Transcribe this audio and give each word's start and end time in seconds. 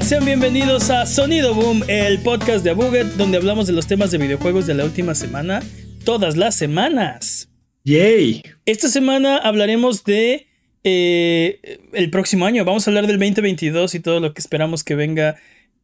Abuget, 0.00 0.02
sean 0.02 0.24
bienvenidos 0.24 0.90
a 0.90 1.06
Sonido 1.06 1.54
Boom, 1.54 1.82
el 1.88 2.18
podcast 2.20 2.64
de 2.64 2.70
Abuget, 2.70 3.06
donde 3.16 3.36
hablamos 3.36 3.66
de 3.66 3.72
los 3.72 3.86
temas 3.86 4.10
de 4.10 4.18
videojuegos 4.18 4.66
de 4.66 4.74
la 4.74 4.84
última 4.84 5.14
semana, 5.14 5.62
todas 6.04 6.36
las 6.36 6.56
semanas. 6.56 7.50
¡Yay! 7.84 8.42
Esta 8.66 8.88
semana 8.88 9.38
hablaremos 9.38 10.04
de 10.04 10.46
eh, 10.84 11.80
el 11.92 12.10
próximo 12.10 12.46
año. 12.46 12.64
Vamos 12.64 12.86
a 12.86 12.90
hablar 12.90 13.06
del 13.06 13.18
2022 13.18 13.94
y 13.94 14.00
todo 14.00 14.20
lo 14.20 14.32
que 14.32 14.40
esperamos 14.40 14.84
que 14.84 14.94
venga 14.94 15.36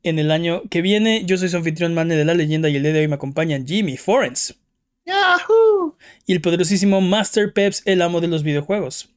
en 0.02 0.18
el 0.18 0.30
año 0.30 0.62
que 0.70 0.82
viene. 0.82 1.24
Yo 1.24 1.36
soy 1.36 1.48
su 1.48 1.56
anfitrión 1.56 1.94
Mane 1.94 2.16
de 2.16 2.24
la 2.24 2.34
leyenda 2.34 2.68
y 2.68 2.76
el 2.76 2.82
día 2.82 2.92
de 2.92 3.00
hoy 3.00 3.08
me 3.08 3.16
acompañan 3.16 3.66
Jimmy 3.66 3.96
Forens. 3.96 4.58
¡Yahoo! 5.04 5.96
Y 6.26 6.32
el 6.32 6.40
poderosísimo 6.40 7.00
Master 7.00 7.52
Peps, 7.52 7.82
el 7.84 8.02
amo 8.02 8.20
de 8.20 8.28
los 8.28 8.42
videojuegos. 8.42 9.10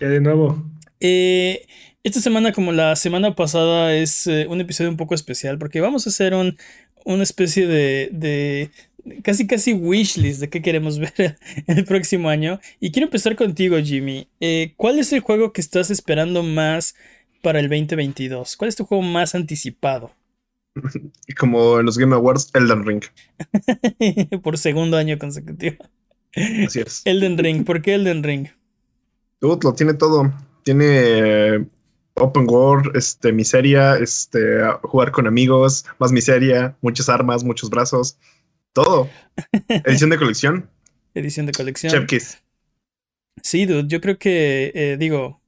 Ya 0.00 0.08
de 0.08 0.20
nuevo. 0.20 0.62
Eh, 1.00 1.66
esta 2.04 2.20
semana, 2.20 2.52
como 2.52 2.72
la 2.72 2.96
semana 2.96 3.34
pasada, 3.34 3.94
es 3.94 4.26
eh, 4.26 4.46
un 4.48 4.60
episodio 4.60 4.90
un 4.90 4.96
poco 4.96 5.14
especial 5.14 5.58
porque 5.58 5.80
vamos 5.80 6.06
a 6.06 6.10
hacer 6.10 6.34
un, 6.34 6.56
una 7.04 7.22
especie 7.22 7.66
de, 7.66 8.10
de 8.12 8.70
casi 9.22 9.46
casi 9.46 9.72
wishlist 9.72 10.40
de 10.40 10.50
qué 10.50 10.62
queremos 10.62 10.98
ver 11.16 11.38
el 11.66 11.84
próximo 11.84 12.28
año. 12.28 12.60
Y 12.80 12.90
quiero 12.90 13.06
empezar 13.06 13.36
contigo, 13.36 13.76
Jimmy. 13.78 14.28
Eh, 14.40 14.74
¿Cuál 14.76 14.98
es 14.98 15.12
el 15.12 15.20
juego 15.20 15.52
que 15.52 15.60
estás 15.60 15.90
esperando 15.90 16.42
más 16.42 16.94
para 17.40 17.60
el 17.60 17.68
2022? 17.68 18.56
¿Cuál 18.56 18.68
es 18.68 18.76
tu 18.76 18.84
juego 18.84 19.02
más 19.02 19.34
anticipado? 19.34 20.12
Como 21.38 21.78
en 21.78 21.86
los 21.86 21.98
Game 21.98 22.14
Awards, 22.14 22.50
Elden 22.54 22.84
Ring. 22.84 23.02
Por 24.42 24.58
segundo 24.58 24.96
año 24.96 25.18
consecutivo. 25.18 25.76
Así 26.66 26.80
es. 26.80 27.02
Elden 27.04 27.36
Ring, 27.36 27.64
¿por 27.64 27.82
qué 27.82 27.94
Elden 27.94 28.22
Ring? 28.22 28.48
Dude, 29.40 29.60
lo 29.62 29.74
tiene 29.74 29.92
todo. 29.92 30.32
Tiene 30.62 31.68
open 32.14 32.46
world, 32.48 32.96
este, 32.96 33.32
miseria, 33.32 33.96
este, 33.96 34.60
jugar 34.82 35.12
con 35.12 35.26
amigos, 35.26 35.84
más 35.98 36.12
miseria, 36.12 36.76
muchas 36.80 37.08
armas, 37.08 37.44
muchos 37.44 37.70
brazos, 37.70 38.18
todo. 38.72 39.08
Edición 39.68 40.10
de 40.10 40.18
colección. 40.18 40.70
Edición 41.14 41.46
de 41.46 41.52
colección. 41.52 41.92
Chef 41.92 42.06
Kiss. 42.06 42.42
Sí, 43.42 43.66
dude, 43.66 43.88
yo 43.88 44.00
creo 44.00 44.18
que, 44.18 44.72
eh, 44.74 44.96
digo, 44.98 45.40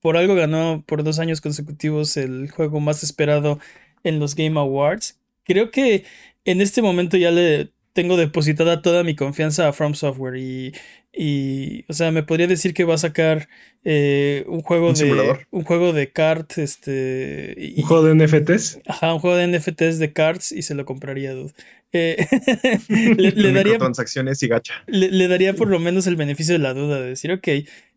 por 0.00 0.16
algo 0.16 0.34
ganó 0.34 0.84
por 0.86 1.02
dos 1.02 1.18
años 1.18 1.40
consecutivos 1.40 2.16
el 2.16 2.50
juego 2.50 2.80
más 2.80 3.02
esperado 3.02 3.58
en 4.02 4.20
los 4.20 4.34
Game 4.34 4.58
Awards. 4.58 5.18
Creo 5.44 5.70
que 5.70 6.04
en 6.44 6.60
este 6.60 6.82
momento 6.82 7.16
ya 7.16 7.30
le 7.30 7.72
tengo 7.94 8.16
depositada 8.18 8.82
toda 8.82 9.04
mi 9.04 9.16
confianza 9.16 9.68
a 9.68 9.72
From 9.72 9.94
Software 9.94 10.36
y, 10.36 10.74
y 11.12 11.84
o 11.88 11.94
sea, 11.94 12.10
me 12.12 12.22
podría 12.24 12.46
decir 12.48 12.74
que 12.74 12.84
va 12.84 12.94
a 12.94 12.98
sacar 12.98 13.48
eh, 13.84 14.44
un 14.48 14.60
juego 14.62 14.88
¿Un 14.90 14.94
de 14.94 15.00
simulador? 15.00 15.46
un 15.50 15.64
juego 15.64 15.92
de 15.94 16.12
kart, 16.12 16.58
este, 16.58 17.54
y- 17.58 17.80
¿Un 17.82 17.86
juego 17.88 18.04
de 18.04 18.10
NFTs? 18.12 18.80
ajá, 18.86 19.14
un 19.14 19.20
juego 19.20 19.36
de 19.36 19.44
NFTs 19.44 19.98
de 19.98 20.12
cards 20.12 20.52
y 20.52 20.62
se 20.62 20.74
lo 20.74 20.84
compraría, 20.84 21.32
dude. 21.34 21.52
Eh, 21.92 22.26
le, 23.16 23.30
le 23.32 23.52
daría 23.52 23.78
Microtransacciones 23.78 24.42
y 24.42 24.48
gacha. 24.48 24.74
le, 24.86 25.10
le 25.10 25.28
daría 25.28 25.54
por 25.54 25.68
lo 25.68 25.78
menos 25.78 26.06
el 26.06 26.16
beneficio 26.16 26.54
de 26.54 26.58
la 26.60 26.74
duda 26.74 27.00
de 27.00 27.08
decir, 27.10 27.32
ok, 27.32 27.48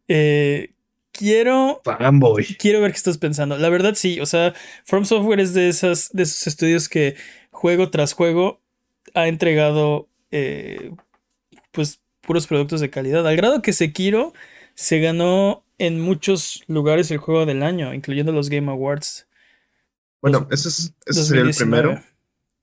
eh, 0.08 0.74
quiero 1.12 1.82
Fanboy. 1.84 2.46
quiero 2.58 2.82
ver 2.82 2.92
qué 2.92 2.98
estás 2.98 3.18
pensando. 3.18 3.58
La 3.58 3.70
verdad, 3.70 3.96
sí. 3.96 4.20
O 4.20 4.26
sea, 4.26 4.54
From 4.86 5.06
Software 5.06 5.40
es 5.40 5.54
de, 5.54 5.70
esas, 5.70 6.10
de 6.14 6.24
esos 6.24 6.48
estudios 6.48 6.90
que 6.90 7.16
juego 7.52 7.90
tras 7.90 8.14
juego 8.14 8.62
ha 9.18 9.28
entregado 9.28 10.08
eh, 10.32 10.92
pues 11.72 12.02
puros 12.22 12.48
productos 12.48 12.82
de 12.82 12.90
calidad. 12.90 13.26
Al 13.28 13.36
grado 13.36 13.62
que 13.62 13.74
Sekiro 13.74 14.34
se 14.76 15.00
ganó 15.00 15.64
en 15.78 16.00
muchos 16.02 16.64
lugares 16.68 17.10
el 17.12 17.18
juego 17.18 17.46
del 17.46 17.64
año, 17.64 17.94
incluyendo 17.94 18.32
los 18.32 18.50
Game 18.50 18.70
Awards. 18.72 19.28
Bueno, 20.22 20.48
ese, 20.52 20.70
es, 20.70 20.94
ese 21.06 21.24
sería 21.24 21.42
el 21.42 21.48
2019. 21.48 21.84
primero. 21.88 22.04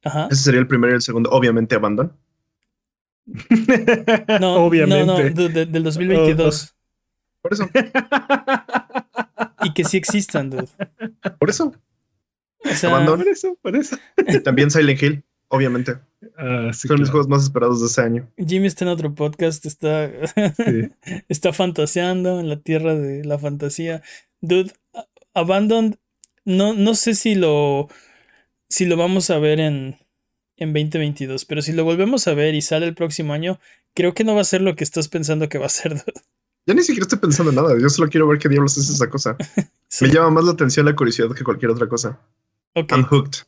Ajá. 0.05 0.29
Ese 0.31 0.43
sería 0.43 0.61
el 0.61 0.67
primero 0.67 0.93
y 0.93 0.97
el 0.97 1.03
segundo. 1.03 1.31
Obviamente, 1.31 1.75
Abandon. 1.75 2.13
No, 4.41 4.65
Obviamente. 4.67 5.07
no, 5.07 5.19
no, 5.19 5.19
de- 5.19 5.49
de- 5.49 5.67
del 5.67 5.83
2022. 5.83 6.75
Por 7.41 7.53
eso, 7.53 7.69
Y 9.63 9.73
que 9.75 9.85
sí 9.85 9.97
existan, 9.97 10.51
dude. 10.51 10.69
por 11.39 11.51
eso. 11.51 11.75
O 12.65 12.69
sea, 12.75 12.91
Abandon. 12.91 13.19
Por 13.21 13.29
eso, 13.29 13.59
por 13.63 13.77
eso. 13.77 13.97
Y 14.27 14.41
también 14.41 14.71
Silent 14.71 15.03
Hill, 15.03 15.25
obviamente. 15.49 15.97
Ah, 16.37 16.71
sí, 16.73 16.89
Son 16.89 16.97
mis 16.99 17.09
claro. 17.09 17.11
juegos 17.13 17.29
más 17.29 17.43
esperados 17.45 17.81
de 17.81 17.87
ese 17.87 18.01
año. 18.01 18.29
Jimmy 18.37 18.67
está 18.67 18.85
en 18.85 18.91
otro 18.91 19.15
podcast, 19.15 19.65
está, 19.67 20.11
Sí. 20.35 20.91
está 21.29 21.53
fantaseando 21.53 22.41
en 22.41 22.49
la 22.49 22.61
tierra 22.61 22.95
de 22.95 23.25
la 23.25 23.39
fantasía. 23.39 24.03
Dude, 24.41 24.73
Abandoned, 25.35 25.97
no, 26.45 26.75
no 26.75 26.95
sé 26.95 27.15
si 27.15 27.35
lo, 27.35 27.89
si 28.69 28.85
lo 28.85 28.97
vamos 28.97 29.31
a 29.31 29.39
ver 29.39 29.61
en, 29.61 29.97
en 30.57 30.73
2022, 30.73 31.45
pero 31.45 31.63
si 31.63 31.73
lo 31.73 31.85
volvemos 31.85 32.27
a 32.29 32.35
ver 32.35 32.55
y 32.55 32.63
sale 32.63 32.87
el 32.87 32.95
próximo 32.95 33.33
año, 33.33 33.59
creo 33.95 34.13
que 34.15 34.25
no 34.25 34.35
va 34.35 34.41
a 34.41 34.45
ser 34.45 34.61
lo 34.61 34.75
que 34.77 34.85
estás 34.85 35.09
pensando 35.09 35.49
que 35.49 35.59
va 35.59 35.67
a 35.67 35.71
ser. 35.71 35.93
dude. 35.95 36.13
Ya 36.67 36.75
ni 36.75 36.81
siquiera 36.83 37.03
estoy 37.05 37.19
pensando 37.19 37.51
en 37.51 37.57
nada. 37.57 37.79
Yo 37.81 37.89
solo 37.91 38.09
quiero 38.09 38.27
ver 38.27 38.39
qué 38.39 38.49
diablos 38.49 38.77
es 38.79 38.89
esa 38.91 39.09
cosa. 39.09 39.37
Sí, 39.87 40.07
Me 40.07 40.13
llama 40.13 40.31
más 40.31 40.45
la 40.45 40.51
atención 40.53 40.87
la 40.87 40.97
curiosidad 40.97 41.31
que 41.37 41.45
cualquier 41.45 41.71
otra 41.71 41.87
cosa. 41.89 42.19
ok, 42.75 42.91
I'm 42.91 43.05
hooked. 43.05 43.39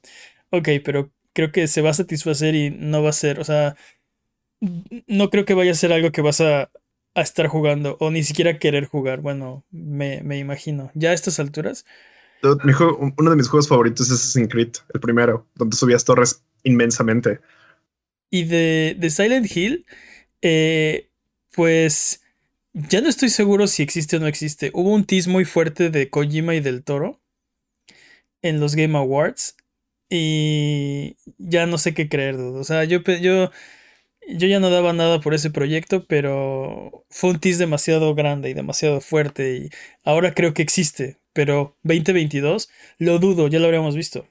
ok, 0.50 0.69
pero 0.84 1.10
creo 1.36 1.52
que 1.52 1.69
se 1.69 1.82
va 1.82 1.91
a 1.91 1.94
satisfacer 1.94 2.56
y 2.56 2.70
no 2.72 3.04
va 3.04 3.10
a 3.10 3.12
ser, 3.12 3.41
o 3.41 3.44
sea, 3.44 3.76
no 5.06 5.30
creo 5.30 5.44
que 5.44 5.54
vaya 5.54 5.72
a 5.72 5.74
ser 5.74 5.92
algo 5.92 6.10
que 6.12 6.22
vas 6.22 6.41
a, 6.41 6.70
a 7.14 7.20
estar 7.22 7.47
jugando 7.47 7.97
o 8.00 8.10
ni 8.10 8.22
siquiera 8.22 8.58
querer 8.58 8.86
jugar. 8.86 9.20
Bueno, 9.20 9.64
me, 9.70 10.22
me 10.22 10.38
imagino. 10.38 10.91
Ya 10.94 11.10
a 11.10 11.14
estas 11.14 11.38
alturas. 11.38 11.84
Dude, 12.42 12.64
mi 12.64 12.72
juego- 12.72 12.98
uno 13.19 13.30
de 13.30 13.36
mis 13.36 13.48
juegos 13.48 13.69
favoritos 13.69 14.06
es 14.08 14.14
Assassin's 14.14 14.48
Creed, 14.50 14.72
el 14.94 15.00
primero, 15.00 15.46
donde 15.54 15.76
subías 15.76 16.04
torres 16.04 16.42
inmensamente. 16.64 17.41
Y 18.30 18.44
de, 18.44 18.96
de 18.98 19.10
Silent 19.10 19.54
Hill, 19.54 19.86
eh, 20.42 21.08
pues 21.54 22.22
ya 22.72 23.00
no 23.00 23.08
estoy 23.08 23.30
seguro 23.30 23.66
si 23.66 23.82
existe 23.82 24.16
o 24.16 24.20
no 24.20 24.26
existe. 24.26 24.70
Hubo 24.75 24.92
un 24.92 25.04
tease 25.04 25.30
muy 25.30 25.44
fuerte 25.44 25.91
de 25.91 26.10
Kojima 26.10 26.54
y 26.54 26.60
del 26.60 26.82
Toro 26.82 27.20
en 28.42 28.60
los 28.60 28.75
Game 28.75 28.96
Awards. 28.96 29.56
Y 30.09 31.17
ya 31.39 31.67
no 31.67 31.78
sé 31.78 31.94
qué 31.94 32.09
creer, 32.09 32.37
dude. 32.37 32.61
O 32.61 32.65
sea, 32.65 32.84
yo, 32.84 33.00
yo, 33.00 33.50
yo 34.28 34.49
ya 34.49 34.61
no 34.61 34.71
daba 34.71 34.93
nada 34.93 35.21
por 35.21 35.34
ese 35.34 35.50
proyecto, 35.50 36.05
pero 36.06 37.05
fue 37.11 37.31
un 37.31 37.41
tease 37.41 37.59
demasiado 37.59 38.15
grande 38.15 38.50
y 38.50 38.55
demasiado 38.55 39.00
fuerte. 39.00 39.56
Y 39.56 39.71
ahora 40.05 40.34
creo 40.34 40.55
que 40.55 40.62
existe. 40.62 41.19
Pero 41.33 41.77
2022, 41.83 42.71
lo 42.99 43.19
dudo, 43.19 43.49
ya 43.49 43.59
lo 43.59 43.67
habríamos 43.67 43.94
visto. 43.94 44.27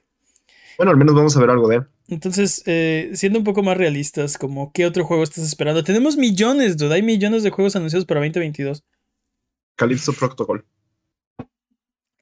Bueno, 0.76 0.90
al 0.90 0.98
menos 0.98 1.14
vamos 1.14 1.36
a 1.36 1.40
ver 1.40 1.50
algo 1.50 1.68
de 1.68 1.76
él. 1.76 1.86
Entonces, 2.08 2.62
eh, 2.66 3.10
siendo 3.14 3.38
un 3.38 3.44
poco 3.44 3.62
más 3.62 3.76
realistas, 3.76 4.38
como 4.38 4.72
qué 4.72 4.86
otro 4.86 5.04
juego 5.04 5.22
estás 5.22 5.44
esperando. 5.44 5.84
Tenemos 5.84 6.16
millones, 6.16 6.76
dude. 6.76 6.94
Hay 6.94 7.02
millones 7.02 7.42
de 7.42 7.50
juegos 7.50 7.76
anunciados 7.76 8.06
para 8.06 8.20
2022. 8.20 8.84
Calypso 9.76 10.12
Protocol. 10.12 10.64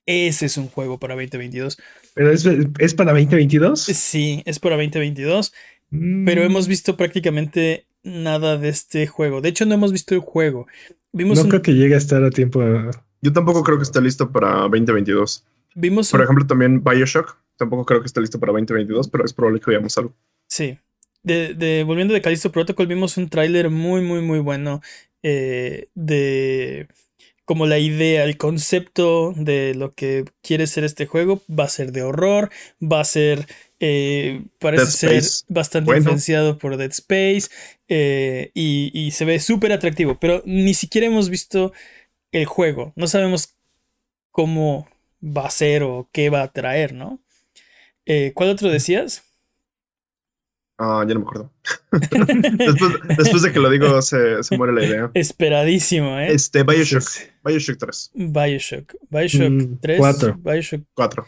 Ese 0.07 0.47
es 0.47 0.57
un 0.57 0.69
juego 0.69 0.99
para 0.99 1.15
2022. 1.15 1.79
¿Pero 2.15 2.31
es, 2.31 2.47
es 2.79 2.95
para 2.95 3.13
2022? 3.13 3.81
Sí, 3.81 4.43
es 4.45 4.59
para 4.59 4.77
2022, 4.77 5.53
Mm, 5.91 6.25
pero 6.25 6.43
hemos 6.43 6.67
visto 6.67 6.97
prácticamente 6.97 7.87
nada 8.03 8.57
de 8.57 8.69
este 8.71 9.07
juego. 9.07 9.41
De 9.41 9.51
hecho, 9.51 9.65
no 9.67 9.75
hemos 9.75 9.93
visto 9.93 10.15
el 10.15 10.21
juego. 10.21 10.67
Vimos, 11.13 11.39
No 11.39 11.45
un, 11.45 11.51
creo 11.51 11.63
que 11.63 11.75
llegue 11.75 11.95
a 11.95 11.99
estar 11.99 12.25
a 12.25 12.31
tiempo. 12.31 12.61
a- 12.63 12.91
Yo 13.21 13.33
tampoco 13.33 13.63
creo 13.63 13.77
que 13.79 13.85
esté 13.85 14.01
listo 14.01 14.33
para 14.33 14.61
2022. 14.69 15.45
vimos 15.77 16.11
Por 16.11 16.21
un- 16.21 16.25
ejemplo, 16.25 16.47
también 16.47 16.83
Bioshock. 16.83 17.37
Tampoco 17.57 17.85
creo 17.85 18.01
que 18.01 18.07
esté 18.07 18.21
listo 18.21 18.41
para 18.41 18.53
2022, 18.53 19.09
pero 19.09 19.25
es 19.25 19.33
probable 19.33 19.61
que 19.61 19.71
veamos 19.71 19.97
algo. 19.97 20.13
Sí. 20.49 20.77
De, 21.23 21.55
de- 21.55 21.85
volviendo 21.85 22.13
de 22.13 22.21
Callisto 22.23 22.51
Protocol, 22.51 22.87
vimos 22.89 23.17
un 23.17 23.29
tráiler 23.29 23.71
muy, 23.71 24.01
muy, 24.03 24.21
muy 24.21 24.41
bueno 24.41 24.81
eh, 25.23 25.87
de 25.95 26.89
como 27.45 27.67
la 27.67 27.79
idea, 27.79 28.25
el 28.25 28.37
concepto 28.39 29.33
de 29.37 29.75
lo 29.75 29.95
que 29.95 30.25
quiere 30.43 30.67
ser 30.67 30.85
este 30.85 31.07
juego. 31.07 31.43
Va 31.51 31.65
a 31.65 31.69
ser 31.69 31.93
de 31.93 32.03
horror, 32.03 32.51
va 32.83 33.01
a 33.01 33.05
ser, 33.05 33.47
eh, 33.81 34.43
parece 34.59 34.91
ser 34.93 35.35
bastante 35.49 35.87
Bueno. 35.87 35.99
influenciado 35.99 36.59
por 36.59 36.77
Dead 36.77 36.91
Space 36.91 37.49
eh, 37.89 38.51
y, 38.55 38.91
y 38.95 39.11
se 39.13 39.25
ve 39.25 39.41
súper 39.41 39.73
atractivo, 39.73 40.19
pero 40.21 40.43
ni 40.47 40.75
siquiera 40.75 41.07
hemos 41.07 41.29
visto 41.31 41.73
el 42.33 42.47
juego. 42.47 42.93
No 42.97 43.07
sabemos 43.09 43.55
cómo 44.31 44.89
va 45.23 45.47
a 45.47 45.51
ser 45.51 45.83
o 45.85 46.09
qué 46.13 46.31
va 46.31 46.43
a 46.43 46.53
traer, 46.53 46.95
¿no? 46.95 47.21
Eh, 48.07 48.33
¿cuál 48.35 48.51
otro 48.51 48.71
decías? 48.71 49.25
Ah, 50.77 51.05
ya 51.07 51.15
no 51.15 51.21
me 51.21 51.27
acuerdo. 51.27 51.53
después, 52.59 52.93
después 53.17 53.43
de 53.43 53.53
que 53.53 53.61
lo 53.61 53.71
digo, 53.71 54.03
se, 54.03 54.43
se 54.43 54.57
muere 54.59 54.73
la 54.73 54.85
idea. 54.85 55.11
Esperadísimo, 55.15 56.19
¿eh? 56.19 56.33
Este, 56.33 56.65
Bioshock. 56.65 57.05
Bioshock 57.45 57.79
3. 57.79 58.11
Bioshock. 58.15 58.95
Bioshock 59.09 59.51
Mm, 59.51 59.77
3. 59.81 59.99
cuatro. 59.99 60.37
Bioshock. 60.43 60.83
4. 60.95 61.27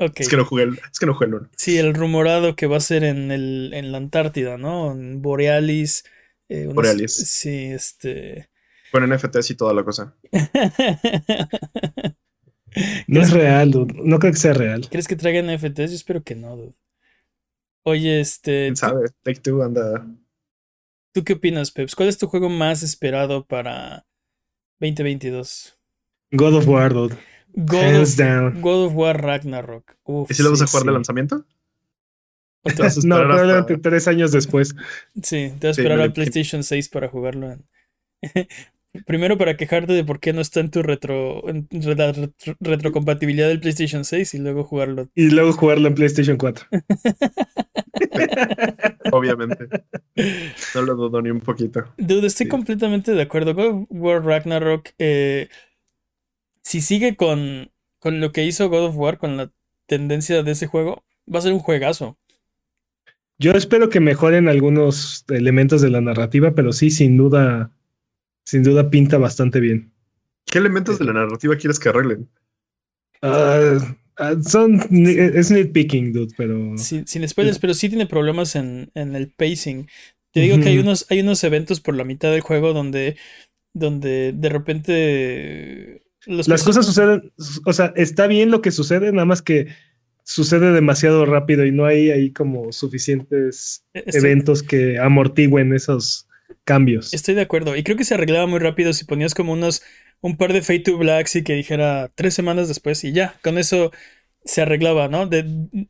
Ok. 0.00 0.20
Es 0.20 0.28
que 0.28 0.36
no 0.36 0.44
jugué 0.44 0.64
el, 0.64 0.80
es 0.92 0.98
que 0.98 1.06
no 1.06 1.14
jugué 1.14 1.26
el 1.26 1.34
1. 1.34 1.48
Sí, 1.56 1.78
el 1.78 1.94
rumorado 1.94 2.56
que 2.56 2.66
va 2.66 2.76
a 2.78 2.80
ser 2.80 3.04
en, 3.04 3.30
el, 3.30 3.70
en 3.74 3.92
la 3.92 3.98
Antártida, 3.98 4.58
¿no? 4.58 4.90
En 4.92 5.22
Borealis. 5.22 6.04
eh, 6.48 6.62
unos- 6.64 6.74
Borealis. 6.74 7.12
Sí, 7.14 7.66
este. 7.66 8.48
Con 8.90 9.08
NFTs 9.08 9.50
y 9.50 9.54
toda 9.54 9.72
la 9.74 9.84
cosa. 9.84 10.14
No 13.08 13.22
es 13.22 13.30
real, 13.32 13.70
dude. 13.70 13.94
No 14.04 14.18
creo 14.18 14.32
que 14.32 14.38
sea 14.38 14.52
real. 14.52 14.86
¿Crees 14.90 15.08
que 15.08 15.16
traigan 15.16 15.46
NFTs? 15.52 15.90
Yo 15.90 15.96
espero 15.96 16.22
que 16.22 16.34
no, 16.36 16.54
dude. 16.56 16.74
Oye, 17.88 18.20
este, 18.20 18.64
¿Quién 18.64 18.74
¿tú, 18.74 18.80
sabe? 18.80 19.06
Take 19.22 19.40
Two 19.40 19.62
anda. 19.62 20.06
tú 21.12 21.24
qué 21.24 21.32
opinas, 21.34 21.70
Peps? 21.70 21.94
¿Cuál 21.94 22.10
es 22.10 22.18
tu 22.18 22.26
juego 22.26 22.48
más 22.50 22.82
esperado 22.82 23.46
para 23.46 24.06
2022? 24.80 25.78
God 26.32 26.54
of 26.56 26.68
War, 26.68 26.92
dude. 26.92 27.16
God 27.54 27.82
Hands 27.82 28.10
of, 28.12 28.16
down. 28.18 28.60
God 28.60 28.86
of 28.86 28.92
War 28.94 29.20
Ragnarok. 29.20 29.96
Uf, 30.04 30.30
¿Y 30.30 30.34
si 30.34 30.42
lo 30.42 30.50
vas 30.50 30.60
a 30.60 30.66
sí, 30.66 30.70
jugar 30.72 30.84
de 30.84 30.90
sí. 30.90 30.94
lanzamiento? 30.94 31.36
a 32.64 32.70
No, 32.72 32.84
hasta- 32.84 33.00
probablemente 33.24 33.78
tres 33.78 34.06
años 34.08 34.32
después. 34.32 34.74
sí, 35.22 35.52
te 35.58 35.68
vas 35.68 35.70
a 35.70 35.74
Sí, 35.74 35.80
esperar 35.80 36.00
al 36.00 36.08
lo- 36.08 36.14
PlayStation 36.14 36.62
6 36.62 36.88
para 36.90 37.08
jugarlo. 37.08 37.52
en- 37.52 37.66
Primero 39.06 39.38
para 39.38 39.56
quejarte 39.56 39.92
de 39.92 40.02
por 40.04 40.18
qué 40.18 40.32
no 40.32 40.40
está 40.40 40.60
en 40.60 40.70
tu 40.70 40.82
retro, 40.82 41.48
en 41.48 41.68
la 41.70 42.12
retro- 42.12 42.56
retrocompatibilidad 42.58 43.46
del 43.48 43.60
PlayStation 43.60 44.04
6 44.04 44.34
y 44.34 44.38
luego 44.38 44.64
jugarlo. 44.64 45.08
Y 45.14 45.30
luego 45.30 45.52
jugarlo 45.52 45.88
en 45.88 45.94
PlayStation 45.94 46.36
4. 46.36 46.66
Obviamente. 49.12 49.68
No 50.74 50.82
lo 50.82 50.94
dudo 50.94 51.22
ni 51.22 51.30
un 51.30 51.40
poquito. 51.40 51.84
Dude, 51.98 52.26
estoy 52.26 52.46
Sí. 52.46 52.50
completamente 52.50 53.12
de 53.12 53.22
acuerdo. 53.22 53.54
God 53.54 53.66
of 53.66 53.86
War 53.90 54.24
Ragnarok, 54.24 54.90
eh, 54.98 55.48
si 56.62 56.80
sigue 56.80 57.16
con, 57.16 57.70
con 57.98 58.20
lo 58.20 58.32
que 58.32 58.44
hizo 58.44 58.68
God 58.68 58.86
of 58.86 58.96
War, 58.96 59.18
con 59.18 59.36
la 59.36 59.50
tendencia 59.86 60.42
de 60.42 60.52
ese 60.52 60.66
juego, 60.66 61.04
va 61.32 61.38
a 61.38 61.42
ser 61.42 61.52
un 61.52 61.60
juegazo. 61.60 62.18
Yo 63.38 63.52
espero 63.52 63.88
que 63.88 64.00
mejoren 64.00 64.48
algunos 64.48 65.24
elementos 65.28 65.80
de 65.80 65.90
la 65.90 66.00
narrativa, 66.00 66.54
pero 66.54 66.72
sí, 66.72 66.90
sin 66.90 67.16
duda, 67.16 67.70
sin 68.44 68.64
duda 68.64 68.90
pinta 68.90 69.16
bastante 69.18 69.60
bien. 69.60 69.92
¿Qué 70.46 70.58
elementos 70.58 70.98
de 70.98 71.04
la 71.04 71.12
narrativa 71.12 71.56
quieres 71.56 71.78
que 71.78 71.88
arreglen? 71.90 72.28
Ah, 73.22 73.78
ah, 74.18 74.34
son, 74.42 74.80
es 74.90 75.50
nitpicking, 75.50 76.12
dude, 76.12 76.34
pero 76.36 76.76
Sin, 76.76 77.06
sin 77.06 77.26
spoilers, 77.28 77.58
pero 77.58 77.74
sí 77.74 77.88
tiene 77.88 78.06
problemas 78.06 78.56
en, 78.56 78.90
en 78.94 79.14
el 79.16 79.28
pacing. 79.30 79.88
Te 80.32 80.40
digo 80.40 80.58
que 80.60 80.68
hay 80.68 80.78
unos, 80.78 81.06
hay 81.10 81.20
unos 81.20 81.42
eventos 81.44 81.80
por 81.80 81.96
la 81.96 82.04
mitad 82.04 82.30
del 82.30 82.42
juego 82.42 82.72
donde, 82.72 83.16
donde 83.74 84.32
de 84.32 84.48
repente 84.48 86.02
los 86.26 86.48
las 86.48 86.62
cosas 86.62 86.86
suceden, 86.86 87.32
o 87.64 87.72
sea, 87.72 87.92
está 87.96 88.26
bien 88.26 88.50
lo 88.50 88.60
que 88.60 88.70
sucede, 88.70 89.10
nada 89.12 89.24
más 89.24 89.42
que 89.42 89.68
sucede 90.24 90.72
demasiado 90.72 91.24
rápido 91.24 91.64
y 91.64 91.72
no 91.72 91.86
hay 91.86 92.10
ahí 92.10 92.32
como 92.32 92.70
suficientes 92.72 93.84
Estoy- 93.94 94.18
eventos 94.18 94.62
que 94.62 94.98
amortigüen 94.98 95.72
esos 95.72 96.28
cambios. 96.64 97.14
Estoy 97.14 97.34
de 97.34 97.40
acuerdo. 97.42 97.76
Y 97.76 97.82
creo 97.82 97.96
que 97.96 98.04
se 98.04 98.14
arreglaba 98.14 98.46
muy 98.46 98.58
rápido 98.58 98.92
si 98.92 99.04
ponías 99.06 99.34
como 99.34 99.54
unos 99.54 99.82
un 100.20 100.36
par 100.36 100.52
de 100.52 100.62
Fade 100.62 100.80
to 100.80 100.98
Blacks 100.98 101.36
y 101.36 101.44
que 101.44 101.54
dijera 101.54 102.10
tres 102.14 102.34
semanas 102.34 102.68
después 102.68 103.02
y 103.04 103.12
ya, 103.12 103.38
con 103.42 103.58
eso 103.58 103.92
se 104.44 104.62
arreglaba, 104.62 105.08
¿no? 105.08 105.26
De, 105.26 105.44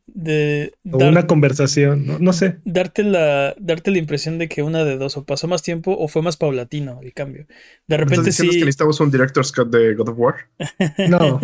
de 0.07 0.75
O 0.91 0.99
dar- 0.99 1.09
una 1.09 1.27
conversación, 1.27 2.07
no, 2.07 2.19
no 2.19 2.33
sé. 2.35 2.59
darte 2.65 3.03
la, 3.03 3.55
darte 3.59 3.91
la 3.91 3.99
impresión 3.99 4.39
de 4.39 4.49
que 4.49 4.63
una 4.63 4.85
de 4.85 4.97
dos, 4.99 5.17
o 5.17 5.25
pasó 5.25 5.49
más 5.49 5.63
tiempo 5.63 5.97
o 5.99 6.09
fue 6.09 6.23
más 6.23 6.37
paulatino 6.37 7.01
el 7.03 7.15
cambio. 7.15 7.47
De 7.87 7.97
¿Me 7.97 7.97
repente 7.97 8.31
¿Estás 8.31 8.37
diciendo 8.37 8.53
sí. 8.53 8.59
que 8.61 8.65
necesitamos 8.67 9.01
un 9.01 9.11
Director's 9.11 9.53
Cut 9.53 9.71
de 9.71 9.95
God 9.95 10.09
of 10.11 10.19
War? 10.19 10.35
No, 11.05 11.41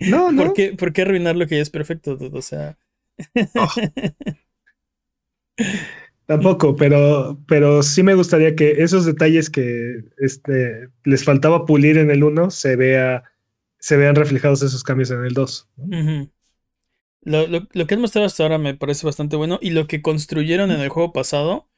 no, 0.00 0.32
no. 0.32 0.42
¿Por 0.44 0.52
qué, 0.54 0.72
por 0.74 0.92
qué 0.92 1.02
arruinar 1.02 1.36
lo 1.36 1.46
que 1.46 1.56
ya 1.56 1.62
es 1.62 1.70
perfecto, 1.70 2.16
dude? 2.16 2.38
O 2.38 2.42
sea, 2.42 2.76
Oh, 3.56 3.68
Tampoco, 6.26 6.74
pero, 6.76 7.38
pero 7.46 7.82
sí 7.82 8.02
me 8.02 8.14
gustaría 8.14 8.56
que 8.56 8.82
esos 8.82 9.04
detalles 9.06 9.48
que 9.48 10.02
este, 10.18 10.88
les 11.04 11.24
faltaba 11.24 11.64
pulir 11.66 11.98
en 11.98 12.10
el 12.10 12.24
1 12.24 12.50
se 12.50 12.74
vea, 12.76 13.22
se 13.78 13.96
vean 13.96 14.16
reflejados 14.16 14.62
esos 14.62 14.82
cambios 14.82 15.10
en 15.12 15.24
el 15.24 15.34
2. 15.34 15.68
¿no? 15.76 15.90
ujú. 15.90 16.30
Lo, 17.22 17.46
lo, 17.48 17.68
lo 17.72 17.86
que 17.86 17.94
han 17.94 18.00
mostrado 18.00 18.26
hasta 18.26 18.42
ahora 18.44 18.58
me 18.58 18.74
parece 18.76 19.06
bastante 19.06 19.36
bueno. 19.36 19.58
Y 19.62 19.70
lo 19.70 19.86
que 19.88 20.02
construyeron 20.02 20.70
en 20.72 20.80
el 20.80 20.88
juego 20.90 21.12
pasado, 21.12 21.68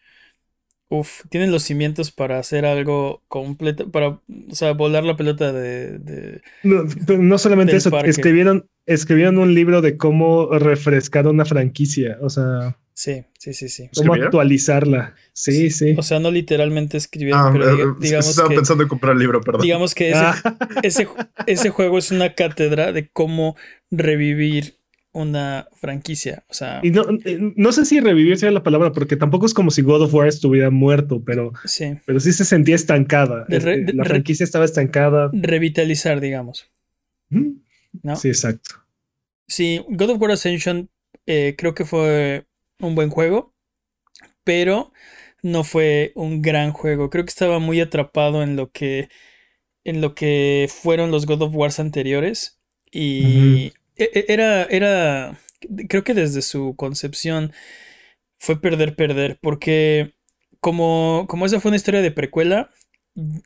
uff, 0.88 1.24
tienen 1.30 1.52
los 1.52 1.64
cimientos 1.64 2.12
para 2.12 2.38
hacer 2.38 2.66
algo 2.66 3.24
completo, 3.28 3.90
para, 3.90 4.08
o 4.10 4.22
sea, 4.52 4.72
volar 4.72 5.04
la 5.04 5.16
pelota 5.16 5.52
de, 5.52 5.98
de- 5.98 6.42
No, 6.62 6.84
pero 7.06 7.22
no 7.22 7.38
solamente 7.38 7.76
eso, 7.76 7.90
parque. 7.90 8.10
escribieron, 8.10 8.68
escribieron 8.86 9.38
un 9.38 9.54
libro 9.54 9.80
de 9.80 9.96
cómo 9.96 10.48
refrescar 10.58 11.26
una 11.28 11.44
franquicia, 11.44 12.18
o 12.20 12.30
sea, 12.30 12.76
Sí, 13.00 13.22
sí, 13.38 13.52
sí, 13.54 13.68
sí. 13.68 13.88
cómo 13.94 14.14
actualizarla. 14.14 15.14
Sí, 15.32 15.70
sí. 15.70 15.94
O 15.96 16.02
sea, 16.02 16.18
no 16.18 16.32
literalmente 16.32 16.96
escribieron, 16.96 17.40
ah, 17.40 17.50
pero 17.52 17.68
eh, 17.70 17.72
diga- 17.74 17.96
digamos 18.00 18.28
estaba 18.30 18.48
que, 18.48 18.56
pensando 18.56 18.82
en 18.82 18.88
comprar 18.88 19.12
el 19.12 19.20
libro, 19.20 19.40
perdón. 19.40 19.60
digamos 19.62 19.94
que 19.94 20.08
ese, 20.10 20.18
Ah, 20.18 20.34
ese, 20.82 21.06
ese 21.46 21.70
juego 21.70 21.98
es 21.98 22.10
una 22.10 22.34
cátedra 22.34 22.90
de 22.90 23.08
cómo 23.08 23.54
revivir 23.92 24.78
una 25.12 25.68
franquicia. 25.76 26.42
O 26.48 26.54
sea, 26.54 26.80
y 26.82 26.90
no, 26.90 27.04
eh, 27.24 27.38
no 27.54 27.70
sé 27.70 27.84
si 27.84 28.00
revivir 28.00 28.36
sea 28.36 28.50
la 28.50 28.64
palabra, 28.64 28.90
porque 28.90 29.14
tampoco 29.14 29.46
es 29.46 29.54
como 29.54 29.70
si 29.70 29.82
God 29.82 30.02
of 30.02 30.14
War 30.14 30.26
estuviera 30.26 30.70
muerto, 30.70 31.22
pero, 31.24 31.52
sí. 31.66 31.96
pero 32.04 32.18
sí 32.18 32.32
se 32.32 32.44
sentía 32.44 32.74
estancada. 32.74 33.44
De 33.48 33.60
re- 33.60 33.74
Este, 33.74 33.84
de 33.84 33.92
la 33.92 34.02
re- 34.02 34.10
franquicia 34.10 34.42
estaba 34.42 34.64
estancada. 34.64 35.30
Revitalizar, 35.32 36.18
digamos. 36.20 36.68
Sí, 37.30 38.26
exacto. 38.28 38.74
Sí, 39.46 39.84
God 39.88 40.10
of 40.10 40.20
War 40.20 40.32
Ascension 40.32 40.90
eh, 41.26 41.54
creo 41.56 41.76
que 41.76 41.84
fue 41.84 42.44
un 42.80 42.94
buen 42.94 43.10
juego, 43.10 43.54
pero 44.44 44.92
no 45.42 45.64
fue 45.64 46.12
un 46.14 46.42
gran 46.42 46.72
juego. 46.72 47.10
Creo 47.10 47.24
que 47.24 47.30
estaba 47.30 47.58
muy 47.58 47.80
atrapado 47.80 48.42
en 48.42 48.56
lo 48.56 48.70
que 48.70 49.08
en 49.84 50.00
lo 50.00 50.14
que 50.14 50.68
fueron 50.70 51.10
los 51.10 51.26
God 51.26 51.42
of 51.42 51.54
Wars 51.56 51.80
anteriores 51.80 52.60
y 52.92 53.74
e- 53.96 54.10
e- 54.14 54.26
era 54.28 54.64
era 54.64 55.40
creo 55.88 56.04
que 56.04 56.14
desde 56.14 56.42
su 56.42 56.74
concepción 56.76 57.52
fue 58.38 58.60
perder 58.60 58.96
perder 58.96 59.38
porque 59.40 60.14
como 60.60 61.26
como 61.28 61.46
esa 61.46 61.60
fue 61.60 61.70
una 61.70 61.76
historia 61.76 62.02
de 62.02 62.10
precuela 62.10 62.70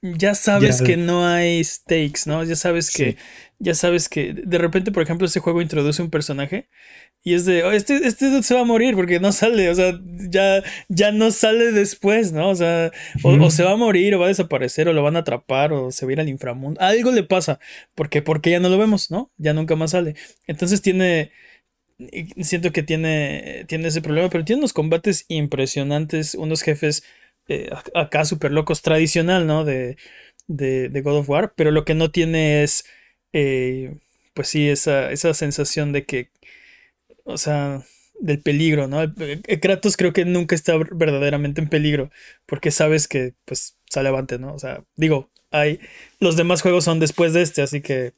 ya 0.03 0.35
sabes 0.35 0.81
Ya. 0.81 0.87
que 0.87 0.97
no 0.99 1.27
hay 1.27 1.65
stakes, 1.65 2.27
¿no? 2.27 2.45
Ya 2.45 2.57
sabes 2.57 2.91
que 2.91 3.17
Sí. 3.17 3.17
ya 3.59 3.75
sabes 3.75 4.09
que 4.09 4.35
de 4.35 4.59
repente, 4.59 4.93
por 4.93 5.03
ejemplo, 5.03 5.27
ese 5.27 5.41
juego 5.41 5.63
introduce 5.63 6.03
un 6.03 6.11
personaje 6.11 6.69
y 7.25 7.35
es 7.35 7.45
de, 7.45 7.65
"Oh, 7.65 7.73
este, 7.73 8.07
este 8.07 8.31
dude 8.31 8.43
se 8.43 8.55
va 8.55 8.61
a 8.61 8.65
morir 8.65 8.95
porque 8.97 9.21
no 9.21 9.33
sale, 9.33 9.71
o 9.71 9.75
sea, 9.75 9.99
ya, 10.31 10.63
ya 10.89 11.13
no 11.13 11.31
sale 11.31 11.73
después, 11.73 12.33
¿no? 12.33 12.51
O 12.51 12.55
sea, 12.55 12.91
o, 13.23 13.51
se 13.51 13.63
va 13.65 13.73
a 13.73 13.77
morir 13.77 14.15
o 14.15 14.19
va 14.19 14.27
a 14.27 14.29
desaparecer 14.29 14.89
o 14.89 14.93
lo 14.93 15.03
van 15.03 15.17
a 15.17 15.21
atrapar 15.21 15.73
o 15.73 15.91
se 15.93 16.05
va 16.07 16.11
a 16.11 16.13
ir 16.15 16.21
al 16.21 16.29
inframundo. 16.29 16.81
Algo 16.81 17.13
le 17.13 17.23
pasa, 17.23 17.61
porque, 17.95 18.23
porque 18.23 18.51
ya 18.51 18.61
no 18.61 18.69
lo 18.69 18.79
vemos, 18.79 19.11
¿no? 19.11 19.31
Ya 19.39 19.53
nunca 19.55 19.77
más 19.77 19.93
sale. 19.93 20.15
Entonces 20.47 20.83
tiene, 20.83 21.31
siento 22.41 22.73
que 22.73 22.83
tiene, 22.83 23.65
tiene 23.69 23.89
ese 23.89 24.03
problema, 24.03 24.29
pero 24.29 24.45
tiene 24.45 24.61
unos 24.61 24.73
combates 24.73 25.25
impresionantes, 25.29 26.35
unos 26.35 26.63
jefes 26.63 27.05
eh, 27.49 27.71
acá 27.95 28.25
súper 28.25 28.53
locos, 28.53 28.83
tradicional, 28.83 29.47
¿no? 29.47 29.65
De, 29.65 29.97
de, 30.49 30.89
de 30.89 31.03
God 31.03 31.19
of 31.19 31.29
War, 31.31 31.55
pero 31.57 31.71
lo 31.71 31.85
que 31.85 31.95
no 31.95 32.11
tiene 32.11 32.63
es, 32.63 32.85
eh, 33.33 33.97
pues 34.35 34.49
sí, 34.49 34.69
esa, 34.69 35.11
esa 35.13 35.35
sensación 35.35 35.93
de 35.93 36.05
que, 36.05 36.31
o 37.25 37.39
sea, 37.39 37.83
del 38.21 38.41
peligro, 38.41 38.89
¿no? 38.89 39.03
El 39.03 39.61
Kratos 39.61 39.97
creo 39.97 40.13
que 40.13 40.25
nunca 40.25 40.55
está 40.55 40.77
verdaderamente 40.77 41.61
en 41.61 41.69
peligro, 41.69 42.11
porque 42.47 42.71
sabes 42.71 43.09
que, 43.09 43.35
pues, 43.45 43.77
sale 43.91 44.09
avante, 44.09 44.39
¿no? 44.39 44.55
O 44.55 44.59
sea, 44.59 44.85
digo, 44.97 45.31
hay, 45.51 45.81
los 46.21 46.37
demás 46.37 46.63
juegos 46.63 46.85
son 46.85 47.01
después 47.01 47.33
de 47.33 47.43
este, 47.43 47.63
así 47.63 47.81
que... 47.81 48.15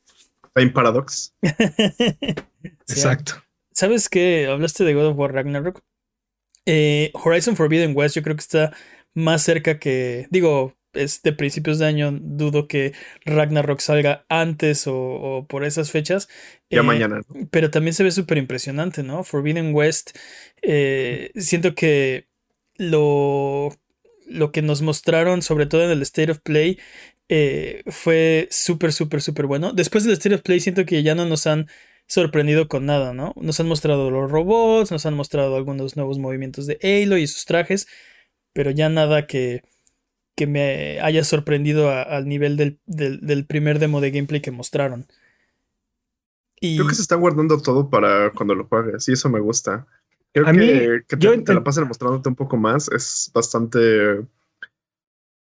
Time 0.54 0.70
Paradox. 0.70 1.34
Exacto. 2.88 3.42
¿Sabes 3.72 4.08
qué? 4.08 4.46
Hablaste 4.46 4.84
de 4.84 4.94
God 4.94 5.06
of 5.06 5.18
War 5.18 5.32
Ragnarok. 5.32 5.82
Eh, 6.66 7.10
Horizon 7.14 7.56
Forbidden 7.56 7.94
West 7.96 8.14
yo 8.14 8.22
creo 8.22 8.36
que 8.36 8.40
está 8.40 8.72
más 9.14 9.42
cerca 9.42 9.78
que, 9.78 10.26
digo, 10.30 10.74
es 10.94 11.22
de 11.22 11.32
principios 11.32 11.78
de 11.78 11.86
año, 11.86 12.12
dudo 12.20 12.68
que 12.68 12.92
Ragnarok 13.24 13.80
salga 13.80 14.24
antes 14.28 14.86
o, 14.86 14.94
o 14.96 15.46
por 15.46 15.64
esas 15.64 15.90
fechas. 15.90 16.28
Ya 16.70 16.80
Eh, 16.80 16.82
mañana. 16.82 17.20
¿no? 17.28 17.48
Pero 17.50 17.70
también 17.70 17.94
se 17.94 18.04
ve 18.04 18.10
súper 18.10 18.38
impresionante, 18.38 19.02
¿no? 19.02 19.24
Forbidden 19.24 19.74
West, 19.74 20.16
eh, 20.62 21.30
siento 21.36 21.74
que 21.74 22.28
lo, 22.76 23.70
lo 24.26 24.52
que 24.52 24.62
nos 24.62 24.82
mostraron, 24.82 25.42
sobre 25.42 25.66
todo 25.66 25.84
en 25.84 25.90
el 25.90 26.02
State 26.02 26.30
of 26.32 26.40
Play, 26.40 26.78
eh, 27.28 27.82
fue 27.86 28.48
súper, 28.50 28.92
súper, 28.92 29.22
súper 29.22 29.46
bueno. 29.46 29.72
Después 29.72 30.04
del 30.04 30.14
State 30.14 30.34
of 30.34 30.42
Play 30.42 30.60
siento 30.60 30.84
que 30.84 31.02
ya 31.02 31.14
no 31.14 31.24
nos 31.26 31.46
han 31.46 31.68
sorprendido 32.06 32.68
con 32.68 32.86
nada, 32.86 33.14
¿no? 33.14 33.32
Nos 33.36 33.60
han 33.60 33.68
mostrado 33.68 34.10
los 34.10 34.30
robots, 34.30 34.90
nos 34.90 35.06
han 35.06 35.14
mostrado 35.14 35.56
algunos 35.56 35.96
nuevos 35.96 36.18
movimientos 36.18 36.66
de 36.66 36.78
Aloy 36.82 37.22
y 37.22 37.26
sus 37.26 37.46
trajes, 37.46 37.86
pero 38.52 38.70
ya 38.70 38.88
nada 38.88 39.26
que, 39.26 39.62
que 40.36 40.46
me 40.46 41.00
haya 41.00 41.24
sorprendido 41.24 41.90
a- 41.90 42.02
al 42.02 42.28
nivel 42.28 42.56
del, 42.56 42.78
del- 42.86 43.20
del 43.20 43.46
primer 43.46 43.78
demo 43.78 44.00
de 44.00 44.10
gameplay 44.10 44.40
que 44.40 44.50
mostraron. 44.50 45.06
Y 46.60 46.70
Creo 46.74 46.86
que 46.88 46.94
se 46.94 47.02
están 47.02 47.20
guardando 47.20 47.60
todo 47.60 47.88
para 47.88 48.32
cuando 48.32 48.54
lo 48.54 48.66
juegues 48.66 49.08
y 49.08 49.12
eso 49.12 49.28
me 49.28 49.40
gusta. 49.40 49.86
Creo 50.32 50.46
A 50.46 50.52
que, 50.52 50.60
mí, 50.60 50.70
que 51.08 51.16
te, 51.16 51.28
yo 51.28 51.44
te 51.44 51.54
la 51.54 51.62
pasen 51.62 51.86
mostrándote 51.86 52.28
un 52.28 52.34
poco 52.34 52.56
más 52.56 52.88
es 52.88 53.30
bastante 53.32 54.26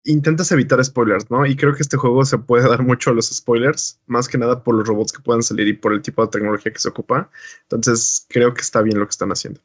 intentas 0.03 0.51
evitar 0.51 0.83
spoilers, 0.83 1.29
¿no? 1.31 1.45
Y 1.45 1.55
creo 1.55 1.73
que 1.73 1.81
este 1.83 1.95
juego 1.97 2.25
se 2.25 2.37
puede 2.37 2.67
dar 2.67 2.83
mucho 2.83 3.11
a 3.11 3.13
los 3.13 3.27
spoilers, 3.29 3.99
más 4.07 4.27
que 4.27 4.37
nada 4.37 4.63
por 4.63 4.75
los 4.75 4.87
robots 4.87 5.11
que 5.13 5.21
puedan 5.21 5.43
salir 5.43 5.67
y 5.69 5.73
por 5.73 5.93
el 5.93 6.01
tipo 6.01 6.21
de 6.21 6.29
tecnología 6.31 6.73
que 6.73 6.79
se 6.79 6.89
ocupa. 6.89 7.29
Entonces, 7.63 8.25
creo 8.29 8.53
que 8.53 8.61
está 8.61 8.81
bien 8.81 8.99
lo 8.99 9.05
que 9.05 9.11
están 9.11 9.31
haciendo. 9.31 9.61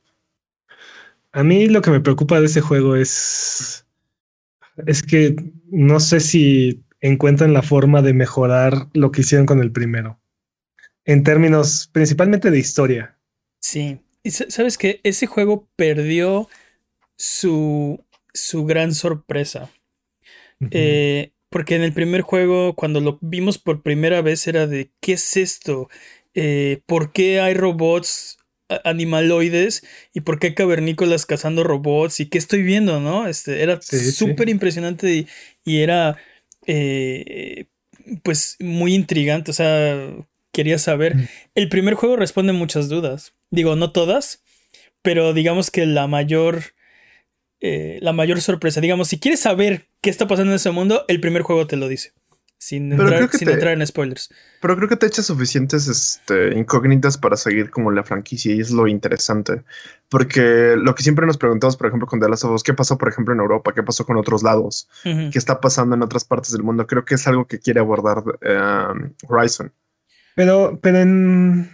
A 1.33 1.43
mí 1.43 1.69
lo 1.69 1.83
que 1.83 1.91
me 1.91 2.01
preocupa 2.01 2.41
de 2.41 2.47
ese 2.47 2.61
juego 2.63 2.97
es. 2.97 3.84
Es 4.87 5.03
que 5.03 5.37
no 5.71 6.01
sé 6.01 6.21
si 6.21 6.85
encuentran 7.01 7.53
la 7.53 7.63
forma 7.63 8.03
de 8.03 8.15
mejorar 8.15 8.89
lo 8.95 9.13
que 9.13 9.21
hicieron 9.21 9.47
con 9.47 9.61
el 9.61 9.73
primero. 9.73 10.21
En 11.05 11.23
términos 11.23 11.91
principalmente 11.93 12.51
de 12.51 12.59
historia. 12.59 13.19
Sí. 13.61 14.01
Y 14.23 14.31
sabes 14.31 14.79
que 14.79 15.01
ese 15.03 15.27
juego 15.27 15.69
perdió 15.77 16.49
su, 17.17 18.03
su 18.33 18.65
gran 18.65 18.95
sorpresa. 18.95 19.71
Eh, 20.71 21.33
porque 21.51 21.77
en 21.77 21.83
el 21.83 21.93
primer 21.93 22.23
juego, 22.23 22.75
cuando 22.75 23.01
lo 23.01 23.19
vimos 23.21 23.59
por 23.59 23.83
primera 23.83 24.23
vez, 24.23 24.47
era 24.47 24.67
de 24.67 24.91
¿qué 25.01 25.13
es 25.13 25.37
esto? 25.37 25.91
Eh, 26.33 26.81
¿Por 26.87 27.13
qué 27.13 27.41
hay 27.41 27.53
robots 27.53 28.39
animaloides 28.85 29.85
y 30.13 30.21
por 30.21 30.39
qué 30.39 30.55
cavernícolas 30.55 31.27
cazando 31.27 31.65
robots 31.65 32.21
y 32.21 32.27
qué 32.27 32.39
estoy 32.39 32.63
viendo, 32.63 33.01
¿no? 33.01 33.27
Este, 33.27 33.63
era 33.63 33.81
súper 33.83 34.49
impresionante 34.49 35.27
y, 35.65 35.79
era 35.79 36.17
eh, 36.67 37.67
pues 38.23 38.57
muy 38.61 38.95
intrigante, 38.95 39.51
o 39.51 39.55
sea, 39.55 40.15
quería 40.53 40.79
saber. 40.79 41.17
El 41.55 41.69
primer 41.69 41.95
juego 41.95 42.17
responde 42.17 42.53
muchas 42.53 42.89
dudas, 42.89 43.35
digo, 43.51 43.77
no 43.77 43.93
todas, 43.93 44.43
pero 45.03 45.35
digamos 45.35 45.71
que 45.71 45.87
la 45.87 46.07
mayor 46.07 46.75
eh, 47.67 47.99
la 48.03 48.13
mayor 48.13 48.43
sorpresa. 48.43 48.83
Digamos, 48.83 49.09
si 49.09 49.19
quieres 49.19 49.41
saber 49.41 49.87
qué 50.03 50.11
está 50.11 50.29
pasando 50.29 50.53
en 50.53 50.57
ese 50.57 50.71
mundo, 50.71 51.07
el 51.09 51.19
primer 51.19 51.41
juego 51.41 51.67
te 51.67 51.77
lo 51.77 51.89
dice. 51.89 52.13
Sin, 52.65 52.93
entrar, 52.93 53.75
en 53.75 53.87
spoilers. 53.87 54.31
Pero 54.63 54.75
creo 54.75 54.89
que 54.89 54.97
te 54.97 55.05
echa 55.05 55.23
suficientes 55.23 55.87
este, 55.87 56.59
incógnitas 56.59 57.19
para 57.19 57.37
seguir 57.37 57.69
como 57.69 57.91
la 57.91 58.05
franquicia 58.05 58.55
y 58.55 58.61
es 58.61 58.71
lo 58.71 58.89
interesante. 58.89 59.65
Porque 60.09 60.75
lo 60.75 60.95
que 60.95 61.03
siempre 61.03 61.27
nos 61.27 61.37
preguntamos, 61.37 61.77
por 61.77 61.89
ejemplo, 61.89 62.07
con 62.07 62.21
The 62.21 62.29
Last 62.31 62.45
of 62.45 62.53
Us, 62.53 62.63
¿qué 62.63 62.73
pasó, 62.73 62.97
por 62.97 63.11
ejemplo, 63.11 63.35
en 63.35 63.41
Europa? 63.41 63.75
¿Qué 63.75 63.83
pasó 63.83 64.07
con 64.07 64.17
otros 64.17 64.43
lados? 64.43 64.89
¿Qué 65.03 65.37
está 65.39 65.61
pasando 65.61 65.95
en 65.95 66.01
otras 66.01 66.25
partes 66.25 66.53
del 66.53 66.63
mundo? 66.63 66.87
Creo 66.87 67.05
que 67.05 67.17
es 67.17 67.27
algo 67.27 67.47
que 67.47 67.59
quiere 67.59 67.81
abordar 67.81 68.21
um, 68.21 69.13
Horizon. 69.29 69.71
Pero, 70.35 70.79
pero 70.81 71.01
en, 71.01 71.71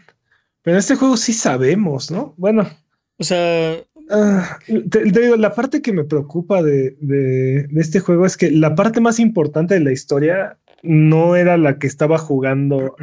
pero 0.63 0.75
en 0.75 0.79
este 0.81 0.97
juego 0.97 1.17
sí 1.17 1.33
sabemos, 1.35 2.11
¿no? 2.11 2.35
Bueno. 2.37 2.69
O 3.17 3.23
sea, 3.23 3.77
Ah, 4.13 4.59
te, 4.67 5.05
digo, 5.05 5.37
la 5.37 5.55
parte 5.55 5.83
que 5.83 5.93
me 5.93 6.03
preocupa 6.03 6.63
de, 6.63 7.69
este 7.77 8.01
juego 8.01 8.27
es 8.27 8.37
que 8.37 8.51
la 8.51 8.75
parte 8.75 9.01
más 9.01 9.21
importante 9.21 9.75
de 9.75 9.81
la 9.81 9.93
historia 9.93 10.59
no 10.83 11.37
era 11.37 11.57
la 11.57 11.79
que 11.79 11.87
estaba 11.87 12.19
jugando 12.19 12.97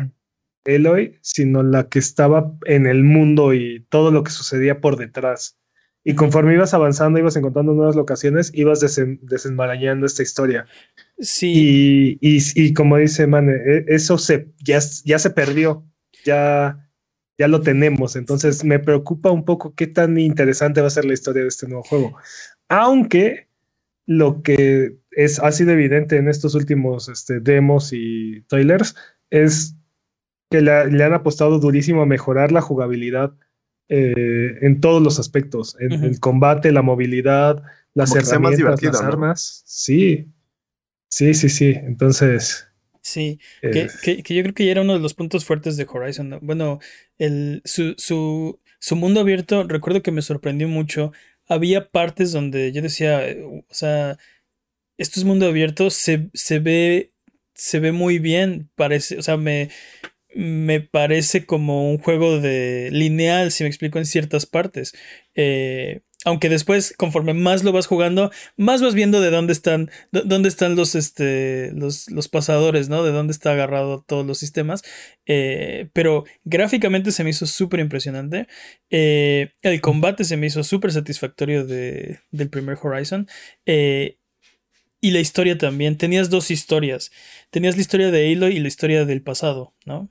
Eloy, 0.66 1.18
sino 1.22 1.64
la 1.64 1.88
que 1.90 2.00
estaba 2.00 2.54
en 2.66 2.86
el 2.86 3.04
mundo 3.04 3.54
y 3.54 3.86
todo 3.90 4.12
lo 4.12 4.24
que 4.24 4.32
sucedía 4.32 4.82
por 4.82 4.98
detrás. 4.98 5.58
Y 6.04 6.16
conforme 6.16 6.54
ibas 6.54 6.74
avanzando, 6.74 7.20
ibas 7.20 7.36
encontrando 7.36 7.74
nuevas 7.74 7.96
locaciones, 7.96 8.52
ibas 8.54 8.80
desenmarañando 8.80 10.06
esta 10.06 10.24
historia. 10.24 10.66
Sí. 11.20 12.18
Y, 12.22 12.40
y, 12.56 12.74
como 12.74 12.98
dice 12.98 13.28
Mane, 13.28 13.54
e, 13.54 13.86
eso 13.88 14.18
se, 14.18 14.48
ya, 14.64 14.80
ya 15.04 15.20
se 15.20 15.30
perdió. 15.32 15.86
Ya, 16.24 16.90
ya 17.38 17.48
lo 17.48 17.62
tenemos. 17.62 18.16
Entonces 18.16 18.64
me 18.64 18.80
preocupa 18.80 19.32
un 19.32 19.44
poco 19.44 19.76
qué 19.76 19.88
tan 19.88 20.18
interesante 20.18 20.82
va 20.82 20.88
a 20.88 20.92
ser 20.92 21.06
la 21.06 21.14
historia 21.14 21.42
de 21.42 21.50
este 21.50 21.68
nuevo 21.68 21.84
juego. 21.84 22.18
Aunque 22.70 23.50
lo 24.06 24.42
que 24.42 24.98
es, 25.18 25.40
ha 25.40 25.52
sido 25.52 25.72
evidente 25.72 26.18
en 26.18 26.28
estos 26.28 26.54
últimos 26.54 27.10
este, 27.10 27.40
demos 27.40 27.92
y 27.92 28.42
trailers 28.44 28.96
es 29.32 29.76
que 30.52 30.62
le, 30.62 30.72
han 30.72 31.14
apostado 31.14 31.58
durísimo 31.58 32.04
a 32.04 32.06
mejorar 32.06 32.52
la 32.52 32.62
jugabilidad 32.62 33.34
eh, 33.90 34.60
en 34.62 34.80
todos 34.80 35.02
los 35.02 35.18
aspectos, 35.18 35.76
en 35.80 35.92
el 36.04 36.20
combate, 36.20 36.72
la 36.72 36.84
movilidad, 36.84 37.64
las 37.96 38.16
herramientas, 38.16 38.82
las 38.84 39.02
armas. 39.02 39.64
Sí, 39.66 40.32
sí, 41.10 41.34
sí, 41.34 41.50
sí. 41.50 41.74
Entonces, 41.76 42.68
Sí, 43.02 43.40
que, 43.62 43.88
yo 44.06 44.44
creo 44.44 44.54
que 44.54 44.66
ya 44.66 44.72
era 44.72 44.82
uno 44.82 44.94
de 44.94 45.00
los 45.00 45.14
puntos 45.14 45.46
fuertes 45.46 45.78
de 45.78 45.88
Horizon. 45.90 46.40
Bueno, 46.42 46.80
el, 47.18 47.62
su, 47.64 47.96
su, 47.98 48.60
su, 48.80 48.96
mundo 48.98 49.22
abierto, 49.22 49.64
recuerdo 49.64 50.04
que 50.04 50.12
me 50.12 50.22
sorprendió 50.22 50.68
mucho. 50.68 51.14
Había 51.48 51.90
partes 51.90 52.34
donde 52.34 52.74
yo 52.74 52.82
decía, 52.82 53.22
o 53.42 53.74
sea, 53.74 54.18
esto 54.98 55.20
es 55.20 55.26
mundo 55.26 55.48
abierto, 55.48 55.90
se, 55.90 56.30
se 56.34 56.60
ve, 56.60 57.14
se 57.54 57.80
ve 57.80 57.92
muy 57.92 58.20
bien, 58.20 58.70
parece, 58.76 59.18
o 59.18 59.22
sea, 59.22 59.38
me, 59.38 59.70
me 60.36 60.82
parece 60.82 61.46
como 61.46 61.90
un 61.90 61.98
juego 61.98 62.40
de 62.40 62.90
lineal, 62.92 63.52
si 63.52 63.64
me 63.64 63.70
explico, 63.70 63.98
en 64.00 64.06
ciertas 64.06 64.46
partes. 64.46 64.94
Eh, 65.36 66.02
aunque 66.26 66.50
después, 66.50 66.94
conforme 66.98 67.34
más 67.34 67.64
lo 67.64 67.72
vas 67.72 67.88
jugando, 67.88 68.32
más 68.58 68.82
vas 68.82 68.94
viendo 68.96 69.22
de 69.22 69.30
dónde 69.30 69.54
están, 69.54 69.90
dónde 70.12 70.50
están 70.50 70.76
los, 70.76 70.96
este, 70.96 71.72
los, 71.74 72.10
los 72.10 72.28
pasadores, 72.28 72.90
¿no? 72.90 73.04
De 73.04 73.12
dónde 73.12 73.32
está 73.32 73.52
agarrado 73.52 74.04
todos 74.06 74.26
los 74.26 74.38
sistemas. 74.38 74.84
Eh, 75.26 75.90
pero 75.94 76.26
gráficamente 76.44 77.12
se 77.12 77.24
me 77.24 77.30
hizo 77.30 77.46
súper 77.46 77.80
impresionante. 77.80 78.48
Eh, 78.90 79.54
el 79.62 79.80
combate 79.80 80.24
se 80.24 80.38
me 80.38 80.48
hizo 80.48 80.64
súper 80.64 80.92
satisfactorio 80.92 81.66
de, 81.66 82.20
del 82.32 82.50
primer 82.50 82.78
Horizon. 82.82 83.28
Eh, 83.66 84.18
y 85.02 85.12
la 85.12 85.20
historia 85.20 85.58
también. 85.58 85.98
Tenías 85.98 86.30
dos 86.30 86.52
historias. 86.52 87.12
Tenías 87.50 87.76
la 87.76 87.82
historia 87.82 88.12
de 88.12 88.34
Aloy 88.34 88.58
y 88.58 88.60
la 88.60 88.68
historia 88.68 89.06
del 89.06 89.22
pasado, 89.22 89.74
¿no? 89.86 90.10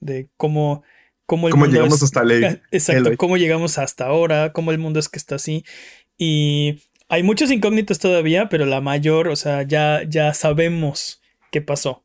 De 0.00 0.28
cómo 0.36 0.84
cómo, 1.28 1.48
llegamos 1.66 2.02
hasta. 2.02 2.22
Exacto, 2.70 3.16
cómo 3.16 3.36
llegamos 3.36 3.78
hasta 3.78 4.06
ahora, 4.06 4.52
cómo 4.52 4.72
el 4.72 4.78
mundo 4.78 4.98
es 4.98 5.08
que 5.08 5.18
está 5.18 5.34
así. 5.34 5.64
Y 6.16 6.82
hay 7.08 7.22
muchas 7.22 7.50
incógnitas 7.50 7.98
todavía, 7.98 8.48
pero 8.48 8.64
la 8.64 8.80
mayor, 8.80 9.28
o 9.28 9.36
sea, 9.36 9.62
ya, 9.62 10.02
ya 10.08 10.34
sabemos 10.34 11.20
qué 11.52 11.60
pasó 11.60 12.02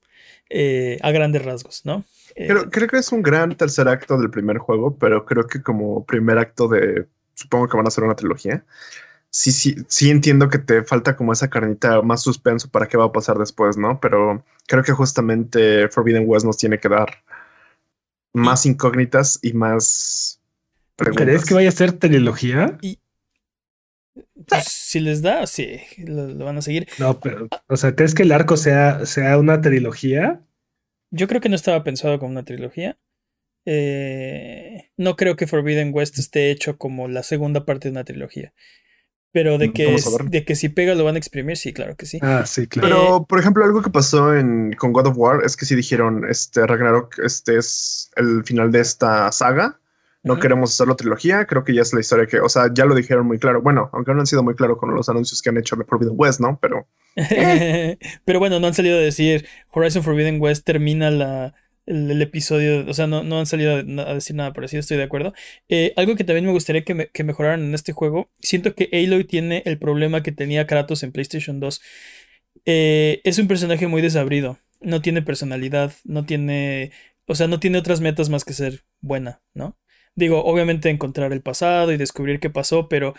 eh, 0.50 1.00
a 1.02 1.12
grandes 1.12 1.44
rasgos, 1.44 1.86
¿no? 1.86 2.04
Eh, 2.36 2.48
creo, 2.48 2.70
creo 2.70 2.88
que 2.88 2.98
es 2.98 3.12
un 3.12 3.22
gran 3.22 3.56
tercer 3.56 3.88
acto 3.88 4.18
del 4.18 4.30
primer 4.30 4.58
juego, 4.58 4.98
pero 4.98 5.26
creo 5.26 5.48
que 5.48 5.62
como 5.62 6.06
primer 6.06 6.38
acto 6.38 6.68
de, 6.68 7.08
supongo 7.34 7.68
que 7.68 7.78
van 7.78 7.88
a 7.88 7.92
ser 7.92 8.04
una 8.04 8.16
trilogía. 8.16 8.66
Sí, 9.36 9.52
sí, 9.52 9.76
sí 9.88 10.12
entiendo 10.12 10.48
que 10.48 10.60
te 10.60 10.84
falta 10.84 11.16
como 11.16 11.34
esa 11.34 11.50
carnita 11.50 12.04
más 12.04 12.22
suspenso 12.22 12.70
para 12.70 12.88
qué 12.88 12.98
va 12.98 13.06
a 13.06 13.12
pasar 13.12 13.40
después, 13.40 13.78
¿no? 13.78 14.00
Pero 14.00 14.46
creo 14.68 14.84
que 14.84 14.92
justamente 14.92 15.90
Forbidden 15.90 16.26
West 16.28 16.46
nos 16.46 16.58
tiene 16.58 16.80
que 16.80 16.88
dar 16.88 17.24
más 18.32 18.68
incógnitas 18.68 19.40
y 19.42 19.54
más 19.54 20.40
preguntas. 20.96 21.26
¿Crees 21.26 21.46
que 21.46 21.56
vaya 21.56 21.70
a 21.70 21.72
ser 21.72 21.94
trilogía? 21.94 22.78
Y, 22.84 23.00
pues, 24.48 24.66
si 24.66 25.00
les 25.00 25.24
da, 25.24 25.48
sí, 25.48 25.80
lo, 25.98 26.46
van 26.46 26.60
a 26.60 26.62
seguir. 26.62 26.88
No, 27.00 27.20
pero, 27.20 27.48
o 27.68 27.76
sea, 27.76 27.96
¿crees 27.96 28.14
que 28.14 28.22
el 28.22 28.32
arco 28.34 28.56
sea, 28.56 29.04
sea 29.08 29.40
una 29.40 29.62
trilogía? 29.62 30.44
Yo 31.10 31.28
creo 31.28 31.42
que 31.42 31.50
no 31.50 31.56
estaba 31.56 31.84
pensado 31.84 32.20
como 32.20 32.34
una 32.34 32.46
trilogía. 32.46 33.00
Eh, 33.66 34.92
no 34.96 35.16
creo 35.16 35.36
que 35.36 35.48
Forbidden 35.48 35.92
West 35.92 36.20
esté 36.20 36.52
hecho 36.52 36.78
como 36.78 37.08
la 37.08 37.24
segunda 37.24 37.66
parte 37.66 37.88
de 37.88 37.94
una 37.94 38.04
trilogía. 38.04 38.54
Pero 39.34 39.58
de 39.58 39.74
que, 39.74 39.98
de 40.30 40.46
que 40.46 40.56
si 40.56 40.70
pega 40.70 40.94
lo 40.94 41.04
van 41.04 41.16
a 41.16 41.18
exprimir, 41.18 41.58
sí, 41.58 41.74
claro 41.74 41.96
que 41.96 42.06
sí. 42.06 42.20
Ah, 42.22 42.46
sí, 42.46 42.68
claro. 42.68 42.88
Pero, 42.88 43.26
por 43.26 43.40
ejemplo, 43.40 43.66
algo 43.66 43.82
que 43.82 43.90
pasó 43.90 44.36
en, 44.36 44.74
con 44.74 44.94
God 44.94 45.08
of 45.08 45.18
War 45.18 45.44
es 45.44 45.58
que 45.58 45.66
sí 45.66 45.76
dijeron, 45.76 46.24
este, 46.30 46.66
Ragnarok, 46.68 47.18
este 47.18 47.58
es 47.58 48.12
el 48.16 48.44
final 48.46 48.72
de 48.72 48.82
esta 48.82 49.32
saga. 49.32 49.80
No 50.22 50.40
queremos 50.40 50.72
hacerlo 50.72 50.96
trilogía, 50.96 51.46
creo 51.48 51.66
que 51.66 51.74
ya 51.74 51.82
es 51.82 51.94
la 51.94 52.00
historia 52.00 52.28
que, 52.28 52.40
o 52.40 52.48
sea, 52.48 52.70
ya 52.74 52.86
lo 52.86 52.96
dijeron 52.96 53.26
muy 53.26 53.40
claro. 53.40 53.62
Bueno, 53.62 53.90
aunque 53.92 54.14
no 54.14 54.22
han 54.22 54.28
sido 54.28 54.44
muy 54.44 54.56
claros 54.56 54.78
con 54.78 54.94
los 54.94 55.10
anuncios 55.10 55.42
que 55.42 55.50
han 55.50 55.58
hecho 55.58 55.76
de 55.76 55.84
Forbidden 55.84 56.14
West, 56.16 56.40
¿no? 56.40 56.60
Pero... 56.62 56.88
Pero 58.26 58.40
bueno, 58.40 58.60
no 58.60 58.68
han 58.68 58.74
salido 58.74 58.98
a 58.98 59.02
decir 59.02 59.46
Horizon 59.72 60.04
Forbidden 60.04 60.40
West 60.40 60.64
termina 60.64 61.12
la, 61.12 61.56
el, 61.86 62.22
episodio, 62.22 62.86
o 62.88 62.94
sea, 62.94 63.08
no, 63.08 63.24
no, 63.24 63.40
han 63.40 63.46
salido 63.46 63.76
a 63.76 64.14
decir 64.14 64.36
nada 64.36 64.54
parecido, 64.54 64.80
estoy 64.80 64.98
de 64.98 65.04
acuerdo. 65.04 65.34
Eh, 65.70 65.94
algo 65.98 66.16
que 66.16 66.24
también 66.24 66.46
me 66.46 66.52
gustaría 66.52 66.84
que, 66.84 67.10
que, 67.12 67.24
mejoraran 67.24 67.62
en 67.64 67.74
este 67.74 67.94
juego, 67.94 68.30
siento 68.40 68.76
que 68.76 68.90
Aloy 68.94 69.26
tiene 69.26 69.64
el 69.66 69.78
problema 69.78 70.24
que 70.24 70.32
tenía 70.32 70.68
Kratos 70.68 71.04
en 71.04 71.12
PlayStation 71.12 71.60
2. 71.60 71.82
Eh, 72.66 73.22
es 73.24 73.40
un 73.40 73.48
personaje 73.48 73.88
muy 73.88 74.02
desabrido, 74.02 74.60
no 74.82 75.02
tiene 75.02 75.22
personalidad, 75.22 75.94
no 76.06 76.26
tiene, 76.26 76.92
o 77.28 77.36
sea, 77.36 77.48
no 77.48 77.60
tiene 77.60 77.78
otras 77.78 78.02
metas 78.02 78.30
más 78.30 78.46
que 78.46 78.54
ser 78.54 78.84
buena, 79.02 79.42
¿no? 79.54 79.78
Digo, 80.16 80.44
obviamente 80.46 80.90
encontrar 80.90 81.34
el 81.34 81.42
pasado 81.42 81.92
y 81.92 81.98
descubrir 81.98 82.40
qué 82.40 82.50
pasó, 82.50 82.88
pero 82.88 83.16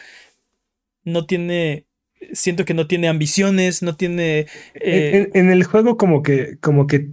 no 1.04 1.26
tiene 1.26 1.86
siento 2.32 2.64
que 2.64 2.74
no 2.74 2.86
tiene 2.86 3.08
ambiciones, 3.08 3.82
no 3.82 3.96
tiene. 3.96 4.46
En, 4.74 5.30
en, 5.34 5.50
el 5.50 5.64
juego, 5.64 5.96
como 5.96 6.22
que, 6.22 6.58
como 6.60 6.86
que 6.86 7.10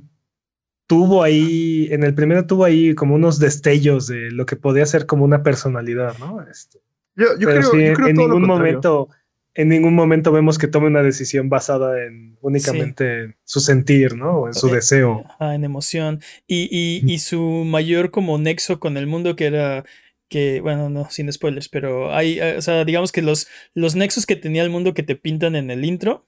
tuvo 0.92 1.24
ahí, 1.24 1.88
en 1.90 2.04
el 2.04 2.14
primero 2.14 2.46
tuvo 2.46 2.66
ahí 2.66 2.94
como 2.96 3.16
unos 3.16 3.40
destellos 3.40 4.08
de 4.08 4.30
lo 4.30 4.46
que 4.46 4.58
podía 4.58 4.86
ser 4.86 5.06
como 5.06 5.24
una 5.24 5.42
personalidad, 5.42 6.18
¿no? 6.20 6.42
Este, 6.52 6.80
yo, 7.16 7.38
creo, 7.38 7.72
que 7.72 8.10
en 8.10 8.18
ningún 8.18 8.46
momento 8.46 9.08
en 9.54 9.70
ningún 9.70 9.96
momento 9.96 10.34
vemos 10.34 10.58
que 10.58 10.68
tome 10.68 10.88
una 10.88 11.02
decisión 11.02 11.48
basada 11.48 12.06
en 12.06 12.38
únicamente 12.42 13.36
su 13.46 13.62
sentir, 13.62 14.18
¿no? 14.18 14.40
O 14.40 14.48
en 14.48 14.54
su 14.54 14.68
Eh, 14.68 14.76
deseo. 14.76 15.24
Ajá, 15.30 15.56
en 15.56 15.64
emoción. 15.64 16.20
Y, 16.46 16.68
y, 16.70 17.10
y 17.10 17.20
su 17.20 17.42
mayor 17.66 18.12
como 18.12 18.38
nexo 18.38 18.82
con 18.82 18.98
el 18.98 19.08
mundo 19.08 19.38
que 19.38 19.46
era 19.46 19.86
que, 20.28 20.60
bueno, 20.60 20.90
no, 20.90 21.10
sin 21.10 21.32
spoilers, 21.32 21.70
pero 21.70 22.14
hay, 22.14 22.38
eh, 22.40 22.58
o 22.58 22.62
sea, 22.62 22.84
digamos 22.84 23.14
que 23.14 23.22
los, 23.22 23.48
los 23.74 23.96
nexos 23.96 24.26
que 24.26 24.36
tenía 24.36 24.64
el 24.64 24.70
mundo 24.70 24.94
que 24.94 25.04
te 25.04 25.16
pintan 25.16 25.56
en 25.56 25.72
el 25.72 25.86
intro, 25.86 26.28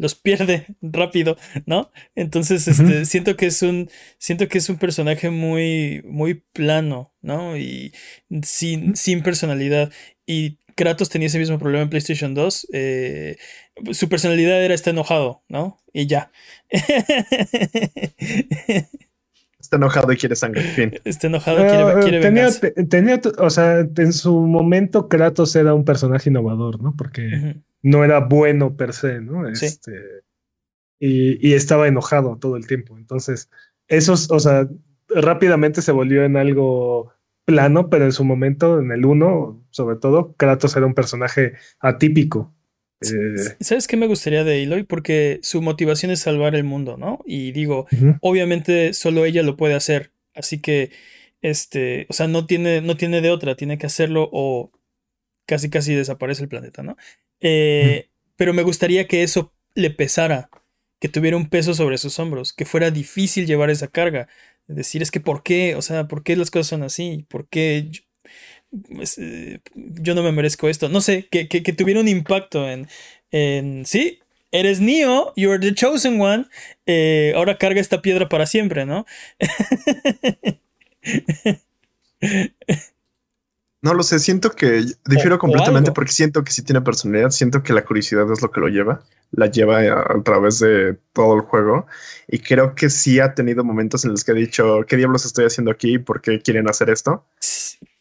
los 0.00 0.14
pierde 0.16 0.66
rápido, 0.82 1.36
¿no? 1.66 1.90
Entonces, 2.16 2.66
este, 2.66 3.04
siento 3.04 3.36
que 3.36 3.46
es 3.46 3.62
un, 3.62 3.88
siento 4.18 4.48
que 4.48 4.58
es 4.58 4.68
un 4.68 4.78
personaje 4.78 5.30
muy, 5.30 6.02
muy 6.06 6.34
plano, 6.52 7.12
¿no? 7.22 7.56
Y 7.56 7.92
sin, 8.42 8.96
sin 8.96 9.22
personalidad. 9.22 9.92
Y 10.26 10.58
Kratos 10.76 11.10
tenía 11.10 11.26
ese 11.28 11.38
mismo 11.38 11.58
problema 11.58 11.82
en 11.82 11.90
PlayStation 11.90 12.34
2. 12.34 12.66
eh, 12.72 13.36
su 13.92 14.08
personalidad 14.08 14.62
era 14.62 14.74
está 14.74 14.90
enojado, 14.90 15.42
¿no? 15.48 15.78
Y 15.92 16.06
ya. 16.06 16.30
Está 19.60 19.76
enojado 19.76 20.12
y 20.12 20.16
quiere 20.16 20.36
sangre. 20.36 20.62
Fin. 20.62 20.94
Está 21.04 21.26
enojado, 21.26 21.58
quiere, 21.66 21.84
Eh, 21.84 22.00
quiere 22.02 22.20
tenía, 22.20 22.44
venganza. 22.44 22.60
te- 22.60 22.84
tenía, 22.86 23.20
o 23.38 23.50
sea, 23.50 23.80
en 23.80 24.12
su 24.12 24.34
momento 24.40 25.08
Kratos 25.08 25.54
era 25.54 25.74
un 25.74 25.84
personaje 25.84 26.30
innovador, 26.30 26.82
¿no? 26.82 26.94
Porque. 26.96 27.56
No 27.82 28.04
era 28.04 28.20
bueno 28.20 28.76
per 28.76 28.92
se, 28.92 29.20
¿no? 29.20 29.54
Sí. 29.54 29.66
Este, 29.66 29.92
y, 30.98 31.48
y 31.48 31.54
estaba 31.54 31.88
enojado 31.88 32.36
todo 32.38 32.56
el 32.56 32.66
tiempo. 32.66 32.96
Entonces, 32.96 33.50
esos, 33.88 34.30
o 34.30 34.38
sea, 34.38 34.68
rápidamente 35.08 35.82
se 35.82 35.92
volvió 35.92 36.24
en 36.24 36.36
algo 36.36 37.12
plano, 37.44 37.90
pero 37.90 38.04
en 38.04 38.12
su 38.12 38.24
momento, 38.24 38.78
en 38.78 38.92
el 38.92 39.04
1, 39.04 39.66
sobre 39.70 39.96
todo, 39.96 40.34
Kratos 40.36 40.76
era 40.76 40.86
un 40.86 40.94
personaje 40.94 41.54
atípico. 41.80 42.54
Eh, 43.02 43.56
¿Sabes 43.60 43.88
qué 43.88 43.96
me 43.96 44.06
gustaría 44.06 44.44
de 44.44 44.62
Aloy? 44.62 44.84
Porque 44.84 45.40
su 45.42 45.62
motivación 45.62 46.12
es 46.12 46.20
salvar 46.20 46.54
el 46.54 46.64
mundo, 46.64 46.96
¿no? 46.96 47.20
Y 47.24 47.52
digo, 47.52 47.86
obviamente 48.20 48.92
solo 48.92 49.24
ella 49.24 49.42
lo 49.42 49.56
puede 49.56 49.74
hacer. 49.74 50.12
Así 50.34 50.60
que, 50.60 50.90
este, 51.40 52.06
o 52.10 52.12
sea, 52.12 52.28
no 52.28 52.46
tiene, 52.46 52.82
no 52.82 52.96
tiene 52.96 53.20
de 53.20 53.30
otra, 53.30 53.56
tiene 53.56 53.78
que 53.78 53.86
hacerlo 53.86 54.28
o 54.32 54.70
casi 55.46 55.70
casi 55.70 55.94
desaparece 55.94 56.42
el 56.42 56.48
planeta, 56.48 56.82
¿no? 56.82 56.96
Eh, 57.40 58.08
Pero 58.36 58.52
me 58.54 58.62
gustaría 58.62 59.06
que 59.08 59.22
eso 59.22 59.52
le 59.74 59.90
pesara, 59.90 60.50
que 61.00 61.08
tuviera 61.08 61.36
un 61.36 61.48
peso 61.48 61.74
sobre 61.74 61.98
sus 61.98 62.18
hombros, 62.18 62.52
que 62.52 62.64
fuera 62.66 62.90
difícil 62.90 63.46
llevar 63.46 63.70
esa 63.70 63.88
carga. 63.88 64.28
Decir, 64.66 65.02
es 65.02 65.10
que 65.10 65.20
¿por 65.20 65.42
qué? 65.42 65.74
O 65.76 65.82
sea, 65.82 66.06
¿por 66.08 66.22
qué 66.22 66.36
las 66.36 66.50
cosas 66.50 66.68
son 66.68 66.82
así? 66.82 67.24
¿Por 67.28 67.48
qué 67.48 67.88
yo, 67.90 68.02
es, 69.00 69.18
eh, 69.18 69.60
yo 69.74 70.14
no 70.14 70.22
me 70.22 70.32
merezco 70.32 70.68
esto? 70.68 70.88
No 70.88 71.00
sé, 71.00 71.26
que, 71.30 71.48
que, 71.48 71.62
que 71.62 71.72
tuviera 71.72 72.00
un 72.00 72.08
impacto 72.08 72.68
en, 72.68 72.88
en, 73.30 73.84
sí, 73.86 74.20
eres 74.52 74.80
Neo, 74.80 75.32
you're 75.36 75.58
the 75.60 75.74
chosen 75.74 76.20
one, 76.20 76.46
eh, 76.86 77.32
ahora 77.36 77.58
carga 77.58 77.80
esta 77.80 78.02
piedra 78.02 78.28
para 78.28 78.46
siempre, 78.46 78.86
¿no? 78.86 79.06
No 83.82 83.94
lo 83.94 84.02
sé, 84.02 84.18
siento 84.18 84.50
que 84.50 84.84
difiero 85.06 85.38
O- 85.38 85.38
completamente 85.38 85.90
porque 85.92 86.12
siento 86.12 86.44
que 86.44 86.52
sí 86.52 86.62
tiene 86.62 86.82
personalidad, 86.82 87.30
siento 87.30 87.62
que 87.62 87.72
la 87.72 87.82
curiosidad 87.84 88.30
es 88.30 88.42
lo 88.42 88.50
que 88.50 88.60
lo 88.60 88.68
lleva, 88.68 89.02
la 89.30 89.46
lleva 89.46 89.78
a, 89.80 90.18
a 90.18 90.22
través 90.22 90.58
de 90.58 90.98
todo 91.14 91.34
el 91.34 91.40
juego 91.42 91.86
y 92.28 92.40
creo 92.40 92.74
que 92.74 92.90
sí 92.90 93.20
ha 93.20 93.34
tenido 93.34 93.64
momentos 93.64 94.04
en 94.04 94.10
los 94.10 94.22
que 94.22 94.32
ha 94.32 94.34
dicho, 94.34 94.80
¿qué 94.86 94.96
diablos 94.98 95.24
estoy 95.24 95.46
haciendo 95.46 95.70
aquí? 95.70 95.98
¿Por 95.98 96.20
qué 96.20 96.40
quieren 96.42 96.68
hacer 96.68 96.90
esto? 96.90 97.24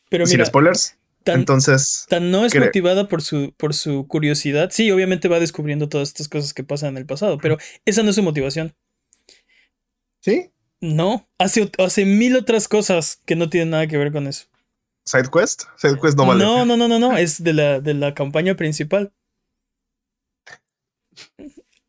Pero 0.09 0.25
Sin 0.25 0.31
mira, 0.31 0.45
spoilers. 0.45 0.95
tan, 1.23 1.39
Entonces, 1.39 2.07
tan 2.07 2.31
no 2.31 2.45
es 2.45 2.57
motivada 2.57 3.07
por 3.07 3.21
su, 3.21 3.53
por 3.57 3.73
su 3.73 4.07
curiosidad. 4.07 4.69
Sí, 4.71 4.91
obviamente 4.91 5.27
va 5.27 5.39
descubriendo 5.39 5.89
todas 5.89 6.09
estas 6.09 6.29
cosas 6.29 6.53
que 6.53 6.63
pasan 6.63 6.91
en 6.91 6.97
el 6.97 7.05
pasado, 7.05 7.39
pero 7.39 7.57
esa 7.85 8.03
no 8.03 8.09
es 8.11 8.15
su 8.17 8.23
motivación. 8.23 8.75
sí, 10.21 10.51
No, 10.81 11.29
hace, 11.37 11.71
hace 11.77 12.03
mil 12.05 12.35
otras 12.35 12.67
cosas 12.67 13.21
que 13.25 13.35
no 13.37 13.49
tienen 13.49 13.69
nada 13.71 13.87
que 13.87 13.97
ver 13.97 14.11
con 14.11 14.27
eso. 14.27 14.47
Side 15.09 15.29
quest, 15.31 15.63
side 15.77 15.97
quest 16.01 16.17
no 16.17 16.25
vale. 16.27 16.43
no, 16.43 16.65
no, 16.65 16.77
no, 16.77 16.87
no, 16.87 16.99
no, 16.99 17.17
es 17.17 17.43
de 17.43 17.53
la, 17.53 17.79
de 17.81 17.93
la 17.93 18.13
campaña 18.13 18.55
principal. 18.55 19.11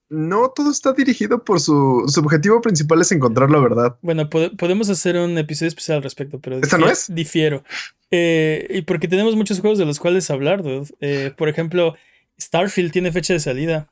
No, 0.09 0.51
todo 0.51 0.73
está 0.73 0.93
dirigido 0.93 1.45
por 1.45 1.61
su, 1.61 2.05
su 2.09 2.19
objetivo 2.21 2.61
principal 2.61 3.01
es 3.01 3.13
encontrar 3.13 3.49
la 3.49 3.61
verdad. 3.61 3.97
Bueno, 4.03 4.29
pode- 4.29 4.51
podemos 4.57 4.91
hacer 4.91 5.17
un 5.17 5.39
episodio 5.39 5.69
especial 5.69 5.99
al 5.99 6.03
respecto, 6.03 6.41
pero 6.41 6.57
¿Esta 6.59 6.79
no 6.79 6.89
es? 6.89 7.15
difiero. 7.15 7.63
Eh, 8.11 8.67
y 8.71 8.83
porque 8.83 9.07
tenemos 9.07 9.37
muchos 9.37 9.61
juegos 9.61 9.79
de 9.79 9.87
los 9.87 10.01
cuales 10.01 10.29
hablar, 10.31 10.65
dude. 10.65 10.93
Eh, 11.01 11.33
por 11.37 11.49
ejemplo, 11.49 11.95
Starfield 12.41 12.91
tiene 12.91 13.13
fecha 13.13 13.35
de 13.35 13.39
salida. 13.41 13.89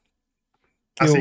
¿Ah, 0.98 1.06
sí? 1.06 1.20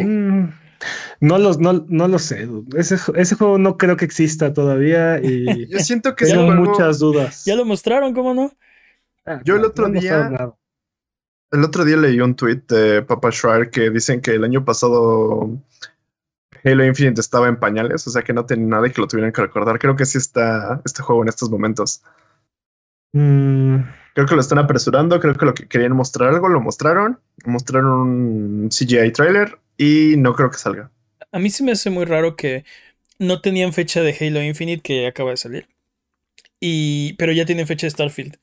No 1.20 1.38
lo, 1.38 1.54
no, 1.56 1.86
no 1.88 2.08
lo 2.08 2.20
sé. 2.20 2.48
Ese, 2.76 2.98
ese 3.16 3.36
juego 3.36 3.58
no 3.58 3.78
creo 3.78 3.98
que 3.98 4.06
exista 4.06 4.54
todavía 4.54 5.20
y 5.20 5.68
Yo 5.70 5.80
siento 5.80 6.16
que 6.16 6.26
tengo 6.28 6.46
juego- 6.46 6.66
muchas 6.66 7.00
dudas. 7.00 7.46
Ya 7.46 7.56
lo 7.56 7.66
mostraron, 7.66 8.14
¿cómo 8.14 8.34
no? 8.34 8.52
Ah, 9.26 9.42
Yo 9.44 9.56
el 9.56 9.66
otro 9.66 9.88
no 9.90 10.00
día- 10.00 10.30
nada. 10.30 10.56
El 11.52 11.64
otro 11.64 11.86
día 11.86 11.96
leí 11.98 12.20
un 12.20 12.36
tweet 12.36 12.64
de 12.68 13.02
Papa 13.04 13.32
Schreier 13.32 13.70
que 13.70 13.90
dicen 13.90 14.20
que 14.22 14.32
el 14.32 14.44
año 14.44 14.66
pasado 14.66 15.50
Halo 16.64 16.86
Infinite 16.86 17.22
estaba 17.22 17.48
en 17.48 17.58
pañales, 17.58 18.06
o 18.06 18.10
sea 18.10 18.22
que 18.22 18.34
no 18.34 18.46
tenía 18.46 18.68
nada 18.68 18.88
y 18.88 18.92
que 18.92 19.00
lo 19.00 19.08
tuvieran 19.08 19.32
que 19.32 19.42
recordar. 19.42 19.80
Creo 19.80 19.96
que 19.96 20.06
sí 20.06 20.18
está 20.18 20.82
este 20.86 21.02
juego 21.02 21.22
en 21.24 21.30
estos 21.30 21.50
momentos. 21.50 22.04
Mm, 23.14 23.78
Creo 24.14 24.26
que 24.28 24.36
lo 24.36 24.42
están 24.42 24.58
apresurando, 24.60 25.20
creo 25.20 25.36
que 25.36 25.46
lo 25.46 25.54
que 25.54 25.68
querían 25.68 25.94
mostrar 25.96 26.30
algo 26.34 26.50
lo 26.50 26.60
mostraron, 26.60 27.20
mostraron 27.46 27.92
un 27.92 28.70
CGI 28.70 29.12
trailer 29.12 29.58
y 29.78 30.16
no 30.18 30.34
creo 30.34 30.50
que 30.50 30.58
salga. 30.58 30.92
A 31.32 31.40
mí 31.40 31.50
se 31.50 31.64
me 31.64 31.72
hace 31.72 31.90
muy 31.90 32.06
raro 32.06 32.36
que 32.36 32.66
no 33.20 33.42
tenían 33.42 33.74
fecha 33.74 34.02
de 34.02 34.16
Halo 34.20 34.42
Infinite 34.44 34.82
que 34.82 35.08
acaba 35.08 35.32
de 35.32 35.38
salir. 35.38 35.68
Y, 36.60 37.14
pero 37.14 37.32
ya 37.32 37.46
tienen 37.46 37.68
fecha 37.68 37.88
de 37.88 37.92
Starfield. 37.92 38.38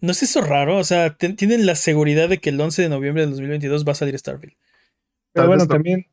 ¿No 0.00 0.12
es 0.12 0.22
eso 0.22 0.40
raro? 0.40 0.78
O 0.78 0.84
sea, 0.84 1.16
tienen 1.16 1.66
la 1.66 1.74
seguridad 1.74 2.28
de 2.28 2.38
que 2.38 2.50
el 2.50 2.60
11 2.60 2.82
de 2.82 2.88
noviembre 2.88 3.24
de 3.24 3.30
2022 3.30 3.86
va 3.86 3.92
a 3.92 3.94
salir 3.94 4.18
Starfield. 4.18 4.54
pero 5.32 5.44
Tal 5.44 5.48
bueno, 5.48 5.66
también 5.66 6.06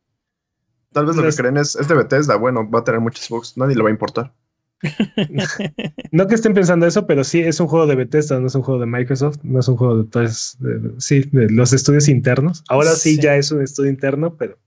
Tal 0.92 1.06
vez 1.06 1.16
lo 1.16 1.24
que 1.24 1.36
creen 1.36 1.58
es, 1.58 1.76
es 1.76 1.88
de 1.88 1.96
Bethesda, 1.96 2.36
bueno, 2.36 2.70
va 2.70 2.80
a 2.80 2.84
tener 2.84 3.00
muchos 3.00 3.30
bugs, 3.30 3.58
nadie 3.58 3.76
le 3.76 3.84
va 3.84 3.90
a 3.90 3.92
importar. 3.92 4.34
No 6.12 6.28
que 6.28 6.36
estén 6.36 6.54
pensando 6.54 6.86
eso, 6.88 7.06
pero 7.06 7.24
sí 7.24 7.40
es 7.42 7.60
un 7.60 7.68
juego 7.68 7.86
de 7.88 7.96
Bethesda, 7.96 8.40
no 8.40 8.48
es 8.48 8.56
un 8.56 8.62
juego 8.62 8.80
de 8.80 8.86
Microsoft, 8.88 9.38
no 9.44 9.60
es 9.60 9.68
un 9.68 9.78
juego 9.78 10.04
de, 10.04 10.22
de- 10.22 10.92
sí, 11.00 11.22
de 11.32 11.50
los 11.50 11.74
estudios 11.74 12.08
internos. 12.08 12.64
Ahora 12.70 12.92
sí, 12.92 13.16
Sí. 13.16 13.22
ya 13.22 13.36
es 13.36 13.52
un 13.52 13.62
estudio 13.62 13.90
interno, 13.92 14.36
pero 14.38 14.58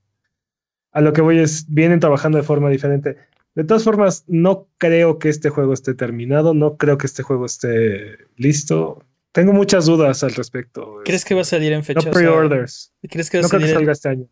a 0.91 1.01
lo 1.01 1.13
que 1.13 1.21
voy 1.21 1.39
es, 1.39 1.65
vienen 1.67 1.99
trabajando 1.99 2.37
de 2.37 2.43
forma 2.43 2.69
diferente. 2.69 3.17
De 3.55 3.63
todas 3.63 3.83
formas, 3.83 4.23
no 4.27 4.67
creo 4.77 5.19
que 5.19 5.29
este 5.29 5.49
juego 5.49 5.73
esté 5.73 5.93
terminado, 5.93 6.53
no 6.53 6.77
creo 6.77 6.97
que 6.97 7.07
este 7.07 7.23
juego 7.23 7.45
esté 7.45 8.17
listo. 8.35 9.03
Tengo 9.31 9.53
muchas 9.53 9.85
dudas 9.85 10.23
al 10.23 10.33
respecto. 10.35 11.01
¿Crees 11.05 11.25
que 11.25 11.33
va 11.35 11.41
a 11.41 11.45
salir 11.45 11.71
en 11.73 11.79
No 11.79 11.83
fecha? 11.83 11.99
O 11.99 12.03
sea, 12.03 12.11
pre-orders. 12.11 12.93
¿Crees 13.09 13.29
que 13.29 13.37
va 13.37 13.41
a 13.41 13.43
No 13.43 13.49
creo 13.49 13.61
que 13.61 13.73
salga 13.73 13.91
este 13.91 14.09
año. 14.09 14.27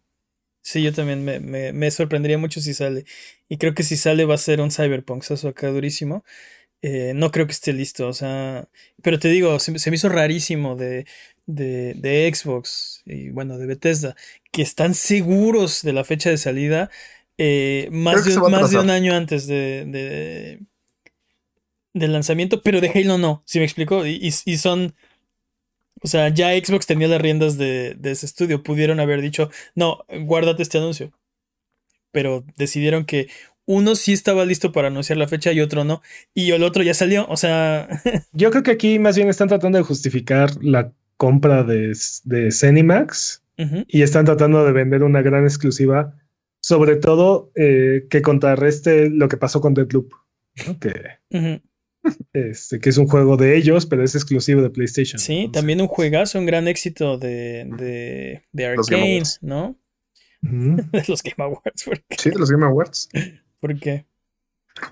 Sí, 0.62 0.84
yo 0.84 0.94
también 0.94 1.24
me, 1.24 1.40
me- 1.40 1.74
me 1.74 1.90
sorprendería 1.92 2.38
mucho 2.38 2.62
si 2.62 2.74
sale. 2.74 3.06
Y 3.50 3.58
creo 3.58 3.74
que 3.74 3.84
si 3.84 3.98
sale 3.98 4.26
va 4.26 4.36
a 4.36 4.38
ser 4.38 4.62
un 4.62 4.72
Cyberpunk, 4.72 5.24
eso 5.30 5.48
acá 5.48 5.70
durísimo. 5.70 6.24
Eh, 6.84 7.14
no 7.16 7.32
creo 7.32 7.48
que 7.48 7.54
esté 7.54 7.74
listo, 7.74 8.08
o 8.08 8.14
sea. 8.14 8.70
Pero 9.04 9.20
te 9.20 9.30
digo, 9.30 9.60
se, 9.60 9.72
me- 9.74 9.80
se 9.80 9.92
me 9.92 9.98
hizo 9.98 10.10
rarísimo 10.10 10.76
de, 10.76 11.06
de, 11.48 11.96
de 11.96 12.32
Xbox 12.34 13.04
y 13.06 13.30
bueno, 13.32 13.58
de 13.58 13.68
Bethesda, 13.68 14.16
que 14.52 14.62
están 14.64 14.96
seguros 14.96 15.82
de 15.84 15.94
la 15.94 16.04
fecha 16.06 16.30
de 16.32 16.38
salida 16.38 16.92
eh, 17.38 17.90
más, 17.92 18.26
de, 18.26 18.42
más 18.44 18.70
de 18.72 18.80
un 18.80 18.90
año 18.92 19.16
antes 19.16 19.48
de, 19.48 19.86
de- 19.88 20.60
del 21.94 22.14
lanzamiento, 22.14 22.62
pero 22.62 22.80
de 22.82 22.90
Halo 22.90 23.18
no, 23.18 23.44
¿sí 23.46 23.60
me 23.60 23.66
explico? 23.66 24.06
Y, 24.06 24.12
y- 24.16 24.52
y 24.52 24.58
son. 24.58 24.96
O 26.04 26.08
sea, 26.08 26.30
ya 26.30 26.52
Xbox 26.52 26.88
tenía 26.88 27.08
las 27.08 27.22
riendas 27.22 27.58
de, 27.58 27.96
de 27.98 28.12
ese 28.12 28.26
estudio. 28.26 28.64
Pudieron 28.64 29.00
haber 29.00 29.22
dicho, 29.22 29.50
no, 29.76 30.06
guárdate 30.26 30.64
este 30.64 30.80
anuncio. 30.80 31.12
Pero 32.12 32.44
decidieron 32.58 33.06
que 33.06 33.28
uno 33.66 33.96
sí 33.96 34.14
estaba 34.14 34.46
listo 34.46 34.72
para 34.72 34.88
anunciar 34.88 35.18
la 35.18 35.28
fecha 35.28 35.52
y 35.52 35.62
otro 35.62 35.84
no. 35.84 36.02
Y 36.34 36.52
el 36.52 36.64
otro 36.64 36.84
ya 36.84 36.94
salió. 36.94 37.26
O 37.30 37.38
sea, 37.38 37.88
Yo 38.34 38.52
creo 38.52 38.64
que 38.64 38.72
aquí 38.72 39.00
más 39.00 39.16
bien 39.16 39.30
están 39.30 39.48
tratando 39.48 39.78
de 39.78 39.84
justificar 39.84 40.52
la 40.62 40.92
compra 41.18 41.64
de, 41.64 41.96
de 42.24 42.52
Zenimax 42.52 43.44
ujú, 43.58 43.86
y 43.88 44.02
están 44.02 44.26
tratando 44.26 44.66
de 44.66 44.72
vender 44.72 45.04
una 45.04 45.22
gran 45.22 45.44
exclusiva, 45.44 46.16
sobre 46.62 46.96
todo 46.96 47.52
eh, 47.56 48.08
que 48.10 48.24
contrarreste 48.24 49.10
lo 49.10 49.30
que 49.30 49.38
pasó 49.38 49.62
con 49.62 49.74
Deadloop, 49.74 50.12
que. 50.80 51.62
Este, 52.34 52.80
que 52.80 52.90
es 52.90 52.98
un 52.98 53.08
juego 53.08 53.38
de 53.38 53.56
ellos, 53.58 53.86
pero 53.86 54.04
es 54.04 54.16
exclusivo 54.16 54.62
de 54.62 54.70
PlayStation. 54.70 55.20
sí, 55.20 55.34
Entonces, 55.42 55.52
también 55.60 55.82
un 55.82 55.88
juegazo, 55.88 56.40
un 56.40 56.46
gran 56.46 56.68
éxito 56.68 57.18
de, 57.18 57.66
de, 57.78 58.44
de 58.52 58.76
Los 58.76 58.88
Game 58.88 59.02
Arcane, 59.04 59.14
Awards. 59.18 59.40
¿no? 59.42 59.78
De 60.42 61.04
los 61.08 61.22
Game 61.22 61.36
Awards. 61.38 61.84
¿Por 61.84 62.00
qué? 62.02 62.16
Sí, 62.18 62.30
de 62.32 62.40
los 62.40 62.50
Game 62.50 62.66
Awards. 62.66 63.10
¿Por 63.60 63.80
qué? 63.80 64.06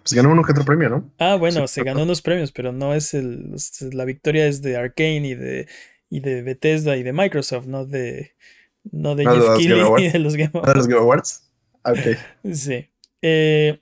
Pues 0.04 0.14
ganó 0.14 0.32
uno 0.32 0.44
que 0.44 0.52
otro 0.52 0.64
premio, 0.64 0.90
¿no? 0.90 1.12
Ah, 1.18 1.36
bueno, 1.38 1.68
Sí, 1.68 1.76
se 1.76 1.84
ganó 1.86 2.04
unos 2.04 2.22
premios, 2.22 2.52
pero 2.52 2.72
no 2.72 2.94
es 2.94 3.16
el. 3.16 3.56
La 3.94 4.06
victoria 4.06 4.46
es 4.46 4.62
de 4.62 4.78
Arcane 4.78 5.28
y 5.28 5.34
de, 5.34 5.68
y 6.10 6.20
de 6.20 6.44
Bethesda 6.44 6.98
y 6.98 7.04
de 7.04 7.14
Microsoft, 7.14 7.66
no 7.66 7.86
de, 7.86 8.34
no 8.92 9.16
de 9.16 9.24
No 9.24 9.34
de 9.34 9.40
Jeff 9.40 9.48
los 9.48 9.58
Keighley 9.58 9.78
Game 9.78 9.88
Awards. 9.88 10.06
y 10.06 10.10
de 10.12 10.20
los 10.20 10.36
Game 10.36 10.52
¿De 10.52 10.60
Awards. 10.60 10.76
los 10.78 10.88
Game 10.88 11.02
Awards? 11.02 11.44
Ok. 11.84 12.54
Sí. 12.54 12.88
Eh, 13.24 13.80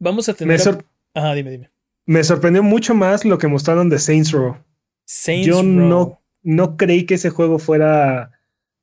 vamos 0.00 0.28
a 0.28 0.32
Me, 0.32 0.38
tener. 0.38 0.56
a- 0.60 0.64
sor- 0.64 0.84
Ajá, 1.14 1.34
dime, 1.34 1.50
dime. 1.52 1.70
Me 2.06 2.24
sorprendió 2.24 2.62
mucho 2.62 2.94
más 2.94 3.24
lo 3.24 3.38
que 3.38 3.48
mostraron 3.48 3.88
de 3.88 3.98
Saints 3.98 4.32
Row. 4.32 4.56
Saints 5.04 5.46
Yo 5.46 5.62
Row. 5.62 5.64
no, 5.64 6.20
no 6.42 6.76
creí 6.76 7.06
que 7.06 7.14
ese 7.14 7.30
juego 7.30 7.58
fuera 7.58 8.32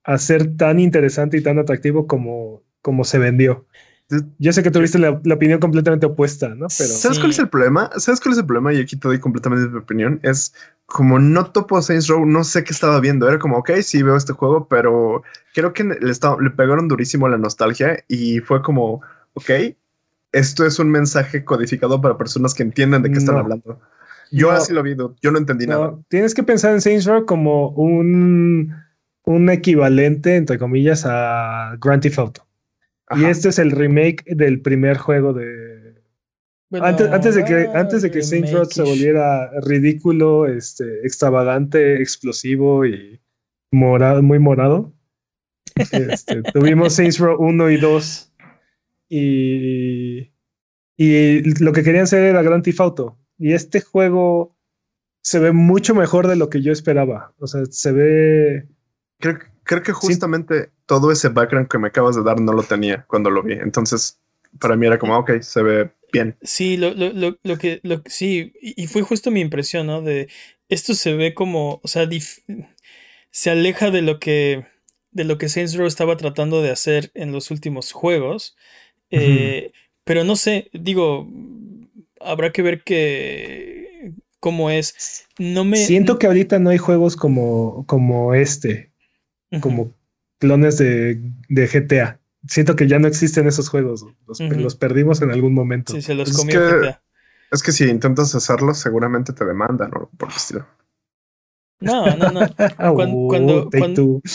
a 0.04 0.18
ser 0.18 0.56
tan 0.58 0.80
interesante 0.80 1.38
y 1.38 1.44
tan 1.44 1.60
atractivo 1.60 2.08
como, 2.08 2.64
como 2.82 3.04
se 3.04 3.20
vendió. 3.20 3.66
Yo 4.40 4.54
sé 4.54 4.64
que 4.64 4.72
tuviste 4.72 5.00
la, 5.00 5.20
la 5.26 5.36
opinión 5.36 5.60
completamente 5.60 6.06
opuesta, 6.06 6.48
¿no? 6.48 6.68
Pero 6.78 6.90
¿Sabes 6.90 7.18
Sí. 7.18 7.22
cuál 7.22 7.32
es 7.32 7.40
el 7.40 7.50
problema? 7.50 7.90
¿Sabes 7.98 8.22
cuál 8.22 8.32
es 8.34 8.40
el 8.40 8.46
problema? 8.46 8.74
Y 8.74 8.80
aquí 8.80 8.96
te 8.96 9.06
doy 9.10 9.20
completamente 9.20 9.68
mi 9.70 9.78
opinión. 9.80 10.22
Es 10.24 10.54
como 10.86 11.20
no 11.20 11.52
topo 11.52 11.82
Saints 11.82 12.08
Row, 12.08 12.26
no 12.26 12.46
sé 12.46 12.64
qué 12.64 12.72
estaba 12.72 13.02
viendo. 13.02 13.28
Era 13.28 13.38
como, 13.38 13.58
ok, 13.58 13.72
sí 13.82 14.02
veo 14.04 14.16
este 14.16 14.32
juego, 14.32 14.70
pero 14.70 15.24
creo 15.54 15.74
que 15.74 15.84
le, 15.84 16.10
estaba- 16.10 16.42
le 16.42 16.52
pegaron 16.52 16.88
durísimo 16.88 17.28
la 17.28 17.38
nostalgia 17.38 18.02
y 18.08 18.40
fue 18.40 18.62
como, 18.62 19.02
ok, 19.34 19.50
esto 20.32 20.66
es 20.66 20.80
un 20.80 20.90
mensaje 20.92 21.44
codificado 21.46 22.02
para 22.02 22.18
personas 22.18 22.54
que 22.54 22.64
entienden 22.64 23.02
de 23.04 23.12
qué 23.12 23.18
están 23.18 23.36
No. 23.36 23.42
hablando. 23.42 23.80
Yo 24.32 24.52
No. 24.52 24.58
así 24.58 24.74
lo 24.74 24.84
vi, 24.84 24.96
yo 25.22 25.32
no 25.32 25.38
entendí 25.38 25.68
nada. 25.68 25.98
tienes 26.10 26.34
que 26.34 26.44
pensar 26.44 26.74
en 26.74 26.82
Saints 26.82 27.06
Row 27.06 27.26
como 27.26 27.70
un, 27.70 28.74
un 29.24 29.50
equivalente, 29.50 30.36
entre 30.36 30.58
comillas, 30.60 31.06
a 31.06 31.76
Grand 31.80 32.02
Theft 32.02 32.20
Auto. 32.20 32.48
Y 33.16 33.24
este 33.24 33.50
es 33.50 33.60
el 33.60 33.72
remake 33.72 34.24
del 34.36 34.60
primer 34.62 34.98
juego 34.98 35.32
de, 35.32 36.02
Bueno, 36.70 36.86
antes, 36.88 37.08
antes 37.10 37.36
de 37.36 37.46
que, 37.46 37.70
ah, 37.74 37.80
antes 37.80 38.02
de 38.02 38.12
que 38.12 38.22
Saints 38.22 38.52
Row 38.52 38.66
se 38.66 38.84
volviera 38.84 39.50
ridículo, 39.62 40.46
este, 40.46 41.06
extravagante, 41.06 42.02
explosivo 42.02 42.86
y 42.86 43.22
morado, 43.72 44.22
muy 44.22 44.40
morado, 44.40 44.92
este, 45.92 46.44
tuvimos 46.52 46.94
Saints 46.96 47.18
Row 47.20 47.38
1 47.40 47.70
y 47.72 47.78
2 47.78 48.27
y, 49.10 50.32
y 50.98 51.64
lo 51.64 51.74
que 51.74 51.84
querían 51.84 52.04
hacer 52.04 52.24
era 52.24 52.42
Grand 52.44 52.64
Theft 52.64 52.82
Auto. 52.82 53.20
Y 53.38 53.54
este 53.54 53.82
juego 53.82 54.56
se 55.22 55.40
ve 55.40 55.52
mucho 55.52 55.96
mejor 55.96 56.28
de 56.28 56.36
lo 56.36 56.50
que 56.50 56.62
yo 56.62 56.72
esperaba. 56.72 57.34
O 57.40 57.48
sea, 57.48 57.66
se 57.70 57.92
ve... 57.92 58.68
Creo, 59.20 59.40
creo 59.64 59.84
que 59.84 59.94
justamente 59.94 60.72
todo 60.86 61.12
ese 61.12 61.30
background 61.30 61.68
que 61.70 61.80
me 61.80 61.88
acabas 61.90 62.16
de 62.16 62.24
dar 62.24 62.40
no 62.40 62.54
lo 62.54 62.64
tenía 62.64 63.06
cuando 63.08 63.30
lo 63.30 63.44
vi. 63.44 63.54
Entonces, 63.54 64.20
para 64.60 64.76
mí 64.76 64.88
era 64.88 65.00
como, 65.00 65.18
ok, 65.18 65.42
se 65.42 65.64
ve 65.64 65.92
bien. 66.14 66.38
Sí, 66.42 66.78
lo, 66.78 66.94
lo, 66.94 67.12
lo, 67.14 67.38
lo 67.44 67.58
que, 67.58 67.80
lo, 67.84 68.04
sí, 68.06 68.54
y 68.62 68.84
y 68.84 68.88
fue 68.88 69.02
justo 69.02 69.32
mi 69.32 69.42
impresión, 69.42 69.88
¿no? 69.88 70.02
De 70.02 70.30
esto 70.70 70.94
se 70.94 71.14
ve 71.16 71.34
como, 71.34 71.82
o 71.84 71.88
sea, 71.88 72.06
dif- 72.06 72.44
se 73.32 73.50
aleja 73.50 73.92
de 73.92 74.02
lo 74.02 74.20
que, 74.20 74.66
de 75.12 75.24
lo 75.24 75.38
que 75.38 75.50
Saints 75.50 75.76
Row 75.76 75.88
estaba 75.88 76.18
tratando 76.18 76.62
de 76.62 76.72
hacer 76.72 77.12
en 77.16 77.32
los 77.32 77.52
últimos 77.52 77.92
juegos. 77.92 78.56
Eh, 79.12 79.72
Pero 80.04 80.24
no 80.24 80.36
sé, 80.36 80.70
digo, 80.74 81.28
habrá 82.22 82.52
que 82.52 82.62
ver 82.62 82.84
que 82.84 84.14
cómo 84.40 84.70
es. 84.70 85.26
No 85.38 85.66
me 85.66 85.78
Siento 85.78 86.18
que 86.20 86.28
ahorita 86.28 86.60
no 86.60 86.70
hay 86.70 86.78
juegos 86.78 87.16
como, 87.16 87.86
como 87.88 88.34
este. 88.34 88.92
Como 89.62 89.94
clones 90.40 90.78
de, 90.78 91.20
de 91.50 91.68
GTA. 91.68 92.20
Siento 92.48 92.76
que 92.76 92.88
ya 92.88 93.00
no 93.00 93.08
existen 93.08 93.48
esos 93.48 93.70
juegos. 93.70 94.06
Los, 94.28 94.76
perdimos 94.76 95.22
en 95.22 95.32
algún 95.32 95.54
momento. 95.54 95.94
Sí, 95.94 96.02
se 96.02 96.14
los 96.16 96.30
Es 96.32 96.38
comió 96.38 96.60
que- 96.60 96.76
GTA. 96.88 97.02
Es 97.50 97.64
que 97.64 97.72
si 97.72 97.86
intentas 97.86 98.36
hacerlo, 98.36 98.74
seguramente 98.74 99.32
te 99.32 99.46
demandan 99.46 99.92
o 99.96 100.10
por 100.18 100.30
el 100.30 100.36
estilo. 100.36 100.68
No, 101.80 102.06
no, 102.16 102.32
no. 102.32 102.42
Uh, 102.80 102.96
cuando-. 103.70 103.70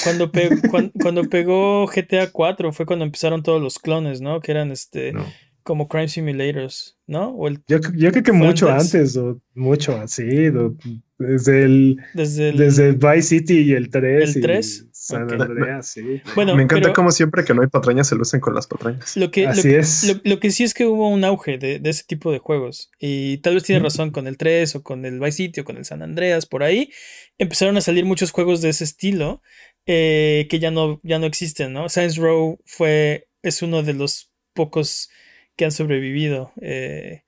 Cuando, 0.05 0.31
pe- 0.33 0.61
cuan- 0.71 0.93
cuando 1.01 1.25
pegó 1.25 1.87
GTA 1.93 2.31
4 2.31 2.73
fue 2.73 2.87
cuando 2.87 3.05
empezaron 3.05 3.43
todos 3.43 3.61
los 3.61 3.79
clones, 3.79 4.21
¿no? 4.21 4.41
Que 4.41 4.53
eran 4.53 4.71
este 4.71 5.13
No. 5.13 5.25
Como 5.63 5.89
crime 5.89 6.09
simulators, 6.09 6.99
¿no? 7.07 7.31
O 7.31 7.49
el, 7.49 7.63
Yo, 7.69 7.79
yo 7.95 8.11
creo 8.11 8.23
que 8.23 8.33
mucho 8.33 8.69
antes. 8.71 8.95
antes, 8.95 9.17
o 9.17 9.41
mucho 9.55 9.97
así, 9.97 10.49
o 10.49 10.75
desde 11.19 11.65
el, 11.65 11.97
desde 12.15 12.49
el, 12.51 12.57
desde 12.57 12.89
el 12.89 12.97
Vice 12.97 13.23
City 13.23 13.59
y 13.61 13.73
el 13.73 13.91
3. 13.91 14.31
¿El 14.37 14.39
y 14.39 14.41
3? 14.43 14.89
San. 14.93 15.31
Andreas, 15.41 15.89
sí. 15.89 16.21
Bueno, 16.37 16.55
me 16.57 16.63
encanta 16.63 16.83
pero- 16.85 16.95
como 16.95 17.11
siempre 17.11 17.45
que 17.45 17.55
no 17.55 17.63
hay 17.63 17.69
patrañas 17.69 18.09
se 18.09 18.15
lucen 18.15 18.39
con 18.41 18.55
las 18.55 18.67
patrañas. 18.69 19.17
Lo 19.17 19.31
que, 19.31 19.43
lo, 19.45 19.51
Así 19.51 19.75
es. 19.75 20.05
lo- 20.05 20.21
lo 20.23 20.39
que 20.41 20.51
sí 20.53 20.63
es 20.65 20.75
que 20.75 20.87
hubo 20.87 21.09
un 21.09 21.25
auge 21.25 21.59
de, 21.59 21.79
de 21.81 21.91
ese 21.91 22.05
tipo 22.07 22.31
de 22.33 22.39
juegos. 22.39 22.91
Y 23.01 23.39
tal 23.39 23.55
vez 23.55 23.65
tiene 23.65 23.81
Mm. 23.81 23.85
razón 23.85 24.11
con 24.13 24.27
el 24.29 24.37
3 24.37 24.77
o 24.77 24.83
con 24.83 25.05
el 25.05 25.19
Vice 25.19 25.33
City 25.33 25.61
o 25.61 25.65
con 25.65 25.77
el 25.77 25.85
San 25.85 26.03
Andreas, 26.03 26.47
por 26.47 26.63
ahí. 26.63 26.91
Empezaron 27.39 27.77
a 27.77 27.81
salir 27.81 28.05
muchos 28.05 28.31
juegos 28.31 28.61
de 28.63 28.69
ese 28.69 28.85
estilo 28.85 29.43
eh, 29.87 30.47
que 30.49 30.61
ya 30.61 30.71
no, 30.71 31.01
ya 31.03 31.19
no 31.19 31.27
existen, 31.27 31.73
¿no? 31.73 31.89
Saints 31.89 32.17
Row 32.17 32.61
fue, 32.65 33.27
es 33.43 33.63
uno 33.63 33.83
de 33.83 33.95
los 33.95 34.31
pocos 34.55 35.11
que 35.57 35.65
han 35.67 35.73
sobrevivido. 35.73 36.53
eh, 36.61 37.23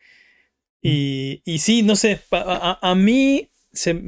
y, 0.83 1.43
y 1.45 1.59
sí, 1.61 1.83
no 1.83 1.97
sé, 1.97 2.21
a, 2.31 2.79
a- 2.83 2.91
a 2.91 2.95
mí 2.95 3.51
se, 3.73 4.01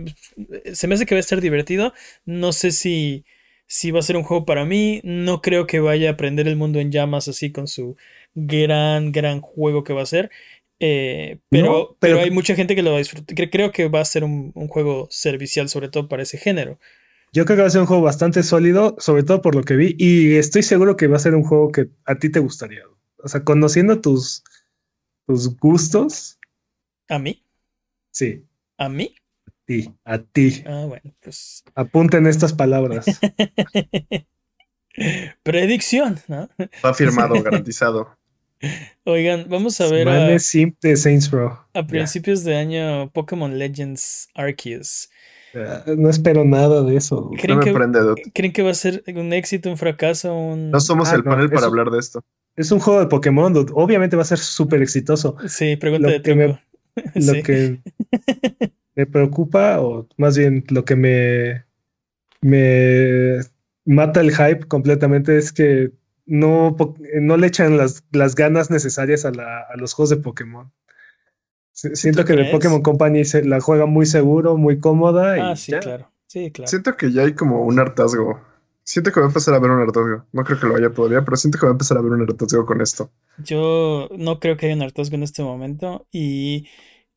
se 0.74 0.86
me 0.88 0.94
hace 0.94 1.06
que 1.06 1.14
va 1.14 1.18
a 1.18 1.20
estar 1.20 1.40
divertido. 1.40 1.92
No 2.26 2.52
sé 2.52 2.70
si, 2.70 3.24
si 3.66 3.90
va 3.90 4.00
a 4.00 4.02
ser 4.02 4.16
un 4.16 4.24
juego 4.24 4.44
para 4.44 4.64
mí. 4.64 5.00
No 5.04 5.40
creo 5.42 5.66
que 5.66 5.80
vaya 5.80 6.10
a 6.10 6.16
prender 6.16 6.48
el 6.48 6.56
mundo 6.56 6.78
en 6.80 6.92
llamas 6.92 7.28
así 7.28 7.50
con 7.52 7.66
su 7.66 7.96
gran, 8.34 9.12
gran 9.12 9.40
juego 9.40 9.84
que 9.84 9.92
va 9.94 10.02
a 10.02 10.06
ser. 10.06 10.30
Eh, 10.78 11.38
pero, 11.48 11.64
No, 11.64 11.72
pero, 11.98 12.16
pero- 12.16 12.20
hay 12.20 12.30
mucha 12.30 12.54
gente 12.54 12.74
que 12.74 12.82
lo 12.82 12.90
va 12.90 12.96
a 12.96 13.00
disfrutar. 13.00 13.34
Cre- 13.34 13.50
Creo 13.50 13.72
que 13.72 13.88
va 13.88 14.00
a 14.00 14.04
ser 14.04 14.24
un, 14.24 14.52
un 14.54 14.68
juego 14.68 15.08
servicial, 15.10 15.68
sobre 15.70 15.88
todo 15.88 16.08
para 16.08 16.22
ese 16.22 16.36
género. 16.36 16.78
Yo 17.32 17.44
creo 17.44 17.56
que 17.56 17.62
va 17.62 17.68
a 17.68 17.70
ser 17.70 17.80
un 17.80 17.86
juego 17.86 18.02
bastante 18.02 18.42
sólido, 18.42 18.96
sobre 18.98 19.22
todo 19.22 19.40
por 19.40 19.54
lo 19.54 19.62
que 19.62 19.76
vi, 19.76 19.94
y 19.98 20.36
estoy 20.36 20.62
seguro 20.62 20.96
que 20.96 21.06
va 21.06 21.16
a 21.16 21.20
ser 21.20 21.34
un 21.34 21.42
juego 21.42 21.72
que 21.72 21.86
a 22.04 22.16
ti 22.18 22.30
te 22.30 22.40
gustaría. 22.40 22.82
O 23.26 23.28
sea, 23.28 23.42
conociendo 23.42 24.00
tus, 24.00 24.44
tus 25.26 25.58
gustos, 25.58 26.38
¿A 27.08 27.18
mí? 27.18 27.42
sí, 28.12 28.44
¿A 28.78 28.88
mí? 28.88 29.16
sí, 29.66 29.92
a 30.04 30.18
ti. 30.18 30.62
Ah, 30.64 30.84
bueno, 30.86 31.12
pues. 31.20 31.64
Apunten 31.74 32.28
estas 32.28 32.52
palabras. 32.52 33.04
Predicción, 35.42 36.20
¿no? 36.28 36.48
Va 36.84 36.94
firmado, 36.94 37.42
garantizado. 37.42 38.16
Oigan, 39.04 39.46
vamos 39.48 39.80
a 39.80 39.88
ver 39.88 40.08
a, 40.08 40.28
de 40.28 40.38
Saints 40.96 41.32
Row. 41.32 41.58
a 41.74 41.84
principios 41.84 42.44
de 42.44 42.54
año 42.56 43.10
Pokémon 43.10 43.58
Legends 43.58 44.28
Arceus. 44.36 45.10
Ya, 45.52 45.82
No 45.96 46.10
espero 46.10 46.44
nada 46.44 46.84
de 46.84 46.96
eso. 46.96 47.28
No 47.32 47.36
¿Creen 47.38 47.58
me 47.58 47.64
que, 47.64 47.72
prende. 47.72 47.98
¿Creen 48.32 48.52
que 48.52 48.62
va 48.62 48.70
a 48.70 48.74
ser 48.74 49.02
un 49.08 49.32
éxito, 49.32 49.68
un 49.68 49.76
fracaso, 49.76 50.32
un... 50.32 50.70
No 50.70 50.78
somos 50.78 51.08
Ah, 51.08 51.16
el 51.16 51.24
no, 51.24 51.30
panel 51.32 51.48
para 51.48 51.58
eso- 51.58 51.66
hablar 51.66 51.90
de 51.90 51.98
esto. 51.98 52.22
Es 52.56 52.72
un 52.72 52.78
juego 52.80 53.00
de 53.00 53.06
Pokémon, 53.06 53.52
dude. 53.52 53.72
obviamente 53.74 54.16
va 54.16 54.22
a 54.22 54.26
ser 54.26 54.38
súper 54.38 54.82
exitoso. 54.82 55.36
Sí, 55.46 55.76
pregunta 55.76 56.08
Lo 56.08 56.12
de 56.14 56.22
que 56.22 56.34
me-. 56.34 56.60
Lo 57.14 57.32
Sí. 57.34 57.42
que 57.42 57.78
me 58.94 59.06
preocupa, 59.06 59.80
o 59.80 60.08
más 60.16 60.38
bien 60.38 60.64
lo 60.70 60.84
que 60.86 60.96
me, 60.96 61.64
me 62.40 63.40
mata 63.84 64.20
el 64.20 64.30
hype 64.34 64.66
completamente 64.66 65.36
es 65.36 65.52
que 65.52 65.90
no, 66.24 66.76
no 67.20 67.36
le 67.36 67.46
echan 67.46 67.76
las, 67.76 68.02
las 68.12 68.34
ganas 68.34 68.70
necesarias 68.70 69.24
a, 69.24 69.30
la- 69.30 69.60
a 69.60 69.76
los 69.76 69.92
juegos 69.92 70.10
de 70.10 70.16
Pokémon. 70.16 70.72
Si- 71.72 71.94
Siento 71.94 72.22
¿Tú 72.22 72.28
que 72.28 72.32
de 72.32 72.38
crees? 72.38 72.52
Pokémon 72.52 72.82
Company 72.82 73.24
se 73.26 73.44
la 73.44 73.60
juega 73.60 73.84
muy 73.86 74.06
seguro, 74.06 74.56
muy 74.56 74.80
cómoda. 74.80 75.36
Y 75.36 75.40
Ah, 75.40 75.56
sí, 75.56 75.72
ya. 75.72 75.80
claro. 75.80 76.10
Sí, 76.26 76.50
claro. 76.50 76.68
Siento 76.68 76.96
que 76.96 77.12
ya 77.12 77.22
hay 77.22 77.34
como 77.34 77.62
un 77.64 77.78
hartazgo. 77.78 78.40
Siento 78.86 79.12
que 79.12 79.20
va 79.20 79.26
a 79.26 79.28
empezar 79.28 79.52
a 79.52 79.58
haber 79.58 79.70
un 79.70 79.82
hartazgo. 79.82 80.26
No 80.32 80.44
creo 80.44 80.58
que 80.58 80.66
lo 80.66 80.76
haya 80.76 80.90
todavía, 80.94 81.22
pero 81.24 81.36
siento 81.36 81.58
que 81.58 81.66
va 81.66 81.72
a 81.72 81.74
empezar 81.74 81.98
a 81.98 82.00
haber 82.00 82.12
un 82.12 82.22
hartazgo 82.22 82.64
con 82.64 82.80
esto. 82.80 83.10
Yo 83.36 84.08
no 84.16 84.40
creo 84.40 84.56
que 84.56 84.66
haya 84.66 84.74
un 84.76 84.82
hartazgo 84.82 85.16
en 85.16 85.22
este 85.22 85.42
momento 85.42 86.06
y 86.10 86.68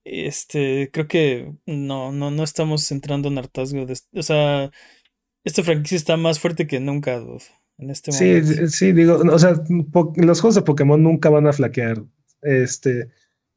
este 0.03 0.89
creo 0.91 1.08
que 1.08 1.53
no, 1.65 2.12
no, 2.12 2.32
no 2.32 2.43
estamos 2.43 2.91
entrando 2.91 3.29
en 3.29 3.38
hartazgo. 3.38 3.86
de- 3.86 3.99
o 4.13 4.23
sea, 4.23 4.71
esta 5.45 5.63
franquicia 5.63 5.97
está 5.97 6.17
más 6.17 6.39
fuerte 6.39 6.67
que 6.67 6.79
nunca, 6.82 7.19
dude, 7.19 7.43
en 7.79 7.91
este 7.91 8.12
Sí, 8.12 8.41
momento. 8.43 8.53
sí, 8.69 8.91
digo, 8.91 9.17
o 9.17 9.39
sea, 9.39 9.53
los 10.15 10.41
juegos 10.41 10.55
de 10.55 10.62
Pokémon 10.63 11.01
nunca 11.01 11.29
van 11.29 11.45
a 11.47 11.53
flaquear. 11.53 12.03
Este, 12.41 13.10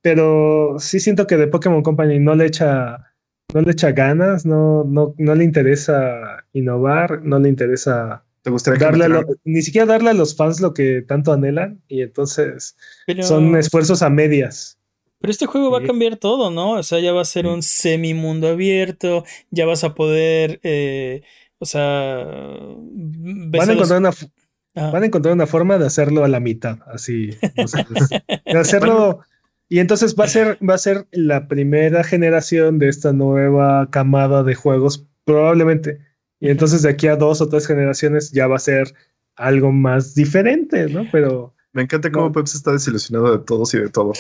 pero 0.03 0.77
sí 0.79 1.01
siento 1.01 1.27
que 1.27 1.37
de 1.37 1.46
Pokémon 1.48 1.83
Company 1.83 2.18
no 2.18 2.35
le 2.35 2.46
echa, 2.46 3.12
no 3.55 3.61
le 3.61 3.73
echa 3.73 3.93
ganas, 3.93 4.45
no, 4.47 4.85
no, 4.85 5.15
no 5.19 5.35
le 5.35 5.45
interesa 5.45 6.45
innovar, 6.53 7.23
no 7.23 7.38
le 7.38 7.49
interesa 7.49 8.25
¿Te 8.43 8.51
gustaría 8.51 8.79
que 8.79 8.85
darle 8.87 9.09
lo- 9.09 9.25
ni 9.45 9.62
siquiera 9.62 9.87
darle 9.87 10.11
a 10.11 10.15
los 10.15 10.35
fans 10.37 10.61
lo 10.61 10.75
que 10.75 11.03
tanto 11.03 11.33
anhelan, 11.33 11.81
y 11.87 12.03
entonces 12.03 12.77
Pero, 13.07 13.23
son 13.23 13.55
esfuerzos 13.57 14.03
a 14.03 14.11
medias. 14.11 14.79
pero 15.21 15.31
este 15.31 15.47
juego 15.47 15.71
va 15.71 15.79
a 15.79 15.83
cambiar 15.85 16.17
todo, 16.17 16.51
¿no? 16.51 16.73
O 16.73 16.83
sea, 16.83 16.99
ya 16.99 17.12
va 17.12 17.23
a 17.23 17.25
ser 17.25 17.47
un 17.47 17.62
semi 17.62 18.15
mundo 18.15 18.49
abierto, 18.49 19.25
ya 19.51 19.65
vas 19.67 19.85
a 19.85 19.95
poder, 19.95 20.59
eh, 20.65 21.23
o 21.59 21.65
sea, 21.67 22.25
Van 22.27 23.55
a 23.55 23.67
los- 23.67 23.69
encontrar 23.91 24.01
una, 24.01 24.09
Ajá. 24.75 24.91
van 24.91 25.03
a 25.03 25.07
encontrar 25.07 25.35
una 25.35 25.47
forma 25.47 25.79
de 25.79 25.87
hacerlo 25.87 26.25
a 26.25 26.29
la 26.29 26.41
mitad, 26.41 26.79
así. 26.87 27.31
o 27.57 27.69
sea, 27.69 27.87
es- 27.95 28.09
de 28.09 28.59
hacerlo. 28.59 29.21
Y 29.73 29.79
entonces 29.79 30.15
va 30.21 30.25
a 30.25 30.29
ser, 30.29 30.59
va 30.69 30.75
a 30.75 30.79
ser 30.79 31.07
la 31.13 31.49
primera 31.49 32.05
generación 32.05 32.79
de 32.79 32.91
esta 32.91 33.15
nueva 33.15 33.89
camada 33.89 34.43
de 34.43 34.55
juegos, 34.55 35.07
probablemente 35.25 35.99
Y 36.41 36.51
entonces 36.51 36.83
de 36.83 36.91
aquí 36.91 37.07
a 37.07 37.17
dos 37.17 37.41
o 37.41 37.49
tres 37.49 37.67
generaciones 37.67 38.33
ya 38.33 38.47
va 38.47 38.57
a 38.57 38.59
ser 38.59 38.93
algo 39.35 39.73
más 39.73 40.15
diferente, 40.15 40.91
¿no? 40.91 41.07
Pero... 41.11 41.55
Me 41.73 41.81
encanta 41.81 42.13
cómo 42.13 42.27
No. 42.27 42.33
Peps 42.33 42.55
está 42.55 42.73
desilusionado 42.73 43.39
de 43.39 43.43
todos 43.47 43.73
y 43.73 43.79
de 43.79 43.89
todo. 43.89 44.13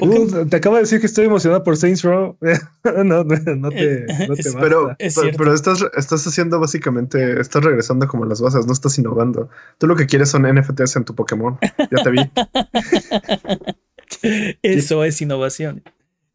Uh, 0.00 0.46
te 0.46 0.56
acabo 0.56 0.74
de 0.74 0.82
decir 0.82 0.98
que 0.98 1.06
estoy 1.06 1.26
emocionado 1.26 1.62
por 1.62 1.76
Saints 1.76 2.02
Row. 2.02 2.36
no, 2.84 3.04
no, 3.04 3.22
no 3.24 3.24
te, 3.24 3.54
no 3.54 3.70
te 3.70 4.06
Es- 4.06 4.54
basta. 4.54 4.60
Pero, 4.60 4.96
Es 4.98 5.14
pero, 5.14 5.36
pero 5.38 5.54
estás, 5.54 5.84
estás 5.96 6.26
haciendo 6.26 6.58
básicamente, 6.58 7.40
estás 7.40 7.62
regresando 7.62 8.08
como 8.08 8.24
las 8.24 8.40
bases, 8.40 8.66
no 8.66 8.72
estás 8.72 8.98
innovando. 8.98 9.50
Tú 9.78 9.86
lo 9.86 9.94
que 9.94 10.06
quieres 10.06 10.30
son 10.30 10.42
NFTs 10.52 10.96
en 10.96 11.04
tu 11.04 11.14
Pokémon. 11.14 11.58
Ya 11.62 12.02
te 12.02 12.10
vi. 12.10 12.18
Eso 14.62 15.04
es 15.04 15.20
innovación. 15.20 15.82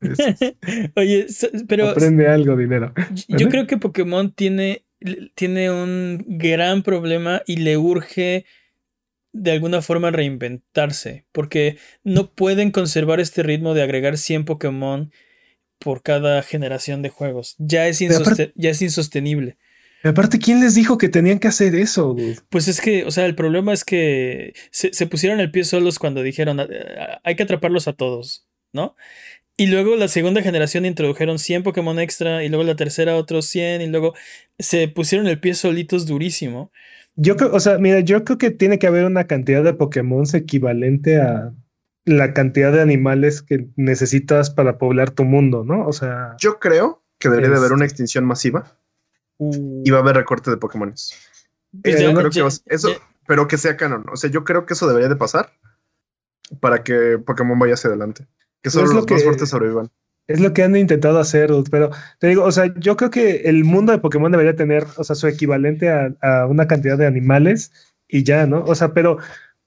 Oye, 0.96 1.28
pero 1.67 1.89
Aprende 1.89 2.28
algo, 2.28 2.58
dinero. 2.58 2.93
yo 3.28 3.48
creo 3.50 3.67
que 3.67 3.78
Pokémon 3.78 4.32
tiene, 4.34 4.84
tiene 5.36 5.72
un 5.72 6.24
gran 6.28 6.84
problema 6.84 7.41
y 7.48 7.58
le 7.58 7.78
urge 7.78 8.46
de 9.32 9.52
alguna 9.52 9.82
forma 9.82 10.12
reinventarse, 10.12 11.26
porque 11.32 11.78
no 12.04 12.32
pueden 12.32 12.72
conservar 12.72 13.19
este 13.19 13.43
ritmo 13.43 13.74
de 13.74 13.82
agregar 13.82 14.17
100 14.17 14.46
Pokémon 14.46 15.12
por 15.80 16.04
cada 16.04 16.43
generación 16.43 17.02
de 17.02 17.10
juegos. 17.10 17.56
Ya 17.58 17.88
es, 17.88 18.02
insoste- 18.02 18.52
ya 18.56 18.69
es 18.69 18.82
insostenible. 18.82 19.58
Y 20.04 20.08
aparte, 20.08 20.38
¿quién 20.39 20.60
les 20.60 20.76
dijo 20.76 20.98
que 20.98 21.08
tenían 21.08 21.39
que 21.39 21.48
hacer 21.48 21.76
eso? 21.76 22.13
dude? 22.13 22.38
Pues 22.50 22.68
es 22.68 22.82
que, 22.82 23.06
o 23.06 23.12
sea, 23.12 23.26
el 23.26 23.36
problema 23.36 23.72
es 23.72 23.86
que 23.86 24.54
se, 24.70 24.94
se 24.94 25.08
pusieron 25.08 25.39
el 25.39 25.52
pie 25.52 25.63
solos 25.63 25.98
cuando 25.98 26.22
dijeron, 26.22 26.60
"Ah, 26.60 26.68
hay 27.24 27.36
que 27.36 27.44
atraparlos 27.44 27.88
a 27.88 27.94
todos, 27.94 28.46
¿no? 28.74 28.96
Y 29.56 29.68
luego 29.68 29.96
la 29.96 30.08
segunda 30.08 30.42
generación 30.42 30.86
introdujeron 30.86 31.38
100 31.38 31.63
Pokémon 31.63 32.00
extra 32.00 32.44
y 32.44 32.50
luego 32.50 32.63
la 32.63 32.76
tercera 32.76 33.16
otros 33.16 33.46
100 33.46 33.82
y 33.82 33.88
luego 33.88 34.13
se 34.58 34.88
pusieron 34.88 35.28
el 35.28 35.39
pie 35.39 35.54
solitos 35.54 36.08
durísimo. 36.08 36.72
Yo 37.16 37.38
creo, 37.38 37.54
o 37.54 37.60
sea, 37.60 37.78
mira, 37.78 38.00
yo 38.00 38.24
creo 38.24 38.39
que 38.39 38.50
tiene 38.50 38.80
que 38.80 38.88
haber 38.88 39.06
una 39.06 39.28
cantidad 39.28 39.63
de 39.63 39.76
Pokémon 39.76 40.26
equivalente 40.34 41.22
a 41.22 41.54
la 42.06 42.34
cantidad 42.34 42.74
de 42.74 42.82
animales 42.82 43.44
que 43.44 43.68
necesitas 43.76 44.50
para 44.50 44.80
poblar 44.80 45.12
tu 45.12 45.24
mundo, 45.24 45.63
¿no? 45.63 45.86
O 45.86 45.94
sea, 45.94 46.36
Yo 46.39 46.60
creo 46.60 47.04
que 47.20 47.30
debería 47.30 47.52
de 47.52 47.58
haber 47.58 47.74
una 47.74 47.86
extinción 47.86 48.26
masiva 48.26 48.80
y 49.39 49.89
va 49.91 49.98
a 49.98 50.02
haber 50.02 50.15
recorte 50.17 50.50
de 50.52 50.58
Pokémones. 50.58 51.13
pues 51.82 51.96
eh, 51.96 52.13
creo 52.13 52.30
que 52.30 52.41
va 52.41 52.50
eso- 52.65 52.89
ya- 52.89 52.98
Pero 53.28 53.48
que 53.48 53.58
sea 53.58 53.78
canon. 53.78 54.06
O 54.12 54.17
sea, 54.17 54.30
yo 54.30 54.43
creo 54.43 54.65
que 54.65 54.74
eso 54.74 54.88
debería 54.88 55.10
de 55.10 55.15
pasar 55.15 55.52
para 56.60 56.84
que 56.84 57.17
Pokémon 57.26 57.58
vaya 57.58 57.74
hacia 57.76 57.89
adelante. 57.89 58.28
Que 58.62 58.69
solo 58.69 58.86
es 58.86 58.91
lo 58.93 59.02
los 59.02 59.10
más 59.12 59.24
fuertes 59.24 59.50
sobrevivan. 59.50 59.89
es 60.28 60.39
lo 60.39 60.54
que 60.54 60.63
han 60.63 60.76
intentado 60.76 61.19
hacer, 61.19 61.52
pero 61.72 61.89
te 62.19 62.28
digo, 62.28 62.43
o 62.46 62.52
sea, 62.52 62.74
yo 62.78 62.96
creo 62.96 63.10
que 63.10 63.41
el 63.50 63.63
mundo 63.65 63.91
de 63.91 63.98
Pokémon 64.00 64.32
debería 64.32 64.56
tener, 64.56 64.86
o 64.98 65.04
sea, 65.04 65.15
su 65.17 65.28
equivalente 65.28 65.89
a, 65.89 66.13
a 66.22 66.46
una 66.48 66.65
cantidad 66.67 66.98
de 66.98 67.06
animales 67.08 67.72
y 68.08 68.24
ya, 68.24 68.46
¿no? 68.46 68.63
O 68.63 68.74
sea, 68.76 68.93
pero 68.93 69.17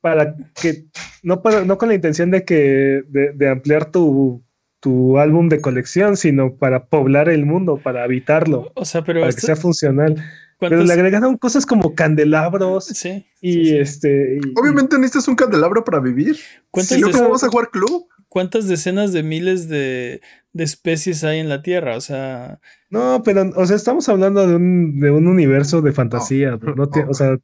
para 0.00 0.34
que, 0.60 0.86
no, 1.22 1.42
para, 1.42 1.64
no 1.64 1.76
con 1.76 1.88
la 1.88 1.94
intención 1.94 2.30
de 2.30 2.44
que, 2.44 3.02
de, 3.08 3.32
de 3.34 3.48
ampliar 3.50 3.90
tu, 3.90 4.42
tu 4.86 5.18
álbum 5.18 5.48
de 5.48 5.60
colección, 5.60 6.16
sino 6.16 6.54
para 6.54 6.86
poblar 6.86 7.28
el 7.28 7.44
mundo, 7.44 7.76
para 7.82 8.04
habitarlo, 8.04 8.70
o 8.76 8.84
sea, 8.84 9.02
pero... 9.02 9.18
para 9.20 9.32
que 9.32 9.36
esto- 9.40 9.46
sea 9.48 9.56
funcional. 9.56 10.14
Pero 10.60 10.70
¿cuántos- 10.76 10.86
le 10.86 10.92
agregaron 10.92 11.36
cosas 11.38 11.66
como 11.66 11.96
candelabros 11.96 12.84
Sí, 12.84 13.26
y 13.40 13.52
sí, 13.52 13.64
sí. 13.66 13.76
este. 13.78 14.36
y- 14.36 14.52
Obviamente 14.60 14.96
necesitas 14.96 15.26
un 15.26 15.34
candelabro 15.34 15.82
para 15.82 15.98
vivir. 15.98 16.36
¿Cuántas, 16.70 16.94
Si 16.94 17.00
no, 17.00 17.08
de- 17.08 17.12
¿cómo 17.14 17.24
vamos 17.24 17.42
a 17.42 17.48
jugar 17.48 17.70
club? 17.70 18.06
cuántas 18.28 18.68
decenas 18.68 19.12
de 19.12 19.22
miles 19.24 19.68
de, 19.68 20.20
de 20.52 20.64
especies 20.64 21.24
hay 21.24 21.40
en 21.40 21.48
la 21.48 21.62
Tierra? 21.62 21.96
O 21.96 22.00
sea, 22.00 22.60
No, 22.90 23.22
pero, 23.24 23.50
o 23.56 23.66
sea, 23.66 23.74
estamos 23.74 24.08
hablando 24.08 24.46
de 24.46 24.54
un, 24.54 25.00
de 25.00 25.10
un 25.10 25.26
universo 25.26 25.82
de 25.82 25.90
fantasía. 25.92 26.52
No, 26.62 26.74
No 26.76 26.88
te- 26.90 27.02
no. 27.04 27.10
o 27.10 27.14
sea, 27.14 27.36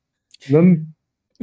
no- 0.51 0.77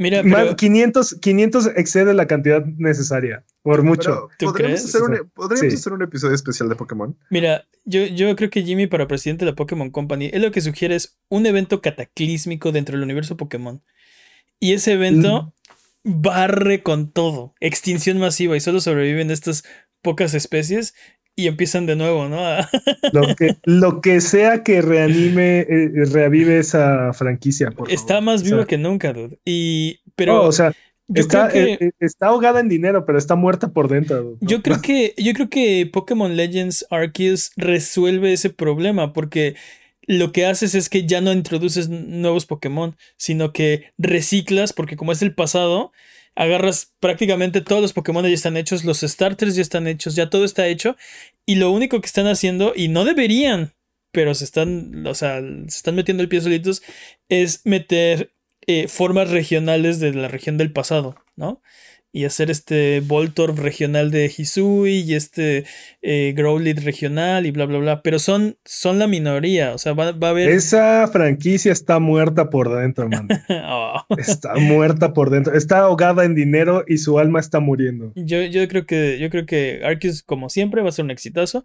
mira, 0.00 0.22
más- 0.24 0.42
pero... 0.42 0.56
500, 0.56 1.16
500 1.20 1.66
excede 1.76 2.12
la 2.14 2.26
cantidad 2.26 2.64
necesaria, 2.64 3.44
por 3.62 3.82
mucho. 3.84 4.02
Pero 4.10 4.28
¿Tú 4.38 4.46
podríamos, 4.46 4.80
crees? 4.80 4.94
hacer 4.94 5.02
un, 5.02 5.30
podríamos 5.34 5.72
Sí. 5.72 5.78
hacer 5.78 5.92
un 5.92 6.02
episodio 6.02 6.34
especial 6.34 6.68
de 6.68 6.74
Pokémon. 6.76 7.16
Mira, 7.30 7.66
yo, 7.84 8.04
yo 8.06 8.34
creo 8.34 8.50
que 8.50 8.62
Jimmy 8.62 8.86
para 8.88 9.06
presidente 9.06 9.44
de 9.44 9.50
la 9.52 9.56
Pokémon 9.56 9.90
Company, 9.90 10.30
él 10.32 10.42
lo 10.42 10.50
que 10.50 10.60
sugiere 10.60 10.96
es 10.96 11.16
un 11.28 11.46
evento 11.46 11.80
cataclísmico 11.80 12.72
dentro 12.72 12.94
del 12.96 13.04
universo 13.04 13.36
Pokémon. 13.36 13.82
Y 14.58 14.72
ese 14.72 14.92
evento 14.92 15.54
barre 16.02 16.82
con 16.82 17.10
todo, 17.12 17.54
extinción 17.60 18.18
masiva 18.18 18.56
y 18.56 18.60
solo 18.60 18.80
sobreviven 18.80 19.30
estas 19.30 19.64
pocas 20.02 20.32
especies 20.34 20.94
y 21.36 21.46
empiezan 21.46 21.86
de 21.86 21.96
nuevo, 21.96 22.28
¿no? 22.28 22.38
Lo 23.12 23.34
que, 23.34 23.56
lo 23.64 24.00
que 24.00 24.20
sea 24.20 24.62
que 24.62 24.82
reanime, 24.82 25.60
eh, 25.60 25.90
reavive 26.12 26.58
esa 26.58 27.12
franquicia. 27.12 27.70
por 27.70 27.90
Está 27.90 28.14
favor. 28.14 28.24
más 28.24 28.42
O 28.42 28.46
sea, 28.46 28.64
que 28.64 28.78
nunca, 28.78 29.12
dude. 29.12 29.38
Y, 29.44 30.00
pero 30.16 30.42
oh, 30.42 30.48
o 30.48 30.52
sea, 30.52 30.72
está, 31.14 31.48
que... 31.48 31.72
eh, 31.72 31.78
eh, 31.80 31.90
está 32.00 32.28
ahogada 32.28 32.60
en 32.60 32.68
dinero, 32.68 33.04
pero 33.06 33.18
está 33.18 33.36
muerta 33.36 33.72
por 33.72 33.88
dentro. 33.88 34.22
¿no? 34.22 34.36
Yo 34.40 34.62
creo 34.62 34.80
que, 34.82 35.14
yo 35.16 35.32
creo 35.32 35.48
que 35.48 35.88
Pokémon 35.90 36.36
Legends 36.36 36.86
Arceus 36.90 37.52
resuelve 37.56 38.32
ese 38.32 38.50
problema 38.50 39.12
porque 39.12 39.56
lo 40.02 40.32
que 40.32 40.46
haces 40.46 40.74
es 40.74 40.88
que 40.88 41.06
ya 41.06 41.20
no 41.20 41.32
introduces 41.32 41.88
nuevos 41.88 42.46
Pokémon, 42.46 42.96
sino 43.16 43.52
que 43.52 43.92
reciclas, 43.96 44.72
porque 44.72 44.96
como 44.96 45.12
es 45.12 45.22
el 45.22 45.34
pasado, 45.34 45.92
agarras 46.40 46.94
prácticamente 47.00 47.60
todos 47.60 47.82
los 47.82 47.92
Pokémon 47.92 48.24
ya 48.24 48.30
están 48.30 48.56
hechos, 48.56 48.86
los 48.86 49.00
starters 49.00 49.56
ya 49.56 49.60
están 49.60 49.86
hechos, 49.86 50.14
ya 50.14 50.30
todo 50.30 50.46
está 50.46 50.68
hecho, 50.68 50.96
y 51.44 51.56
lo 51.56 51.70
único 51.70 52.00
que 52.00 52.06
están 52.06 52.26
haciendo, 52.26 52.72
y 52.74 52.88
no 52.88 53.04
deberían, 53.04 53.74
pero 54.10 54.34
se 54.34 54.44
están, 54.44 55.06
o 55.06 55.14
sea, 55.14 55.42
se 55.42 55.76
están 55.76 55.96
metiendo 55.96 56.22
el 56.22 56.30
pie 56.30 56.40
solitos, 56.40 56.82
es 57.28 57.60
meter 57.66 58.32
eh, 58.66 58.88
formas 58.88 59.28
regionales 59.28 60.00
de 60.00 60.14
la 60.14 60.28
región 60.28 60.56
del 60.56 60.72
pasado, 60.72 61.14
¿no? 61.36 61.60
Y 62.12 62.24
hacer 62.24 62.50
este 62.50 63.00
Voltorb 63.00 63.56
regional 63.58 64.10
de 64.10 64.26
Hisui 64.26 65.04
y 65.06 65.14
este 65.14 65.64
eh, 66.02 66.32
Growlithe 66.36 66.80
regional 66.80 67.46
y 67.46 67.52
bla, 67.52 67.66
bla, 67.66 67.78
bla. 67.78 68.02
Pero 68.02 68.18
son, 68.18 68.56
son 68.64 68.98
la 68.98 69.06
minoría. 69.06 69.74
O 69.74 69.78
sea, 69.78 69.92
va, 69.92 70.12
va 70.12 70.28
a 70.28 70.30
haber. 70.30 70.48
Esa 70.48 71.06
franquicia 71.08 71.70
está 71.70 72.00
muerta 72.00 72.50
por 72.50 72.74
dentro, 72.74 73.08
man. 73.08 73.28
Oh. 73.72 74.04
Está 74.16 74.54
muerta 74.54 75.12
por 75.12 75.30
dentro. 75.30 75.54
Está 75.54 75.80
ahogada 75.80 76.24
en 76.24 76.34
dinero 76.34 76.84
y 76.86 76.98
su 76.98 77.18
alma 77.18 77.38
está 77.38 77.60
muriendo. 77.60 78.12
Yo, 78.16 78.42
yo 78.42 78.66
creo 78.68 78.86
que, 78.86 79.18
yo 79.20 79.30
creo 79.30 79.46
que 79.46 79.82
Arceus, 79.84 80.22
como 80.22 80.48
siempre, 80.48 80.82
va 80.82 80.88
a 80.88 80.92
ser 80.92 81.04
un 81.04 81.10
exitazo. 81.10 81.64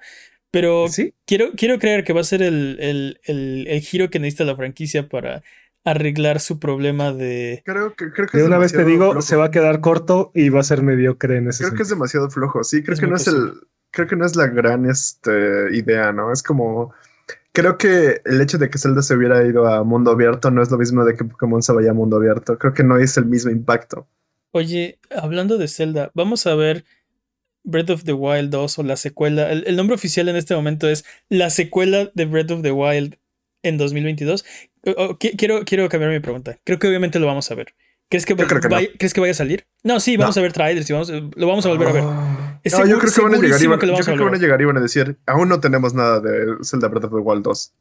Pero 0.52 0.88
¿Sí? 0.88 1.14
quiero, 1.26 1.52
quiero 1.58 1.80
creer 1.80 2.04
que 2.04 2.14
va 2.14 2.22
a 2.22 2.24
ser 2.24 2.42
el, 2.42 2.78
el, 2.80 3.20
el, 3.26 3.68
el 3.68 3.82
giro 3.82 4.10
que 4.10 4.20
necesita 4.20 4.46
la 4.46 4.56
franquicia 4.56 5.10
para 5.10 5.44
arreglar 5.86 6.40
su 6.42 6.60
problema 6.60 7.14
de. 7.14 7.62
Creo 7.64 7.96
que, 7.96 8.12
creo 8.12 8.28
que 8.28 8.38
De 8.38 8.44
es 8.44 8.48
una 8.48 8.58
vez 8.58 8.74
te 8.74 8.84
digo, 8.84 9.12
flojo. 9.12 9.22
se 9.22 9.36
va 9.38 9.46
a 9.46 9.52
quedar 9.52 9.80
corto 9.80 10.32
y 10.34 10.50
va 10.50 10.60
a 10.60 10.64
ser 10.64 10.82
mediocre 10.82 11.38
en 11.38 11.48
ese 11.48 11.64
Creo 11.64 11.76
que 11.76 11.84
es 11.84 11.90
demasiado 11.90 12.30
flojo. 12.30 12.64
Sí, 12.64 12.84
creo 12.84 12.96
Es 12.96 13.00
que 13.00 13.08
no 13.08 13.16
es 13.16 13.28
el. 13.28 13.54
Creo 13.92 14.08
que 14.08 14.18
no 14.18 14.26
es 14.26 14.36
la 14.36 14.48
gran 14.48 14.90
este, 14.90 15.74
idea, 15.74 16.12
¿no? 16.12 16.34
Es 16.34 16.44
como. 16.44 16.94
Creo 17.54 17.78
que 17.78 18.22
el 18.26 18.42
hecho 18.42 18.58
de 18.58 18.70
que 18.70 18.78
Zelda 18.78 19.02
se 19.02 19.16
hubiera 19.16 19.42
ido 19.48 19.66
a 19.68 19.86
mundo 19.86 20.12
abierto 20.12 20.52
no 20.52 20.62
es 20.62 20.70
lo 20.70 20.78
mismo 20.78 21.06
de 21.06 21.16
que 21.16 21.24
Pokémon 21.24 21.64
se 21.64 21.72
vaya 21.72 21.92
a 21.92 21.94
mundo 21.94 22.18
abierto. 22.18 22.58
Creo 22.58 22.74
que 22.74 22.84
no 22.84 22.98
es 22.98 23.16
el 23.16 23.26
mismo 23.26 23.50
impacto. 23.50 24.08
Oye, 24.52 25.00
hablando 25.16 25.58
de 25.58 25.70
Zelda, 25.70 26.12
vamos 26.14 26.48
a 26.48 26.56
ver 26.56 26.84
Breath 27.64 27.92
of 27.92 28.04
the 28.04 28.12
Wild 28.12 28.50
2 28.50 28.80
o 28.80 28.84
la 28.84 28.98
secuela. 28.98 29.52
El, 29.52 29.64
el 29.68 29.78
nombre 29.78 29.96
oficial 29.96 30.28
en 30.28 30.36
este 30.36 30.54
momento 30.56 30.90
es 30.90 31.06
la 31.30 31.50
secuela 31.50 32.12
de 32.14 32.26
Breath 32.26 32.52
of 32.52 32.62
the 32.62 32.72
Wild 32.72 33.18
en 33.64 33.78
2022. 33.78 34.46
O- 34.86 35.04
o, 35.04 35.20
qui- 35.20 35.36
quiero, 35.38 35.64
quiero 35.66 35.88
cambiar 35.90 36.12
mi 36.12 36.20
pregunta. 36.20 36.58
Creo 36.64 36.78
que 36.80 36.88
obviamente 36.88 37.20
lo 37.20 37.26
vamos 37.28 37.50
a 37.52 37.56
ver. 37.56 37.74
¿Crees 38.08 38.26
que, 38.26 38.36
no. 38.36 38.46
vaya, 38.70 38.88
¿crees 39.00 39.14
que 39.16 39.20
vaya 39.20 39.32
a 39.32 39.36
salir? 39.36 39.66
No, 39.84 40.00
sí, 40.00 40.16
vamos 40.16 40.36
No. 40.36 40.40
a 40.40 40.44
ver 40.44 40.54
trailers 40.54 40.88
y 40.90 40.94
vamos, 40.94 41.10
lo 41.10 41.48
vamos 41.48 41.66
a 41.66 41.70
volver 41.70 41.88
a 41.88 41.92
ver. 41.92 42.04
Ah, 42.06 42.60
Es 42.64 42.74
No, 42.74 42.86
yo 42.86 43.00
creo 43.00 43.12
que 43.12 43.22
van 43.22 43.34
a 43.34 43.38
llegar 43.40 43.62
y 43.62 43.66
van, 43.68 43.80
yo 43.80 43.88
vamos 43.88 44.00
a 44.02 44.04
creo 44.04 44.06
que 44.06 44.12
volver 44.12 44.26
van 44.26 44.36
a 44.36 44.38
llegar 44.44 44.62
y 44.62 44.66
van 44.66 44.78
a 44.78 44.82
decir, 44.82 45.18
aún 45.26 45.50
no 45.50 45.60
tenemos 45.60 45.94
nada 45.96 46.20
de 46.20 46.56
Zelda 46.64 46.88
Breath 46.88 47.06
of 47.06 47.12
the 47.14 47.18
Wild 47.20 47.44
2. 47.44 47.74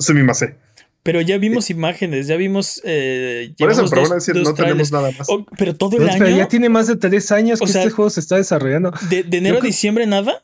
Sumimase. 0.00 0.56
Pero 1.02 1.22
ya 1.22 1.38
vimos 1.38 1.70
imágenes, 1.70 2.26
ya 2.26 2.36
vimos. 2.36 2.82
eh, 2.84 3.54
Por 3.58 3.70
eso, 3.70 3.86
pero 3.88 4.02
dos- 4.02 4.10
van 4.10 4.12
a 4.12 4.20
decir, 4.20 4.36
no 4.36 4.52
tenemos 4.52 4.92
nada 4.92 5.10
más. 5.16 5.26
Oh, 5.30 5.46
pero 5.56 5.74
todo 5.74 5.96
el 5.96 6.08
pero 6.10 6.26
año. 6.26 6.36
ya 6.36 6.48
tiene 6.48 6.68
más 6.68 6.86
de 6.86 6.96
tres 6.96 7.32
años 7.32 7.62
O 7.62 7.64
que 7.64 7.72
sea- 7.72 7.82
este 7.84 7.94
juego 7.94 8.10
se 8.10 8.20
está 8.20 8.36
desarrollando. 8.36 8.92
De, 9.08 9.22
de 9.22 9.38
enero 9.38 9.58
a 9.58 9.60
diciembre 9.62 10.06
nada. 10.06 10.42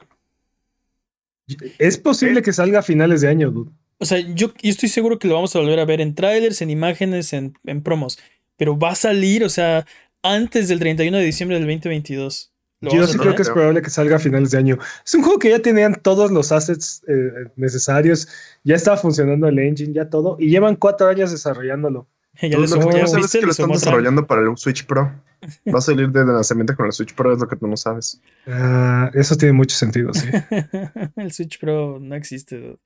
Es 1.78 1.98
posible 1.98 2.40
que 2.40 2.52
salga 2.54 2.78
a 2.78 2.82
finales 2.82 3.20
de 3.20 3.28
año, 3.28 3.50
dude. 3.50 3.70
O 3.98 4.04
sea, 4.04 4.18
yo, 4.18 4.52
yo 4.60 4.70
estoy 4.70 4.88
seguro 4.88 5.18
que 5.18 5.28
lo 5.28 5.34
vamos 5.34 5.54
a 5.54 5.60
volver 5.60 5.78
a 5.78 5.84
ver 5.84 6.00
en 6.00 6.14
trailers, 6.14 6.62
en 6.62 6.70
imágenes, 6.70 7.32
en, 7.32 7.56
en 7.64 7.82
promos. 7.82 8.18
Pero 8.56 8.78
va 8.78 8.90
a 8.90 8.94
salir, 8.94 9.44
o 9.44 9.48
sea, 9.48 9.86
antes 10.22 10.68
del 10.68 10.78
31 10.78 11.18
de 11.18 11.24
diciembre 11.24 11.56
del 11.58 11.66
2022. 11.66 12.50
¿Lo 12.80 12.92
Yo 12.92 13.06
sí 13.06 13.16
creo 13.16 13.34
que 13.34 13.42
es 13.42 13.50
probable 13.50 13.80
que 13.82 13.90
salga 13.90 14.16
a 14.16 14.18
finales 14.18 14.50
de 14.50 14.58
año. 14.58 14.78
Es 15.04 15.14
un 15.14 15.22
juego 15.22 15.38
que 15.38 15.50
ya 15.50 15.60
tenían 15.60 15.94
todos 16.02 16.30
los 16.30 16.52
assets 16.52 17.02
eh, 17.08 17.50
necesarios, 17.56 18.28
ya 18.62 18.74
estaba 18.74 18.96
funcionando 18.96 19.48
el 19.48 19.58
engine, 19.58 19.94
ya 19.94 20.10
todo, 20.10 20.36
y 20.38 20.50
llevan 20.50 20.76
cuatro 20.76 21.08
años 21.08 21.30
desarrollándolo. 21.30 22.08
Ya 22.42 22.58
lo 22.58 22.66
que 22.66 23.00
no 23.00 23.06
sabes 23.06 23.14
viste, 23.14 23.38
es 23.38 23.42
que 23.42 23.46
lo 23.46 23.52
están 23.52 23.70
desarrollando 23.70 24.26
para 24.26 24.42
el 24.42 24.56
Switch 24.56 24.84
Pro. 24.86 25.12
Va 25.72 25.78
a 25.78 25.80
salir 25.80 26.10
de 26.10 26.24
lanzamiento 26.24 26.74
con 26.74 26.86
el 26.86 26.92
Switch 26.92 27.14
Pro, 27.14 27.32
es 27.32 27.38
lo 27.38 27.46
que 27.46 27.54
tú 27.54 27.68
no 27.68 27.76
sabes. 27.76 28.20
Ah, 28.48 29.08
eso 29.14 29.36
tiene 29.36 29.52
mucho 29.52 29.76
sentido, 29.76 30.12
sí. 30.12 30.28
el 31.16 31.30
Switch 31.30 31.60
Pro 31.60 32.00
no 32.00 32.14
existe. 32.16 32.76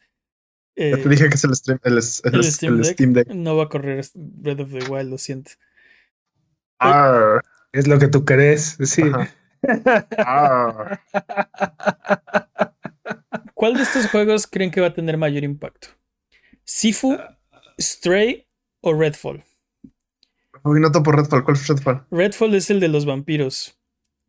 Dude. 0.78 0.90
Ya 0.90 0.96
te 0.96 1.02
Eh, 1.02 1.08
dije 1.08 1.28
que 1.28 1.34
es 1.34 1.44
el, 1.44 1.50
stream- 1.50 1.80
el, 1.84 1.98
es- 1.98 2.22
el 2.24 2.34
el 2.34 2.40
es- 2.40 2.54
Steam 2.54 2.74
el 2.76 2.82
Deck 2.82 2.92
Steam 2.94 3.12
Deck. 3.12 3.28
no 3.28 3.56
va 3.56 3.64
a 3.64 3.68
correr 3.68 4.04
Breath 4.14 4.60
of 4.60 4.70
the 4.70 4.84
Wild, 4.90 5.10
lo 5.10 5.18
siento. 5.18 5.50
Arr, 6.78 7.42
Es 7.72 7.86
lo 7.88 7.98
que 7.98 8.08
tú 8.08 8.24
crees. 8.24 8.76
Sí. 8.84 9.02
arr. 10.18 11.00
¿Cuál 13.54 13.74
de 13.74 13.82
estos 13.82 14.06
juegos 14.10 14.46
creen 14.46 14.70
que 14.70 14.80
va 14.80 14.88
a 14.88 14.94
tener 14.94 15.16
mayor 15.16 15.42
impacto? 15.44 15.88
¿Sifu, 16.64 17.18
Stray 17.80 18.46
o 18.80 18.94
Redfall? 18.94 19.44
Uy, 20.64 20.80
no 20.80 20.92
topo 20.92 21.12
Redfall. 21.12 21.44
¿Cuál 21.44 21.56
fue 21.56 21.74
Redfall? 21.74 22.06
Redfall 22.10 22.54
es 22.54 22.70
el 22.70 22.78
de 22.80 22.88
los 22.88 23.04
vampiros. 23.06 23.76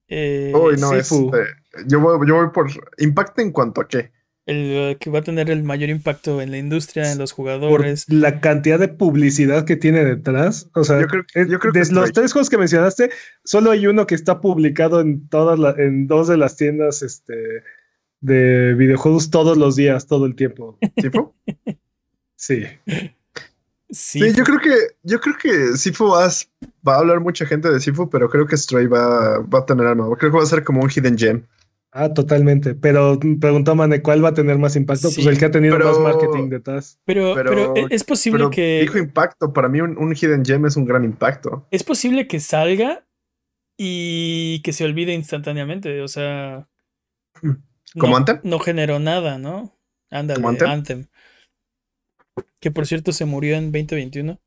Eh, 0.07 0.51
Uy, 0.55 0.77
no, 0.77 0.89
Sifu. 0.89 1.31
este, 1.35 1.85
yo, 1.87 1.99
voy, 1.99 2.27
yo 2.27 2.35
voy 2.37 2.49
por 2.51 2.67
impacto 2.97 3.41
en 3.41 3.51
cuanto 3.51 3.81
a 3.81 3.87
qué. 3.87 4.11
El 4.49 4.71
eh, 4.91 4.97
que 4.99 5.09
va 5.09 5.19
a 5.19 5.21
tener 5.21 5.49
el 5.49 5.63
mayor 5.63 5.89
impacto 5.89 6.41
en 6.41 6.51
la 6.51 6.57
industria, 6.57 7.11
en 7.11 7.17
los 7.17 7.31
Por 7.33 7.45
jugadores. 7.45 8.05
la 8.09 8.39
cantidad 8.41 8.79
de 8.79 8.87
publicidad 8.87 9.65
que 9.65 9.75
tiene 9.75 10.03
detrás. 10.03 10.69
O 10.73 10.83
sea, 10.83 10.99
Yo 11.01 11.07
creo- 11.07 11.23
es- 11.35 11.47
yo 11.47 11.59
creo 11.59 11.71
que 11.73 11.79
de 11.79 11.91
los 11.93 12.11
tres 12.11 12.33
juegos 12.33 12.49
que 12.49 12.57
mencionaste, 12.57 13.11
solo 13.43 13.71
hay 13.71 13.87
uno 13.87 14.05
que 14.07 14.15
está 14.15 14.41
publicado 14.41 15.01
en 15.01 15.27
todas 15.29 15.57
la- 15.59 15.75
en 15.77 16.07
dos 16.07 16.27
de 16.27 16.37
las 16.37 16.55
tiendas 16.55 17.01
este, 17.03 17.35
de 18.21 18.73
videojuegos 18.73 19.29
todos 19.29 19.57
los 19.57 19.75
días, 19.75 20.07
todo 20.07 20.25
el 20.25 20.35
tiempo. 20.35 20.77
¿Sifu? 20.97 21.33
Sí. 22.35 22.63
Sí, 23.91 24.19
Sí, 24.21 24.33
yo 24.33 24.43
creo 24.43 24.59
que, 24.59 24.73
yo 25.03 25.19
creo 25.19 25.35
que 25.41 25.75
Sifu 25.77 26.09
va 26.09 26.25
a, 26.27 26.29
va 26.87 26.95
a 26.95 26.99
hablar 26.99 27.19
mucha 27.21 27.45
gente 27.45 27.69
de 27.71 27.79
Sifu, 27.79 28.09
pero 28.09 28.29
creo 28.29 28.45
que 28.45 28.55
Stray 28.55 28.85
va, 28.85 29.39
va 29.39 29.59
a 29.59 29.65
tener 29.65 29.85
alma. 29.87 30.05
Creo 30.17 30.31
que 30.31 30.37
va 30.37 30.43
a 30.43 30.47
ser 30.47 30.63
como 30.63 30.81
un 30.81 30.89
hidden 30.89 31.17
gem. 31.17 31.43
Ah, 31.91 32.13
totalmente. 32.13 32.75
Pero 32.75 33.17
mm, 33.21 33.39
preguntó 33.39 33.73
Mane, 33.75 34.01
¿cuál 34.03 34.23
va 34.23 34.29
a 34.29 34.33
tener 34.33 34.57
más 34.59 34.75
impacto? 34.75 35.09
Sí, 35.09 35.15
pues 35.23 35.27
el 35.27 35.39
que 35.39 35.45
ha 35.45 35.51
tenido 35.51 35.75
pero- 35.77 35.89
más 35.89 35.99
marketing 35.99 36.49
detrás. 36.49 36.99
pero, 37.05 37.33
pero, 37.33 37.49
pero- 37.49 37.75
e- 37.77 37.87
es 37.89 38.03
posible 38.03 38.37
Pero 38.39 38.49
que 38.51 38.81
dijo 38.81 38.97
impacto. 38.99 39.51
Para 39.53 39.69
mí 39.69 39.81
un, 39.81 39.97
un 39.97 40.13
hidden 40.13 40.45
gem 40.45 40.65
es 40.67 40.75
un 40.77 40.85
gran 40.85 41.03
impacto. 41.03 41.67
es 41.71 41.83
posible 41.83 42.27
que 42.27 42.39
salga 42.39 43.05
y 43.77 44.61
que 44.63 44.71
se 44.73 44.85
olvide 44.85 45.13
instantáneamente. 45.13 46.01
O 46.01 46.07
sea, 46.07 46.67
¿Como 47.41 48.11
no, 48.11 48.17
Anthem? 48.17 48.39
no 48.43 48.59
generó 48.59 48.99
nada, 48.99 49.37
¿no? 49.39 49.75
Ándale, 50.11 50.35
¿Como 50.41 50.49
Anthem? 50.49 50.69
Anthem. 50.69 51.05
Que 52.59 52.69
por 52.71 52.85
cierto 52.85 53.13
se 53.13 53.25
murió 53.25 53.55
en 53.55 53.71
2021. 53.71 54.39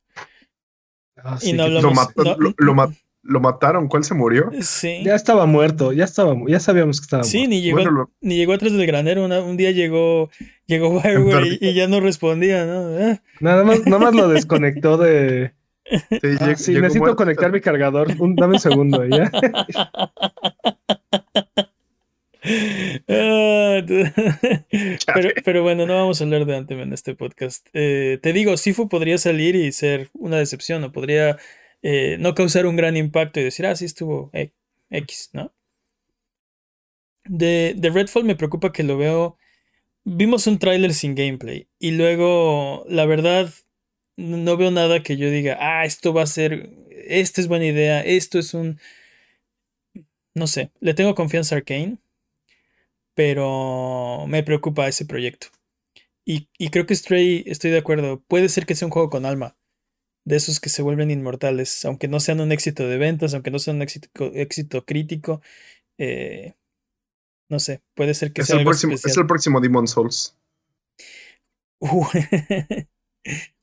Ah, 1.17 1.39
Y 1.41 1.47
sí, 1.47 1.53
no 1.55 1.65
que- 1.65 1.71
Lo, 1.71 1.77
hablamos- 1.79 1.97
mató- 1.97 2.25
no- 2.25 2.37
lo, 2.37 2.55
lo 2.57 2.75
ma- 2.75 2.93
lo 3.23 3.41
mataron. 3.41 3.89
¿Cuál 3.89 4.05
se 4.05 4.15
murió? 4.15 4.51
Sí. 4.61 5.03
Ya 5.05 5.15
estaba 5.15 5.47
muerto, 5.47 5.93
ya 5.93 6.05
estaba, 6.05 6.35
ya 6.49 6.59
sabíamos 6.61 7.01
que 7.01 7.05
estaba 7.05 7.25
Sí, 7.25 7.39
muerto. 7.39 7.51
ni 7.51 7.63
llegó, 7.63 7.77
Bueno, 7.77 7.91
lo- 7.93 8.11
ni 8.21 8.37
llegó 8.37 8.53
atrás 8.53 8.73
del 8.73 8.87
granero. 8.87 9.25
una- 9.25 9.41
un 9.43 9.57
día 9.57 9.71
llegó, 9.71 10.31
llegó 10.67 11.01
Bioware 11.01 11.59
y, 11.61 11.69
y 11.69 11.75
ya 11.75 11.87
no 11.89 12.01
respondía, 12.01 12.65
¿no? 12.67 12.97
Ah, 12.99 13.21
Nada 13.41 13.65
más, 13.65 13.85
nada 13.87 13.99
más 13.99 14.15
lo 14.15 14.29
desconectó 14.29 14.97
de. 14.99 15.53
Sí, 15.85 15.99
Ah, 16.11 16.17
lleg- 16.21 16.57
sí, 16.57 16.73
necesito 16.75 17.01
muerto. 17.01 17.17
conectar 17.17 17.53
mi 17.53 17.61
cargador. 17.61 18.09
Un, 18.19 18.35
dame 18.37 18.55
un 18.55 18.61
segundo, 18.61 19.05
¿ya? 19.05 19.31
Ah, 23.09 23.81
pero 25.45 25.63
bueno, 25.63 25.87
no 25.87 25.95
vamos 25.95 26.21
a 26.21 26.25
hablar 26.25 26.45
de 26.45 26.57
Anthem 26.57 26.81
en 26.81 26.93
este 26.93 27.15
podcast. 27.15 27.67
Eh, 27.73 28.19
te 28.23 28.33
digo, 28.33 28.57
Sifu 28.57 28.89
podría 28.89 29.19
salir 29.19 29.55
y 29.55 29.71
ser 29.73 30.11
una 30.15 30.39
decepción, 30.39 30.83
o 30.85 30.93
podría 30.93 31.37
eh, 31.83 32.16
no 32.18 32.35
causar 32.35 32.66
un 32.66 32.77
gran 32.77 32.97
impacto 32.97 33.40
y 33.40 33.45
decir, 33.45 33.66
ah, 33.66 33.77
sí 33.77 33.85
estuvo 33.85 34.31
eh, 34.33 34.53
X, 34.90 35.31
¿no? 35.33 35.53
De, 37.25 37.75
de 37.77 37.90
Redfall 37.90 38.25
me 38.25 38.37
preocupa 38.37 38.73
que 38.73 38.83
lo 38.83 38.97
veo. 38.97 39.38
Vimos 40.05 40.47
un 40.47 40.59
tráiler 40.59 40.95
sin 40.95 41.14
gameplay 41.14 41.68
y 41.79 41.92
luego, 41.92 42.85
la 42.88 43.07
verdad, 43.07 43.53
no 44.16 44.57
veo 44.57 44.71
nada 44.71 45.03
que 45.03 45.16
yo 45.16 45.31
diga, 45.31 45.59
ah, 45.61 45.85
esto 45.85 46.12
va 46.12 46.23
a 46.23 46.27
ser, 46.27 46.71
esta 46.90 47.40
es 47.40 47.49
buena 47.49 47.66
idea, 47.66 48.01
esto 48.03 48.38
es 48.38 48.55
un... 48.55 48.81
No 50.35 50.47
sé, 50.47 50.71
le 50.81 50.95
tengo 50.95 51.14
confianza 51.14 51.55
a 51.55 51.59
Arkane, 51.59 51.99
pero 53.14 54.25
me 54.29 54.42
preocupa 54.42 54.88
ese 54.88 55.05
proyecto. 55.05 55.49
Y, 56.25 56.49
y 56.59 56.71
creo 56.71 56.87
que 56.87 56.95
Stray, 56.95 57.45
estoy 57.47 57.71
de 57.71 57.79
acuerdo, 57.79 58.23
puede 58.27 58.49
ser 58.49 58.64
que 58.66 58.75
sea 58.75 58.87
un 58.87 58.92
juego 58.92 59.11
con 59.11 59.27
alma, 59.27 59.57
de 60.25 60.37
esos 60.37 60.61
que 60.61 60.69
se 60.69 60.83
vuelven 60.83 61.11
inmortales, 61.11 61.85
aunque 61.85 62.09
no 62.09 62.21
sean 62.21 62.41
un 62.41 62.53
éxito 62.53 62.87
de 62.89 62.97
ventas, 62.99 63.35
aunque 63.35 63.51
no 63.51 63.59
sean 63.59 63.77
un 63.77 63.83
éxito, 63.83 64.09
éxito 64.35 64.85
crítico, 64.85 65.43
eh, 65.99 66.55
no 67.51 67.59
sé, 67.59 67.83
puede 67.95 68.15
ser 68.15 68.33
que 68.33 68.43
Es 68.43 68.47
sea 68.47 68.55
el, 68.55 68.61
algo 68.61 68.71
próximo, 68.71 68.95
es 68.95 69.17
el 69.17 69.27
próximo 69.27 69.61
Demon 69.61 69.87
Souls. 69.89 70.37
Uh, 71.81 72.07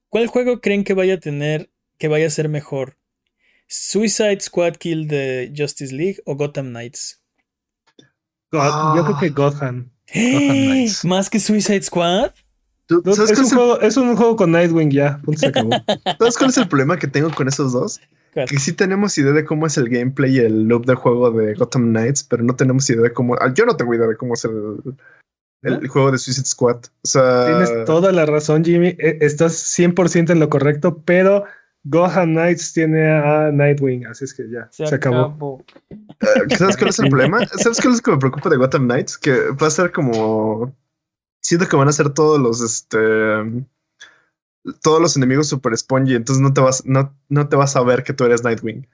¿Cuál 0.10 0.28
juego 0.28 0.60
creen 0.62 0.84
que 0.84 0.94
vaya 0.94 1.16
a 1.16 1.20
tener, 1.20 1.70
que 1.98 2.08
vaya 2.08 2.28
a 2.28 2.32
ser 2.32 2.50
mejor? 2.50 2.98
¿Suicide 3.68 4.40
Squad 4.42 4.74
Kill 4.78 5.08
de 5.08 5.54
Justice 5.56 5.94
League 5.94 6.18
o 6.26 6.36
Gotham 6.36 6.70
Knights? 6.70 7.22
God- 8.52 8.96
Yo 8.98 9.04
creo 9.06 9.16
Ah. 9.16 9.20
que 9.20 9.30
Gotham. 9.30 9.92
Knights. 10.12 11.06
¿Más 11.06 11.30
que 11.30 11.40
Suicide 11.40 11.84
Squad? 11.84 12.32
¿Tú- 12.90 13.02
Dude, 13.04 13.16
¿Sabes, 13.16 13.32
es, 13.32 13.38
cuál 13.38 13.40
un 13.40 13.46
es 13.46 13.52
el, 13.52 13.58
juego, 13.58 13.82
es 13.82 13.98
un 13.98 14.16
juego 14.18 14.36
con 14.36 14.52
Nightwing 14.52 14.90
ya. 14.92 15.20
Punto, 15.24 15.40
se 15.40 15.48
acabó. 15.48 15.70
¿Sabes 16.20 16.38
cuál 16.38 16.50
es 16.50 16.58
el 16.58 16.68
problema 16.68 16.98
que 16.98 17.08
tengo 17.08 17.30
con 17.30 17.48
esos 17.48 17.72
dos? 17.72 18.02
¿Cuál? 18.34 18.48
Que 18.48 18.58
sí 18.58 18.74
tenemos 18.74 19.16
idea 19.18 19.32
de 19.32 19.46
cómo 19.46 19.68
es 19.68 19.78
el 19.78 19.90
gameplay 19.90 20.36
y 20.36 20.40
el 20.40 20.64
loop 20.68 20.86
del 20.88 20.96
juego 20.96 21.30
de 21.32 21.54
Gotham 21.54 21.90
Knights, 21.92 22.24
pero 22.24 22.44
no 22.44 22.56
tenemos 22.56 22.90
idea 22.90 23.04
de 23.04 23.14
cómo. 23.14 23.36
ah, 23.36 23.54
Yo 23.54 23.66
no 23.66 23.78
tengo 23.78 23.94
idea 23.94 24.08
de 24.08 24.16
cómo 24.18 24.34
es 24.34 24.44
el, 24.46 24.82
el 25.62 25.88
juego 25.88 26.12
de 26.12 26.18
Suicide 26.18 26.46
Squad. 26.48 26.78
O 27.04 27.08
sea, 27.08 27.46
Tienes 27.46 27.86
toda 27.86 28.12
la 28.12 28.26
razón, 28.26 28.66
Jimmy. 28.66 28.96
E- 28.98 29.20
Estás 29.22 29.54
100% 29.78 30.32
en 30.32 30.40
lo 30.40 30.50
correcto, 30.50 31.02
pero 31.06 31.46
Gotham 31.84 32.32
Knights 32.34 32.74
tiene 32.74 33.08
a 33.10 33.52
Nightwing, 33.52 34.06
así 34.08 34.26
es 34.26 34.34
que 34.34 34.50
ya, 34.50 34.68
se, 34.72 34.84
acabó. 34.96 35.64
eh, 35.92 36.56
¿sabes 36.58 36.76
cuál 36.76 36.90
es 36.90 37.00
el 37.00 37.10
problema? 37.10 37.46
¿Sabes 37.48 37.80
cuál 37.82 37.94
es 37.94 38.00
lo 38.00 38.04
que 38.04 38.12
me 38.12 38.18
preocupa 38.18 38.50
de 38.50 38.58
Gotham 38.58 38.86
Knights? 38.86 39.18
Que 39.18 39.52
va 39.62 39.68
a 39.68 39.72
ser 39.72 39.92
como. 39.92 40.74
Siento 41.42 41.68
que 41.68 41.76
van 41.76 41.88
a 41.88 41.94
ser 41.94 42.10
todos 42.14 42.40
los 42.40 42.62
este. 42.62 43.66
Todos 44.82 45.02
los 45.02 45.16
enemigos 45.16 45.48
super 45.48 45.76
spongy, 45.78 46.16
entonces 46.16 46.42
no 46.42 46.54
te 46.54 46.62
vas, 46.62 46.86
no, 46.86 47.16
no 47.30 47.48
te 47.48 47.56
vas 47.56 47.76
a 47.76 47.82
ver 47.82 48.04
que 48.04 48.14
tú 48.14 48.26
eres 48.26 48.44
Nightwing. 48.44 48.88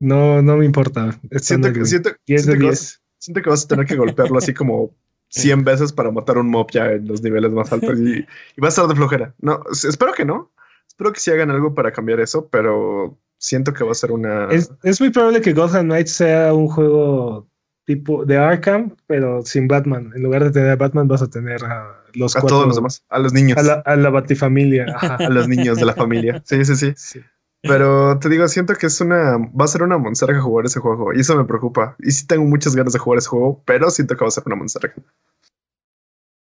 No, 0.00 0.42
no 0.42 0.56
me 0.56 0.64
importa. 0.64 1.18
Siento 1.36 1.72
que, 1.72 1.84
siento, 1.84 2.10
10 2.26 2.46
de 2.46 2.52
siento 2.52 2.58
que 2.60 2.66
vas- 2.70 2.80
10. 2.80 3.02
Siento 3.18 3.42
que 3.42 3.50
vas 3.50 3.64
a 3.64 3.68
tener 3.68 3.86
que 3.86 3.96
golpearlo 3.96 4.38
así 4.38 4.52
como 4.54 4.94
100 5.28 5.64
veces 5.64 5.92
para 5.92 6.10
matar 6.10 6.38
un 6.38 6.48
mob 6.50 6.70
ya 6.70 6.90
en 6.92 7.06
los 7.06 7.22
niveles 7.22 7.52
más 7.52 7.72
altos 7.72 7.98
y, 8.00 8.18
y 8.20 8.60
va 8.60 8.66
a 8.66 8.70
estar 8.70 8.86
de 8.86 8.94
flojera. 8.96 9.34
No, 9.38 9.62
espero 9.70 10.12
que 10.14 10.24
no. 10.24 10.50
Espero 10.88 11.12
que 11.12 11.20
sí 11.20 11.30
hagan 11.30 11.50
algo 11.50 11.74
para 11.74 11.92
cambiar 11.92 12.20
eso, 12.20 12.48
pero 12.48 13.18
siento 13.38 13.72
que 13.72 13.84
va 13.84 13.92
a 13.92 13.94
ser 13.96 14.12
una... 14.12 14.48
Es, 14.50 14.70
es 14.82 15.00
muy 15.00 15.10
probable 15.10 15.40
que 15.40 15.52
Gotham 15.52 15.86
Knights 15.86 16.12
sea 16.12 16.52
un 16.54 16.68
juego 16.68 17.48
tipo 17.84 18.24
de 18.24 18.36
Arkham, 18.38 18.96
pero 19.06 19.42
sin 19.42 19.68
Batman. 19.68 20.12
En 20.14 20.22
lugar 20.22 20.44
de 20.44 20.50
tener 20.50 20.70
a 20.70 20.76
Batman, 20.76 21.06
vas 21.08 21.22
a 21.22 21.28
tener 21.28 21.64
a 21.64 22.02
los 22.14 22.34
a 22.36 22.40
cuatro- 22.40 22.56
todos 22.56 22.66
los 22.68 22.76
demás, 22.76 23.04
a 23.08 23.18
los 23.18 23.32
niños, 23.32 23.58
A 23.58 23.62
la, 23.62 23.74
a 23.84 23.96
la 23.96 24.10
Batifamilia. 24.10 24.86
Ajá. 24.94 25.16
a 25.20 25.28
los 25.28 25.48
niños 25.48 25.76
de 25.78 25.84
la 25.84 25.94
familia. 25.94 26.42
Sí, 26.46 26.64
sí, 26.64 26.76
sí. 26.76 26.92
Sí. 26.96 27.20
Pero 27.62 28.18
te 28.18 28.28
digo, 28.28 28.46
siento 28.48 28.74
que 28.74 28.86
es 28.88 29.00
una... 29.00 29.38
Va 29.38 29.64
a 29.64 29.68
ser 29.68 29.82
una 29.82 29.96
monserga 29.96 30.38
jugar 30.40 30.66
ese 30.66 30.80
juego 30.80 31.14
y 31.14 31.20
eso 31.20 31.34
me 31.34 31.44
preocupa. 31.44 31.96
Y 31.98 32.10
sí 32.10 32.26
tengo 32.26 32.44
muchas 32.44 32.76
ganas 32.76 32.92
de 32.92 32.98
jugar 32.98 33.18
ese 33.18 33.28
juego, 33.28 33.62
pero 33.64 33.88
siento 33.90 34.14
que 34.16 34.20
va 34.24 34.28
a 34.28 34.32
ser 34.32 34.42
una 34.46 34.56
monserga. 34.56 34.92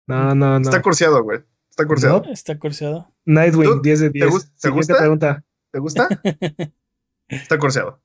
No, 0.06 0.34
no, 0.34 0.58
no. 0.58 0.62
Está 0.68 0.80
curseado, 0.82 1.22
güey. 1.22 1.40
Está 1.70 1.86
curseado. 1.86 2.22
Está 2.30 2.58
curseado. 2.58 3.08
Nightwing, 3.24 3.70
¿Tú- 3.76 3.80
10 3.82 4.00
de 4.00 4.10
10. 4.10 4.30
gus- 4.30 4.44
te 4.46 4.68
Siguiente 4.68 4.92
gusta? 4.92 4.98
pregunta. 4.98 5.44
¿Te 5.70 5.78
gusta? 5.78 6.08
Está 7.28 7.58
curseado. 7.58 8.00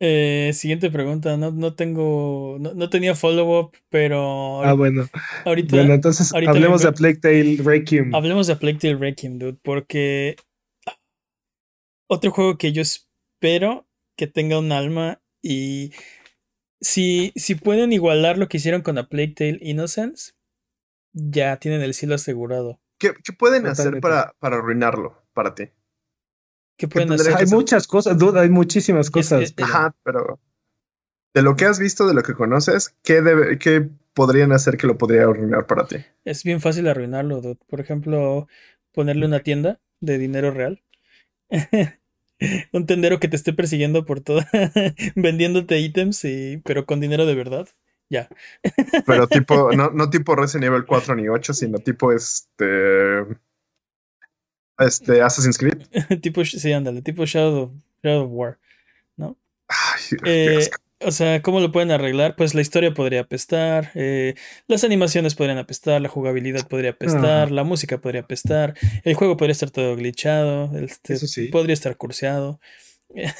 Eh, 0.00 0.50
siguiente 0.54 0.90
pregunta. 0.90 1.36
No, 1.36 1.50
no 1.52 1.74
tengo. 1.74 2.56
No, 2.60 2.74
no 2.74 2.90
tenía 2.90 3.14
follow-up, 3.14 3.72
pero 3.88 4.62
Ah, 4.64 4.72
bueno. 4.74 5.06
ahorita 5.44 5.76
Bueno, 5.76 5.94
entonces 5.94 6.32
ahorita 6.32 6.50
hablemos 6.50 6.82
de 6.82 6.92
Plague 6.92 7.16
Tale 7.16 7.58
Requiem. 7.62 8.14
hablemos 8.14 8.46
de 8.46 8.56
Plague 8.56 8.78
Tale 8.78 8.96
Requiem, 8.96 9.38
dude. 9.38 9.58
Porque. 9.62 10.36
Otro 12.08 12.30
juego 12.32 12.58
que 12.58 12.72
yo 12.72 12.82
espero 12.82 13.86
que 14.16 14.26
tenga 14.26 14.58
un 14.58 14.72
alma 14.72 15.22
y. 15.42 15.92
Si, 16.80 17.32
si 17.34 17.54
pueden 17.54 17.92
igualar 17.94 18.36
lo 18.36 18.48
que 18.48 18.58
hicieron 18.58 18.82
con 18.82 18.98
A 18.98 19.08
Plague 19.08 19.34
Tale 19.34 19.58
Innocence, 19.62 20.32
ya 21.14 21.56
tienen 21.58 21.80
el 21.80 21.94
cielo 21.94 22.14
asegurado. 22.16 22.78
¿Qué, 22.98 23.12
qué 23.24 23.32
pueden 23.32 23.66
hacer 23.66 24.00
para, 24.00 24.34
para 24.38 24.56
arruinarlo 24.56 25.24
para 25.32 25.54
ti? 25.54 25.64
¿Qué 26.76 26.88
pueden 26.88 27.08
tendría 27.08 27.34
hacer? 27.34 27.46
Hay 27.46 27.52
muchas 27.52 27.86
cosas, 27.86 28.18
dude, 28.18 28.40
hay 28.40 28.50
muchísimas 28.50 29.10
cosas. 29.10 29.42
es- 29.42 29.52
pero- 29.52 29.68
Ajá, 29.68 29.94
pero 30.02 30.38
de 31.34 31.42
lo 31.42 31.56
que 31.56 31.64
has 31.64 31.78
visto, 31.78 32.06
de 32.06 32.14
lo 32.14 32.22
que 32.22 32.34
conoces, 32.34 32.94
¿qué, 33.02 33.20
debe, 33.22 33.58
qué 33.58 33.88
podrían 34.12 34.52
hacer 34.52 34.76
que 34.76 34.86
lo 34.86 34.96
podría 34.98 35.22
arruinar 35.22 35.66
para 35.66 35.86
ti? 35.86 35.96
Es 36.24 36.44
bien 36.44 36.60
fácil 36.60 36.86
arruinarlo, 36.88 37.40
dude. 37.40 37.58
Por 37.68 37.80
ejemplo, 37.80 38.46
ponerle 38.92 39.26
una 39.26 39.40
tienda 39.40 39.80
de 40.00 40.18
dinero 40.18 40.50
real. 40.52 40.82
Un 42.72 42.86
tendero 42.86 43.20
que 43.20 43.28
te 43.28 43.36
esté 43.36 43.52
persiguiendo 43.52 44.04
por 44.04 44.20
todo, 44.20 44.40
vendiéndote 45.14 45.78
ítems, 45.78 46.24
y, 46.24 46.60
pero 46.64 46.84
con 46.84 47.00
dinero 47.00 47.26
de 47.26 47.34
verdad. 47.34 47.68
ya. 48.10 48.28
Pero 49.06 49.26
tipo, 49.28 49.72
no, 49.76 49.90
no 49.90 50.10
tipo 50.10 50.34
Resident 50.34 50.64
Evil 50.64 50.84
4 50.84 51.14
ni 51.14 51.28
8, 51.28 51.54
sino 51.54 51.78
tipo 51.78 52.12
este. 52.12 53.22
Este 54.78 55.22
Assassin's 55.22 55.58
Creed. 55.58 55.82
tipo, 56.22 56.44
sí, 56.44 56.72
ándale, 56.72 57.02
tipo 57.02 57.24
Shadow 57.24 57.62
of, 57.64 57.72
Shadow 58.02 58.24
of 58.24 58.30
War, 58.32 58.58
¿no? 59.16 59.36
Ay, 59.68 60.18
Eh, 60.24 60.68
o 61.00 61.10
sea, 61.10 61.42
¿cómo 61.42 61.60
lo 61.60 61.70
pueden 61.70 61.90
arreglar? 61.90 62.34
Pues 62.36 62.54
la 62.54 62.62
historia 62.62 62.94
podría 62.94 63.20
apestar, 63.20 63.90
eh, 63.94 64.34
las 64.66 64.84
animaciones 64.84 65.34
podrían 65.34 65.58
apestar, 65.58 66.00
la 66.00 66.08
jugabilidad 66.08 66.66
podría 66.66 66.90
apestar, 66.90 67.50
la 67.50 67.64
música 67.64 67.98
podría 67.98 68.22
apestar, 68.22 68.74
el 69.04 69.14
juego 69.14 69.36
podría 69.36 69.52
estar 69.52 69.70
todo 69.70 69.96
glitchado, 69.96 70.76
este, 70.78 71.16
sí. 71.16 71.48
podría 71.48 71.74
estar 71.74 71.96
curseado. 71.96 72.60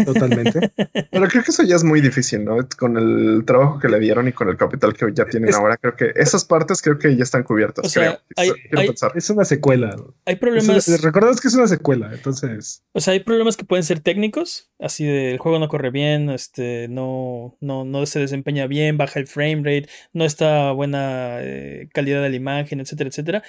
Totalmente. 0.05 0.71
Pero 1.11 1.29
creo 1.29 1.43
que 1.43 1.51
eso 1.51 1.63
ya 1.63 1.77
es 1.77 1.85
muy 1.85 2.01
difícil, 2.01 2.45
¿no? 2.45 2.57
Con 2.79 2.97
el 2.97 3.45
trabajo 3.45 3.79
que 3.79 3.89
le 3.89 3.99
dieron 3.99 4.29
y 4.29 4.33
con 4.33 4.49
el 4.49 4.57
capital 4.57 4.95
que 4.95 5.07
ya 5.13 5.25
tienen 5.27 5.51
Es- 5.51 5.57
ahora, 5.57 5.77
creo 5.77 5.97
que 5.97 6.13
esas 6.15 6.45
partes 6.45 6.81
creo 6.81 6.99
que 6.99 7.17
ya 7.17 7.23
están 7.25 7.43
cubiertas. 7.43 7.85
O 7.85 7.89
sea, 7.89 8.03
creo. 8.03 8.21
hay- 8.37 8.51
hay-. 8.77 8.91
Es 9.15 9.31
una 9.31 9.45
secuela. 9.45 9.97
Hay 10.27 10.37
problemas, 10.37 10.87
una- 10.89 10.97
recordad 10.99 11.37
que 11.41 11.49
es 11.49 11.55
una 11.55 11.67
secuela, 11.67 12.11
entonces. 12.13 12.83
o 12.93 13.01
sea, 13.01 13.13
hay 13.15 13.21
problemas 13.21 13.57
que 13.57 13.65
pueden 13.65 13.85
ser 13.85 14.01
técnicos, 14.01 14.71
así 14.79 15.05
de 15.05 15.33
el 15.33 15.39
juego 15.39 15.59
no 15.59 15.69
corre 15.69 15.91
bien, 15.91 16.31
este, 16.31 16.87
no, 16.89 17.57
no, 17.61 17.85
no 17.85 18.07
se 18.07 18.21
desempeña 18.21 18.67
bien, 18.67 18.97
baja 18.97 19.19
el 19.19 19.27
frame 19.27 19.57
rate, 19.65 19.89
no 20.13 20.25
está 20.25 20.71
buena 20.73 21.39
eh, 21.41 21.89
calidad 21.93 22.23
de 22.23 22.31
la 22.31 22.37
imagen, 22.37 22.81
etcétera, 22.81 23.09
etcétera. 23.09 23.43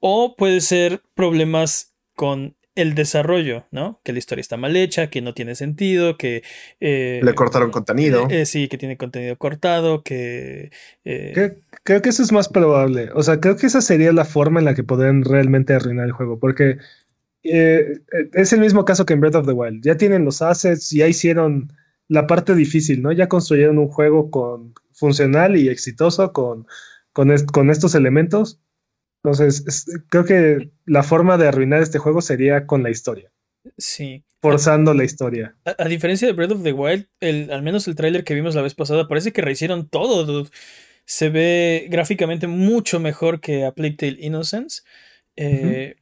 O 0.00 0.36
puede 0.36 0.60
ser 0.60 1.02
problemas 1.14 1.92
con 2.14 2.54
el 2.80 2.94
desarrollo, 2.94 3.66
¿no? 3.70 4.00
Que 4.04 4.12
la 4.12 4.18
historia 4.18 4.40
está 4.40 4.56
mal 4.56 4.76
hecha, 4.76 5.10
que 5.10 5.20
no 5.20 5.34
tiene 5.34 5.54
sentido, 5.54 6.16
que... 6.16 6.42
eh, 6.80 7.20
Le 7.22 7.34
cortaron 7.34 7.70
contenido. 7.70 8.28
eh, 8.30 8.42
eh, 8.42 8.46
sí, 8.46 8.68
que 8.68 8.78
tiene 8.78 8.96
contenido 8.96 9.36
cortado, 9.36 10.02
que... 10.02 10.70
eh, 11.04 11.32
Creo, 11.34 11.54
creo 11.84 12.02
que 12.02 12.08
eso 12.10 12.22
es 12.22 12.32
más 12.32 12.48
probable. 12.48 13.10
O 13.14 13.22
sea, 13.22 13.40
creo 13.40 13.56
que 13.56 13.66
esa 13.66 13.80
sería 13.80 14.12
la 14.12 14.24
forma 14.24 14.60
en 14.60 14.64
la 14.66 14.74
que 14.74 14.84
podrían 14.84 15.24
realmente 15.24 15.74
arruinar 15.74 16.06
el 16.06 16.12
juego. 16.12 16.38
Porque 16.38 16.78
eh, 17.42 18.00
eh, 18.12 18.30
es 18.34 18.52
el 18.52 18.60
mismo 18.60 18.84
caso 18.84 19.06
que 19.06 19.14
en 19.14 19.20
Breath 19.20 19.36
of 19.36 19.46
the 19.46 19.52
Wild. 19.52 19.84
Ya 19.84 19.96
tienen 19.96 20.24
los 20.24 20.42
assets, 20.42 20.90
ya 20.90 21.06
hicieron 21.08 21.72
la 22.08 22.26
parte 22.26 22.54
difícil, 22.54 23.02
¿no? 23.02 23.12
Ya 23.12 23.28
construyeron 23.28 23.78
un 23.78 23.88
juego 23.88 24.30
con, 24.30 24.74
funcional 24.92 25.56
y 25.56 25.68
exitoso 25.68 26.32
con, 26.32 26.66
con, 27.12 27.30
est- 27.30 27.50
con 27.50 27.70
estos 27.70 27.94
elementos. 27.94 28.60
Entonces, 29.22 29.64
es- 29.66 29.86
creo 30.08 30.24
que 30.24 30.70
la 30.86 31.02
forma 31.02 31.36
de 31.38 31.48
arruinar 31.48 31.82
este 31.82 31.98
juego 31.98 32.20
sería 32.20 32.66
con 32.66 32.82
la 32.82 32.90
historia, 32.90 33.32
sí. 33.76 34.24
forzando 34.40 34.94
la 34.94 35.04
historia. 35.04 35.56
A, 35.64 35.74
a 35.78 35.88
diferencia 35.88 36.26
de 36.28 36.34
Breath 36.34 36.52
of 36.52 36.62
the 36.62 36.72
Wild, 36.72 37.06
el, 37.20 37.50
al 37.50 37.62
menos 37.62 37.88
el 37.88 37.96
tráiler 37.96 38.24
que 38.24 38.34
vimos 38.34 38.54
la 38.54 38.62
vez 38.62 38.74
pasada, 38.74 39.08
parece 39.08 39.32
que 39.32 39.42
rehicieron 39.42 39.88
todo, 39.88 40.24
dude. 40.24 40.50
Se 41.04 41.30
ve 41.30 41.86
gráficamente 41.90 42.46
mucho 42.46 43.00
mejor 43.00 43.40
que 43.40 43.64
A 43.64 43.72
Plague 43.72 43.96
Tale 43.96 44.16
Innocence. 44.20 44.82
Eh, 45.36 45.96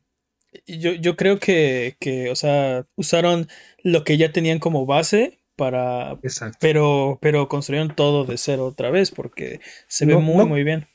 yo, 0.67 0.93
yo 0.93 1.17
creo 1.17 1.39
que, 1.39 1.97
que, 2.01 2.31
o 2.31 2.35
sea, 2.35 2.87
usaron 2.97 3.49
lo 3.83 4.05
que 4.05 4.17
ya 4.17 4.33
tenían 4.33 4.59
como 4.59 4.85
base 4.85 5.39
para... 5.55 6.19
Exacto. 6.23 6.59
Pero, 6.61 7.19
pero 7.23 7.49
construyeron 7.49 7.95
todo 7.95 8.25
de 8.25 8.37
cero 8.37 8.67
otra 8.67 8.91
vez 8.91 9.11
porque 9.11 9.61
se 9.87 10.07
ve 10.07 10.17
muy, 10.17 10.37
no. 10.37 10.47
muy 10.47 10.65
bien. 10.65 10.89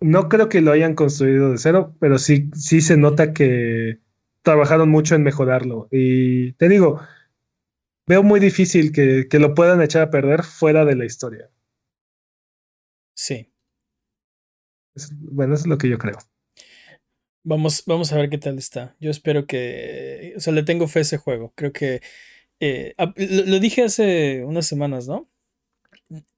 No 0.00 0.28
creo 0.28 0.48
que 0.48 0.60
lo 0.60 0.72
hayan 0.72 0.94
construido 0.94 1.50
de 1.52 1.58
cero, 1.58 1.94
pero 2.00 2.18
sí, 2.18 2.50
sí 2.54 2.80
se 2.80 2.96
nota 2.96 3.32
que 3.32 3.98
trabajaron 4.42 4.88
mucho 4.90 5.14
en 5.14 5.24
mejorarlo. 5.24 5.88
Y 5.90 6.52
te 6.54 6.68
digo, 6.68 7.00
veo 8.08 8.24
muy 8.24 8.40
difícil 8.40 8.90
que, 8.90 9.28
que 9.30 9.38
lo 9.38 9.54
puedan 9.54 9.80
echar 9.80 10.02
a 10.02 10.10
perder 10.10 10.42
fuera 10.42 10.84
de 10.84 10.96
la 10.96 11.04
historia. 11.04 11.48
Sí. 13.14 13.52
Es- 14.94 15.10
bueno, 15.18 15.54
eso 15.54 15.62
es 15.62 15.66
lo 15.68 15.78
que 15.78 15.88
yo 15.88 15.96
creo. 15.98 16.18
Vamos, 17.44 17.82
vamos 17.86 18.12
a 18.12 18.16
ver 18.16 18.28
qué 18.30 18.38
tal 18.38 18.58
está. 18.58 18.96
Yo 19.00 19.10
espero 19.10 19.46
que. 19.46 20.34
O 20.36 20.40
sea, 20.40 20.52
le 20.52 20.62
tengo 20.64 20.86
fe 20.88 21.00
a 21.00 21.02
ese 21.02 21.16
juego. 21.18 21.52
Creo 21.56 21.72
que. 21.72 22.00
eh, 22.60 22.94
lo 23.48 23.60
dije 23.60 23.84
hace 23.84 24.44
unas 24.44 24.66
semanas, 24.66 25.08
¿no? 25.08 25.30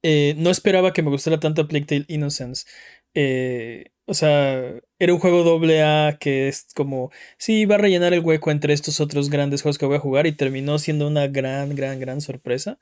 Eh, 0.03 0.35
no 0.39 0.51
esperaba 0.51 0.93
que 0.93 1.03
me 1.03 1.11
gustara 1.11 1.41
tanto 1.41 1.69
Plague 1.69 1.87
Tale 1.87 2.05
Innocence. 2.09 2.67
Eh, 3.15 3.93
o 4.07 4.15
sea, 4.15 4.75
era 4.99 5.15
un 5.15 5.21
juego 5.21 5.45
doble 5.45 5.83
A 5.83 6.19
que 6.19 6.49
es 6.49 6.67
como. 6.75 7.11
Sí, 7.39 7.65
va 7.65 7.77
a 7.77 7.79
rellenar 7.79 8.13
el 8.13 8.21
hueco 8.21 8.51
entre 8.51 8.73
estos 8.73 9.01
otros 9.01 9.31
grandes 9.31 9.63
juegos 9.63 9.79
que 9.79 9.87
voy 9.87 9.97
a 9.97 10.01
jugar. 10.01 10.27
Y 10.27 10.33
terminó 10.33 10.79
siendo 10.79 11.07
una 11.07 11.27
gran, 11.29 11.75
gran, 11.75 12.01
gran 12.01 12.21
sorpresa. 12.21 12.79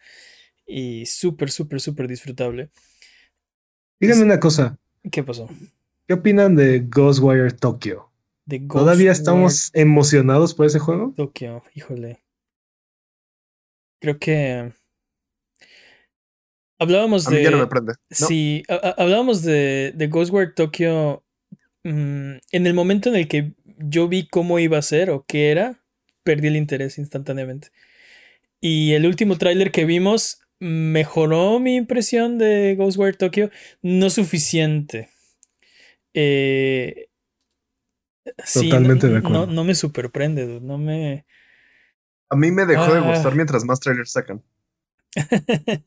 Y 0.66 1.07
súper, 1.07 1.51
súper, 1.51 1.81
súper 1.81 2.09
disfrutable. 2.09 2.70
Díganme 4.01 4.24
una 4.24 4.39
cosa, 4.39 4.79
¿Qué 5.11 5.22
pasó? 5.22 5.49
¿qué 6.07 6.14
opinan 6.14 6.55
de 6.57 6.81
Ghostwire 6.81 7.53
Tokyo? 7.53 8.11
De 8.47 8.61
¿Todavía 8.61 9.12
estamos 9.12 9.70
emocionados 9.74 10.55
por 10.55 10.66
ese 10.66 10.79
juego? 10.79 11.12
Tokio, 11.16 11.62
híjole. 11.74 12.22
Creo 14.01 14.18
que 14.18 14.72
hablábamos 16.79 17.26
A 17.26 17.31
mí 17.31 17.43
ya 17.43 17.51
no 17.51 17.57
me 17.59 17.62
de 17.64 17.68
prende. 17.68 17.93
No, 18.20 18.26
sí, 18.26 18.62
a- 18.68 18.74
a- 18.74 19.03
hablábamos 19.03 19.43
de, 19.43 19.93
de 19.95 20.07
Ghostwire 20.09 20.53
Tokyo 20.55 21.24
mm, 21.85 22.33
en 22.53 22.66
el 22.66 22.74
momento 22.74 23.09
en 23.09 23.16
el 23.16 23.29
que 23.29 23.53
yo 23.79 24.09
vi 24.09 24.26
cómo 24.29 24.59
iba 24.59 24.79
a 24.79 24.83
ser 24.83 25.11
o 25.11 25.24
qué 25.26 25.51
era, 25.51 25.83
perdí 26.24 26.49
el 26.49 26.57
interés 26.57 26.99
instantáneamente. 26.99 27.68
Y 28.61 28.93
el 28.95 29.07
último 29.07 29.39
tráiler 29.39 29.70
que 29.70 29.85
vimos 29.85 30.41
mejoró 30.61 31.61
mi 31.61 31.76
impresión 31.76 32.39
de 32.39 32.74
Ghostwire 32.76 33.16
Tokyo, 33.16 33.51
no 33.83 34.11
suficiente. 34.11 35.09
Eh, 36.14 37.09
sí, 38.45 38.64
no- 38.68 38.70
Totalmente 38.70 39.09
de 39.09 39.18
acuerdo. 39.18 39.47
no 39.47 39.64
me 39.64 39.74
superprende, 39.74 40.47
dude, 40.47 40.61
no 40.66 40.79
me... 40.79 41.24
a 42.31 42.37
mí 42.37 42.51
me 42.51 42.66
dejó 42.66 42.93
de 42.93 42.99
Ah. 43.01 43.09
gustar 43.12 43.35
mientras 43.35 43.64
más 43.64 43.79
trailers 43.81 44.11
sacan. 44.12 44.43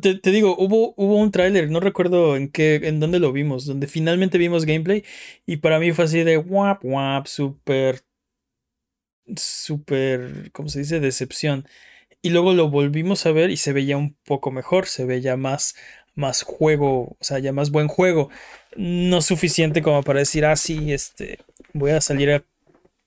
te, 0.00 0.14
te 0.18 0.30
digo, 0.30 0.56
hubo, 0.58 0.94
hubo 0.96 1.16
un 1.16 1.30
tráiler, 1.30 1.70
no 1.70 1.80
recuerdo 1.80 2.36
en 2.36 2.48
qué, 2.50 2.76
en 2.84 3.00
dónde 3.00 3.18
lo 3.18 3.32
vimos, 3.32 3.66
donde 3.66 3.86
finalmente 3.86 4.38
vimos 4.38 4.64
gameplay 4.64 5.04
y 5.46 5.58
para 5.58 5.78
mí 5.78 5.92
fue 5.92 6.04
así 6.04 6.22
de 6.22 6.38
wap 6.38 6.84
wap, 6.84 7.26
súper, 7.26 8.02
súper, 9.36 10.50
¿cómo 10.52 10.68
se 10.68 10.80
dice? 10.80 11.00
Decepción. 11.00 11.66
Y 12.22 12.30
luego 12.30 12.54
lo 12.54 12.70
volvimos 12.70 13.26
a 13.26 13.32
ver 13.32 13.50
y 13.50 13.58
se 13.58 13.72
veía 13.72 13.98
un 13.98 14.16
poco 14.24 14.50
mejor, 14.50 14.86
se 14.86 15.06
veía 15.06 15.36
más, 15.36 15.76
más 16.16 16.42
juego, 16.42 17.16
o 17.20 17.24
sea, 17.24 17.38
ya 17.40 17.52
más 17.52 17.70
buen 17.70 17.88
juego. 17.88 18.30
No 18.76 19.22
suficiente 19.22 19.82
como 19.82 20.02
para 20.02 20.20
decir, 20.20 20.44
ah, 20.46 20.56
sí, 20.56 20.92
este, 20.92 21.38
voy 21.74 21.92
a 21.92 22.00
salir 22.00 22.30
a 22.32 22.44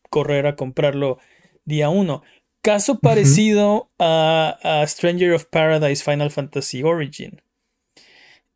correr 0.09 0.47
a 0.47 0.55
comprarlo 0.55 1.19
día 1.65 1.89
uno. 1.89 2.23
Caso 2.65 2.99
parecido 2.99 3.91
a, 3.99 4.57
a 4.63 4.87
Stranger 4.87 5.33
of 5.33 5.45
Paradise 5.45 6.03
Final 6.03 6.31
Fantasy 6.31 6.81
Origin. 6.81 7.41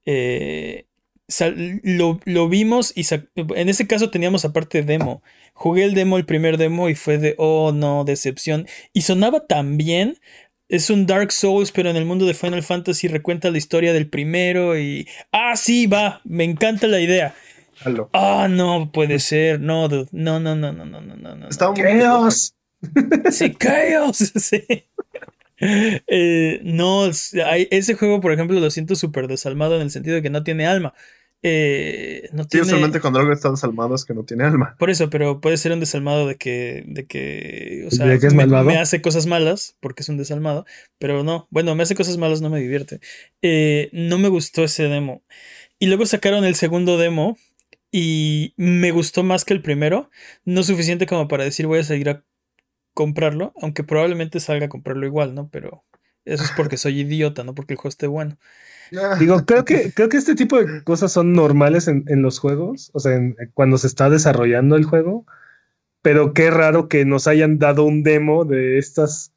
Eh, 0.05 0.87
sal- 1.27 1.79
lo, 1.83 2.19
lo 2.25 2.49
vimos 2.49 2.91
y 2.95 3.05
en 3.35 3.69
ese 3.69 3.85
caso 3.85 4.09
teníamos 4.09 4.45
aparte 4.45 4.81
demo. 4.81 5.21
Jugué 5.53 5.83
el 5.83 5.93
demo, 5.93 6.17
el 6.17 6.25
primer 6.25 6.57
demo, 6.57 6.89
y 6.89 6.95
fue 6.95 7.19
de, 7.19 7.35
oh 7.37 7.71
no, 7.71 8.03
decepción. 8.03 8.65
Y 8.93 9.01
sonaba 9.01 9.45
tan 9.45 9.77
bien. 9.77 10.17
Es 10.69 10.89
un 10.89 11.05
Dark 11.05 11.31
Souls, 11.31 11.71
pero 11.71 11.89
en 11.89 11.95
el 11.95 12.05
mundo 12.05 12.25
de 12.25 12.33
Final 12.33 12.63
Fantasy 12.63 13.07
recuenta 13.07 13.51
la 13.51 13.57
historia 13.59 13.93
del 13.93 14.09
primero 14.09 14.79
y... 14.79 15.07
Ah, 15.31 15.55
sí, 15.55 15.85
va, 15.87 16.21
me 16.23 16.45
encanta 16.45 16.87
la 16.87 16.99
idea. 16.99 17.35
Ah, 18.13 18.47
no 18.49 18.91
puede 18.91 19.19
ser, 19.19 19.59
no, 19.59 19.87
dude. 19.87 20.09
no, 20.11 20.39
no, 20.39 20.55
no, 20.55 20.71
no, 20.73 20.85
no, 20.85 21.01
no, 21.01 21.35
no. 21.35 21.47
Sí, 23.31 23.53
Chaos. 23.59 24.17
Sí. 24.35 24.63
Eh, 25.61 26.61
no, 26.63 27.09
hay- 27.45 27.67
ese 27.71 27.95
juego, 27.95 28.21
por 28.21 28.31
ejemplo, 28.31 28.59
lo 28.59 28.71
siento 28.71 28.95
súper 28.95 29.27
desalmado 29.27 29.75
en 29.75 29.81
el 29.81 29.91
sentido 29.91 30.15
de 30.15 30.21
que 30.21 30.29
no 30.29 30.43
tiene 30.43 30.65
alma. 30.65 30.93
Eh, 31.41 32.29
no 32.33 32.43
Sí, 32.43 32.49
tiene. 32.49 32.65
usualmente 32.67 32.99
cuando 33.01 33.19
algo 33.19 33.31
está 33.33 33.49
desalmado 33.51 33.95
es 33.95 34.03
que 34.05 34.13
no 34.13 34.23
tiene 34.23 34.43
alma. 34.45 34.75
Por 34.77 34.89
eso, 34.89 35.09
pero 35.09 35.39
puede 35.41 35.57
ser 35.57 35.71
un 35.71 35.79
desalmado 35.79 36.27
de 36.27 36.35
que, 36.35 36.83
de 36.87 37.05
que, 37.07 37.85
o 37.87 37.91
sea, 37.91 38.05
¿De 38.05 38.19
que 38.19 38.27
es 38.27 38.33
me, 38.33 38.45
me 38.45 38.77
hace 38.77 39.01
cosas 39.01 39.25
malas 39.25 39.75
porque 39.81 40.03
es 40.03 40.09
un 40.09 40.17
desalmado, 40.17 40.65
pero 40.97 41.23
no, 41.23 41.47
bueno, 41.49 41.75
me 41.75 41.83
hace 41.83 41.95
cosas 41.95 42.17
malas, 42.17 42.41
no 42.41 42.49
me 42.49 42.59
divierte. 42.59 42.99
Eh, 43.41 43.89
no 43.93 44.17
me 44.17 44.27
gustó 44.29 44.63
ese 44.65 44.83
demo. 44.83 45.23
Y 45.79 45.87
luego 45.87 46.05
sacaron 46.05 46.43
el 46.45 46.55
segundo 46.55 46.97
demo 46.97 47.37
y 47.91 48.53
me 48.57 48.91
gustó 48.91 49.23
más 49.23 49.45
que 49.45 49.53
el 49.53 49.61
primero, 49.61 50.09
no 50.45 50.63
suficiente 50.63 51.05
como 51.05 51.27
para 51.27 51.45
decir 51.45 51.67
voy 51.67 51.79
a 51.79 51.83
seguir 51.83 52.09
a 52.09 52.23
comprarlo, 52.99 53.53
aunque 53.61 53.85
probablemente 53.85 54.41
salga 54.41 54.65
a 54.65 54.69
comprarlo 54.69 55.05
igual, 55.05 55.33
¿no? 55.33 55.47
Pero 55.49 55.85
eso 56.25 56.43
es 56.43 56.51
porque 56.51 56.75
soy 56.75 56.99
idiota, 56.99 57.45
no 57.45 57.55
porque 57.55 57.73
el 57.73 57.77
juego 57.77 57.87
esté 57.89 58.07
bueno. 58.07 58.37
Digo, 59.19 59.45
creo 59.45 59.63
que, 59.63 59.93
creo 59.93 60.09
que 60.09 60.17
este 60.17 60.35
tipo 60.35 60.57
de 60.61 60.83
cosas 60.83 61.13
son 61.13 61.31
normales 61.31 61.87
en, 61.87 62.03
en 62.07 62.21
los 62.21 62.39
juegos, 62.39 62.91
o 62.93 62.99
sea, 62.99 63.15
en- 63.15 63.37
cuando 63.53 63.77
se 63.77 63.87
está 63.87 64.09
desarrollando 64.09 64.75
el 64.75 64.83
juego, 64.83 65.25
pero 66.01 66.33
qué 66.33 66.51
raro 66.51 66.89
que 66.89 67.05
nos 67.05 67.27
hayan 67.27 67.57
dado 67.57 67.85
un 67.85 68.03
demo 68.03 68.43
de 68.43 68.77
estas 68.77 69.33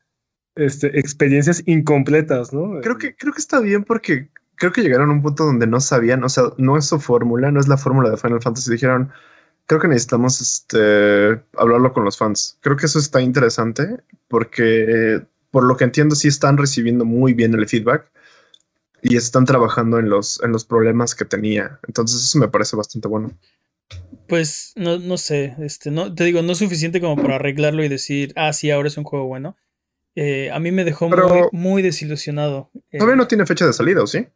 este, 0.56 0.98
experiencias 0.98 1.62
incompletas, 1.66 2.52
¿no? 2.52 2.80
Creo 2.80 2.98
que, 2.98 3.14
creo 3.14 3.32
que 3.32 3.40
está 3.40 3.60
bien 3.60 3.84
porque 3.84 4.30
creo 4.56 4.72
que 4.72 4.82
llegaron 4.82 5.10
a 5.10 5.12
un 5.14 5.22
punto 5.22 5.44
donde 5.44 5.66
no 5.68 5.80
sabían, 5.80 6.24
o 6.24 6.28
sea, 6.28 6.44
no 6.58 6.76
es 6.76 6.86
su 6.86 7.00
fórmula, 7.00 7.52
no 7.52 7.60
es 7.60 7.68
la 7.68 7.76
fórmula 7.76 8.10
de 8.10 8.16
Final 8.16 8.42
Fantasy. 8.42 8.72
Dijeron, 8.72 9.10
creo 9.66 9.80
que 9.80 9.88
necesitamos 9.88 10.40
este, 10.40 11.42
hablarlo 11.56 11.92
con 11.92 12.04
los 12.04 12.16
fans. 12.16 12.58
Creo 12.60 12.76
que 12.76 12.86
eso 12.86 12.98
está 12.98 13.20
interesante 13.20 13.98
porque, 14.28 15.22
por 15.50 15.64
lo 15.64 15.76
que 15.76 15.84
entiendo, 15.84 16.14
sí 16.14 16.28
están 16.28 16.56
recibiendo 16.58 17.04
muy 17.04 17.34
bien 17.34 17.54
el 17.54 17.68
feedback 17.68 18.10
y 19.02 19.16
están 19.16 19.44
trabajando 19.44 19.98
en 19.98 20.08
los, 20.08 20.42
en 20.42 20.52
los 20.52 20.64
problemas 20.64 21.14
que 21.14 21.24
tenía. 21.24 21.80
Entonces, 21.86 22.22
eso 22.22 22.38
me 22.38 22.48
parece 22.48 22.76
bastante 22.76 23.08
bueno. 23.08 23.36
Pues 24.28 24.72
no, 24.76 24.98
no 24.98 25.18
sé, 25.18 25.54
este, 25.58 25.90
no, 25.90 26.14
te 26.14 26.24
digo, 26.24 26.40
no 26.42 26.52
es 26.52 26.58
suficiente 26.58 27.00
como 27.00 27.20
para 27.20 27.34
arreglarlo 27.34 27.84
y 27.84 27.88
decir, 27.88 28.32
ah, 28.36 28.52
sí, 28.52 28.70
ahora 28.70 28.88
es 28.88 28.96
un 28.96 29.04
juego 29.04 29.26
bueno. 29.26 29.56
Eh, 30.14 30.50
a 30.50 30.58
mí 30.58 30.70
me 30.72 30.84
dejó 30.84 31.08
muy, 31.08 31.48
muy, 31.52 31.82
desilusionado. 31.82 32.70
Todavía 32.90 33.16
no 33.16 33.26
tiene 33.26 33.46
fecha 33.46 33.66
de 33.66 33.72
salida, 33.72 34.02
¿o 34.02 34.06
sí? 34.06 34.26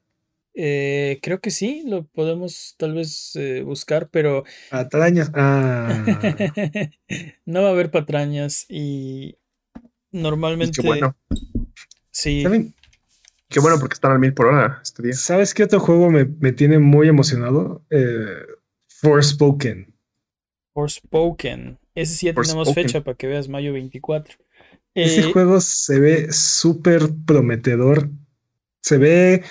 Eh, 0.59 1.19
creo 1.23 1.41
que 1.41 1.51
sí, 1.51 1.83
lo 1.87 2.05
podemos 2.05 2.75
tal 2.79 2.95
vez 2.95 3.37
eh, 3.37 3.63
buscar, 3.63 4.09
pero. 4.09 4.45
Patrañas. 4.71 5.31
Ah. 5.35 6.05
no 7.45 7.63
va 7.63 7.69
a 7.69 7.73
haber 7.73 7.91
patrañas 7.91 8.65
y 8.69 9.37
normalmente. 10.11 10.81
qué 10.81 10.87
bueno. 10.89 11.15
Sí. 12.11 12.43
Qué 13.49 13.61
bueno 13.61 13.79
porque 13.79 13.95
están 13.95 14.13
al 14.13 14.19
mil 14.19 14.35
por 14.35 14.47
hora 14.47 14.81
este 14.83 15.03
día. 15.03 15.13
¿Sabes 15.13 15.55
qué 15.55 15.65
otro 15.65 15.79
juego 15.79 16.11
me, 16.11 16.25
me 16.25 16.53
tiene 16.53 16.79
muy 16.79 17.09
emocionado? 17.09 17.85
Eh, 17.91 18.43
Forspoken. 18.89 19.95
Forspoken. 20.73 21.79
Ese 21.95 22.15
sí 22.15 22.27
ya 22.27 22.35
tenemos 22.35 22.75
fecha 22.75 23.03
para 23.03 23.17
que 23.17 23.27
veas, 23.27 23.49
mayo 23.49 23.73
24. 23.73 24.37
Ese 24.95 25.21
eh, 25.21 25.33
juego 25.33 25.61
se 25.61 26.01
ve 26.01 26.33
súper 26.33 27.03
prometedor. 27.27 28.11
Se 28.81 28.99
ve, 28.99 29.45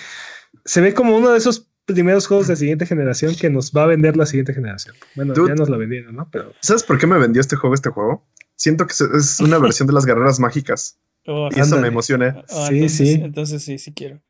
se 0.66 0.80
ve 0.80 0.92
como 0.92 1.16
uno 1.16 1.30
de 1.30 1.38
esos 1.38 1.68
primeros 1.86 2.26
juegos 2.26 2.48
de 2.48 2.56
siguiente 2.56 2.84
generación 2.84 3.34
que 3.36 3.48
nos 3.48 3.72
va 3.72 3.84
a 3.84 3.86
vender 3.86 4.16
la 4.16 4.26
siguiente 4.26 4.52
generación. 4.52 4.94
Bueno, 5.14 5.34
ya 5.34 5.54
nos 5.54 5.70
la 5.70 5.76
vendieron, 5.76 6.16
¿no? 6.16 6.28
Pero. 6.30 6.52
¿Sabes 6.60 6.82
por 6.82 6.98
qué 6.98 7.06
me 7.06 7.18
vendió 7.18 7.40
este 7.40 7.56
juego, 7.56 7.74
este 7.74 7.90
juego? 7.90 8.26
Siento 8.56 8.86
que 8.86 8.92
es 8.92 9.40
una 9.40 9.58
versión 9.60 9.86
de 9.86 9.94
las 9.94 10.04
guerreras 10.04 10.40
mágicas. 10.40 10.98
Oh, 11.26 11.48
y 11.54 11.60
eso 11.60 11.78
me 11.78 11.88
emociona. 11.88 12.44
Ah, 12.50 12.66
sí, 12.68 12.88
sí. 12.88 13.12
Entonces 13.12 13.62
sí, 13.62 13.78
sí 13.78 13.92
quiero. 13.92 14.20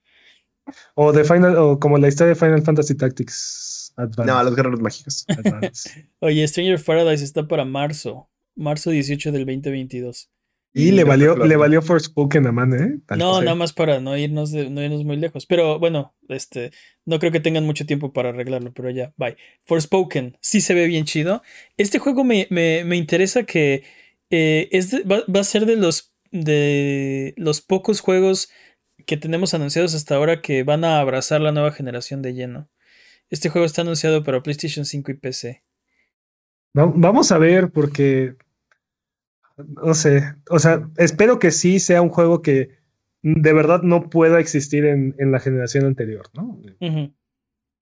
O 0.94 1.12
de 1.12 1.24
Final, 1.24 1.56
o 1.56 1.78
como 1.78 1.98
la 1.98 2.08
historia 2.08 2.34
de 2.34 2.40
Final 2.40 2.62
Fantasy 2.62 2.94
Tactics. 2.94 3.94
No, 3.96 4.42
las 4.42 4.54
guerreras 4.54 4.80
mágicas. 4.80 5.26
Oye, 6.20 6.46
Stranger 6.46 6.82
Paradise 6.82 7.24
está 7.24 7.48
para 7.48 7.64
marzo. 7.64 8.28
Marzo 8.54 8.90
18 8.90 9.32
del 9.32 9.46
2022. 9.46 10.30
Y, 10.78 10.90
le 10.90 11.04
valió, 11.04 11.36
le 11.36 11.56
valió 11.56 11.80
Forspoken 11.80 12.46
a 12.46 12.52
man, 12.52 12.74
¿eh? 12.74 13.16
no, 13.16 13.40
nada 13.40 13.54
más 13.54 13.72
para 13.72 13.98
no 13.98 14.14
irnos, 14.14 14.52
no 14.52 14.82
irnos 14.82 15.04
muy 15.04 15.16
lejos. 15.16 15.46
Pero 15.46 15.78
bueno, 15.78 16.14
este, 16.28 16.70
no 17.06 17.18
creo 17.18 17.32
que 17.32 17.40
tengan 17.40 17.64
mucho 17.64 17.86
tiempo 17.86 18.12
para 18.12 18.28
arreglarlo, 18.28 18.74
pero 18.74 18.90
ya, 18.90 19.14
bye. 19.16 19.38
Forspoken, 19.62 20.36
sí 20.42 20.60
se 20.60 20.74
ve 20.74 20.86
bien 20.86 21.06
chido. 21.06 21.42
Este 21.78 21.98
juego 21.98 22.24
me, 22.24 22.46
interesa 22.94 23.44
que 23.44 23.84
eh, 24.28 24.68
va, 25.10 25.40
a 25.40 25.44
ser 25.44 25.64
de 25.64 25.76
los, 25.76 26.14
de 26.30 27.32
los 27.38 27.62
pocos 27.62 28.00
juegos 28.00 28.50
que 29.06 29.16
tenemos 29.16 29.54
anunciados 29.54 29.94
hasta 29.94 30.16
ahora 30.16 30.42
que 30.42 30.62
van 30.62 30.84
a 30.84 31.00
abrazar 31.00 31.40
la 31.40 31.52
nueva 31.52 31.72
generación 31.72 32.20
de 32.20 32.34
lleno. 32.34 32.68
Este 33.30 33.48
juego 33.48 33.64
está 33.64 33.80
anunciado 33.80 34.22
para 34.22 34.42
PlayStation 34.42 34.84
5 34.84 35.10
y 35.10 35.14
PC. 35.14 35.62
Vamos 36.74 37.32
a 37.32 37.38
ver, 37.38 37.70
porque. 37.70 38.34
No 39.56 39.94
sé. 39.94 40.34
O 40.50 40.58
sea, 40.58 40.88
espero 40.96 41.38
que 41.38 41.50
sí 41.50 41.80
sea 41.80 42.02
un 42.02 42.10
juego 42.10 42.42
que 42.42 42.70
de 43.22 43.52
verdad 43.52 43.82
no 43.82 44.08
pueda 44.10 44.38
existir 44.38 44.84
en, 44.84 45.14
la 45.18 45.40
generación 45.40 45.86
anterior, 45.86 46.28
¿no? 46.34 46.60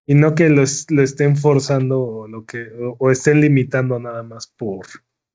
Y 0.07 0.15
no 0.15 0.35
que 0.35 0.49
lo, 0.49 0.63
estén 0.63 1.37
forzando 1.37 2.01
o, 2.01 2.29
lo 2.29 2.45
que, 2.45 2.69
o, 2.99 3.11
estén 3.11 3.41
limitando 3.41 3.99
nada 3.99 4.23
más 4.23 4.47
por 4.47 4.87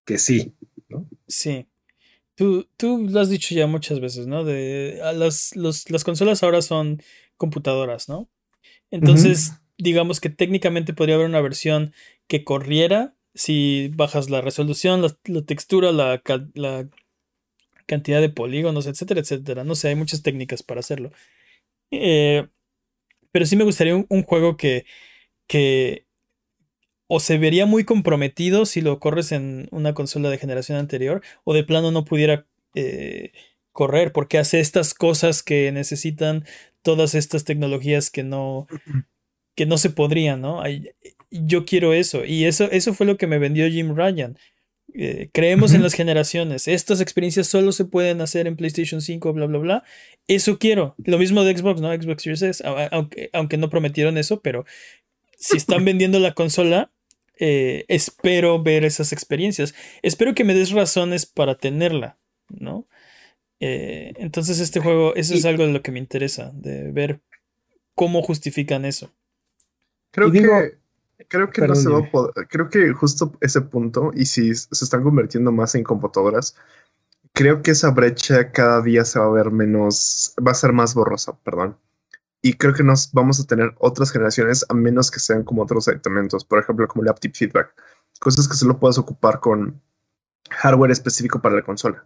que 0.05 0.17
sí, 0.17 0.55
¿no? 0.87 1.07
Sí. 1.27 1.67
Tú, 2.35 2.67
tú 2.77 3.05
lo 3.09 3.19
has 3.19 3.29
dicho 3.29 3.53
ya 3.53 3.67
muchas 3.67 3.99
veces, 3.99 4.25
¿no? 4.25 4.45
De, 4.45 4.99
las, 5.13 5.55
las 5.55 6.03
consolas 6.03 6.41
ahora 6.41 6.61
son 6.61 7.01
computadoras, 7.35 8.07
¿no? 8.07 8.29
Entonces, 8.91 9.53
digamos 9.77 10.19
que 10.19 10.29
técnicamente 10.29 10.93
podría 10.93 11.15
haber 11.15 11.27
una 11.27 11.41
versión 11.41 11.93
que 12.27 12.43
corriera 12.43 13.15
si 13.39 13.87
bajas 13.95 14.29
la 14.29 14.41
resolución, 14.41 15.01
la, 15.01 15.41
textura, 15.43 15.93
la, 15.93 16.21
cantidad 17.85 18.19
de 18.19 18.29
polígonos, 18.29 18.85
etcétera, 18.85 19.21
etcétera. 19.21 19.63
No 19.63 19.75
sé, 19.75 19.87
hay 19.87 19.95
muchas 19.95 20.21
técnicas 20.23 20.61
para 20.61 20.81
hacerlo. 20.81 21.11
Eh, 21.89 22.47
pero 23.31 23.45
sí 23.45 23.55
me 23.55 23.63
gustaría 23.63 23.95
un, 23.95 24.23
juego 24.23 24.57
que, 24.57 24.85
que 25.47 26.05
o 27.07 27.21
se 27.21 27.37
vería 27.37 27.65
muy 27.65 27.85
comprometido 27.85 28.65
si 28.65 28.81
lo 28.81 28.99
corres 28.99 29.31
en 29.31 29.69
una 29.71 29.93
consola 29.93 30.29
de 30.29 30.37
generación 30.37 30.77
anterior, 30.77 31.21
o 31.45 31.53
de 31.53 31.63
plano 31.63 31.91
no 31.91 32.03
pudiera 32.03 32.45
eh, 32.75 33.31
correr, 33.71 34.11
porque 34.11 34.37
hace 34.37 34.59
estas 34.59 34.93
cosas 34.93 35.43
que 35.43 35.71
necesitan 35.71 36.45
todas 36.81 37.15
estas 37.15 37.45
tecnologías 37.45 38.11
que 38.11 38.23
no, 38.23 38.67
que 39.55 39.65
no 39.65 39.77
se 39.77 39.91
podría, 39.91 40.35
¿no? 40.35 40.61
Yo 41.31 41.65
quiero 41.65 41.93
eso. 41.93 42.25
Y 42.25 42.45
eso, 42.45 42.69
eso 42.71 42.93
fue 42.93 43.05
lo 43.05 43.17
que 43.17 43.27
me 43.27 43.39
vendió 43.39 43.69
Jim 43.69 43.95
Ryan. 43.95 44.37
Eh, 44.93 45.29
creemos 45.31 45.73
en 45.73 45.83
las 45.83 45.93
generaciones. 45.93 46.67
Estas 46.67 47.01
experiencias 47.01 47.47
solo 47.47 47.71
se 47.71 47.85
pueden 47.85 48.21
hacer 48.21 48.47
en 48.47 48.55
PlayStation 48.55 49.01
5, 49.01 49.33
bla, 49.33 49.45
bla, 49.45 49.59
bla. 49.59 49.83
Eso 50.27 50.57
quiero. 50.57 50.95
Lo 51.03 51.17
mismo 51.17 51.43
de 51.43 51.55
Xbox, 51.55 51.81
¿no? 51.81 51.93
Xbox 51.93 52.23
Series 52.23 52.41
S, 52.41 52.63
aunque, 52.91 53.29
aunque 53.33 53.57
no 53.57 53.69
prometieron 53.69 54.17
eso, 54.17 54.41
pero 54.41 54.65
si 55.37 55.57
están 55.57 55.85
vendiendo 55.85 56.19
la 56.19 56.33
consola, 56.33 56.91
eh, 57.39 57.85
espero 57.87 58.61
ver 58.61 58.83
esas 58.83 59.13
experiencias. 59.13 59.73
Espero 60.01 60.35
que 60.35 60.43
me 60.43 60.53
des 60.53 60.71
razones 60.71 61.25
para 61.25 61.55
tenerla, 61.55 62.17
¿no? 62.49 62.87
Eh, 63.61 64.13
entonces 64.17 64.59
este 64.59 64.79
juego, 64.79 65.15
eso 65.15 65.33
es 65.33 65.45
algo 65.45 65.65
de 65.65 65.73
lo 65.73 65.81
que 65.81 65.91
me 65.91 65.99
interesa, 65.99 66.51
de 66.53 66.91
ver 66.91 67.19
cómo 67.93 68.21
justifican 68.21 68.85
eso. 68.85 69.13
Creo 70.11 70.31
que, 70.31 70.77
creo 71.27 71.49
que 71.49 71.67
no 71.67 71.75
se 71.75 71.89
va 71.89 71.99
a 71.99 72.11
poder, 72.11 72.47
creo 72.47 72.69
que 72.69 72.93
justo 72.93 73.33
ese 73.41 73.61
punto, 73.61 74.11
y 74.13 74.25
si 74.25 74.53
se 74.55 74.83
están 74.85 75.03
convirtiendo 75.03 75.51
más 75.51 75.75
en 75.75 75.83
computadoras, 75.83 76.55
creo 77.33 77.61
que 77.61 77.71
esa 77.71 77.91
brecha 77.91 78.51
cada 78.51 78.81
día 78.81 79.05
se 79.05 79.19
va 79.19 79.25
a 79.25 79.29
ver 79.29 79.51
menos, 79.51 80.33
va 80.45 80.51
a 80.51 80.55
ser 80.55 80.73
más 80.73 80.93
borrosa, 80.93 81.37
perdón. 81.43 81.77
Y 82.41 82.53
creo 82.53 82.73
que 82.73 82.83
nos 82.83 83.11
vamos 83.11 83.39
a 83.39 83.45
tener 83.45 83.75
otras 83.79 84.11
generaciones 84.11 84.65
a 84.69 84.73
menos 84.73 85.11
que 85.11 85.19
sean 85.19 85.43
como 85.43 85.63
otros 85.63 85.87
aditamentos, 85.87 86.45
por 86.45 86.59
ejemplo, 86.59 86.87
como 86.87 87.03
el 87.03 87.09
Aptip 87.09 87.35
Feedback, 87.35 87.73
cosas 88.19 88.47
que 88.47 88.55
solo 88.55 88.79
puedes 88.79 88.97
ocupar 88.97 89.39
con 89.39 89.81
hardware 90.49 90.91
específico 90.91 91.41
para 91.41 91.55
la 91.55 91.63
consola. 91.63 92.05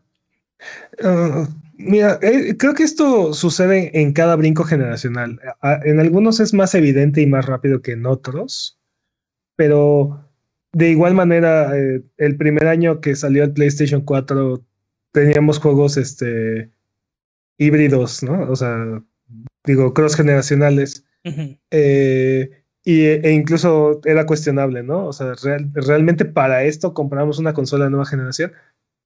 Ah, 1.03 1.47
mira, 1.77 2.19
eh, 2.21 2.55
creo 2.57 2.73
que 2.73 2.83
esto 2.83 3.33
sucede 3.33 3.99
en 3.99 4.13
cada 4.13 4.35
brinco 4.35 4.63
generacional. 4.63 5.39
en 5.83 5.99
algunos 5.99 6.39
es 6.39 6.53
más 6.53 6.73
evidente 6.75 7.21
y 7.21 7.27
más 7.27 7.45
rápido 7.45 7.81
que 7.81 7.91
en 7.91 8.05
otros, 8.05 8.79
pero 9.55 10.23
de 10.73 10.89
igual 10.89 11.13
manera, 11.13 11.77
eh, 11.77 12.03
el 12.17 12.37
primer 12.37 12.67
año 12.67 12.99
que 13.01 13.15
salió 13.15 13.43
el 13.43 13.53
PlayStation 13.53 14.01
4 14.01 14.63
teníamos 15.11 15.59
juegos 15.59 15.97
este, 15.97 16.71
híbridos, 17.57 18.23
¿no? 18.23 18.49
O 18.51 18.55
sea, 18.55 19.03
digo, 19.65 19.93
cross 19.93 20.15
generacionales. 20.15 21.05
Eh, 21.71 22.63
y, 22.83 23.05
e 23.05 23.31
incluso 23.31 24.01
era 24.03 24.25
cuestionable, 24.25 24.83
¿no? 24.83 25.05
O 25.07 25.13
sea, 25.13 25.33
realmente 25.73 26.25
para 26.25 26.63
esto 26.63 26.93
compramos 26.93 27.39
una 27.39 27.53
consola 27.53 27.85
de 27.85 27.91
nueva 27.91 28.05
generación 28.05 28.51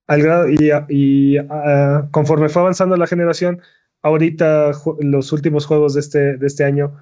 al 0.08 0.24
grado 0.24 0.48
y, 0.50 1.38
ah, 1.38 2.08
conforme 2.12 2.50
fue 2.50 2.62
avanzando 2.62 2.96
la 2.96 3.08
generación, 3.08 3.62
ahorita 4.02 4.72
los 5.00 5.34
últimos 5.34 5.66
juegos 5.66 5.94
de 5.94 6.00
este, 6.00 6.38
de 6.38 6.48
este 6.48 6.64
año, 6.64 6.96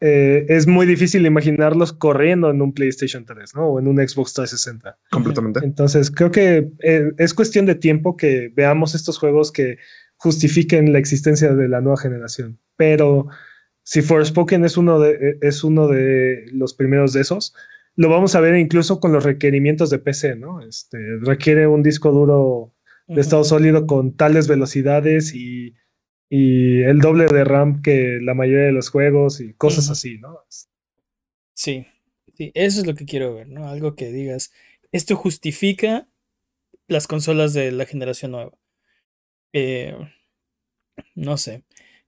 eh, 0.00 0.46
es 0.48 0.66
muy 0.66 0.86
difícil 0.86 1.26
imaginarlos 1.26 1.92
corriendo 1.92 2.50
en 2.50 2.62
un 2.62 2.72
PlayStation 2.72 3.26
3, 3.26 3.54
¿no? 3.54 3.66
O 3.66 3.78
en 3.78 3.86
un 3.86 3.96
Xbox 3.96 4.32
360. 4.32 4.98
Completamente. 5.10 5.60
Entonces, 5.62 6.10
creo 6.10 6.30
que 6.30 6.70
eh, 6.82 7.12
es 7.18 7.34
cuestión 7.34 7.66
de 7.66 7.74
tiempo 7.74 8.16
que 8.16 8.50
veamos 8.54 8.94
estos 8.94 9.18
juegos 9.18 9.52
que 9.52 9.76
justifiquen 10.16 10.92
la 10.92 10.98
existencia 10.98 11.54
de 11.54 11.68
la 11.68 11.82
nueva 11.82 11.98
generación. 11.98 12.58
Pero 12.76 13.28
si 13.82 14.00
Forspoken 14.00 14.64
es 14.64 14.78
uno 14.78 14.98
de, 15.00 15.38
es 15.42 15.64
uno 15.64 15.86
de 15.86 16.46
los 16.52 16.72
primeros 16.72 17.12
de 17.12 17.20
esos, 17.20 17.54
lo 17.94 18.08
vamos 18.08 18.34
a 18.34 18.40
ver 18.40 18.56
incluso 18.56 19.00
con 19.00 19.12
los 19.12 19.24
requerimientos 19.24 19.90
de 19.90 19.98
PC, 19.98 20.36
¿no? 20.36 20.62
Este, 20.62 20.98
requiere 21.20 21.66
un 21.66 21.82
disco 21.82 22.10
duro 22.10 22.74
de 23.06 23.20
estado 23.20 23.44
sólido 23.44 23.86
con 23.86 24.16
tales 24.16 24.46
velocidades 24.48 25.34
y, 25.34 25.74
el 26.30 26.98
doble 27.00 27.26
de 27.26 27.44
RAM 27.44 27.82
que 27.82 28.18
la 28.22 28.34
mayoría 28.34 28.66
de 28.66 28.72
los 28.72 28.90
juegos 28.90 29.40
y 29.40 29.54
cosas 29.54 29.90
así, 29.90 30.18
¿no? 30.18 30.38
Sí, 31.54 31.86
sí, 32.34 32.52
eso 32.54 32.80
es 32.80 32.86
lo 32.86 32.94
que 32.94 33.04
quiero 33.04 33.34
ver, 33.34 33.48
¿no? 33.48 33.68
Algo 33.68 33.96
que 33.96 34.12
digas, 34.12 34.52
esto 34.92 35.16
justifica 35.16 36.08
las 36.88 37.06
consolas 37.06 37.52
de 37.52 37.72
la 37.72 37.86
generación 37.86 38.32
nueva. 38.32 38.52
Eh, 39.52 39.96
no 41.14 41.36
sé. 41.36 41.64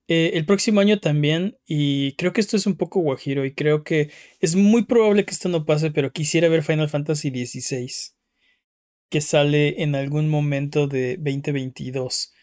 Eh, 0.07 0.31
el 0.35 0.45
próximo 0.45 0.81
año 0.81 0.99
también, 0.99 1.57
y 1.65 2.15
creo 2.15 2.33
que 2.33 2.41
esto 2.41 2.57
es 2.57 2.67
un 2.67 2.75
poco 2.75 2.99
guajiro, 2.99 3.45
y 3.45 3.53
creo 3.53 3.83
que 3.83 4.11
es 4.39 4.55
muy 4.55 4.85
probable 4.85 5.25
que 5.25 5.31
esto 5.31 5.49
no 5.49 5.65
pase, 5.65 5.91
pero 5.91 6.11
quisiera 6.11 6.49
ver 6.49 6.63
Final 6.63 6.89
Fantasy 6.89 7.29
XVI, 7.29 7.89
que 9.09 9.21
sale 9.21 9.81
en 9.81 9.95
algún 9.95 10.29
momento 10.29 10.87
de 10.87 11.17
2022. 11.17 12.33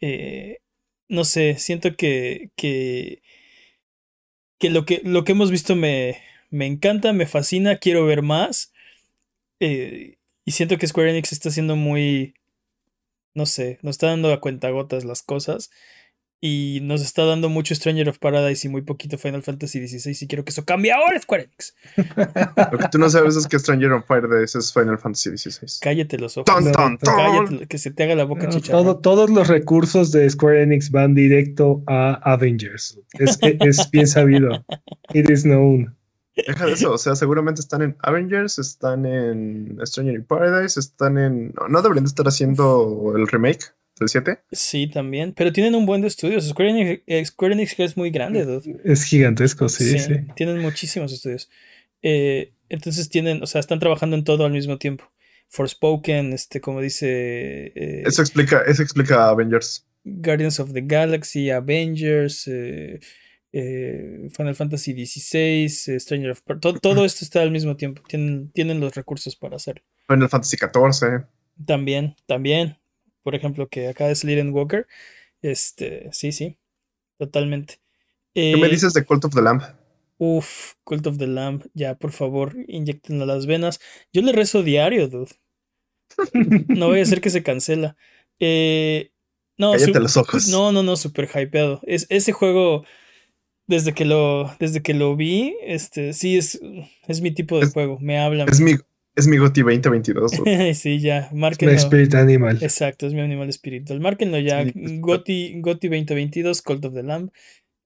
Eh, 0.00 0.58
no 1.08 1.24
sé, 1.24 1.56
siento 1.58 1.96
que, 1.96 2.50
que, 2.56 3.22
que, 4.58 4.70
lo, 4.70 4.84
que 4.84 5.00
lo 5.04 5.24
que 5.24 5.32
hemos 5.32 5.50
visto 5.50 5.76
me, 5.76 6.18
me 6.50 6.66
encanta, 6.66 7.12
me 7.12 7.26
fascina, 7.26 7.78
quiero 7.78 8.06
ver 8.06 8.22
más. 8.22 8.72
Eh, 9.60 10.18
y 10.44 10.52
siento 10.52 10.78
que 10.78 10.86
Square 10.86 11.10
Enix 11.10 11.32
está 11.32 11.48
haciendo 11.48 11.76
muy, 11.76 12.34
no 13.34 13.46
sé, 13.46 13.78
nos 13.82 13.94
está 13.96 14.08
dando 14.08 14.32
a 14.32 14.40
cuentagotas 14.40 15.04
las 15.04 15.22
cosas. 15.22 15.70
Y 16.40 16.80
nos 16.82 17.00
está 17.00 17.24
dando 17.24 17.48
mucho 17.48 17.74
Stranger 17.74 18.08
of 18.10 18.18
Paradise 18.18 18.66
y 18.66 18.70
muy 18.70 18.82
poquito 18.82 19.16
Final 19.16 19.42
Fantasy 19.42 19.86
XVI. 19.88 20.14
Y 20.20 20.26
quiero 20.26 20.44
que 20.44 20.50
eso 20.50 20.64
cambie 20.66 20.92
ahora, 20.92 21.18
Square 21.18 21.44
Enix. 21.44 21.74
Lo 22.72 22.78
que 22.78 22.88
tú 22.90 22.98
no 22.98 23.08
sabes 23.08 23.34
es 23.36 23.46
que 23.46 23.58
Stranger 23.58 23.92
of 23.92 24.04
Paradise 24.04 24.58
es 24.58 24.70
Final 24.72 24.98
Fantasy 24.98 25.36
XVI. 25.38 25.66
Cállate 25.80 26.18
los 26.18 26.36
ojos. 26.36 26.44
Ton, 26.44 26.70
ton, 26.70 26.98
ton. 26.98 27.14
Cállate, 27.16 27.66
que 27.66 27.78
se 27.78 27.90
te 27.92 28.02
haga 28.02 28.14
la 28.14 28.24
boca 28.24 28.46
No, 28.46 28.52
chicharrón. 28.52 28.84
todo- 28.84 28.98
todos 28.98 29.30
los 29.30 29.48
recursos 29.48 30.12
de 30.12 30.28
Square 30.28 30.62
Enix 30.64 30.90
van 30.90 31.14
directo 31.14 31.82
a 31.86 32.14
Avengers. 32.30 33.00
Es, 33.14 33.38
es- 33.40 33.56
es 33.80 33.90
bien 33.90 34.06
sabido. 34.06 34.64
It 35.14 35.30
is 35.30 35.44
known. 35.44 35.96
Deja 36.36 36.66
de 36.66 36.72
eso, 36.72 36.92
o 36.92 36.98
sea, 36.98 37.14
seguramente 37.14 37.60
están 37.60 37.80
en 37.80 37.96
Avengers, 38.02 38.58
están 38.58 39.06
en 39.06 39.78
Stranger 39.84 40.16
in 40.16 40.24
Paradise, 40.24 40.78
están 40.78 41.16
en. 41.16 41.54
No, 41.58 41.68
no 41.68 41.80
deberían 41.80 42.04
de 42.04 42.08
estar 42.08 42.26
haciendo 42.26 43.14
el 43.16 43.28
remake 43.28 43.66
del 43.98 44.08
7. 44.08 44.40
Sí, 44.52 44.86
también. 44.86 45.32
Pero 45.32 45.52
tienen 45.52 45.74
un 45.74 45.86
buen 45.86 46.00
de 46.00 46.08
estudios. 46.08 46.46
Square 46.48 46.70
Enix, 46.70 47.02
eh, 47.06 47.24
Square 47.24 47.54
Enix 47.54 47.78
es 47.78 47.96
muy 47.96 48.10
grande, 48.10 48.44
dude. 48.44 48.80
Es 48.84 49.04
gigantesco, 49.04 49.68
sí, 49.68 49.98
sí. 49.98 50.14
Tienen 50.34 50.58
muchísimos 50.58 51.12
estudios. 51.12 51.48
Eh, 52.02 52.52
entonces 52.68 53.08
tienen, 53.08 53.42
o 53.42 53.46
sea, 53.46 53.60
están 53.60 53.78
trabajando 53.78 54.16
en 54.16 54.24
todo 54.24 54.44
al 54.44 54.52
mismo 54.52 54.78
tiempo. 54.78 55.10
Forspoken, 55.48 56.32
este, 56.32 56.60
como 56.60 56.80
dice 56.80 57.72
eh, 57.74 58.02
Eso 58.04 58.22
explica, 58.22 58.62
eso 58.66 58.82
explica 58.82 59.28
Avengers. 59.28 59.86
Guardians 60.04 60.60
of 60.60 60.72
the 60.72 60.82
Galaxy, 60.82 61.50
Avengers, 61.50 62.48
eh, 62.48 63.00
Final 63.52 64.54
Fantasy 64.54 65.06
XVI, 65.06 65.68
Stranger 66.00 66.32
of 66.32 66.42
todo, 66.60 66.74
todo 66.80 67.04
esto 67.04 67.24
está 67.24 67.40
al 67.40 67.52
mismo 67.52 67.76
tiempo. 67.76 68.02
Tienen, 68.06 68.50
tienen 68.50 68.80
los 68.80 68.94
recursos 68.94 69.36
para 69.36 69.56
hacerlo. 69.56 69.82
Final 70.08 70.28
Fantasy 70.28 70.56
XIV. 70.56 71.24
También, 71.64 72.16
también. 72.26 72.76
Por 73.24 73.34
ejemplo, 73.34 73.66
que 73.68 73.88
acá 73.88 74.08
es 74.10 74.22
Lyden 74.22 74.52
Walker. 74.52 74.86
Este, 75.42 76.08
sí, 76.12 76.30
sí. 76.30 76.58
Totalmente. 77.18 77.80
¿Qué 78.34 78.56
me 78.56 78.66
Eh, 78.66 78.70
dices 78.70 78.92
de 78.92 79.04
Cult 79.04 79.24
of 79.24 79.34
the 79.34 79.42
Lamb? 79.42 79.62
Uf, 80.18 80.74
Cult 80.84 81.06
of 81.08 81.18
the 81.18 81.26
Lamb, 81.26 81.62
ya, 81.74 81.96
por 81.96 82.12
favor, 82.12 82.54
inyectenlo 82.68 83.24
a 83.24 83.26
las 83.26 83.46
venas. 83.46 83.80
Yo 84.12 84.22
le 84.22 84.32
rezo 84.32 84.62
diario, 84.62 85.08
dude. 85.08 85.32
No 86.68 86.88
voy 86.88 87.00
a 87.00 87.02
hacer 87.02 87.20
que 87.20 87.30
se 87.30 87.42
cancela. 87.42 87.96
Eh, 88.38 89.10
no, 89.58 89.72
Cállate 89.72 90.00
los 90.00 90.16
ojos. 90.16 90.48
no, 90.48 90.72
no, 90.72 90.82
no, 90.82 90.96
super 90.96 91.28
hypeado. 91.34 91.80
Es, 91.84 92.06
ese 92.10 92.32
juego, 92.32 92.84
desde 93.66 93.94
que 93.94 94.04
lo, 94.04 94.54
desde 94.58 94.82
que 94.82 94.94
lo 94.94 95.16
vi, 95.16 95.56
este, 95.62 96.12
sí, 96.12 96.36
es, 96.36 96.60
es 97.06 97.20
mi 97.20 97.30
tipo 97.32 97.58
de 97.58 97.64
Es- 97.66 97.72
juego. 97.72 97.98
Me 98.00 98.18
habla. 98.18 98.44
Es 98.44 98.60
mi, 98.60 98.74
es 99.16 99.26
mi 99.26 99.36
GOTY 99.36 99.62
2022. 99.62 100.32
dude. 100.32 100.74
Sí, 100.74 100.98
ya, 101.00 101.28
márquenlo. 101.32 101.74
Spirit 101.76 102.14
Animal. 102.14 102.58
Exacto, 102.62 103.06
es 103.06 103.14
mi 103.14 103.20
animal 103.20 103.48
espiritual. 103.48 104.00
Márquenlo 104.00 104.38
ya. 104.38 104.64
Sí, 104.64 104.72
es- 104.74 105.00
Goti, 105.00 105.60
Goti 105.60 105.88
2022, 105.88 106.62
Cult 106.62 106.84
of 106.84 106.94
the 106.94 107.02
Lamb. 107.02 107.30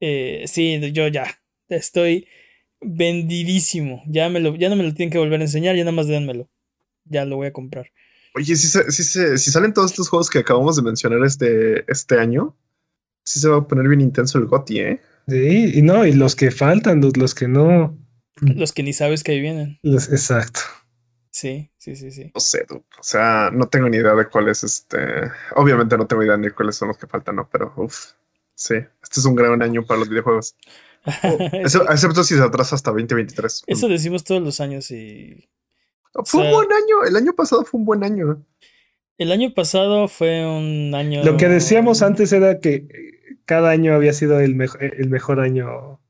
Eh, 0.00 0.44
sí, 0.46 0.80
yo 0.92 1.08
ya 1.08 1.26
estoy 1.68 2.26
vendidísimo. 2.80 4.02
Ya, 4.06 4.28
me 4.28 4.40
lo, 4.40 4.54
ya 4.56 4.68
no 4.68 4.76
me 4.76 4.84
lo 4.84 4.94
tienen 4.94 5.10
que 5.12 5.18
volver 5.18 5.40
a 5.40 5.44
enseñar, 5.44 5.76
ya 5.76 5.82
nada 5.84 5.92
más 5.96 6.06
dénmelo. 6.08 6.48
Ya 7.04 7.24
lo 7.24 7.36
voy 7.36 7.46
a 7.48 7.52
comprar. 7.52 7.90
Oye, 8.34 8.56
si, 8.56 8.66
se- 8.68 8.90
si, 8.90 9.02
se- 9.02 9.38
si 9.38 9.50
salen 9.50 9.72
todos 9.72 9.90
estos 9.92 10.08
juegos 10.08 10.30
que 10.30 10.38
acabamos 10.38 10.76
de 10.76 10.82
mencionar 10.82 11.24
este, 11.24 11.90
este 11.90 12.18
año, 12.18 12.56
sí 13.24 13.40
se 13.40 13.48
va 13.48 13.58
a 13.58 13.66
poner 13.68 13.88
bien 13.88 14.00
intenso 14.00 14.38
el 14.38 14.46
GOTY, 14.46 14.78
¿eh? 14.80 15.00
Sí, 15.26 15.72
y 15.74 15.82
no, 15.82 16.06
y 16.06 16.12
los 16.12 16.36
que 16.36 16.50
faltan, 16.50 17.00
dude, 17.00 17.20
los 17.20 17.34
que 17.34 17.48
no. 17.48 17.98
Los 18.40 18.72
que 18.72 18.82
ni 18.82 18.92
sabes 18.92 19.24
que 19.24 19.32
ahí 19.32 19.40
vienen. 19.40 19.78
los- 19.82 20.10
exacto. 20.10 20.60
Sí, 21.30 21.70
sí, 21.76 21.94
sí, 21.96 22.10
sí. 22.10 22.30
No 22.34 22.40
sé, 22.40 22.64
dude. 22.68 22.82
O 22.98 23.02
sea, 23.02 23.50
no 23.52 23.68
tengo 23.68 23.88
ni 23.88 23.98
idea 23.98 24.14
de 24.14 24.26
cuál 24.26 24.48
es 24.48 24.64
este. 24.64 24.98
Obviamente 25.56 25.96
no 25.96 26.06
tengo 26.06 26.22
idea 26.24 26.36
ni 26.36 26.50
cuáles 26.50 26.76
son 26.76 26.88
los 26.88 26.98
que 26.98 27.06
faltan, 27.06 27.36
¿no? 27.36 27.48
Pero, 27.50 27.72
uff. 27.76 28.12
Sí, 28.54 28.74
este 28.74 29.20
es 29.20 29.24
un 29.26 29.36
gran 29.36 29.62
año 29.62 29.84
para 29.86 30.00
los 30.00 30.08
videojuegos. 30.08 30.56
eso, 31.52 31.88
Excepto, 31.90 32.24
si 32.24 32.34
se 32.34 32.42
atrasa 32.42 32.74
hasta 32.74 32.90
2023. 32.90 33.64
eso 33.66 33.88
decimos 33.88 34.24
todos 34.24 34.42
los 34.42 34.60
años 34.60 34.90
y 34.90 35.48
Fue 36.12 36.22
o 36.22 36.24
sea- 36.24 36.44
un 36.44 36.50
buen 36.52 36.68
año. 36.72 37.04
El 37.06 37.14
año 37.16 37.34
pasado 37.34 37.64
fue 37.64 37.78
un 37.78 37.86
buen 37.86 38.02
año. 38.02 38.44
el 39.18 39.30
año 39.32 39.54
pasado 39.54 40.08
fue 40.08 40.44
un 40.44 40.92
año. 40.94 41.22
Lo 41.24 41.36
que 41.36 41.48
decíamos 41.48 42.02
antes 42.02 42.32
era 42.32 42.58
que 42.58 42.74
eh, 42.74 42.88
cada 43.44 43.70
año 43.70 43.94
había 43.94 44.12
sido 44.12 44.40
el, 44.40 44.56
mejo- 44.56 44.78
el 44.80 45.08
mejor 45.08 45.38
año 45.40 46.00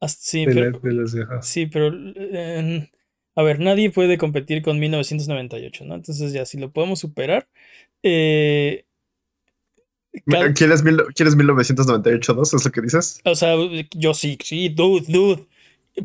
Hasta- 0.00 0.22
Sí, 0.22 0.46
de, 0.46 0.54
pero, 0.54 0.70
la- 0.70 0.78
de 0.78 0.92
los 0.92 1.12
videojuegos. 1.14 1.46
Sí, 1.46 1.66
pero 1.66 1.90
eh, 1.92 2.90
a 3.38 3.42
ver, 3.44 3.60
nadie 3.60 3.90
puede 3.90 4.18
competir 4.18 4.62
con 4.62 4.78
1998, 4.80 5.84
¿no? 5.84 5.94
Entonces 5.94 6.32
ya, 6.32 6.44
si 6.44 6.58
lo 6.58 6.70
podemos 6.72 6.98
superar, 6.98 7.46
eh, 8.02 8.84
cal- 10.26 10.54
¿Quieres, 10.54 10.82
mil, 10.82 11.00
¿Quieres 11.14 11.36
1998 11.36 12.34
2? 12.34 12.54
¿Es 12.54 12.64
lo 12.64 12.70
que 12.72 12.80
dices? 12.80 13.20
o 13.24 13.34
sea, 13.34 13.54
yo 13.94 14.14
sí, 14.14 14.36
sí, 14.42 14.68
dude, 14.70 15.04
dude, 15.08 15.44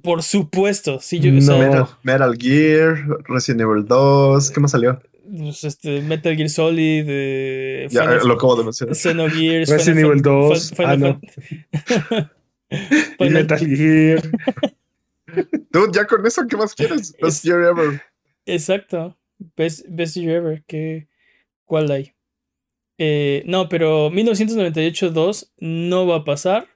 por 0.02 0.22
supuesto, 0.24 1.00
sí, 1.00 1.20
yo, 1.20 1.30
o 1.32 1.34
No. 1.34 1.42
sea, 1.42 1.58
Metal, 1.58 1.88
Metal 2.04 2.38
Gear, 2.38 3.06
Resident 3.28 3.62
Evil 3.62 3.86
2. 3.86 4.52
¿Qué 4.52 4.60
más 4.60 4.72
salió? 4.72 5.02
pues, 5.36 5.64
este, 5.64 6.02
Metal 6.02 6.36
Gear 6.36 6.50
Solid, 6.50 7.06
eh, 7.08 7.88
Ya 7.90 8.02
Final- 8.02 8.18
eh, 8.18 8.28
lo 8.28 8.34
acabo 8.34 8.56
de 8.58 8.64
mencionar. 8.66 8.96
Xenogears, 8.96 9.70
Resident 9.70 9.98
Final 10.00 10.12
Evil 10.12 10.24
Fan- 10.24 10.50
2. 10.50 10.72
Fa- 10.76 10.84
ah, 10.84 10.94
Final 10.94 11.00
no. 11.00 11.20
Final- 13.18 13.34
Metal 13.34 13.60
Gear. 13.60 14.22
Dude, 15.72 15.92
ya 15.94 16.06
con 16.06 16.26
eso, 16.26 16.46
¿qué 16.48 16.58
más 16.58 16.74
quieres? 16.76 17.12
Best 17.22 17.38
Es- 17.40 17.44
year 17.44 17.62
ever. 17.64 18.02
Exacto. 18.46 19.18
Best, 19.56 19.86
best 19.90 20.16
year 20.16 20.36
ever. 20.38 20.64
¿Qué, 20.68 21.08
¿Cuál 21.66 21.92
hay? 21.92 22.14
Eh, 22.98 23.44
no, 23.46 23.68
pero 23.70 24.10
1998-2 24.12 25.52
no 25.58 26.06
va 26.08 26.18
a 26.18 26.24
pasar. 26.26 26.68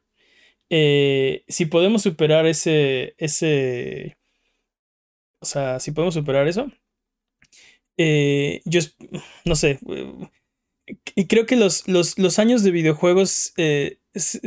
Eh, 0.70 1.44
si 1.48 1.66
podemos 1.66 2.02
superar 2.02 2.46
ese, 2.46 3.14
ese. 3.18 4.18
O 5.42 5.46
sea, 5.46 5.80
si 5.80 5.92
podemos 5.92 6.14
superar 6.16 6.48
eso. 6.48 6.72
eh, 7.98 8.62
yo 8.66 8.82
no 9.46 9.56
sé. 9.56 9.80
y 11.16 11.28
creo 11.28 11.46
que 11.46 11.56
los, 11.56 11.88
los, 11.88 12.18
los 12.18 12.40
años 12.40 12.64
de 12.64 12.72
videojuegos 12.72 13.54
es- 13.58 13.98
es- 14.14 14.40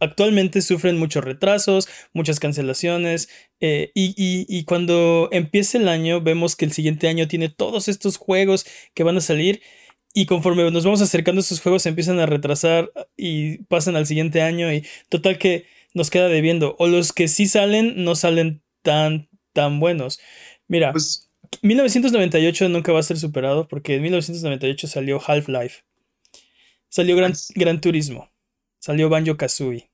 actualmente 0.00 0.62
sufren 0.62 0.98
muchos 0.98 1.24
retrasos, 1.24 1.88
muchas 2.12 2.40
cancelaciones. 2.40 3.28
eh, 3.60 3.92
y, 3.94 4.14
y- 4.16 4.46
y 4.48 4.64
cuando 4.64 5.28
empiece 5.32 5.78
el 5.78 5.88
año, 5.88 6.20
vemos 6.22 6.56
que 6.56 6.64
el 6.64 6.72
siguiente 6.72 7.08
año 7.08 7.28
tiene 7.28 7.48
todos 7.50 7.88
estos 7.88 8.16
juegos 8.16 8.64
que 8.94 9.02
van 9.04 9.16
a 9.18 9.20
salir. 9.20 9.60
Y 10.14 10.26
conforme 10.26 10.68
nos 10.70 10.84
vamos 10.84 11.02
acercando, 11.02 11.40
estos 11.40 11.60
juegos 11.60 11.82
se 11.82 11.90
empiezan 11.90 12.18
a 12.20 12.26
retrasar 12.26 12.90
y 13.16 13.58
pasan 13.64 13.96
al 13.96 14.06
siguiente 14.06 14.42
año. 14.42 14.72
Y 14.72 14.84
total 15.08 15.38
que 15.38 15.66
nos 15.94 16.10
queda 16.10 16.28
debiendo. 16.28 16.74
O 16.78 16.86
los 16.88 17.12
que 17.12 17.28
sí 17.28 17.46
salen, 17.46 18.02
no 18.04 18.14
salen 18.16 18.62
tan, 18.82 19.28
tan 19.52 19.78
buenos. 19.80 20.18
Mira, 20.68 20.92
Pues 20.92 21.30
1998 21.62 22.68
nunca 22.68 22.92
va 22.92 23.00
a 23.00 23.04
ser 23.04 23.18
superado 23.18 23.68
porque 23.68 23.96
en 23.96 24.02
1998 24.02 24.88
salió 24.88 25.20
Half-Life. 25.24 25.82
Salió 26.88 27.16
Gran. 27.16 27.34
Gran 27.54 27.80
Turismo. 27.80 28.30
Salió 28.80 29.08
Banjo 29.08 29.36
Kazooie. 29.36 29.89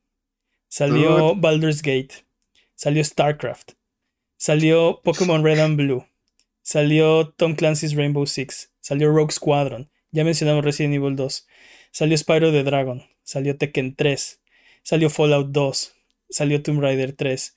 Salió 0.68 1.34
Baldur's 1.34 1.82
Gate. 1.82 2.26
Salió 2.74 3.02
StarCraft. 3.02 3.72
Salió 4.36 5.00
Pokémon 5.02 5.42
Red 5.42 5.60
and 5.60 5.76
Blue. 5.76 6.06
Salió 6.62 7.32
Tom 7.36 7.54
Clancy's 7.54 7.94
Rainbow 7.94 8.26
Six. 8.26 8.72
Salió 8.80 9.10
Rogue 9.10 9.32
Squadron. 9.32 9.90
Ya 10.10 10.24
mencionamos 10.24 10.64
Resident 10.64 10.94
Evil 10.94 11.16
2. 11.16 11.46
Salió 11.90 12.16
Spyro 12.16 12.50
the 12.50 12.62
Dragon. 12.62 13.02
Salió 13.22 13.56
Tekken 13.56 13.94
3. 13.96 14.40
Salió 14.82 15.10
Fallout 15.10 15.52
2. 15.52 15.94
Salió 16.28 16.62
Tomb 16.62 16.80
Raider 16.80 17.12
3. 17.14 17.56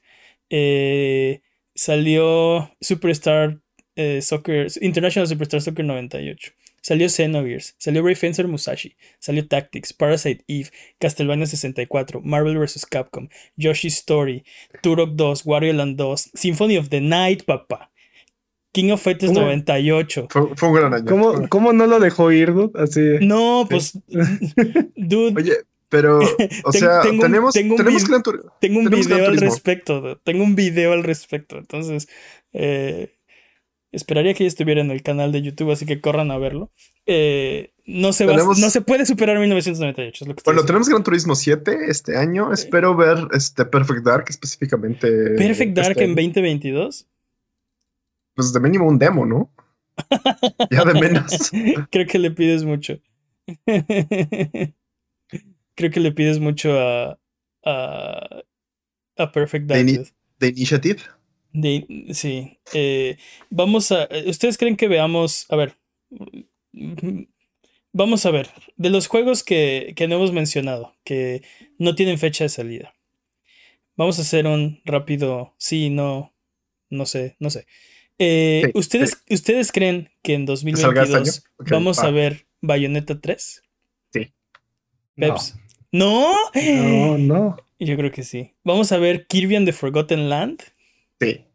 Eh, 0.49 1.41
salió 1.75 2.71
Superstar 2.81 3.61
eh, 3.95 4.21
Soccer, 4.21 4.67
International 4.81 5.27
Superstar 5.27 5.61
Soccer 5.61 5.85
98. 5.85 6.53
Salió 6.81 7.09
Xenogears, 7.09 7.75
salió 7.77 8.01
Ray 8.03 8.15
Fencer 8.15 8.47
Musashi, 8.47 8.95
salió 9.19 9.47
Tactics, 9.47 9.93
Parasite 9.93 10.43
Eve, 10.47 10.69
Castlevania 10.99 11.45
64, 11.45 12.21
Marvel 12.21 12.57
vs. 12.57 12.85
Capcom, 12.85 13.29
Yoshi's 13.57 13.97
Story, 13.97 14.43
Turok 14.81 15.11
2, 15.15 15.45
Wario 15.45 15.73
Land 15.73 15.97
2, 15.97 16.31
Symphony 16.33 16.77
of 16.77 16.89
the 16.89 17.01
Night, 17.01 17.43
papá. 17.45 17.91
King 18.71 18.91
of 18.91 19.01
Fighters 19.01 19.31
¿Cómo? 19.31 19.41
98. 19.47 20.27
fue, 20.29 20.55
fue 20.55 20.69
un 20.69 20.75
gran 20.75 20.93
año. 20.93 21.05
¿Cómo, 21.05 21.49
¿Cómo 21.49 21.73
no 21.73 21.87
lo 21.87 21.99
dejó 21.99 22.31
ir, 22.31 22.53
dude? 22.53 22.79
Así. 22.79 23.01
No, 23.25 23.65
pues, 23.69 23.97
dude, 24.95 25.33
Oye, 25.35 25.53
Pero, 25.89 26.19
o 26.63 26.71
Ten- 26.71 26.81
sea, 26.81 27.01
tengo 27.01 27.15
un- 27.15 27.19
tenemos, 27.21 27.53
tengo 27.55 27.73
un 27.73 27.77
tenemos 27.77 28.03
Tengo 28.61 28.79
un 28.79 28.85
Tenemos 28.85 29.07
video 29.07 29.25
al 29.27 29.37
respecto. 29.37 30.17
Tengo 30.23 30.43
un 30.43 30.55
video 30.55 30.93
al 30.93 31.03
respecto. 31.03 31.57
Entonces, 31.57 32.07
eh, 32.53 33.15
esperaría 33.91 34.33
que 34.33 34.43
ya 34.43 34.47
estuviera 34.47 34.81
en 34.81 34.91
el 34.91 35.01
canal 35.01 35.31
de 35.31 35.41
YouTube, 35.41 35.71
así 35.71 35.85
que 35.85 35.99
corran 36.01 36.29
a 36.31 36.37
verlo. 36.37 36.71
Eh, 37.05 37.73
no, 37.85 38.13
se 38.13 38.25
va- 38.25 38.33
Tenemos- 38.33 38.59
no 38.59 38.69
se 38.69 38.81
puede 38.81 39.05
superar 39.05 39.39
1998, 39.39 40.23
es 40.23 40.27
lo 40.27 40.35
que 40.35 40.43
Bueno, 40.45 40.63
tenemos 40.63 40.87
Gran 40.89 41.03
Turismo 41.03 41.33
7 41.35 41.77
este 41.87 42.15
año. 42.17 42.53
Espero 42.53 42.95
ver 42.95 43.17
este 43.33 43.65
Perfect 43.65 44.03
Dark 44.05 44.25
específicamente. 44.29 45.07
Perfect 45.37 45.75
Dark 45.75 45.91
este 45.91 46.03
en 46.03 46.11
año. 46.11 46.15
2022. 46.15 47.07
Pues 48.35 48.53
de 48.53 48.59
mínimo 48.59 48.87
un 48.87 48.99
demo, 48.99 49.25
¿no? 49.25 49.51
ya 50.71 50.85
de 50.85 50.93
menos. 50.99 51.51
Creo 51.91 52.05
que 52.07 52.19
le 52.19 52.31
pides 52.31 52.63
mucho. 52.63 52.99
Creo 55.75 55.91
que 55.91 55.99
le 55.99 56.11
pides 56.11 56.39
mucho 56.39 56.77
a, 56.79 57.17
a, 57.65 58.43
a 59.17 59.31
Perfect 59.31 59.65
Dark. 59.67 59.81
ini- 59.81 60.11
De 60.39 60.47
Initiative. 60.49 60.99
De- 61.51 62.07
sí. 62.13 62.59
eh, 62.73 63.17
vamos 63.49 63.91
a. 63.91 64.07
¿Ustedes 64.27 64.57
creen 64.57 64.75
que 64.77 64.87
veamos? 64.87 65.45
A 65.49 65.55
ver. 65.55 65.75
mm, 66.71 67.23
Vamos 67.91 68.25
a 68.27 68.31
ver. 68.31 68.49
De 68.77 68.89
los 68.91 69.07
juegos 69.07 69.43
que, 69.43 69.93
que 69.95 70.07
no 70.07 70.15
hemos 70.15 70.31
mencionado, 70.31 70.95
que 71.03 71.41
no 71.79 71.95
tienen 71.95 72.19
fecha 72.19 72.43
de 72.43 72.49
salida. 72.49 72.93
Vamos 73.95 74.19
a 74.19 74.21
hacer 74.21 74.45
un 74.45 74.79
rápido. 74.85 75.55
Sí, 75.57 75.89
no. 75.89 76.33
No 76.91 77.05
sé, 77.05 77.35
no 77.39 77.49
sé. 77.49 77.65
Eh, 78.19 78.63
Sí, 78.65 78.71
¿ustedes, 78.75 79.23
¿Ustedes 79.29 79.71
creen 79.71 80.09
que 80.23 80.33
en 80.35 80.41
salga 80.47 81.03
este 81.03 81.13
2022 81.13 81.13
año? 81.15 81.31
Ok, 81.59 81.69
vamos 81.71 81.99
va. 81.99 82.03
a 82.07 82.11
ver 82.11 82.47
Bayonetta 82.61 83.19
3? 83.19 83.63
No, 85.15 85.27
Peps. 85.27 85.55
¿No? 85.91 86.33
no, 86.55 87.17
no. 87.17 87.57
Yo 87.79 87.97
creo 87.97 88.11
que 88.11 88.23
sí. 88.23 88.53
Vamos 88.63 88.91
a 88.91 88.97
ver 88.97 89.25
Kirby 89.27 89.55
and 89.55 89.65
the 89.65 89.73
Forgotten 89.73 90.29
Land. 90.29 90.61
Sí. 91.19 91.45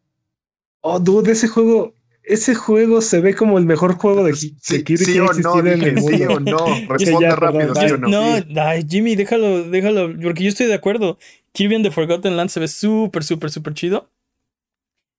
Oh, 0.81 0.99
dude, 0.99 1.33
ese 1.33 1.49
juego, 1.49 1.95
ese 2.23 2.55
juego 2.55 3.01
se 3.01 3.21
ve 3.21 3.35
como 3.35 3.59
el 3.59 3.65
mejor 3.65 3.95
juego 3.95 4.25
de, 4.25 4.33
de 4.33 4.37
Sí, 4.37 4.55
Kirby 4.85 5.05
sí 5.05 5.13
que 5.15 5.19
ha 5.21 5.23
no, 5.23 5.59
en 5.59 5.75
dije 5.75 5.89
el 5.91 5.99
sí 6.01 6.27
mundo. 6.27 6.35
o 6.35 6.41
no. 6.41 6.67
ya, 7.21 7.37
rápido, 7.37 7.73
perdón, 7.73 7.89
sí 7.89 7.95
o 7.95 7.99
no. 7.99 8.09
No, 8.09 8.63
ay, 8.63 8.85
Jimmy, 8.89 9.17
déjalo, 9.17 9.65
déjalo, 9.65 10.13
porque 10.23 10.43
yo 10.45 10.49
estoy 10.51 10.67
de 10.67 10.75
acuerdo. 10.75 11.19
Kirby 11.53 11.77
and 11.77 11.85
the 11.85 11.91
Forgotten 11.91 12.37
Land 12.37 12.51
se 12.51 12.61
ve 12.61 12.69
súper, 12.69 13.25
súper, 13.25 13.51
súper 13.51 13.75
chido. 13.75 14.11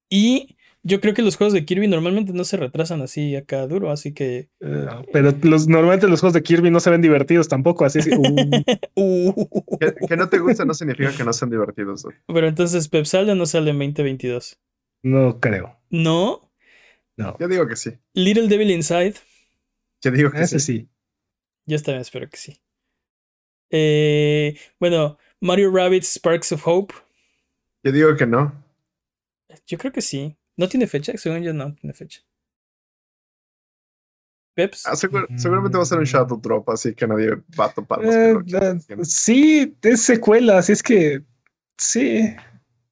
Y 0.10 0.56
yo 0.88 1.02
creo 1.02 1.16
que 1.16 1.24
los 1.24 1.36
juegos 1.36 1.52
de 1.54 1.66
Kirby 1.66 1.88
normalmente 1.88 2.32
no 2.32 2.44
se 2.44 2.58
retrasan 2.58 3.02
así 3.02 3.36
acá 3.36 3.66
duro, 3.66 3.90
así 3.90 4.14
que... 4.14 4.50
Eh, 4.60 4.86
pero 5.12 5.34
los, 5.42 5.68
normalmente 5.68 6.08
los 6.08 6.20
juegos 6.20 6.36
de 6.36 6.44
Kirby 6.44 6.70
no 6.70 6.80
se 6.80 6.92
ven 6.92 7.02
divertidos 7.02 7.48
tampoco, 7.48 7.86
así 7.86 8.00
es 8.00 8.06
que, 8.06 8.16
uh, 8.16 8.24
Uh. 8.96 9.78
Que, 9.80 9.96
que 10.08 10.16
no 10.16 10.30
te 10.30 10.38
gusta 10.38 10.64
no 10.64 10.76
significa 10.76 11.12
que 11.12 11.24
no 11.24 11.34
sean 11.34 11.50
divertidos. 11.50 12.06
Pero 12.28 12.48
entonces 12.48 12.88
Pep 12.88 13.06
sale 13.06 13.32
o 13.32 13.36
no 13.36 13.48
sale 13.48 13.72
en 13.72 13.80
2022. 13.80 14.60
no 15.02 15.40
creo. 15.40 15.76
No. 15.90 16.52
No, 17.18 17.36
Yo 17.40 17.48
digo 17.48 17.68
que 17.68 17.76
sí. 17.78 17.98
Little 18.14 18.48
Devil 18.48 18.70
Inside. 18.70 19.16
Yo 20.04 20.12
digo 20.12 20.32
que 20.32 20.42
ese 20.42 20.60
sí. 20.60 20.80
sí. 20.80 20.90
Yo 21.66 21.82
también 21.82 22.02
espero 22.02 22.30
que 22.30 22.38
sí. 22.38 22.62
Eh, 23.72 24.56
bueno, 24.80 25.18
Mario 25.42 25.72
Rabbids 25.72 26.14
Sparks 26.18 26.52
of 26.52 26.68
Hope. 26.68 26.94
Yo 27.84 27.92
digo 27.92 28.16
que 28.16 28.28
no. 28.28 28.54
Yo 29.66 29.80
creo 29.80 29.92
que 29.92 30.02
sí. 30.02 30.38
¿No 30.58 30.68
tiene 30.70 30.88
fecha? 30.88 31.14
Según 31.18 31.42
yo 31.44 31.54
no 31.54 31.74
tiene 31.76 31.94
fecha. 31.94 32.22
Peps. 34.56 34.86
Ah, 34.86 34.94
segur- 34.96 35.28
seguramente 35.38 35.78
va 35.78 35.84
a 35.84 35.86
ser 35.86 35.98
un 36.00 36.06
Shadow 36.06 36.40
Drop, 36.40 36.70
así 36.70 36.94
que 36.96 37.06
nadie 37.06 37.32
va 37.60 37.66
a 37.66 37.74
topar 37.74 38.00
Eh, 38.06 38.36
eh, 38.54 38.80
sí, 39.04 39.76
es 39.82 40.02
secuela, 40.04 40.60
así 40.60 40.72
es 40.72 40.82
que 40.82 41.24
sí. 41.78 42.34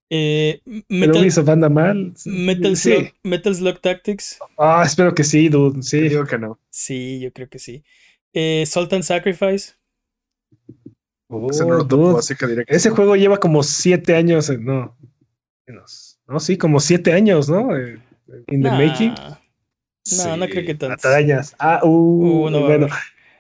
Eh, 0.10 0.62
Pero 0.66 0.84
Metal, 0.90 1.22
Ubisoft 1.22 1.50
anda 1.50 1.70
mal. 1.70 2.14
Metal, 2.26 2.76
sí. 2.76 2.92
Slug, 2.94 3.14
Metal 3.24 3.56
Slug 3.56 3.80
Tactics. 3.80 4.40
Ah, 4.58 4.84
espero 4.86 5.16
que 5.16 5.24
sí, 5.24 5.48
dude. 5.48 5.78
Yo 5.78 5.82
Sí. 5.84 6.02
digo 6.10 6.26
que 6.26 6.38
no. 6.38 6.60
Sí, 6.70 7.20
yo 7.22 7.32
creo 7.32 7.48
que 7.50 7.60
sí. 7.60 7.84
Eh, 8.34 8.66
Salt 8.68 8.92
and 8.94 9.04
Sacrifice. 9.04 9.74
Oh, 11.30 11.50
Ese 11.50 11.66
no 11.66 11.76
lo 11.78 11.88
topo, 11.88 12.10
dude. 12.10 12.20
así 12.20 12.36
que 12.36 12.46
diré 12.46 12.66
que 12.66 12.76
Ese 12.76 12.90
juego 12.90 13.16
lleva 13.16 13.40
como 13.40 13.64
siete 13.64 14.16
años, 14.16 14.50
eh, 14.50 14.58
no. 14.60 14.96
menos. 15.66 16.13
No, 16.28 16.40
sí, 16.40 16.58
como 16.58 16.80
siete 16.80 17.14
años, 17.14 17.50
¿no? 17.50 17.76
Eh, 17.76 18.00
In 18.48 18.62
the 18.64 18.70
Nah, 18.70 18.78
making. 18.78 19.14
No, 20.18 20.38
no 20.38 20.48
creo 20.50 20.66
que 20.66 20.76
tanto. 20.76 20.96
Atañas. 21.08 21.56
Ah, 21.60 21.80
uh, 21.84 22.46
Uh, 22.46 22.50
no 22.50 22.62
bueno. 22.62 22.88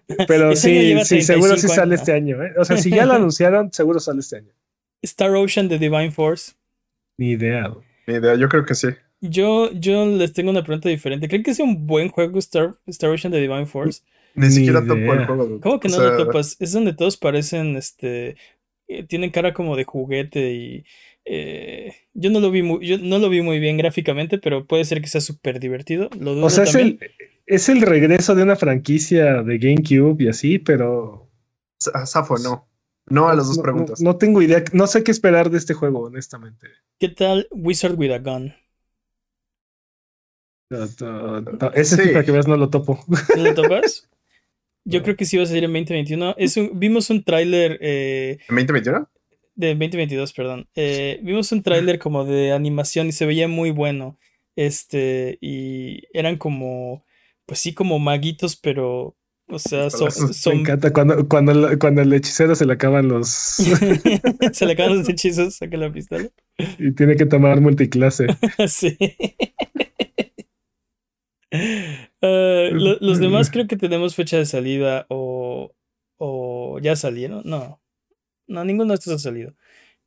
Pero 0.27 0.55
sí, 0.55 0.95
sí, 1.05 1.21
seguro 1.21 1.55
sí 1.55 1.67
35 1.67 1.73
sale 1.75 1.81
años. 1.95 2.01
este 2.01 2.11
año. 2.13 2.43
¿eh? 2.43 2.53
O 2.57 2.65
sea, 2.65 2.77
si 2.77 2.89
ya 2.89 3.05
lo 3.05 3.13
anunciaron, 3.13 3.71
seguro 3.71 3.99
sale 3.99 4.19
este 4.19 4.37
año. 4.37 4.51
Star 5.01 5.31
Ocean 5.35 5.67
de 5.67 5.79
Divine 5.79 6.11
Force. 6.11 6.53
Ni 7.17 7.31
idea. 7.31 7.73
Ni 8.07 8.15
idea, 8.15 8.35
yo 8.35 8.49
creo 8.49 8.65
que 8.65 8.75
sí. 8.75 8.87
Yo, 9.21 9.71
yo 9.71 10.05
les 10.05 10.33
tengo 10.33 10.51
una 10.51 10.63
pregunta 10.63 10.89
diferente. 10.89 11.27
¿Creen 11.29 11.43
que 11.43 11.51
es 11.51 11.59
un 11.59 11.87
buen 11.87 12.09
juego 12.09 12.39
Star, 12.39 12.75
Star 12.87 13.09
Ocean 13.09 13.31
de 13.31 13.39
Divine 13.41 13.65
Force? 13.65 14.01
Ni, 14.35 14.47
Ni 14.47 14.51
siquiera 14.51 14.81
topo 14.81 14.95
idea. 14.95 15.13
el 15.13 15.25
juego. 15.25 15.59
¿Cómo 15.61 15.79
que 15.79 15.87
O 15.87 15.91
no 15.91 15.97
sea, 15.97 16.05
lo 16.11 16.17
topas? 16.25 16.57
Es 16.59 16.73
donde 16.73 16.93
todos 16.93 17.15
parecen, 17.17 17.75
este, 17.77 18.35
eh, 18.87 19.03
tienen 19.07 19.31
cara 19.31 19.53
como 19.53 19.75
de 19.77 19.85
juguete 19.85 20.51
y 20.53 20.85
eh, 21.25 21.93
yo 22.13 22.29
no 22.29 22.39
lo 22.39 22.51
vi 22.51 22.61
muy, 22.63 22.85
yo 22.85 22.97
no 22.97 23.17
lo 23.19 23.29
vi 23.29 23.41
muy 23.41 23.59
bien 23.59 23.77
gráficamente, 23.77 24.37
pero 24.37 24.65
puede 24.65 24.85
ser 24.85 25.01
que 25.01 25.07
sea 25.07 25.21
súper 25.21 25.59
divertido. 25.59 26.09
Lo 26.19 26.33
dudo 26.35 26.45
O 26.45 26.49
sea, 26.49 26.63
es 26.65 26.75
el, 26.75 26.99
es 27.45 27.69
el 27.69 27.81
regreso 27.81 28.35
de 28.35 28.43
una 28.43 28.55
franquicia 28.55 29.41
de 29.43 29.57
GameCube 29.57 30.23
y 30.23 30.27
así, 30.27 30.59
pero. 30.59 31.29
Sa- 31.79 32.05
Safo, 32.05 32.37
no. 32.37 32.67
No 33.07 33.27
a 33.27 33.35
las 33.35 33.47
dos 33.47 33.57
no- 33.57 33.63
preguntas. 33.63 34.01
No, 34.01 34.11
no 34.11 34.17
tengo 34.17 34.41
idea, 34.41 34.63
no 34.71 34.87
sé 34.87 35.03
qué 35.03 35.11
esperar 35.11 35.49
de 35.49 35.57
este 35.57 35.73
juego, 35.73 36.01
honestamente. 36.03 36.67
¿Qué 36.99 37.09
tal 37.09 37.47
Wizard 37.51 37.95
with 37.99 38.11
a 38.11 38.19
Gun? 38.19 38.53
No, 40.69 40.87
no, 41.01 41.41
no, 41.41 41.71
ese 41.73 41.97
Sí. 42.01 42.09
para 42.09 42.23
que 42.25 42.31
veas 42.31 42.47
no 42.47 42.57
lo 42.57 42.69
topo. 42.69 42.99
¿No 43.35 43.43
lo 43.43 43.53
topas? 43.53 44.09
Yo 44.85 44.99
No. 44.99 45.03
creo 45.03 45.15
que 45.15 45.25
sí 45.25 45.37
va 45.37 45.43
a 45.43 45.45
salir 45.45 45.63
en 45.65 45.71
2021. 45.73 46.35
Es 46.37 46.57
un- 46.57 46.77
vimos 46.79 47.09
un 47.09 47.23
tráiler 47.23 47.77
eh, 47.81 48.37
¿En 48.49 48.55
2021? 48.55 49.09
De 49.55 49.69
2022, 49.75 50.33
perdón. 50.33 50.67
Eh, 50.75 51.19
vimos 51.23 51.51
un 51.51 51.61
tráiler 51.63 51.99
como 51.99 52.25
de 52.25 52.51
animación 52.51 53.07
y 53.07 53.11
se 53.11 53.25
veía 53.25 53.47
muy 53.47 53.71
bueno. 53.71 54.17
Este, 54.55 55.37
y 55.41 56.03
eran 56.13 56.37
como, 56.37 57.03
pues 57.45 57.59
sí, 57.59 57.73
como 57.73 57.97
maguitos, 57.99 58.55
pero, 58.55 59.15
o 59.47 59.59
sea, 59.59 59.89
son. 59.89 60.09
Me 60.55 60.59
encanta 60.61 60.93
cuando, 60.93 61.27
cuando, 61.27 61.51
el- 61.51 61.79
cuando 61.79 62.01
el 62.01 62.13
hechicero 62.13 62.55
se 62.55 62.65
le 62.65 62.73
acaban 62.73 63.07
los. 63.07 63.27
se 64.53 64.65
le 64.65 64.73
acaban 64.73 64.97
los 64.99 65.09
hechizos, 65.09 65.55
saca 65.55 65.77
la 65.77 65.91
pistola. 65.91 66.29
y 66.79 66.91
tiene 66.93 67.15
que 67.15 67.25
tomar 67.25 67.61
multiclase. 67.61 68.27
Sí. 68.67 68.97
Lo- 72.21 72.97
los 72.99 73.19
demás 73.19 73.51
creo 73.51 73.67
que 73.67 73.77
tenemos 73.77 74.15
fecha 74.15 74.37
de 74.37 74.45
salida 74.45 75.05
o, 75.09 75.73
o 76.17 76.79
ya 76.81 76.95
salieron. 76.95 77.43
No, 77.45 77.81
no, 78.47 78.63
ninguno 78.65 78.89
de 78.93 78.95
estos 78.95 79.13
ha 79.13 79.19
salido. 79.19 79.55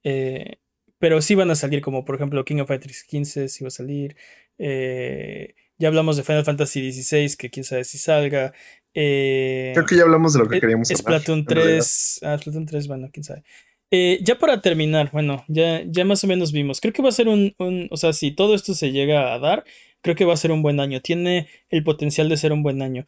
Eh, 0.05 0.57
pero 0.99 1.21
sí 1.21 1.35
van 1.35 1.51
a 1.51 1.55
salir, 1.57 1.81
como 1.83 2.05
por 2.05 2.15
ejemplo 2.17 2.45
King 2.45 2.61
of 2.61 2.69
Fighters 2.69 3.05
15, 3.05 3.49
sí 3.49 3.65
va 3.65 3.69
a 3.69 3.71
salir. 3.71 4.17
Eh, 4.59 5.55
ya 5.79 5.89
hablamos 5.89 6.17
de 6.17 6.23
Final 6.25 6.45
Fantasy 6.45 6.91
XVI, 6.93 7.37
que 7.37 7.51
quién 7.51 7.65
sabe 7.65 7.85
si 7.85 7.99
salga. 7.99 8.53
Eh, 8.95 9.73
Creo 9.75 9.87
que 9.87 9.97
ya 9.97 10.03
hablamos 10.05 10.33
de 10.33 10.39
lo 10.39 10.49
que 10.49 10.59
queríamos 10.61 10.91
hablar. 10.91 11.21
Splatoon 11.21 11.41
en 11.41 11.47
realidad. 11.47 11.77
3. 11.79 12.21
Ah, 12.23 12.39
Splatoon 12.39 12.67
3, 12.67 12.89
bueno, 12.89 13.11
quién 13.13 13.25
sabe. 13.25 13.43
Eh, 13.91 14.19
ya 14.23 14.39
para 14.39 14.61
terminar, 14.63 15.11
bueno, 15.13 15.45
ya, 15.49 15.83
ya 15.87 16.05
más 16.05 16.25
o 16.25 16.27
menos 16.27 16.51
vimos. 16.53 16.81
Creo 16.81 16.93
que 16.93 17.03
va 17.03 17.11
a 17.11 17.13
ser 17.13 17.29
un, 17.29 17.55
un- 17.59 17.89
O 17.91 17.97
sea, 17.97 18.13
si 18.13 18.31
todo 18.33 18.55
esto 18.55 18.75
se 18.75 18.91
llega 18.91 19.35
a 19.35 19.39
dar, 19.39 19.65
creo 20.01 20.17
que 20.17 20.25
va 20.25 20.33
a 20.33 20.39
ser 20.39 20.51
un 20.51 20.63
buen 20.63 20.81
año. 20.81 21.01
Tiene 21.03 21.47
el 21.69 21.85
potencial 21.85 22.29
de 22.29 22.37
ser 22.37 22.53
un 22.53 22.63
buen 22.63 22.81
año. 22.83 23.07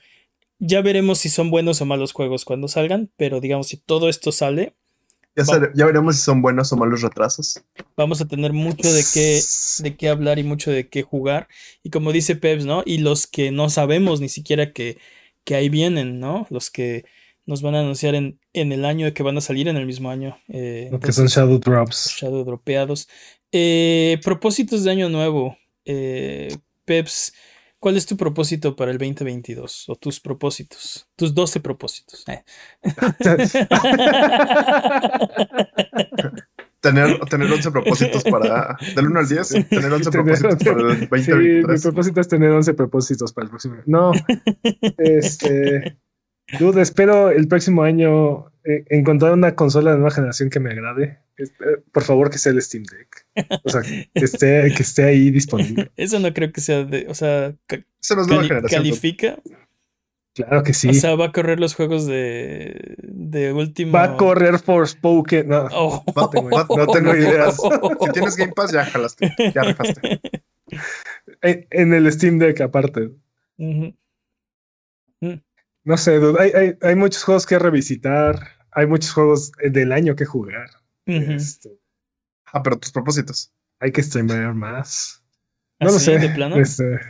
Ya 0.61 0.81
veremos 0.83 1.19
si 1.19 1.31
son 1.31 1.51
buenos 1.51 1.81
o 1.81 1.87
malos 1.87 2.13
juegos 2.13 2.45
cuando 2.45 2.69
salgan, 2.69 3.11
pero 3.17 3.41
digamos, 3.41 3.69
si 3.69 3.77
todo 3.77 4.09
esto 4.09 4.31
sale, 4.33 4.75
Ya, 5.47 5.71
ya 5.75 5.87
veremos 5.87 6.17
si 6.17 6.23
son 6.23 6.43
buenos 6.43 6.73
o 6.73 6.77
malos 6.77 7.03
retrasos. 7.03 7.63
vamos 7.97 8.21
a 8.21 8.27
tener 8.27 8.53
mucho 8.53 8.93
de 8.93 9.05
qué, 9.13 9.41
de 9.83 9.97
qué 9.97 10.09
hablar 10.09 10.39
y 10.39 10.45
mucho 10.45 10.71
de 10.71 10.89
qué 10.89 11.03
jugar. 11.03 11.49
Y 11.83 11.91
como 11.91 12.13
dice 12.13 12.37
Peps, 12.37 12.65
¿no? 12.65 12.83
Y 12.85 12.99
los 12.99 13.27
que 13.27 13.51
no 13.51 13.71
sabemos 13.71 14.21
ni 14.21 14.29
siquiera 14.29 14.73
que, 14.73 14.99
que 15.45 15.55
ahí 15.55 15.69
vienen, 15.69 16.21
¿no? 16.21 16.47
Los 16.51 16.71
que 16.71 17.05
nos 17.47 17.63
van 17.63 17.75
a 17.75 17.81
anunciar 17.81 18.15
en, 18.15 18.39
en 18.53 18.73
el 18.73 18.85
año 18.85 19.13
que 19.15 19.23
van 19.23 19.39
a 19.39 19.41
salir 19.41 19.69
en 19.69 19.77
el 19.77 19.87
mismo 19.87 20.11
año. 20.11 20.39
Eh, 20.49 20.89
Lo 20.93 21.01
que 21.01 21.13
son 21.13 21.27
Shadow 21.27 21.59
Drops. 21.59 22.17
Shadow 22.21 22.45
dropeados. 22.45 23.09
Eh, 23.53 24.19
propósitos 24.23 24.85
de 24.85 24.91
año 24.91 25.09
nuevo. 25.09 25.57
Eh, 25.87 26.55
Peps, 26.85 27.33
¿cuál 27.79 27.97
es 27.97 28.07
tu 28.07 28.17
propósito 28.17 28.75
para 28.77 28.91
el 28.91 28.99
2022? 28.99 29.89
O 29.89 29.97
tus 29.97 30.21
propósitos. 30.21 31.09
Tus 31.17 31.35
12 31.35 31.61
propósitos. 31.61 32.25
Eh. 32.29 32.43
Tener, 36.81 37.19
tener 37.29 37.53
11 37.53 37.71
propósitos 37.73 38.23
para. 38.25 38.77
Del 38.95 39.09
1 39.09 39.19
al 39.19 39.29
10, 39.29 39.49
tener 39.69 39.93
11 39.93 40.11
Tener 40.11 40.13
propósitos 40.13 40.53
11. 40.55 40.65
para 40.65 40.93
el 40.93 40.99
Sí, 40.99 41.33
mi 41.33 41.63
2023. 41.63 41.83
propósito 41.83 42.21
es 42.21 42.29
tener 42.29 42.51
11 42.53 42.75
propósitos 42.75 43.33
para 43.33 43.45
el 43.47 43.51
próximo. 43.51 43.77
No, 43.87 44.13
este. 44.99 45.99
Dude, 46.59 46.81
espero 46.83 47.31
el 47.31 47.47
próximo 47.49 47.83
año 47.83 48.47
eh, 48.65 48.85
encontrar 48.91 49.33
una 49.33 49.55
consola 49.55 49.91
de 49.93 49.99
nueva 49.99 50.11
generación 50.15 50.51
que 50.51 50.61
me 50.61 50.71
agrade. 50.71 51.19
Eh, 51.39 51.45
Por 51.93 52.03
favor, 52.03 52.31
que 52.31 52.39
sea 52.39 52.53
el 52.53 52.63
Steam 52.63 52.85
Deck. 52.85 53.61
O 53.65 53.69
sea, 53.71 53.83
que 53.83 54.09
esté, 54.15 54.73
que 54.75 54.83
esté 54.83 55.05
ahí 55.05 55.31
disponible. 55.31 55.91
Eso 55.97 56.19
no 56.21 56.33
creo 56.33 56.51
que 56.53 56.61
sea 56.61 56.85
de. 56.85 57.07
O 57.09 57.15
sea, 57.15 57.55
ca- 57.67 57.85
Esa 58.03 58.15
no 58.15 58.23
es 58.23 58.29
nueva 58.29 58.43
cali- 58.43 58.49
generación. 58.49 58.83
dude. 58.83 58.91
califica. 58.91 59.39
Claro 60.35 60.63
que 60.63 60.73
sí. 60.73 60.89
O 60.91 60.95
sea, 60.95 61.17
va 61.17 61.27
a 61.27 61.33
correr 61.33 61.59
los 61.61 61.75
juegos 61.75 62.07
de. 62.07 62.95
De 63.03 63.53
último. 63.53 63.93
Va 63.93 64.05
a 64.05 64.17
correr 64.17 64.59
Forspoken. 64.59 65.49
No, 65.49 65.67
Oh. 65.73 66.05
no 66.15 66.31
tengo, 66.31 66.51
no 66.51 66.87
tengo 66.87 67.15
ideas. 67.17 67.57
Si 68.01 68.13
tienes 68.13 68.37
Game 68.37 68.53
Pass, 68.53 68.73
ya 68.73 68.85
jalaste. 68.85 69.33
Ya 69.55 69.63
rifaste. 69.63 70.21
En, 71.43 71.67
en 71.71 71.93
el 71.93 72.11
Steam 72.13 72.39
Deck, 72.39 72.61
aparte. 72.61 73.11
Ujú. 73.59 73.95
No 75.89 75.97
sé, 75.97 76.19
dude, 76.19 76.39
hay, 76.39 76.51
hay, 76.53 76.75
hay 76.83 76.95
muchos 76.95 77.25
juegos 77.25 77.47
que 77.47 77.59
revisitar. 77.59 78.39
Hay 78.73 78.87
muchos 78.87 79.11
juegos 79.13 79.53
del 79.59 79.91
año 79.93 80.15
que 80.15 80.27
jugar. 80.27 80.69
Este, 81.07 81.71
Ah, 82.53 82.63
pero 82.63 82.79
tus 82.79 82.93
propósitos. 82.93 83.51
hay 83.81 83.91
que 83.91 84.03
streamear 84.03 84.53
más. 84.53 85.25
No 85.81 85.89
lo 85.89 85.97
¿Así, 85.97 86.05
sé. 86.05 86.17
¿Ah, 86.17 86.19
de 86.19 86.29
plano? 86.29 86.57
Este, 86.57 87.01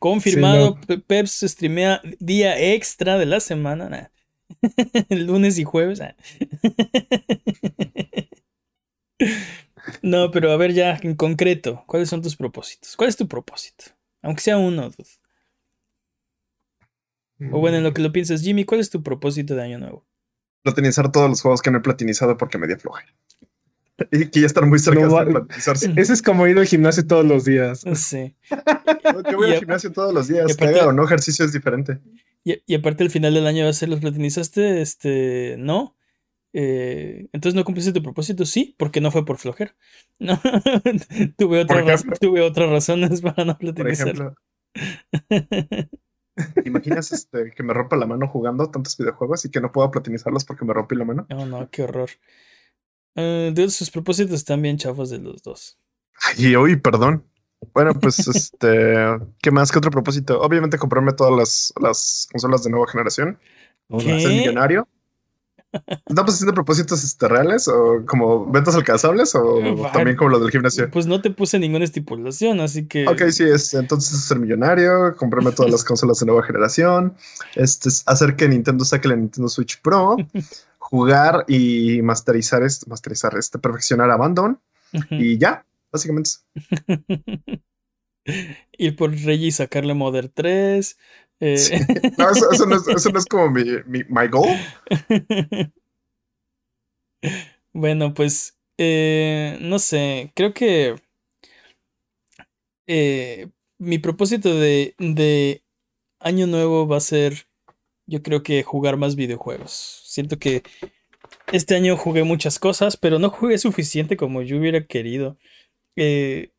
Confirmado, 0.00 0.78
Sí, 0.80 0.86
Pe- 0.86 0.98
Peps 0.98 1.40
streamea 1.42 2.00
día 2.18 2.58
extra 2.58 3.18
de 3.18 3.26
la 3.26 3.40
semana. 3.40 3.90
nah. 3.90 4.06
El 5.10 5.26
lunes 5.26 5.58
y 5.58 5.64
jueves. 5.64 6.00
nah. 6.00 6.12
No, 10.02 10.30
pero 10.30 10.52
a 10.52 10.56
ver 10.56 10.72
ya 10.72 10.98
en 11.02 11.14
concreto, 11.16 11.82
¿cuáles 11.86 12.08
son 12.08 12.22
tus 12.22 12.36
propósitos? 12.36 12.94
¿Cuál 12.96 13.08
es 13.10 13.16
tu 13.16 13.26
propósito? 13.26 13.86
Aunque 14.22 14.42
sea 14.42 14.58
uno, 14.58 14.90
dude. 14.90 15.08
O 17.52 17.60
bueno, 17.60 17.76
en 17.78 17.84
lo 17.84 17.92
que 17.94 18.02
lo 18.02 18.12
piensas, 18.12 18.42
Jimmy, 18.42 18.64
¿cuál 18.64 18.80
es 18.80 18.90
tu 18.90 19.02
propósito 19.02 19.54
de 19.54 19.62
año 19.62 19.78
nuevo? 19.78 20.06
Platinizar 20.62 21.12
todos 21.12 21.28
los 21.30 21.40
juegos 21.40 21.62
que 21.62 21.70
no 21.70 21.78
he 21.78 21.80
platinizado 21.82 22.36
porque 22.36 22.58
me 22.58 22.66
dio 22.66 22.78
flojera. 22.78 23.12
Y 24.12 24.26
que 24.26 24.40
ya 24.40 24.46
están 24.46 24.68
muy 24.68 24.78
cerca 24.78 25.00
No 25.00 25.18
de 25.24 25.26
platinizarse. 25.26 25.92
Ese 25.96 26.12
es 26.12 26.22
como 26.22 26.46
ir 26.46 26.58
al 26.58 26.66
gimnasio 26.66 27.06
todos 27.06 27.24
los 27.24 27.44
días. 27.44 27.82
Sí. 27.94 28.34
Yo 29.30 29.36
voy 29.36 29.50
Y 29.50 29.52
al 29.54 29.58
gimnasio 29.60 29.92
todos 29.92 30.12
los 30.14 30.28
días. 30.28 30.46
Que 30.56 30.64
aparte- 30.64 30.80
haga 30.80 30.88
o 30.88 30.92
no 30.92 31.04
ejercicio 31.04 31.44
es 31.44 31.52
diferente. 31.52 31.98
Y, 32.44 32.62
y 32.66 32.74
aparte 32.74 33.02
el 33.04 33.10
final 33.10 33.34
del 33.34 33.46
año 33.46 33.64
va 33.64 33.70
a 33.70 33.72
ser 33.74 33.88
los 33.88 34.00
platinizaste, 34.00 34.80
este, 34.80 35.56
¿no? 35.58 35.96
Eh, 36.54 37.28
entonces 37.32 37.54
no 37.54 37.64
cumpliste 37.64 37.92
tu 37.92 38.02
propósito, 38.02 38.46
sí, 38.46 38.74
porque 38.78 39.00
no 39.00 39.10
fue 39.10 39.24
por 39.24 39.38
flojera. 39.38 39.76
No, 40.20 40.40
tuve, 41.36 41.60
otra 41.60 41.82
Por 41.82 41.90
ejemplo. 41.92 42.16
tuve 42.20 42.40
otras 42.40 42.70
razones 42.70 43.20
para 43.20 43.44
no 43.44 43.58
Por 43.58 43.74
platinizar. 43.74 44.08
ejemplo, 44.08 44.34
¿te 46.54 46.68
imaginas 46.68 47.12
este, 47.12 47.52
que 47.52 47.62
me 47.62 47.74
rompa 47.74 47.96
la 47.96 48.06
mano 48.06 48.28
jugando 48.28 48.70
tantos 48.70 48.96
videojuegos 48.96 49.44
y 49.44 49.50
que 49.50 49.60
no 49.60 49.72
pueda 49.72 49.90
platinizarlos 49.90 50.44
porque 50.44 50.64
me 50.64 50.74
rompí 50.74 50.96
la 50.96 51.04
mano? 51.04 51.26
No, 51.28 51.46
no, 51.46 51.68
qué 51.70 51.82
horror. 51.82 52.10
Eh, 53.14 53.50
de 53.54 53.70
sus 53.70 53.90
propósitos 53.90 54.34
están 54.34 54.62
bien 54.62 54.76
chafos 54.76 55.10
de 55.10 55.18
los 55.18 55.42
dos. 55.42 55.78
Ay, 56.20 56.56
uy, 56.56 56.76
perdón. 56.76 57.24
Bueno, 57.74 57.94
pues 57.94 58.18
este, 58.28 58.94
¿qué 59.42 59.50
más? 59.50 59.72
¿Qué 59.72 59.78
otro 59.78 59.90
propósito? 59.90 60.40
Obviamente 60.40 60.78
comprarme 60.78 61.12
todas 61.12 61.34
las, 61.36 61.72
las 61.80 62.28
consolas 62.30 62.62
de 62.62 62.70
nueva 62.70 62.86
generación. 62.88 63.38
¿Qué? 63.98 64.20
Ser 64.20 64.30
millonario. 64.30 64.88
¿Estamos 65.72 66.34
haciendo 66.34 66.54
propósitos 66.54 67.04
este, 67.04 67.28
reales 67.28 67.68
o 67.68 68.04
como 68.06 68.50
ventas 68.50 68.74
alcanzables 68.74 69.34
o 69.34 69.58
Eh, 69.60 69.76
también 69.92 70.16
como 70.16 70.30
lo 70.30 70.40
del 70.40 70.50
gimnasio? 70.50 70.90
Pues 70.90 71.06
no 71.06 71.20
te 71.20 71.30
puse 71.30 71.58
ninguna 71.58 71.84
estipulación, 71.84 72.60
así 72.60 72.86
que. 72.86 73.06
Ok, 73.06 73.22
sí, 73.30 73.44
es, 73.44 73.74
entonces 73.74 74.18
ser 74.24 74.38
millonario, 74.38 75.14
comprarme 75.16 75.52
todas 75.52 75.70
las 75.70 75.84
consolas 75.84 76.18
de 76.20 76.26
nueva 76.26 76.42
generación, 76.42 77.14
este, 77.54 77.88
es 77.88 78.02
hacer 78.06 78.36
que 78.36 78.48
Nintendo 78.48 78.84
saque 78.84 79.08
la 79.08 79.16
Nintendo 79.16 79.48
Switch 79.48 79.80
Pro, 79.82 80.16
jugar 80.78 81.44
y 81.48 82.00
masterizar, 82.02 82.62
este, 82.62 82.88
masterizar, 82.88 83.36
este, 83.36 83.58
perfeccionar 83.58 84.10
Abandon 84.10 84.58
y 85.10 85.36
ya, 85.38 85.64
básicamente. 85.92 86.30
Ir 88.78 88.94
por 88.96 89.10
Reggie 89.10 89.46
y 89.48 89.52
sacarle 89.52 89.94
Modern 89.94 90.30
3. 90.32 90.96
Eh, 91.40 91.56
Sí. 91.56 91.74
No, 92.18 92.30
eso, 92.30 92.50
eso 92.50 92.66
no 92.66 92.76
es, 92.76 92.88
eso 92.88 93.10
no 93.10 93.18
es 93.18 93.26
como 93.26 93.50
mi, 93.50 93.64
mi 93.86 94.02
my 94.08 94.28
goal. 94.28 94.48
Bueno, 97.72 98.14
pues 98.14 98.58
eh, 98.78 99.58
no 99.60 99.78
sé, 99.78 100.32
creo 100.34 100.52
que 100.54 100.96
eh, 102.86 103.48
mi 103.78 103.98
propósito 103.98 104.54
de, 104.54 104.94
de 104.98 105.62
año 106.20 106.46
nuevo 106.46 106.88
va 106.88 106.98
a 106.98 107.00
ser, 107.00 107.48
yo 108.06 108.22
creo 108.22 108.42
que 108.44 108.62
jugar 108.62 108.96
más 108.96 109.16
videojuegos. 109.16 110.02
Siento 110.06 110.38
que 110.38 110.62
este 111.52 111.76
año 111.76 111.96
jugué 111.96 112.24
muchas 112.24 112.58
cosas, 112.58 112.96
pero 112.96 113.18
no 113.18 113.30
jugué 113.30 113.58
suficiente 113.58 114.16
como 114.16 114.42
yo 114.42 114.58
hubiera 114.58 114.86
querido. 114.86 115.38
Eh, 115.96 116.52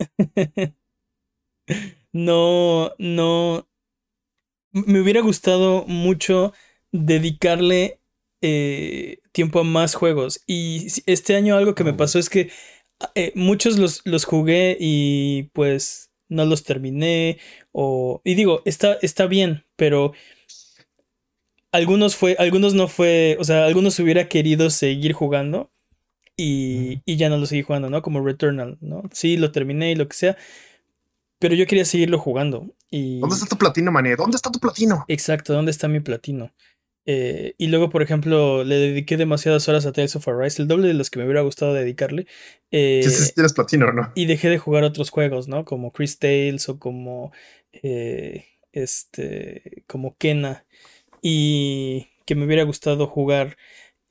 no, 2.12 2.92
no, 2.98 3.68
me 4.72 5.00
hubiera 5.00 5.20
gustado 5.20 5.84
mucho 5.86 6.52
dedicarle 6.92 8.00
eh, 8.40 9.18
tiempo 9.32 9.60
a 9.60 9.64
más 9.64 9.94
juegos. 9.94 10.42
Y 10.46 10.88
este 11.06 11.36
año 11.36 11.56
algo 11.56 11.74
que 11.74 11.84
me 11.84 11.94
pasó 11.94 12.18
es 12.18 12.28
que 12.28 12.50
eh, 13.14 13.32
muchos 13.34 13.78
los, 13.78 14.02
los 14.04 14.24
jugué 14.24 14.76
y 14.78 15.44
pues 15.52 16.10
no 16.28 16.44
los 16.44 16.64
terminé. 16.64 17.38
O, 17.72 18.20
y 18.24 18.34
digo, 18.34 18.62
está, 18.64 18.98
está 19.02 19.26
bien, 19.26 19.64
pero 19.76 20.12
algunos 21.72 22.16
fue, 22.16 22.36
algunos 22.38 22.74
no 22.74 22.88
fue, 22.88 23.36
o 23.40 23.44
sea, 23.44 23.64
algunos 23.66 23.98
hubiera 23.98 24.28
querido 24.28 24.70
seguir 24.70 25.12
jugando. 25.12 25.70
Y, 26.36 27.02
y 27.04 27.16
ya 27.16 27.28
no 27.28 27.36
lo 27.36 27.46
seguí 27.46 27.62
jugando, 27.62 27.90
¿no? 27.90 28.00
Como 28.02 28.24
Returnal, 28.24 28.78
¿no? 28.80 29.02
Sí, 29.12 29.36
lo 29.36 29.52
terminé 29.52 29.92
y 29.92 29.94
lo 29.96 30.08
que 30.08 30.16
sea. 30.16 30.36
Pero 31.42 31.56
yo 31.56 31.66
quería 31.66 31.84
seguirlo 31.84 32.20
jugando. 32.20 32.72
Y... 32.88 33.18
¿Dónde 33.18 33.34
está 33.34 33.46
tu 33.46 33.58
platino, 33.58 33.90
mané? 33.90 34.14
¿Dónde 34.14 34.36
está 34.36 34.48
tu 34.48 34.60
platino? 34.60 35.04
Exacto, 35.08 35.52
¿dónde 35.52 35.72
está 35.72 35.88
mi 35.88 35.98
platino? 35.98 36.54
Eh, 37.04 37.54
y 37.58 37.66
luego, 37.66 37.90
por 37.90 38.00
ejemplo, 38.00 38.62
le 38.62 38.76
dediqué 38.76 39.16
demasiadas 39.16 39.68
horas 39.68 39.84
a 39.84 39.90
Tales 39.90 40.14
of 40.14 40.28
Arise, 40.28 40.62
el 40.62 40.68
doble 40.68 40.86
de 40.86 40.94
los 40.94 41.10
que 41.10 41.18
me 41.18 41.24
hubiera 41.24 41.40
gustado 41.40 41.74
dedicarle. 41.74 42.28
eh, 42.70 43.02
sí, 43.02 43.32
tienes 43.34 43.54
platino 43.54 43.86
o 43.86 43.92
no. 43.92 44.12
y 44.14 44.26
dejé 44.26 44.50
de 44.50 44.58
jugar 44.58 44.84
otros 44.84 45.10
juegos, 45.10 45.48
¿no? 45.48 45.64
Como 45.64 45.90
Chris 45.90 46.20
Tales 46.20 46.68
o 46.68 46.78
como 46.78 47.32
eh, 47.72 48.46
este, 48.70 49.82
como 49.88 50.16
Kena. 50.18 50.64
Y 51.22 52.06
que 52.24 52.36
me 52.36 52.44
hubiera 52.44 52.62
gustado 52.62 53.08
jugar. 53.08 53.56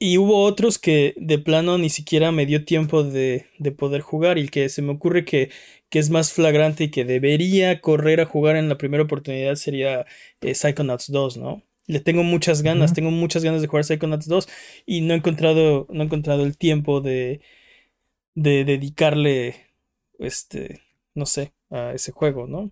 Y 0.04 0.18
hubo 0.18 0.44
otros 0.46 0.80
que 0.80 1.14
de 1.18 1.38
plano 1.38 1.78
ni 1.78 1.92
siquiera 1.92 2.32
me 2.32 2.48
dio 2.48 2.66
tiempo 2.66 3.04
de, 3.04 3.46
de 3.60 3.72
poder 3.72 4.02
jugar. 4.02 4.40
Y 4.40 4.42
el 4.42 4.50
que 4.52 4.68
se 4.70 4.82
me 4.82 4.94
ocurre 4.94 5.26
que, 5.26 5.52
que 5.90 6.00
es 6.00 6.10
más 6.10 6.34
flagrante 6.34 6.86
y 6.86 6.90
que 6.92 7.06
debería 7.06 7.82
correr 7.82 8.20
a 8.20 8.26
jugar 8.26 8.56
en 8.56 8.68
la 8.68 8.80
primera 8.80 9.04
oportunidad 9.04 9.54
sería 9.56 10.08
eh, 10.42 10.56
Psychonauts 10.56 11.12
2, 11.12 11.38
¿no? 11.38 11.62
Le 11.86 12.00
tengo 12.00 12.24
muchas 12.24 12.64
ganas, 12.64 12.94
tengo 12.96 13.12
muchas 13.12 13.44
ganas 13.44 13.62
de 13.62 13.68
jugar 13.68 13.86
Psychonauts 13.86 14.28
2 14.28 14.50
y 14.88 15.02
no 15.02 15.14
he 15.14 15.18
encontrado, 15.18 15.86
no 15.92 16.02
he 16.02 16.06
encontrado 16.06 16.46
el 16.46 16.58
tiempo 16.58 17.02
de, 17.02 17.42
de 18.36 18.66
dedicarle, 18.66 19.56
este, 20.20 20.82
no 21.16 21.26
sé, 21.28 21.54
a 21.70 21.94
ese 21.94 22.12
juego, 22.12 22.48
¿no? 22.48 22.72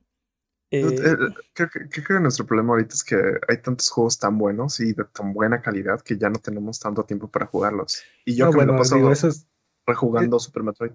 Eh, 0.72 0.82
Eh, 0.82 1.16
Creo 1.54 1.70
que, 1.70 1.90
creo 1.90 2.06
que 2.06 2.20
nuestro 2.22 2.46
problema 2.46 2.74
ahorita 2.74 2.94
es 2.94 3.04
que 3.04 3.16
hay 3.48 3.58
tantos 3.62 3.90
juegos 3.90 4.18
tan 4.20 4.38
buenos 4.38 4.80
y 4.80 4.94
de 4.94 5.04
tan 5.06 5.34
buena 5.34 5.62
calidad 5.62 6.00
que 6.02 6.18
ya 6.18 6.30
no 6.30 6.40
tenemos 6.40 6.80
tanto 6.80 7.04
tiempo 7.04 7.28
para 7.30 7.48
jugarlos. 7.48 8.04
Y 8.26 8.36
yo 8.36 8.46
No, 8.46 8.52
que 8.52 8.58
me 8.58 8.64
bueno, 8.64 8.74
lo 8.74 8.80
paso 8.80 8.96
digo, 8.96 9.12
eso, 9.12 9.28
es- 9.28 9.48
rejugando 9.86 10.40
Super 10.40 10.64
Metroid. 10.64 10.92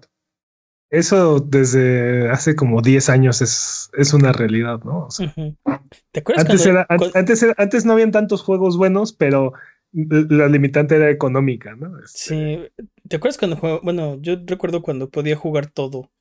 eso 0.89 1.39
desde 1.39 2.29
hace 2.29 2.55
como 2.55 2.81
10 2.81 3.09
años 3.09 3.41
es, 3.41 3.89
es 3.93 4.13
una 4.13 4.31
realidad, 4.31 4.79
¿no? 4.83 5.05
O 5.07 5.11
sea, 5.11 5.27
ujú. 5.27 5.55
¿Te 6.11 6.19
acuerdas 6.21 6.45
antes, 6.45 6.61
cuando- 6.61 6.79
era, 6.79 6.85
cuando- 6.87 7.11
antes, 7.17 7.43
era- 7.43 7.55
antes 7.57 7.85
no 7.85 7.93
habían 7.93 8.11
tantos 8.11 8.41
juegos 8.43 8.77
buenos, 8.77 9.11
pero 9.13 9.53
la 9.91 10.47
limitante 10.47 10.95
era 10.95 11.09
económica, 11.09 11.75
¿no? 11.75 11.99
Este, 11.99 12.69
Sí, 12.77 12.85
¿te 13.07 13.15
acuerdas 13.17 13.37
cuando 13.37 13.57
jugaba? 13.57 13.79
Bueno, 13.83 14.17
yo 14.21 14.35
recuerdo 14.45 14.81
cuando 14.81 15.09
podía 15.09 15.35
jugar 15.35 15.67
todo. 15.67 16.11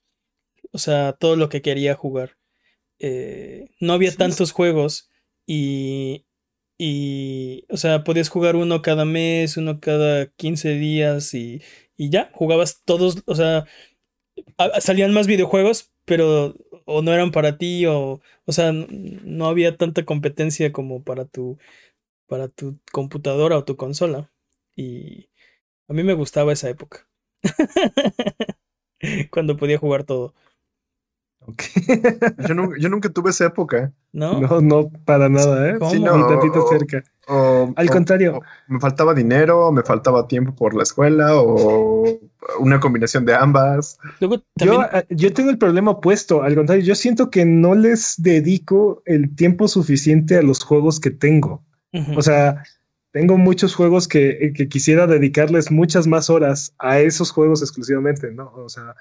O 0.73 0.79
sea, 0.79 1.13
todo 1.13 1.37
lo 1.37 1.49
que 1.49 1.63
quería 1.63 1.95
jugar. 1.95 2.37
Eh, 3.07 3.71
no 3.81 3.93
había 3.95 4.13
Sí, 4.13 4.19
tantos 4.19 4.53
juegos 4.53 5.11
y, 5.47 6.27
y, 6.79 7.65
o 7.71 7.77
sea, 7.77 8.05
podías 8.05 8.29
jugar 8.31 8.57
uno 8.57 8.83
cada 8.83 9.05
mes, 9.05 9.57
uno 9.59 9.81
cada 9.81 10.27
15 10.37 10.71
días 10.77 11.35
y, 11.35 11.63
y 11.97 12.11
ya, 12.11 12.31
jugabas 12.35 12.83
todos, 12.85 13.23
o 13.27 13.35
sea, 13.35 13.67
a- 14.59 14.81
salían 14.81 15.13
más 15.13 15.27
videojuegos, 15.27 15.93
pero 16.05 16.55
o 16.87 17.03
no 17.03 17.13
eran 17.13 17.31
para 17.33 17.59
ti 17.59 17.87
o, 17.87 18.21
o 18.47 18.53
sea, 18.53 18.73
no 18.73 19.47
había 19.49 19.77
tanta 19.77 20.05
competencia 20.05 20.73
como 20.73 21.03
para 21.05 21.25
tu, 21.27 21.59
para 22.29 22.49
tu 22.49 22.79
computadora 22.93 23.59
o 23.59 23.65
tu 23.65 23.77
consola. 23.77 24.33
Y 24.77 25.29
a 25.89 25.95
mí 25.95 26.05
me 26.05 26.15
gustaba 26.15 26.53
esa 26.55 26.71
época. 26.71 27.09
Cuando 29.31 29.57
podía 29.57 29.79
jugar 29.79 30.05
todo. 30.05 30.35
Yo, 32.49 32.55
nu- 32.55 32.75
yo 32.79 32.89
nunca 32.89 33.09
tuve 33.11 33.31
esa 33.31 33.47
época. 33.47 33.93
¿No? 34.13 34.41
No, 34.41 34.61
no, 34.61 34.91
para 35.05 35.29
nada, 35.29 35.71
¿eh? 35.71 35.79
¿Cómo? 35.79 35.91
Sí, 35.91 35.99
Ni 35.99 36.05
no, 36.05 36.27
tantito 36.27 36.65
o- 36.65 36.69
cerca. 36.69 37.03
o- 37.29 37.73
Al 37.77 37.89
o- 37.89 37.93
contrario. 37.93 38.37
o 38.39 38.43
me 38.69 38.81
faltaba 38.81 39.13
dinero, 39.15 39.71
me 39.73 39.83
faltaba 39.83 40.27
tiempo 40.29 40.55
por 40.55 40.75
la 40.75 40.83
escuela, 40.85 41.35
o 41.37 42.05
una 42.61 42.81
combinación 42.81 43.25
de 43.25 43.35
ambas. 43.35 43.99
Luego 44.21 44.37
Yo, 44.37 44.43
también. 44.57 44.83
ah, 44.93 45.05
yo 45.11 45.33
tengo 45.33 45.51
el 45.51 45.59
problema 45.59 45.91
opuesto, 45.93 46.43
al 46.43 46.55
contrario, 46.55 46.85
yo 46.85 46.95
siento 46.95 47.31
que 47.31 47.45
no 47.45 47.75
les 47.75 48.15
dedico 48.19 49.03
el 49.05 49.35
tiempo 49.35 49.69
suficiente 49.69 50.37
a 50.39 50.43
los 50.43 50.63
juegos 50.65 51.01
que 51.01 51.11
tengo. 51.11 51.63
O 52.17 52.23
sea, 52.23 52.63
tengo 53.13 53.39
muchos 53.39 53.75
juegos 53.77 54.09
que, 54.09 54.31
eh, 54.31 54.53
que 54.53 54.69
quisiera 54.69 55.07
dedicarles 55.07 55.71
muchas 55.71 56.09
más 56.09 56.29
horas 56.31 56.75
a 56.81 56.99
esos 56.99 57.31
juegos 57.31 57.63
exclusivamente, 57.63 58.33
¿no? 58.33 58.51
O 58.57 58.69
sea, 58.69 58.97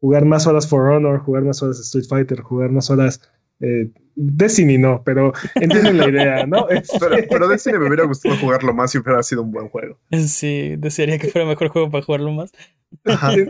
jugar 0.00 0.24
más 0.24 0.46
horas 0.46 0.68
For 0.68 0.88
Honor, 0.90 1.20
jugar 1.20 1.42
más 1.44 1.62
horas 1.62 1.78
Street 1.80 2.04
Fighter, 2.08 2.40
jugar 2.40 2.70
más 2.70 2.90
horas 2.90 3.20
eh, 3.60 3.90
Destiny, 4.14 4.78
no, 4.78 5.02
pero 5.04 5.32
entienden 5.56 5.98
la 5.98 6.08
idea, 6.08 6.46
¿no? 6.46 6.66
Pero, 7.00 7.16
pero 7.30 7.48
Destiny 7.48 7.78
me 7.78 7.86
hubiera 7.88 8.04
gustado 8.04 8.36
jugarlo 8.36 8.72
más 8.74 8.90
si 8.90 8.98
hubiera 8.98 9.22
sido 9.22 9.42
un 9.42 9.50
buen 9.50 9.68
juego. 9.68 9.98
Sí, 10.26 10.74
desearía 10.78 11.18
que 11.18 11.28
fuera 11.28 11.46
mejor 11.46 11.68
juego 11.68 11.90
para 11.90 12.04
jugarlo 12.04 12.32
más. 12.32 12.52
Ajá. 13.04 13.34
Eh, 13.34 13.48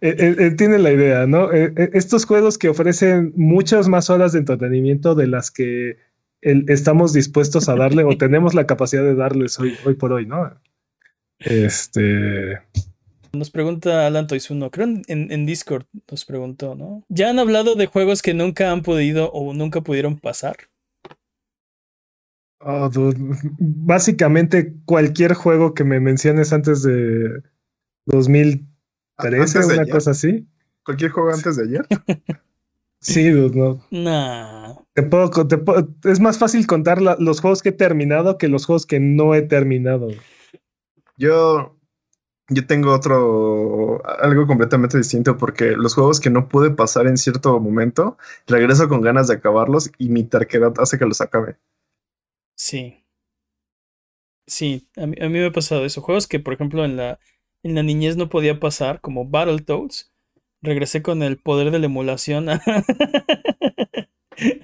eh, 0.00 0.16
eh, 0.18 0.34
Entienden 0.38 0.82
la 0.82 0.92
idea, 0.92 1.26
¿no? 1.26 1.52
Eh, 1.52 1.72
estos 1.94 2.26
juegos 2.26 2.58
que 2.58 2.68
ofrecen 2.68 3.32
muchas 3.36 3.88
más 3.88 4.10
horas 4.10 4.32
de 4.32 4.40
entretenimiento 4.40 5.14
de 5.14 5.26
las 5.26 5.50
que 5.50 5.96
el- 6.42 6.64
estamos 6.68 7.12
dispuestos 7.12 7.68
a 7.68 7.74
darle 7.76 8.04
o 8.04 8.16
tenemos 8.18 8.54
la 8.54 8.66
capacidad 8.66 9.02
de 9.02 9.14
darles 9.14 9.58
hoy, 9.58 9.74
hoy 9.84 9.94
por 9.94 10.12
hoy, 10.12 10.26
¿no? 10.26 10.52
Este. 11.38 12.58
Nos 13.32 13.50
pregunta 13.50 14.06
Alan 14.06 14.26
Toizuno, 14.26 14.70
creo 14.70 14.86
en, 14.86 15.02
en- 15.08 15.32
en 15.32 15.46
Discord 15.46 15.86
nos 16.10 16.24
preguntó, 16.24 16.74
¿no? 16.74 17.02
¿Ya 17.08 17.30
han 17.30 17.38
hablado 17.38 17.74
de 17.76 17.86
juegos 17.86 18.20
que 18.22 18.34
nunca 18.34 18.70
han 18.70 18.82
podido 18.82 19.30
o 19.32 19.54
nunca 19.54 19.80
pudieron 19.80 20.18
pasar? 20.18 20.56
oh, 22.60 22.88
dude, 22.90 23.16
Básicamente 23.58 24.74
cualquier 24.84 25.34
juego 25.34 25.74
que 25.74 25.82
me 25.84 25.98
menciones 25.98 26.52
antes 26.52 26.82
de 26.82 27.42
2013, 28.06 28.66
Antes 29.18 29.52
de 29.68 29.74
una 29.74 29.82
ayer. 29.82 29.92
cosa 29.94 30.10
así. 30.12 30.46
Cualquier 30.84 31.10
juego 31.10 31.30
antes 31.32 31.56
de 31.56 31.64
ayer. 31.64 31.86
Sí, 33.04 33.30
dude, 33.30 33.58
no. 33.58 33.84
Nah. 33.90 34.74
Te 34.94 35.02
puedo, 35.02 35.28
te 35.48 35.58
puedo- 35.58 35.88
es 36.04 36.20
más 36.20 36.38
fácil 36.38 36.68
contar 36.68 37.02
la- 37.02 37.16
los 37.18 37.40
juegos 37.40 37.60
que 37.60 37.70
he 37.70 37.72
terminado 37.72 38.38
que 38.38 38.46
los 38.46 38.64
juegos 38.64 38.86
que 38.86 39.00
no 39.00 39.34
he 39.34 39.42
terminado. 39.42 40.06
Yo, 41.16 41.76
yo 42.54 42.66
tengo 42.66 42.92
otro, 42.94 44.02
algo 44.20 44.46
completamente 44.46 44.98
distinto 44.98 45.36
porque 45.36 45.72
los 45.76 45.94
juegos 45.94 46.20
que 46.20 46.30
no 46.30 46.48
pude 46.48 46.70
pasar 46.70 47.06
en 47.06 47.16
cierto 47.16 47.58
momento, 47.60 48.18
regreso 48.46 48.88
con 48.88 49.00
ganas 49.02 49.28
de 49.28 49.34
acabarlos 49.34 49.90
y 49.98 50.08
mi 50.08 50.24
terquedad 50.24 50.72
hace 50.78 50.98
que 50.98 51.06
los 51.06 51.20
acabe. 51.20 51.56
Sí. 52.56 53.04
Sí, 54.46 54.88
a 54.96 55.06
mí, 55.06 55.16
a 55.20 55.24
mí 55.28 55.38
me 55.38 55.46
ha 55.46 55.52
pasado 55.52 55.84
eso. 55.84 56.02
Juegos 56.02 56.26
que, 56.26 56.40
por 56.40 56.54
ejemplo, 56.54 56.84
en 56.84 56.96
la, 56.96 57.18
en 57.62 57.74
la 57.74 57.82
niñez 57.82 58.16
no 58.16 58.28
podía 58.28 58.58
pasar, 58.60 59.00
como 59.00 59.26
Battletoads. 59.28 60.12
Regresé 60.62 61.02
con 61.02 61.22
el 61.22 61.38
poder 61.38 61.70
de 61.70 61.78
la 61.80 61.86
emulación 61.86 62.48
a, 62.48 62.60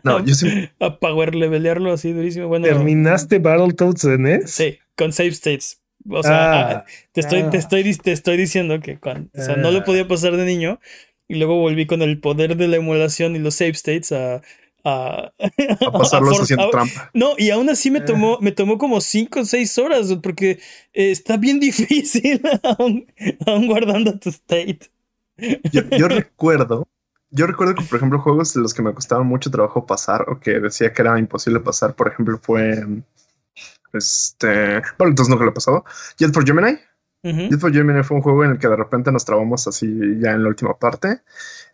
No, 0.05 0.17
a, 0.19 0.25
yo 0.25 0.35
sí, 0.35 0.49
a 0.81 0.99
power 0.99 1.35
levelearlo 1.35 1.93
así 1.93 2.13
durísimo. 2.13 2.49
Bueno, 2.49 2.67
¿Terminaste 2.67 3.39
Battletoads 3.39 4.05
en 4.05 4.23
NES? 4.23 4.45
sí, 4.45 4.79
con 4.97 5.13
save 5.13 5.31
states. 5.31 5.81
O 6.11 6.23
sea, 6.23 6.71
Ah, 6.71 6.85
te 7.13 7.21
estoy, 7.21 7.43
te 7.51 7.57
ah. 7.57 7.61
estoy, 7.61 7.95
te 7.97 8.13
estoy 8.13 8.37
diciendo 8.37 8.81
que 8.81 8.99
cuando, 8.99 9.29
o 9.37 9.43
sea, 9.43 9.57
no 9.57 9.71
lo 9.71 9.79
Ah. 9.81 9.85
podía 9.85 10.07
pasar 10.09 10.37
de 10.37 10.45
niño. 10.45 10.81
Y 11.29 11.35
luego 11.35 11.59
volví 11.61 11.87
con 11.87 12.01
el 12.03 12.19
poder 12.21 12.57
de 12.57 12.69
la 12.69 12.77
emulación 12.77 13.37
y 13.37 13.39
los 13.39 13.55
save 13.57 13.73
states 13.73 14.13
a, 14.13 14.41
a, 14.85 15.33
a 15.87 15.93
pasarlos 15.93 16.35
for- 16.37 16.43
haciendo 16.43 16.69
a- 16.69 16.71
trampa. 16.71 17.11
No, 17.13 17.35
y 17.37 17.51
aún 17.51 17.69
así 17.69 17.91
me 17.91 17.99
Ah. 17.99 18.05
tomó, 18.07 18.39
me 18.41 18.53
tomó 18.53 18.79
como 18.79 19.01
5 19.03 19.41
o 19.41 19.45
6 19.45 19.77
horas, 19.79 20.09
porque 20.23 20.53
eh, 20.95 21.11
está 21.11 21.37
bien 21.37 21.61
difícil 21.61 22.41
aún, 22.63 23.07
aún 23.47 23.67
guardando 23.67 24.19
tu 24.19 24.31
state. 24.31 24.81
Yo, 25.71 25.83
yo 25.91 26.09
recuerdo, 26.09 26.89
yo 27.31 27.47
recuerdo 27.47 27.75
que, 27.75 27.85
por 27.85 27.99
ejemplo, 27.99 28.21
juegos 28.21 28.55
de 28.55 28.63
los 28.63 28.73
que 28.73 28.81
me 28.83 28.95
costaba 28.95 29.23
mucho 29.23 29.51
trabajo 29.51 29.85
pasar 29.85 30.25
o 30.31 30.41
que 30.41 30.53
decía 30.61 30.95
que 30.95 31.03
era 31.03 31.19
imposible 31.19 31.61
pasar, 31.61 31.95
por 31.95 32.09
ejemplo, 32.09 32.39
fue 32.43 32.87
este. 33.93 34.83
Bueno, 34.99 35.11
entonces 35.11 35.29
nunca 35.29 35.45
lo 35.45 35.51
he 35.51 35.55
pasado. 35.55 35.85
Jet 36.19 36.33
for 36.33 36.45
Gemini. 36.47 36.79
Ujú. 37.25 37.49
Jet 37.51 37.61
for 37.61 37.73
Gemini 37.73 38.03
fue 38.03 38.17
un 38.17 38.23
juego 38.23 38.45
en 38.45 38.53
el 38.53 38.59
que 38.59 38.69
de 38.69 38.77
repente 38.77 39.11
nos 39.11 39.25
trabamos 39.25 39.67
así 39.67 39.87
ya 40.21 40.33
en 40.33 40.43
la 40.43 40.49
última 40.49 40.79
parte. 40.79 41.23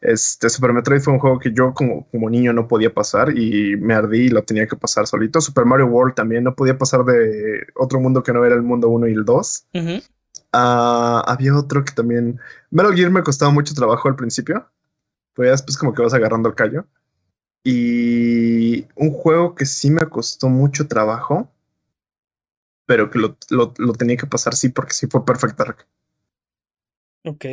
Este 0.01 0.51
Super 0.51 0.73
Metroid 0.73 1.01
fue 1.01 1.13
un 1.13 1.19
juego 1.19 1.39
que 1.39 1.53
yo 1.53 1.73
como, 1.73 2.07
como 2.11 2.29
niño 2.29 2.53
no 2.53 2.69
podía 2.69 2.93
pasar 2.93 3.37
y 3.37 3.77
me 3.77 3.95
ardí 3.95 4.27
y 4.27 4.29
lo 4.29 4.43
tenía 4.43 4.67
que 4.67 4.77
pasar 4.77 5.07
solito. 5.07 5.41
Super 5.41 5.65
Mario 5.65 5.87
World 5.87 6.15
también 6.15 6.45
no 6.45 6.55
podía 6.55 6.77
pasar 6.77 7.05
de 7.05 7.67
otro 7.75 8.01
mundo 8.01 8.23
que 8.23 8.33
no 8.33 8.45
era 8.45 8.55
el 8.55 8.63
mundo 8.63 8.89
1 8.89 9.09
y 9.09 9.13
el 9.13 9.25
2. 9.25 9.67
Ujú. 9.75 10.03
Ah, 10.53 11.25
había 11.27 11.57
otro 11.57 11.85
que 11.85 11.93
también. 11.93 12.39
Metal 12.71 12.95
Gear 12.95 13.11
me 13.11 13.23
costaba 13.23 13.51
mucho 13.51 13.75
trabajo 13.75 14.09
al 14.09 14.17
principio. 14.17 14.69
Ya 15.37 15.51
después, 15.51 15.77
como 15.77 15.93
que 15.95 16.03
vas 16.03 16.15
agarrando 16.15 16.49
el 16.49 16.55
callo. 16.55 16.87
Y 17.65 18.87
un 18.95 19.11
juego 19.11 19.55
que 19.55 19.67
sí 19.67 19.91
me 19.91 20.07
costó 20.07 20.49
mucho 20.49 20.87
trabajo. 20.87 21.51
Pero 22.87 23.11
que 23.11 23.19
lo, 23.19 23.37
lo- 23.51 23.73
lo 23.79 23.93
tenía 23.95 24.17
que 24.17 24.27
pasar 24.27 24.55
sí, 24.55 24.69
porque 24.69 24.93
sí 24.95 25.07
fue 25.07 25.25
Perfect 25.25 25.59
Dark. 25.59 25.87
Ok. 27.25 27.45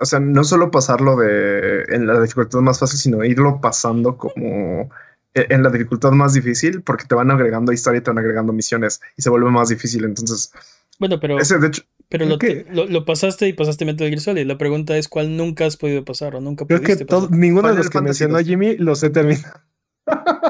O 0.00 0.04
sea, 0.06 0.20
no 0.20 0.44
solo 0.44 0.70
pasarlo 0.70 1.16
de 1.16 1.82
en 1.88 2.06
la 2.06 2.20
dificultad 2.20 2.60
más 2.60 2.78
fácil, 2.78 2.98
sino 3.00 3.24
irlo 3.24 3.60
pasando 3.60 4.16
como 4.16 4.90
e- 5.34 5.46
en 5.50 5.62
la 5.64 5.70
dificultad 5.70 6.12
más 6.12 6.34
difícil, 6.34 6.82
porque 6.82 7.04
te 7.06 7.16
van 7.16 7.30
agregando 7.32 7.72
historia 7.72 7.98
y 7.98 8.02
te 8.02 8.10
van 8.10 8.18
agregando 8.18 8.52
misiones 8.52 9.00
y 9.16 9.22
se 9.22 9.30
vuelve 9.30 9.50
más 9.50 9.68
difícil. 9.70 10.04
Entonces, 10.04 10.52
Bueno, 11.00 11.18
pero, 11.18 11.38
ese 11.40 11.58
de 11.58 11.66
hecho, 11.66 11.82
pero 12.08 12.26
lo, 12.26 12.38
que- 12.38 12.64
lo, 12.70 12.86
lo 12.86 13.04
pasaste 13.04 13.48
y 13.48 13.52
pasaste 13.54 13.84
Metal 13.84 14.06
Gear 14.08 14.20
Solid. 14.20 14.46
La 14.46 14.56
pregunta 14.56 14.96
es: 14.96 15.08
¿cuál 15.08 15.36
nunca 15.36 15.66
has 15.66 15.76
podido 15.76 16.04
pasar 16.04 16.36
o 16.36 16.40
nunca 16.40 16.64
Creo 16.64 16.78
que 16.78 16.84
pudiste 16.86 17.06
pasar? 17.06 17.32
ninguno 17.32 17.68
de 17.70 17.74
los 17.78 17.90
que 17.90 18.00
mencionó. 18.00 18.38
Jimmy 18.38 18.76
los 18.76 19.02
he 19.02 19.10
terminado. 19.10 19.62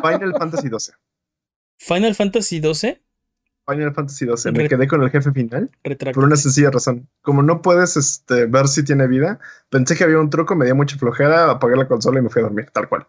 Final 0.03 0.35
Fantasy 0.39 0.69
XII. 0.69 0.95
Final 1.79 2.15
Fantasy 2.15 2.61
XII, 2.61 3.03
Final 3.69 3.95
Fantasy 3.95 4.27
XII. 4.27 4.53
Me 4.53 4.69
quedé 4.69 4.89
con 4.89 5.03
el 5.03 5.11
jefe 5.11 5.31
final 5.33 5.71
por 6.15 6.25
una 6.25 6.37
sencilla 6.37 6.71
razón. 6.71 7.09
Como 7.23 7.43
no 7.43 7.61
puedes 7.61 7.97
este, 7.97 8.47
ver 8.47 8.69
si 8.69 8.83
tiene 8.83 9.07
vida, 9.07 9.39
pensé 9.69 9.97
que 9.97 10.05
había 10.05 10.19
un 10.19 10.31
truco, 10.31 10.55
me 10.55 10.65
dio 10.65 10.75
mucha 10.75 10.97
flojera, 10.97 11.51
apagué 11.51 11.77
la 11.77 11.87
consola 11.87 12.19
y 12.19 12.23
me 12.23 12.31
fui 12.31 12.41
a 12.41 12.45
dormir, 12.45 12.71
tal 12.73 12.89
cual. 12.89 13.07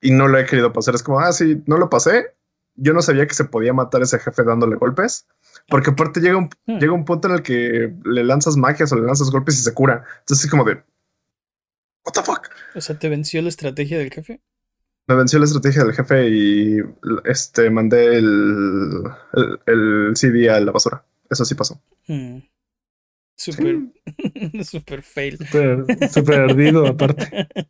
Y 0.00 0.10
no 0.12 0.28
lo 0.28 0.38
he 0.38 0.46
querido 0.46 0.72
pasar. 0.72 0.94
Es 0.94 1.02
como, 1.02 1.20
ah, 1.20 1.32
sí, 1.32 1.62
no 1.66 1.76
lo 1.76 1.90
pasé. 1.90 2.34
Yo 2.76 2.92
no 2.92 3.02
sabía 3.02 3.26
que 3.26 3.34
se 3.34 3.44
podía 3.44 3.72
matar 3.72 4.02
ese 4.02 4.18
jefe 4.18 4.44
dándole 4.44 4.76
golpes. 4.76 5.26
Porque 5.68 5.90
aparte 5.90 6.20
llega 6.20 6.38
un, 6.38 6.48
Hmm. 6.66 6.78
llega 6.78 6.92
un 6.92 7.04
punto 7.04 7.28
en 7.28 7.34
el 7.34 7.42
que 7.42 7.92
le 8.04 8.24
lanzas 8.24 8.56
magias 8.56 8.92
o 8.92 8.96
le 8.96 9.02
lanzas 9.02 9.30
golpes 9.30 9.58
y 9.58 9.62
se 9.62 9.74
cura. 9.74 10.04
Entonces 10.20 10.44
es 10.44 10.50
como 10.50 10.64
de... 10.64 10.74
What 12.04 12.12
the 12.14 12.22
fuck? 12.22 12.48
O 12.74 12.80
sea, 12.80 12.98
¿te 12.98 13.08
venció 13.08 13.42
la 13.42 13.48
estrategia 13.48 13.98
del 13.98 14.10
jefe? 14.10 14.40
Me 15.08 15.14
venció 15.14 15.38
la 15.38 15.46
estrategia 15.46 15.84
del 15.84 15.94
jefe 15.94 16.28
y 16.28 16.76
este 17.24 17.70
mandé 17.70 18.18
el, 18.18 19.02
el, 19.32 19.60
el 19.66 20.16
CD 20.16 20.50
a 20.50 20.60
la 20.60 20.70
basura. 20.70 21.02
Eso 21.30 21.44
sí 21.44 21.54
pasó. 21.54 21.80
Hmm. 22.06 22.38
Súper. 23.36 23.78
Súper 24.64 25.02
fail. 25.02 25.38
Súper 25.38 26.10
súper 26.10 26.40
ardido, 26.40 26.86
aparte. 26.86 27.48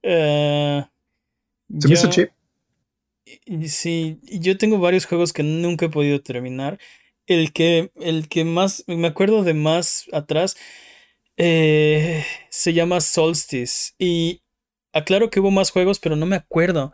Eh, 0.00 0.84
Se 1.80 1.88
me 1.88 1.94
hizo 1.94 2.08
chip. 2.08 2.30
Sí, 3.66 4.20
yo 4.22 4.56
tengo 4.56 4.78
varios 4.78 5.06
juegos 5.06 5.32
que 5.32 5.42
nunca 5.42 5.86
he 5.86 5.90
podido 5.90 6.20
terminar. 6.22 6.78
El 7.26 7.52
que, 7.52 7.90
el 7.96 8.28
que 8.28 8.44
más, 8.44 8.84
me 8.86 9.08
acuerdo 9.08 9.42
de 9.42 9.54
más 9.54 10.06
atrás, 10.12 10.56
eh, 11.36 12.24
se 12.48 12.72
llama 12.72 13.00
Solstice. 13.00 13.92
Y 13.98 14.40
aclaro 14.98 15.30
que 15.30 15.40
hubo 15.40 15.50
más 15.50 15.70
juegos, 15.70 15.98
pero 16.00 16.16
no 16.16 16.26
me 16.26 16.36
acuerdo. 16.36 16.92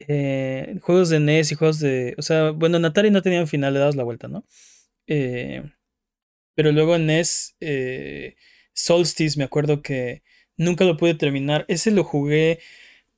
Eh, 0.00 0.78
juegos 0.82 1.08
de 1.10 1.20
NES 1.20 1.52
y 1.52 1.54
juegos 1.56 1.80
de... 1.80 2.14
O 2.18 2.22
sea, 2.22 2.50
bueno, 2.52 2.76
en 2.76 2.84
Atari 2.84 3.10
no 3.10 3.22
tenían 3.22 3.48
final, 3.48 3.74
le 3.74 3.80
dabas 3.80 3.96
la 3.96 4.04
vuelta, 4.04 4.28
¿no? 4.28 4.44
Eh, 5.06 5.62
pero 6.54 6.72
luego 6.72 6.96
en 6.96 7.06
NES, 7.06 7.56
eh, 7.60 8.36
Solstice, 8.72 9.38
me 9.38 9.44
acuerdo 9.44 9.82
que 9.82 10.22
nunca 10.56 10.84
lo 10.84 10.96
pude 10.96 11.14
terminar. 11.14 11.64
Ese 11.68 11.90
lo 11.90 12.04
jugué 12.04 12.60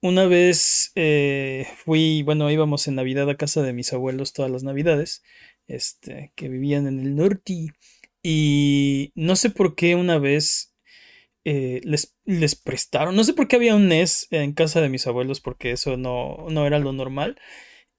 una 0.03 0.27
vez, 0.27 0.93
eh, 0.95 1.67
fui, 1.85 2.23
bueno, 2.23 2.51
íbamos 2.51 2.89
en 2.89 2.95
Navidad 2.97 3.29
a 3.29 3.37
casa 3.37 3.63
de 3.63 3.73
mis 3.73 3.93
abuelos 3.93 4.33
todas 4.33 4.51
las 4.51 4.63
Navidades, 4.63 5.23
este, 5.67 6.33
que 6.37 6.49
vivían 6.49 6.87
en 6.87 7.01
el 7.01 7.17
norte. 7.17 7.75
Y 8.23 9.13
no 9.15 9.37
sé 9.37 9.51
por 9.51 9.75
qué 9.75 9.95
una 9.97 10.19
vez 10.19 10.70
eh, 11.45 11.81
les, 11.85 12.17
les 12.25 12.55
prestaron, 12.55 13.17
no 13.17 13.25
sé 13.25 13.33
por 13.35 13.49
qué 13.49 13.57
había 13.57 13.75
un 13.75 13.89
NES 13.89 14.29
en 14.31 14.53
casa 14.53 14.81
de 14.81 14.89
mis 14.89 15.07
abuelos, 15.07 15.41
porque 15.41 15.73
eso 15.73 15.97
no, 15.97 16.47
no 16.51 16.67
era 16.67 16.79
lo 16.79 16.93
normal. 16.93 17.39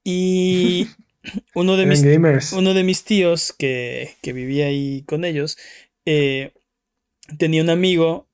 Y 0.04 0.86
uno 1.54 1.76
de 1.76 1.86
mis, 1.86 2.02
gamers. 2.02 2.52
uno 2.52 2.74
de 2.74 2.84
mis 2.84 3.04
tíos 3.04 3.52
que, 3.52 4.14
que 4.22 4.32
vivía 4.32 4.66
ahí 4.66 5.04
con 5.06 5.24
ellos 5.24 5.56
eh, 6.04 6.52
tenía 7.38 7.62
un 7.62 7.70
amigo 7.70 8.28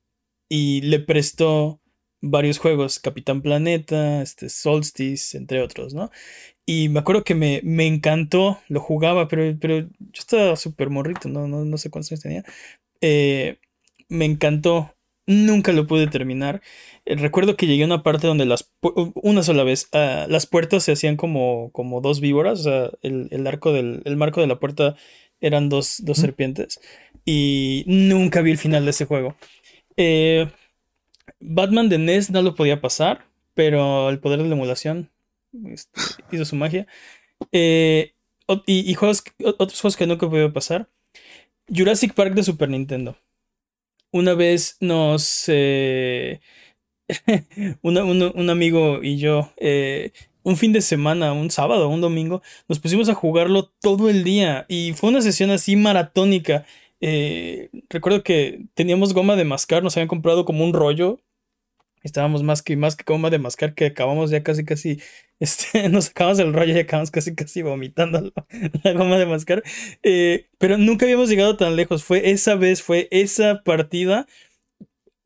y 0.48 0.80
le 0.82 0.98
prestó 1.00 1.80
varios 2.20 2.59
juegos, 2.59 2.98
Capitán 2.98 3.42
Planeta, 3.42 4.22
este, 4.22 4.48
Solstice, 4.48 5.36
entre 5.36 5.62
otros, 5.62 5.94
¿no? 5.94 6.11
Y 6.66 6.88
me 6.88 7.00
acuerdo 7.00 7.24
que 7.24 7.34
me, 7.34 7.61
me 7.64 7.86
encantó, 7.86 8.61
lo 8.68 8.80
jugaba, 8.80 9.28
pero, 9.28 9.56
pero 9.61 9.80
yo 9.80 9.88
estaba 10.18 10.56
súper 10.56 10.90
morrito, 10.90 11.28
¿no? 11.28 11.46
No, 11.46 11.64
no 11.64 11.78
sé 11.78 11.90
cuántos 11.90 12.12
años 12.12 12.22
tenía. 12.22 12.44
Eh, 13.00 13.59
me 14.09 14.24
encantó, 14.24 14.94
nunca 15.29 15.72
lo 15.72 15.87
pude 15.87 16.09
terminar. 16.09 16.62
Eh, 17.05 17.14
recuerdo 17.16 17.57
que 17.57 17.66
llegué 17.66 17.85
a 17.85 17.87
una 17.87 18.03
parte 18.03 18.26
donde 18.26 18.47
las, 18.47 18.72
una 19.14 19.43
sola 19.45 19.62
vez, 19.62 19.89
ah, 19.93 20.26
las 20.29 20.47
puertas 20.47 20.83
se 20.83 20.93
hacían 20.93 21.16
como, 21.16 21.70
como 21.72 22.01
dos 22.01 22.20
víboras, 22.20 22.61
o 22.61 22.62
sea, 22.64 22.91
el, 23.03 23.29
el 23.31 23.47
arco 23.47 23.72
del, 23.72 24.03
el 24.05 24.16
marco 24.16 24.41
de 24.41 24.47
la 24.49 24.59
puerta 24.59 24.97
eran 25.41 25.68
dos, 25.68 25.99
dos 26.03 26.18
serpientes. 26.18 26.81
Y 27.24 27.85
nunca 27.87 28.41
vi 28.41 28.51
el 28.53 28.59
final 28.59 28.85
de 28.85 28.91
ese 28.91 29.05
juego. 29.05 29.37
Eh, 29.97 30.49
Batman 31.41 31.89
de 31.89 31.99
NES 31.99 32.31
no 32.31 32.43
lo 32.43 32.55
podía 32.55 32.81
pasar, 32.81 33.26
pero 33.55 34.09
el 34.09 34.18
poder 34.18 34.43
de 34.43 34.49
la 34.49 34.55
emulación 34.55 35.11
este, 35.66 36.01
hizo 36.33 36.45
su 36.45 36.57
magia. 36.57 36.87
Eh, 37.53 38.14
y, 38.66 38.95
juegos, 38.95 39.22
otros 39.59 39.81
juegos 39.81 39.97
que 39.97 40.07
nunca 40.07 40.29
podido 40.29 40.53
pasar. 40.53 40.89
Jurassic 41.68 42.14
Park 42.14 42.35
de 42.35 42.43
Super 42.43 42.70
Nintendo. 42.70 43.18
Una 44.12 44.34
vez 44.34 44.76
nos... 44.80 45.44
Eh, 45.48 46.40
un, 47.82 48.50
amigo 48.50 49.02
y 49.02 49.16
yo, 49.18 49.52
eh, 49.56 50.12
un 50.42 50.56
fin 50.56 50.72
de 50.72 50.82
semana, 50.82 51.32
un 51.32 51.50
sábado, 51.50 51.88
un 51.88 52.02
domingo, 52.02 52.42
nos 52.68 52.78
pusimos 52.80 53.09
a 53.09 53.14
jugarlo 53.14 53.72
todo 53.80 54.11
el 54.11 54.24
día 54.24 54.66
y 54.68 54.92
fue 54.92 55.11
una 55.11 55.22
sesión 55.22 55.50
así 55.50 55.74
maratónica. 55.76 56.66
recuerdo 57.88 58.22
que 58.22 58.66
teníamos 58.74 59.14
goma 59.14 59.36
de 59.36 59.44
mascar, 59.44 59.82
nos 59.82 59.96
habían 59.96 60.09
comprado 60.09 60.44
como 60.44 60.64
un 60.64 60.74
rollo 60.74 61.20
Estábamos 62.02 62.42
más 62.42 62.62
que 62.62 62.76
más 62.76 62.96
que 62.96 63.04
goma 63.06 63.30
de 63.30 63.38
mascar 63.38 63.74
que 63.74 63.86
acabamos 63.86 64.30
ya 64.30 64.42
casi 64.42 64.64
casi 64.64 65.00
este, 65.41 65.89
nos 65.89 66.07
sacamos 66.07 66.39
el 66.39 66.53
rollo 66.53 66.74
y 66.74 66.78
acabamos 66.78 67.11
casi 67.11 67.34
casi 67.34 67.62
vomitando 67.62 68.32
la, 68.82 68.93
goma 68.93 69.18
de 69.18 69.26
mascar. 69.26 69.62
Eh, 70.03 70.47
pero 70.59 70.78
nunca 70.78 71.07
habíamos 71.07 71.28
llegado 71.28 71.57
tan 71.57 71.76
lejos. 71.76 72.05
Fue 72.05 72.30
esa 72.30 72.55
vez, 72.55 72.82
fue 72.82 73.09
esa 73.11 73.62
partida. 73.62 74.26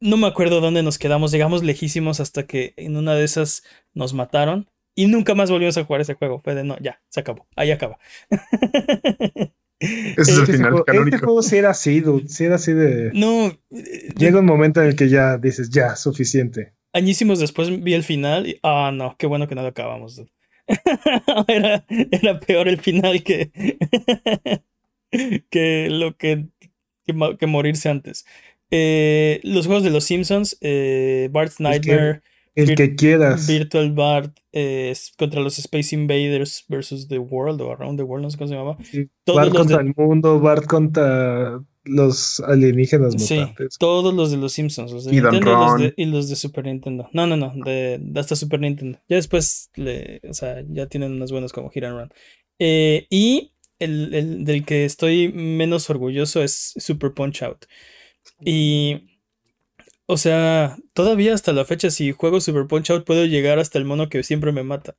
No 0.01 0.17
me 0.17 0.27
acuerdo 0.27 0.61
dónde 0.61 0.83
nos 0.83 0.99
quedamos. 0.99 1.33
Llegamos 1.33 1.63
lejísimos 1.63 2.21
hasta 2.21 2.47
que 2.47 2.75
en 2.77 2.97
una 2.97 3.15
de 3.15 3.25
esas 3.25 3.63
nos 3.95 4.15
mataron. 4.15 4.69
Y 4.95 5.07
nunca 5.07 5.35
más 5.35 5.51
volvimos 5.51 5.79
a 5.79 5.85
jugar 5.85 6.03
ese 6.03 6.15
juego. 6.15 6.41
Fue 6.41 6.55
de 6.55 6.65
no, 6.65 6.77
ya, 6.79 7.01
se 7.09 7.21
acabó. 7.21 7.47
Ahí 7.57 7.71
acaba. 7.71 7.99
Ese 9.83 10.31
es 10.31 10.39
el 10.39 10.47
final 10.47 10.73
juego, 10.73 11.05
Este 11.05 11.19
juego 11.19 11.43
sí 11.43 11.57
era 11.57 11.71
así, 11.71 12.01
dude. 12.01 12.29
Sí 12.29 12.45
era 12.45 12.55
así 12.55 12.73
de. 12.73 13.11
No. 13.15 13.53
Llega 14.17 14.39
un 14.39 14.47
momento 14.47 14.81
en 14.81 14.89
el 14.89 14.97
que 14.97 15.09
ya 15.09 15.39
dices, 15.39 15.71
ya, 15.71 15.97
suficiente. 15.97 16.75
Añísimos 16.93 17.39
después 17.39 17.83
vi 17.83 17.95
el 17.95 18.03
final 18.03 18.47
y. 18.47 18.59
Ah, 18.63 18.91
no, 18.93 19.17
qué 19.19 19.27
bueno 19.27 19.49
que 19.49 19.55
no 19.55 19.63
lo 19.63 19.69
acabamos. 19.69 20.23
era, 21.49 21.85
era 21.89 22.41
peor 22.41 22.69
el 22.69 22.81
final 22.81 23.23
que. 23.23 23.51
que 25.51 25.89
lo 25.91 26.17
que, 26.17 26.47
que, 27.07 27.47
morirse 27.47 27.89
antes. 27.89 28.27
Eh, 28.71 29.41
los 29.43 29.67
juegos 29.67 29.85
de 29.85 29.91
los 29.91 30.05
Simpsons, 30.05 30.57
eh, 30.61 31.29
Bart's 31.31 31.61
Nightmare. 31.61 32.23
El 32.55 32.75
que 32.75 32.95
quieras. 32.95 33.47
Virtual 33.47 33.93
Bart 33.93 34.39
eh, 34.53 34.93
contra 35.17 35.41
los 35.41 35.59
Space 35.59 35.95
Invaders 35.95 36.65
versus 36.69 37.09
The 37.09 37.19
World 37.19 37.63
o 37.63 37.73
Around 37.73 37.99
the 37.99 38.03
World, 38.03 38.25
no 38.25 38.31
sé 38.31 38.37
cómo 38.37 38.49
se 38.49 38.55
llamaba. 38.55 38.77
Bart 39.27 39.53
contra 39.55 39.81
el 39.81 39.95
mundo, 39.97 40.39
Bart 40.39 40.67
contra 40.67 41.63
los 41.85 42.41
alienígenas 42.41 43.17
mutantes. 43.17 43.77
todos 43.79 44.15
los 44.15 44.31
de 44.31 44.37
los 44.37 44.53
Simpsons, 44.53 44.93
los 44.93 45.05
de 45.05 45.13
Nintendo 45.13 45.79
y 45.97 46.05
los 46.07 46.29
de, 46.29 46.37
Super 46.37 46.65
Nintendo. 46.65 47.09
No, 47.13 47.27
no, 47.27 47.37
no, 47.37 47.53
de, 47.65 48.01
hasta 48.17 48.37
Super 48.37 48.61
Nintendo. 48.61 48.99
Ya 49.09 49.17
después, 49.17 49.71
le, 49.75 50.21
o 50.29 50.35
sea, 50.35 50.63
ya 50.69 50.87
tienen 50.87 51.13
unos 51.13 51.33
buenos 51.33 51.53
como 51.53 51.71
Hit 51.71 51.85
and 51.85 51.99
Run. 51.99 52.13
Eh, 52.59 53.07
y 53.11 53.53
el, 53.79 54.15
el 54.15 54.45
del 54.45 54.65
que 54.65 54.85
estoy 54.85 55.33
menos 55.33 55.91
orgulloso 55.91 56.43
es 56.43 56.75
Super 56.77 57.13
Punch 57.13 57.43
Out. 57.43 57.67
Y 58.45 59.13
o 60.07 60.17
sea, 60.19 60.77
todavía 60.93 61.33
hasta 61.33 61.53
la 61.53 61.65
fecha, 61.65 61.91
si 61.91 62.13
juego 62.13 62.41
Super 62.41 62.67
Punch 62.67 62.91
Out, 62.91 63.07
puedo 63.07 63.25
llegar 63.25 63.59
hasta 63.59 63.79
el 63.79 63.85
mono 63.85 64.09
que 64.09 64.23
siempre 64.23 64.53
me 64.53 64.63
mata. 64.63 64.97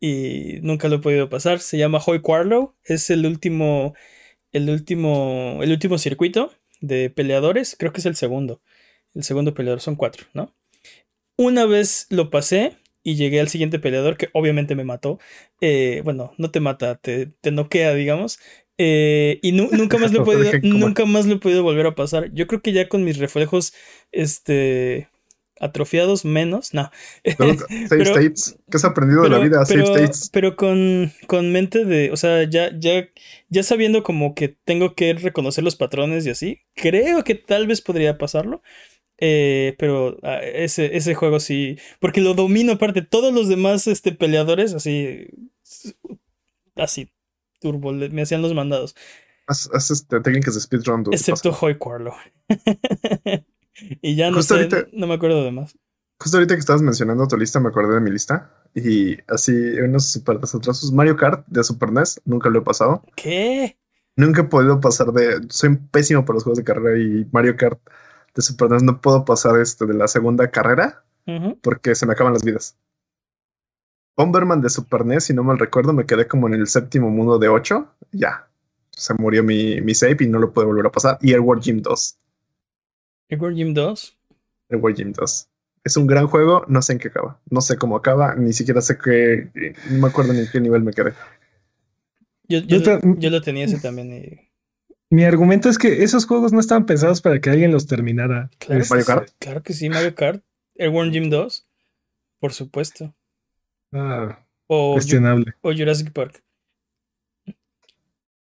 Y 0.00 0.58
nunca 0.62 0.88
lo 0.88 0.96
he 0.96 0.98
podido 1.00 1.28
pasar. 1.28 1.60
Se 1.60 1.78
llama 1.78 2.00
Hoy 2.04 2.20
Quarlow. 2.20 2.74
Es 2.84 3.10
el 3.10 3.26
último. 3.26 3.94
El 4.52 4.70
último. 4.70 5.60
El 5.62 5.70
último 5.70 5.98
circuito 5.98 6.52
de 6.80 7.10
peleadores. 7.10 7.76
Creo 7.78 7.92
que 7.92 8.00
es 8.00 8.06
el 8.06 8.16
segundo. 8.16 8.60
El 9.14 9.24
segundo 9.24 9.54
peleador. 9.54 9.80
Son 9.80 9.96
cuatro, 9.96 10.26
¿no? 10.34 10.54
Una 11.36 11.66
vez 11.66 12.06
lo 12.10 12.30
pasé 12.30 12.76
y 13.02 13.14
llegué 13.16 13.40
al 13.40 13.48
siguiente 13.48 13.78
peleador 13.78 14.16
que 14.16 14.28
obviamente 14.32 14.74
me 14.74 14.84
mató. 14.84 15.18
Eh, 15.60 16.02
bueno, 16.04 16.32
no 16.38 16.50
te 16.50 16.60
mata, 16.60 16.96
te, 16.96 17.26
te 17.26 17.50
noquea, 17.50 17.94
digamos. 17.94 18.38
Eh, 18.82 19.40
y 19.42 19.52
nunca 19.52 19.98
más 19.98 20.10
lo 20.10 20.22
he 20.22 20.24
podido, 20.24 20.52
nunca 20.62 21.04
más 21.04 21.26
lo 21.26 21.34
he 21.34 21.38
podido 21.38 21.62
volver 21.62 21.86
a 21.86 21.94
pasar. 21.94 22.32
Yo 22.32 22.46
creo 22.46 22.62
que 22.62 22.72
ya 22.72 22.88
con 22.88 23.04
mis 23.04 23.18
reflejos, 23.18 23.74
este, 24.10 25.09
atrofiados 25.60 26.24
menos, 26.24 26.74
no. 26.74 26.90
States. 27.24 28.56
¿Qué 28.70 28.76
has 28.76 28.84
aprendido 28.84 29.22
de 29.22 29.28
la 29.28 29.38
vida? 29.38 29.62
States. 29.62 30.30
Pero 30.32 30.56
con, 30.56 31.12
con 31.26 31.52
mente 31.52 31.84
de, 31.84 32.10
o 32.10 32.16
sea, 32.16 32.42
ya, 32.44 32.70
ya, 32.76 33.08
ya 33.50 33.62
sabiendo 33.62 34.02
como 34.02 34.34
que 34.34 34.48
tengo 34.48 34.94
que 34.94 35.12
reconocer 35.12 35.62
los 35.62 35.76
patrones 35.76 36.26
y 36.26 36.30
así, 36.30 36.62
creo 36.74 37.22
que 37.22 37.34
tal 37.34 37.66
vez 37.66 37.82
podría 37.82 38.18
pasarlo. 38.18 38.62
Eh, 39.22 39.76
pero 39.78 40.16
ah, 40.22 40.40
ese, 40.42 40.96
ese 40.96 41.14
juego 41.14 41.40
sí, 41.40 41.78
porque 42.00 42.22
lo 42.22 42.32
domino 42.32 42.72
aparte, 42.72 43.02
todos 43.02 43.34
los 43.34 43.48
demás 43.48 43.86
este, 43.86 44.12
peleadores 44.12 44.72
así, 44.72 45.28
así, 46.74 47.12
turbo, 47.60 47.92
me 47.92 48.22
hacían 48.22 48.40
los 48.40 48.54
mandados. 48.54 48.96
Haz, 49.46 49.90
este, 49.90 50.20
técnicas 50.20 50.54
de 50.54 50.60
speedrun. 50.60 51.04
Excepto 51.12 51.54
Hoy 51.60 51.76
Quarlo. 51.76 52.14
y 54.02 54.14
ya 54.14 54.30
no 54.30 54.42
sé, 54.42 54.68
no 54.92 55.06
me 55.06 55.14
acuerdo 55.14 55.44
de 55.44 55.52
más. 55.52 55.76
Justo 56.18 56.36
ahorita 56.36 56.54
que 56.54 56.60
estabas 56.60 56.82
mencionando 56.82 57.26
tu 57.26 57.36
lista, 57.36 57.60
me 57.60 57.68
acordé 57.68 57.94
de 57.94 58.00
mi 58.00 58.10
lista. 58.10 58.52
Y 58.74 59.16
así, 59.28 59.52
unos 59.52 60.12
super 60.12 60.38
desatrasos. 60.38 60.92
Mario 60.92 61.16
Kart 61.16 61.46
de 61.46 61.64
Super 61.64 61.90
NES, 61.90 62.20
nunca 62.26 62.50
lo 62.50 62.58
he 62.58 62.62
pasado. 62.62 63.02
¿Qué? 63.16 63.78
Nunca 64.16 64.42
he 64.42 64.44
podido 64.44 64.80
pasar 64.80 65.12
de. 65.12 65.40
Soy 65.48 65.76
pésimo 65.90 66.24
para 66.24 66.34
los 66.34 66.44
juegos 66.44 66.58
de 66.58 66.64
carrera 66.64 66.98
y 66.98 67.26
Mario 67.32 67.56
Kart 67.56 67.80
de 68.34 68.42
Super 68.42 68.70
NES 68.70 68.82
no 68.82 69.00
puedo 69.00 69.24
pasar 69.24 69.58
este 69.60 69.86
de 69.86 69.94
la 69.94 70.08
segunda 70.08 70.50
carrera 70.50 71.02
porque 71.62 71.94
se 71.94 72.06
me 72.06 72.12
acaban 72.12 72.32
las 72.32 72.44
vidas. 72.44 72.76
Bomberman 74.16 74.60
de 74.60 74.68
Super 74.68 75.06
NES, 75.06 75.24
si 75.24 75.34
no 75.34 75.42
mal 75.42 75.58
recuerdo, 75.58 75.92
me 75.92 76.04
quedé 76.04 76.26
como 76.26 76.48
en 76.48 76.54
el 76.54 76.66
séptimo 76.66 77.08
mundo 77.08 77.38
de 77.38 77.48
8. 77.48 77.88
Ya. 78.12 78.46
Se 78.90 79.14
murió 79.14 79.42
mi, 79.42 79.80
mi 79.80 79.94
save 79.94 80.18
y 80.20 80.26
no 80.26 80.38
lo 80.38 80.52
puedo 80.52 80.66
volver 80.68 80.86
a 80.86 80.92
pasar. 80.92 81.18
Y 81.22 81.32
Airward 81.32 81.60
Gym 81.60 81.80
2. 81.80 82.18
¿Airward 83.30 83.54
Gym 83.54 83.74
2? 83.74 84.18
Airward 84.70 84.94
Gym 84.94 85.12
2. 85.12 85.48
Es 85.84 85.96
un 85.96 86.06
gran 86.06 86.26
juego, 86.26 86.64
no 86.68 86.82
sé 86.82 86.92
en 86.92 86.98
qué 86.98 87.08
acaba. 87.08 87.40
No 87.48 87.60
sé 87.60 87.78
cómo 87.78 87.96
acaba, 87.96 88.34
ni 88.34 88.52
siquiera 88.52 88.82
sé 88.82 88.98
qué. 88.98 89.50
No 89.90 89.98
me 90.00 90.08
acuerdo 90.08 90.32
ni 90.32 90.40
en 90.40 90.48
qué 90.50 90.60
nivel 90.60 90.82
me 90.82 90.92
quedé. 90.92 91.14
Yo, 92.48 92.58
yo, 92.58 93.30
lo 93.30 93.40
tenía 93.40 93.64
ese 93.64 93.78
también. 93.78 94.50
Mi 95.08 95.24
argumento 95.24 95.68
es 95.68 95.78
que 95.78 96.02
esos 96.02 96.26
juegos 96.26 96.52
no 96.52 96.60
estaban 96.60 96.84
pensados 96.84 97.22
para 97.22 97.40
que 97.40 97.50
alguien 97.50 97.72
los 97.72 97.86
terminara. 97.86 98.50
Claro, 98.58 98.84
Mario 98.90 99.04
Kart. 99.06 99.30
Claro 99.38 99.62
que 99.62 99.72
sí, 99.72 99.88
Mario 99.88 100.14
Kart. 100.14 100.42
Airworm 100.78 101.10
Gym 101.10 101.30
2. 101.30 101.66
Por 102.40 102.52
supuesto. 102.52 103.14
Ah, 103.92 104.44
o, 104.66 104.94
cuestionable. 104.94 105.54
O 105.62 105.72
Jurassic 105.72 106.12
Park. 106.12 106.42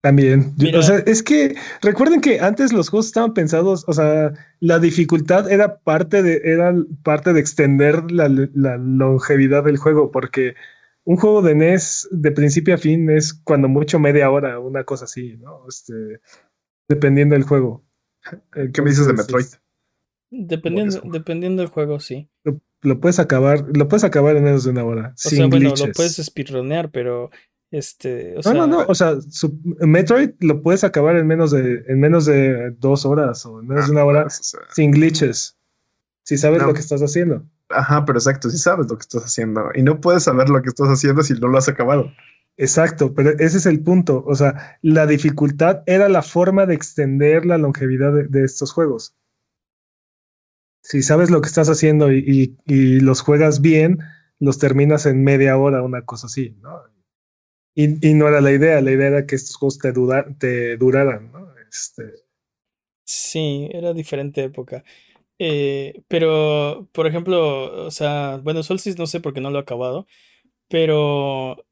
También. 0.03 0.57
O 0.77 0.83
sea, 0.83 0.99
es 1.07 1.23
que 1.23 1.55
recuerden 1.81 2.21
que 2.21 2.41
antes 2.41 2.73
los 2.73 2.89
juegos 2.89 3.07
estaban 3.07 3.35
pensados, 3.35 3.85
o 3.87 3.93
sea, 3.93 4.33
la 4.59 4.81
dificultad 4.81 5.51
era 5.51 5.79
parte 5.79 6.25
de, 6.25 6.41
era 6.45 6.75
parte 7.05 7.33
de 7.33 7.39
extender 7.39 8.11
la, 8.11 8.29
longevidad 8.29 9.63
del 9.63 9.77
juego, 9.77 10.11
porque 10.11 10.57
un 11.05 11.17
juego 11.17 11.41
de 11.41 11.55
NES 11.55 12.09
de 12.11 12.33
principio 12.33 12.75
a 12.75 12.79
fin 12.79 13.11
es 13.11 13.33
cuando 13.33 13.69
mucho 13.69 14.01
media 14.01 14.29
hora, 14.29 14.59
una 14.59 14.83
cosa 14.83 15.05
así, 15.05 15.37
¿no? 15.37 15.69
Este, 15.69 16.21
dependiendo 16.89 17.37
del 17.37 17.45
juego. 17.45 17.85
¿Qué 18.53 18.83
me 18.83 18.91
dices 18.91 19.07
de 19.07 19.13
Metroid? 19.13 19.47
Dependiendo, 20.31 21.01
dependiendo 21.05 21.63
del 21.63 21.71
juego, 21.71 22.01
sí 22.01 22.29
lo 22.83 23.01
puedes 23.01 23.19
acabar, 23.19 23.65
lo 23.75 23.89
puedes 23.89 24.05
acabar 24.05 24.37
en 24.37 24.45
menos 24.45 24.65
de 24.65 24.71
una 24.71 24.85
hora. 24.85 25.13
O 25.15 25.29
sea, 25.29 25.47
bueno, 25.47 25.71
lo 25.71 25.93
puedes 25.93 26.17
speedronear, 26.17 26.91
pero 26.91 27.31
este. 27.73 28.35
no, 28.45 28.53
no, 28.53 28.67
no. 28.67 28.85
O 28.87 28.95
sea, 28.95 29.17
Metroid 29.81 30.31
lo 30.41 30.63
puedes 30.63 30.85
acabar 30.85 31.17
en 31.17 31.27
menos 31.27 31.51
de, 31.51 31.83
en 31.89 32.01
menos 32.01 32.27
de 32.27 32.71
dos 32.79 33.07
horas 33.07 33.45
o 33.47 33.61
en 33.61 33.67
menos 33.67 33.87
de 33.87 33.93
una 33.93 34.05
hora 34.05 34.27
ah, 34.27 34.31
sin 34.75 34.91
glitches. 34.91 35.57
Si 36.23 36.37
sabes 36.37 36.63
lo 36.63 36.75
que 36.75 36.81
estás 36.81 37.01
haciendo. 37.01 37.45
Ajá, 37.71 38.05
pero 38.05 38.19
exacto, 38.19 38.51
si 38.51 38.59
sabes 38.59 38.89
lo 38.91 38.97
que 38.97 39.03
estás 39.03 39.25
haciendo. 39.25 39.71
Y 39.75 39.83
no 39.83 40.01
puedes 40.01 40.25
saber 40.25 40.51
lo 40.51 40.61
que 40.61 40.69
estás 40.69 40.89
haciendo 40.89 41.23
si 41.23 41.33
no 41.33 41.49
lo 41.49 41.57
has 41.57 41.69
acabado. 41.69 42.13
Exacto, 42.59 43.15
pero 43.15 43.31
ese 43.31 43.57
es 43.57 43.67
el 43.67 43.81
punto. 43.81 44.23
O 44.27 44.35
sea, 44.35 44.79
la 44.83 45.07
dificultad 45.07 45.83
era 45.87 46.11
la 46.11 46.23
forma 46.23 46.67
de 46.67 46.75
extender 46.75 47.47
la 47.47 47.57
longevidad 47.57 48.13
de 48.13 48.45
estos 48.45 48.73
juegos. 48.73 49.17
si 50.83 51.03
sabes 51.03 51.31
lo 51.31 51.41
que 51.41 51.49
estás 51.49 51.71
haciendo 51.71 52.13
y, 52.13 52.57
los 52.67 53.23
juegas 53.23 53.63
bien, 53.63 53.99
los 54.41 54.59
terminas 54.59 55.07
en 55.07 55.25
media 55.25 55.57
hora, 55.57 55.83
una 55.83 56.05
cosa 56.05 56.27
así, 56.27 56.57
¿no? 56.61 56.92
Y, 57.75 57.89
no 58.15 58.29
era 58.29 58.41
la 58.41 58.53
idea, 58.53 58.81
la 58.81 58.93
idea 58.93 59.09
era 59.09 59.27
que 59.27 59.35
estos 59.35 59.57
juegos 59.57 59.79
te, 59.79 59.93
te 60.39 60.77
duraran, 60.77 61.33
¿no? 61.33 61.49
Este... 61.71 62.13
Sí, 63.05 63.69
era 63.73 63.95
diferente 63.95 64.45
época. 64.45 64.85
Eh, 65.39 66.03
pero, 66.09 66.89
por 66.93 67.07
ejemplo, 67.07 67.87
o 67.87 67.91
sea, 67.91 68.41
bueno, 68.43 68.63
Solstice 68.63 68.99
no 68.99 69.07
sé 69.07 69.21
por 69.21 69.35
qué 69.35 69.41
no 69.41 69.51
lo 69.51 69.59
he 69.59 69.63
acabado, 69.63 70.07
pero 70.69 71.67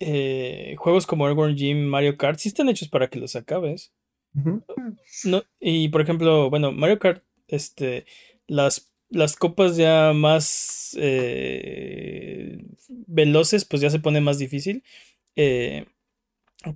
eh, 0.00 0.74
juegos 0.78 1.06
como 1.06 1.26
Airborne 1.26 1.54
Gym, 1.54 1.84
Mario 1.86 2.16
Kart, 2.16 2.38
sí 2.38 2.48
están 2.48 2.68
hechos 2.68 2.88
para 2.88 3.08
que 3.08 3.20
los 3.20 3.36
acabes. 3.36 3.92
no, 5.24 5.42
y 5.60 5.88
por 5.90 6.00
ejemplo, 6.00 6.50
bueno, 6.50 6.72
Mario 6.72 6.98
Kart, 6.98 7.22
este, 7.46 8.06
las, 8.46 8.89
las 9.10 9.36
copas 9.36 9.76
ya 9.76 10.12
más 10.14 10.96
eh, 10.98 12.64
veloces, 12.88 13.64
pues 13.64 13.82
ya 13.82 13.90
se 13.90 13.98
pone 13.98 14.20
más 14.20 14.38
difícil. 14.38 14.82
Eh, 15.36 15.86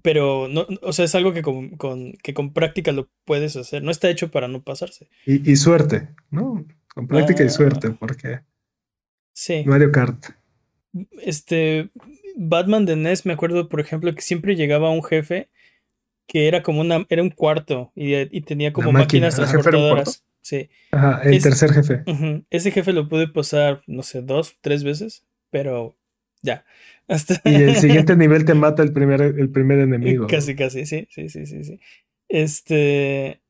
pero 0.02 0.48
no, 0.48 0.66
o 0.82 0.92
sea, 0.92 1.04
es 1.04 1.14
algo 1.14 1.32
que 1.32 1.42
con, 1.42 2.12
que 2.22 2.34
con 2.34 2.52
práctica 2.52 2.92
lo 2.92 3.08
puedes 3.24 3.56
hacer. 3.56 3.82
No 3.82 3.90
está 3.90 4.08
hecho 4.08 4.30
para 4.30 4.48
no 4.48 4.62
pasarse. 4.62 5.08
Y, 5.26 5.56
suerte, 5.56 6.08
¿no? 6.30 6.64
Con 6.94 7.06
práctica 7.06 7.42
y 7.42 7.46
ah. 7.46 7.50
suerte, 7.50 7.90
porque. 7.90 8.40
Sí. 9.34 9.62
Mario 9.66 9.92
Kart. 9.92 10.26
Este. 11.22 11.90
Batman 12.36 12.84
de 12.84 12.96
NES, 12.96 13.26
me 13.26 13.32
acuerdo, 13.34 13.68
por 13.68 13.80
ejemplo, 13.80 14.12
que 14.14 14.22
siempre 14.22 14.56
llegaba 14.56 14.90
un 14.90 15.04
jefe 15.04 15.50
que 16.26 16.48
era 16.48 16.62
como 16.62 16.80
una. 16.80 17.04
Era 17.10 17.22
un 17.22 17.30
cuarto 17.30 17.92
y, 17.94 18.40
tenía 18.40 18.72
como 18.72 18.90
máquinas 18.90 19.36
transportadoras. 19.36 20.24
Sí. 20.44 20.68
Ajá, 20.90 21.22
el 21.24 21.42
tercer 21.42 21.72
jefe. 21.72 22.04
Ese 22.50 22.70
jefe 22.70 22.92
lo 22.92 23.08
pude 23.08 23.28
pasar, 23.28 23.82
no 23.86 24.02
sé, 24.02 24.20
dos, 24.20 24.58
tres 24.60 24.84
veces, 24.84 25.24
pero 25.50 25.96
ya. 26.42 26.66
Y 27.44 27.54
el 27.54 27.76
siguiente 27.76 28.14
nivel 28.14 28.44
te 28.44 28.52
mata 28.52 28.82
el 28.82 28.92
primer, 28.92 29.22
el 29.22 29.50
primer 29.50 29.78
enemigo. 29.78 30.26
Casi, 30.26 30.54
casi, 30.54 30.84
sí, 30.84 31.08
sí, 31.10 31.30
sí, 31.30 31.46
sí, 31.46 31.64
sí. 31.64 31.80
Este. 32.28 33.40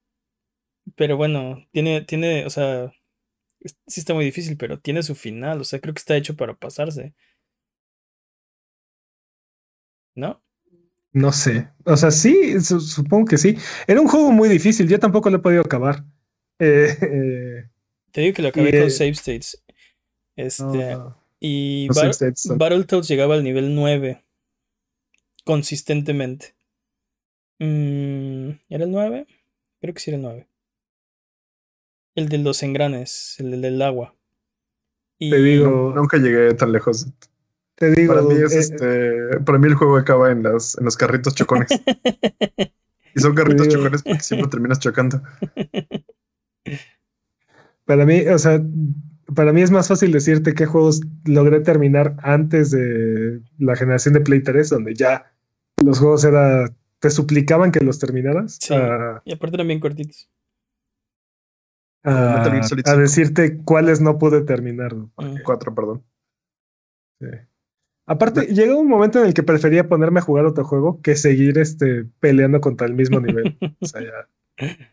Pero 0.95 1.17
bueno, 1.17 1.67
tiene, 1.73 2.03
tiene, 2.03 2.47
o 2.47 2.51
sea, 2.51 2.93
sí 3.89 4.01
está 4.01 4.15
muy 4.15 4.25
difícil, 4.25 4.57
pero 4.57 4.79
tiene 4.79 5.03
su 5.03 5.17
final. 5.17 5.61
O 5.61 5.65
sea, 5.65 5.81
creo 5.81 5.95
que 5.95 5.99
está 5.99 6.17
hecho 6.17 6.37
para 6.37 6.55
pasarse. 6.55 7.13
¿No? 10.15 10.41
No 11.13 11.33
sé. 11.33 11.69
O 11.87 11.97
sea, 11.97 12.13
sí, 12.13 12.61
supongo 12.61 13.25
que 13.25 13.39
sí. 13.39 13.57
Era 13.89 14.01
un 14.01 14.07
juego 14.07 14.31
muy 14.31 14.49
difícil. 14.49 14.89
Yo 14.89 15.01
tampoco 15.01 15.29
lo 15.31 15.39
he 15.39 15.41
podido 15.41 15.63
acabar. 15.63 16.05
Eh, 16.59 17.65
Te 18.13 18.21
digo 18.21 18.35
que 18.35 18.43
lo 18.43 18.49
acabé 18.49 18.81
con 18.81 18.91
Save 18.91 19.11
States. 19.11 19.63
Este. 20.37 20.97
Y 21.41 21.89
Battletoads 21.89 23.09
llegaba 23.09 23.35
al 23.35 23.45
nivel 23.45 23.75
9. 23.75 24.25
Consistentemente. 25.45 26.55
Mm, 27.59 28.51
¿Era 28.69 28.85
el 28.85 28.91
9? 28.91 29.27
Creo 29.81 29.95
que 29.95 30.01
sí 30.01 30.11
era 30.11 30.17
el 30.17 30.23
9. 30.23 30.49
El 32.15 32.29
de 32.29 32.39
los 32.39 32.63
engranes, 32.63 33.37
el 33.39 33.61
del 33.61 33.83
agua. 33.83 34.15
Te 35.19 35.37
digo. 35.37 35.93
Nunca 35.95 36.17
llegué 36.17 36.55
tan 36.55 36.73
lejos. 36.73 37.07
Te 37.75 37.91
digo. 37.91 38.15
Para 38.15 38.27
mí, 38.27 38.35
es 38.35 38.55
eh, 38.55 38.59
este, 38.59 39.41
para 39.41 39.59
mí 39.59 39.67
el 39.67 39.75
juego 39.75 39.97
acaba 39.97 40.31
en, 40.31 40.43
las, 40.43 40.79
en 40.79 40.85
los 40.85 40.97
carritos 40.97 41.35
chocones. 41.35 41.69
y 43.15 43.21
son 43.21 43.35
carritos 43.35 43.69
chocones 43.69 44.03
porque 44.03 44.21
siempre 44.21 44.49
terminas 44.49 44.79
chocando. 44.79 45.21
Para 47.85 48.07
mí, 48.07 48.21
o 48.21 48.39
sea, 48.39 48.63
para 49.35 49.53
mí 49.53 49.63
es 49.63 49.71
más 49.71 49.89
fácil 49.89 50.13
decirte 50.13 50.55
qué 50.55 50.67
juegos 50.67 51.01
logré 51.25 51.61
terminar 51.61 52.17
antes 52.23 52.71
de 52.71 53.41
la 53.59 53.77
generación 53.77 54.15
de 54.15 54.21
Play 54.21 54.43
3, 54.43 54.71
donde 54.71 54.95
ya 54.95 55.33
los 55.85 55.99
juegos 55.99 56.25
era 56.25 56.67
te 57.01 57.11
suplicaban 57.11 57.71
que 57.71 57.81
los 57.81 57.99
terminaras. 57.99 58.59
Sí, 58.61 58.75
y 59.25 59.33
aparte 59.33 59.57
eran 59.57 59.67
bien 59.67 59.81
cortitos. 59.81 60.31
A, 62.03 62.97
decirte 62.97 63.59
cuáles 63.59 64.01
no 64.01 64.19
pude 64.19 64.43
terminar. 64.43 64.95
Cuatro, 65.45 65.75
perdón. 65.75 66.03
Sí. 67.21 67.29
Aparte, 68.07 68.47
llega 68.47 68.77
un 68.77 68.89
momento 68.89 69.21
en 69.21 69.27
el 69.27 69.35
que 69.35 69.43
prefería 69.43 69.89
ponerme 69.89 70.21
a 70.21 70.23
jugar 70.23 70.45
otro 70.45 70.65
juego 70.65 71.01
que 71.01 71.17
seguir 71.17 71.59
este, 71.59 72.05
peleando 72.21 72.61
contra 72.61 72.87
el 72.87 72.95
mismo 72.95 73.21
nivel. 73.21 73.57
o 73.81 73.87
sea, 73.87 74.03
ya. 74.03 74.29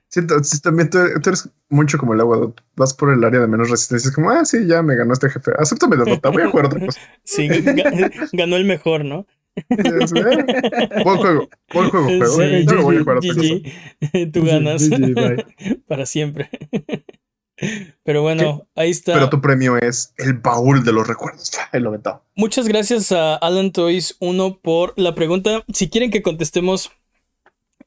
Sí, 0.07 0.21
también 0.61 0.89
tú, 0.89 0.99
eres 0.99 1.49
mucho 1.69 1.97
como 1.97 2.13
el 2.13 2.21
agua. 2.21 2.53
Vas 2.75 2.93
por 2.93 3.13
el 3.13 3.23
área 3.23 3.39
de 3.39 3.47
menos 3.47 3.69
resistencia. 3.69 4.09
Es 4.09 4.15
como, 4.15 4.29
ah, 4.29 4.43
sí, 4.43 4.65
ya 4.67 4.81
me 4.81 4.95
ganó 4.95 5.13
este 5.13 5.29
jefe. 5.29 5.51
Acepto 5.57 5.87
mi 5.87 5.97
derrota. 5.97 6.29
Voy 6.29 6.43
a 6.43 6.49
jugar 6.49 6.65
otra 6.65 6.85
cosa. 6.85 6.99
Sí, 7.23 7.47
ganó 8.33 8.55
el 8.55 8.65
mejor, 8.65 9.05
¿no? 9.05 9.25
buen 9.67 11.17
juego, 11.17 11.49
buen 11.73 11.89
juego, 11.89 12.07
juego. 12.07 12.73
no 12.73 12.81
voy 12.83 12.95
a 12.95 12.99
jugar 12.99 13.17
otra 13.17 13.33
cosa. 13.33 13.53
Tú 14.31 14.45
ganas 14.45 14.89
para 15.87 16.05
siempre. 16.05 16.49
Pero 18.03 18.21
bueno, 18.21 18.67
ahí 18.75 18.89
está. 18.89 19.13
Pero 19.13 19.29
tu 19.29 19.41
premio 19.41 19.77
es 19.77 20.13
el 20.17 20.33
baúl 20.33 20.83
de 20.83 20.93
los 20.93 21.07
recuerdos. 21.07 21.51
El 21.71 21.83
lo 21.83 22.01
Muchas 22.35 22.67
gracias 22.67 23.11
a 23.11 23.35
Alan 23.35 23.71
Toys 23.71 24.15
1 24.19 24.59
por 24.61 24.93
la 24.97 25.13
pregunta. 25.13 25.63
Si 25.71 25.89
quieren 25.89 26.11
que 26.11 26.21
contestemos 26.21 26.91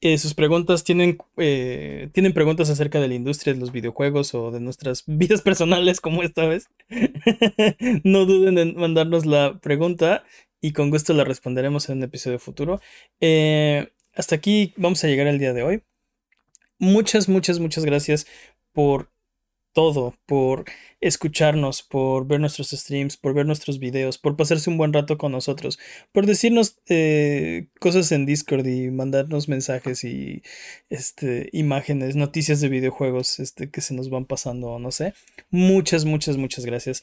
eh, 0.04 0.18
sus 0.18 0.34
preguntas 0.34 0.84
tienen, 0.84 1.16
eh, 1.38 2.10
tienen 2.12 2.34
preguntas 2.34 2.68
acerca 2.68 3.00
de 3.00 3.08
la 3.08 3.14
industria 3.14 3.54
de 3.54 3.60
los 3.60 3.72
videojuegos 3.72 4.34
o 4.34 4.50
de 4.50 4.60
nuestras 4.60 5.02
vidas 5.06 5.40
personales 5.40 6.02
como 6.02 6.22
esta 6.22 6.46
vez, 6.46 6.68
no 8.04 8.26
duden 8.26 8.58
en 8.58 8.76
mandarnos 8.76 9.24
la 9.24 9.58
pregunta 9.60 10.22
y 10.60 10.72
con 10.72 10.90
gusto 10.90 11.14
la 11.14 11.24
responderemos 11.24 11.88
en 11.88 11.96
un 11.96 12.04
episodio 12.04 12.38
futuro. 12.38 12.82
Eh, 13.22 13.88
hasta 14.14 14.34
aquí 14.34 14.74
vamos 14.76 15.02
a 15.02 15.06
llegar 15.06 15.26
al 15.26 15.38
día 15.38 15.54
de 15.54 15.62
hoy. 15.62 15.82
Muchas, 16.78 17.30
muchas, 17.30 17.58
muchas 17.58 17.86
gracias 17.86 18.26
por 18.74 19.10
todo, 19.74 20.14
por 20.24 20.64
escucharnos, 21.02 21.82
por 21.82 22.26
ver 22.26 22.40
nuestros 22.40 22.70
streams, 22.70 23.18
por 23.18 23.34
ver 23.34 23.44
nuestros 23.44 23.78
videos, 23.78 24.16
por 24.16 24.36
pasarse 24.36 24.70
un 24.70 24.78
buen 24.78 24.94
rato 24.94 25.18
con 25.18 25.32
nosotros, 25.32 25.78
por 26.12 26.24
decirnos 26.24 26.78
eh, 26.88 27.66
cosas 27.78 28.10
en 28.12 28.24
Discord 28.24 28.66
y 28.66 28.90
mandarnos 28.90 29.48
mensajes 29.48 30.04
y 30.04 30.42
este, 30.88 31.50
imágenes, 31.52 32.16
noticias 32.16 32.60
de 32.62 32.70
videojuegos 32.70 33.40
este, 33.40 33.70
que 33.70 33.82
se 33.82 33.92
nos 33.92 34.08
van 34.08 34.24
pasando, 34.24 34.78
no 34.78 34.90
sé. 34.90 35.12
Muchas, 35.50 36.06
muchas, 36.06 36.38
muchas 36.38 36.64
gracias. 36.64 37.02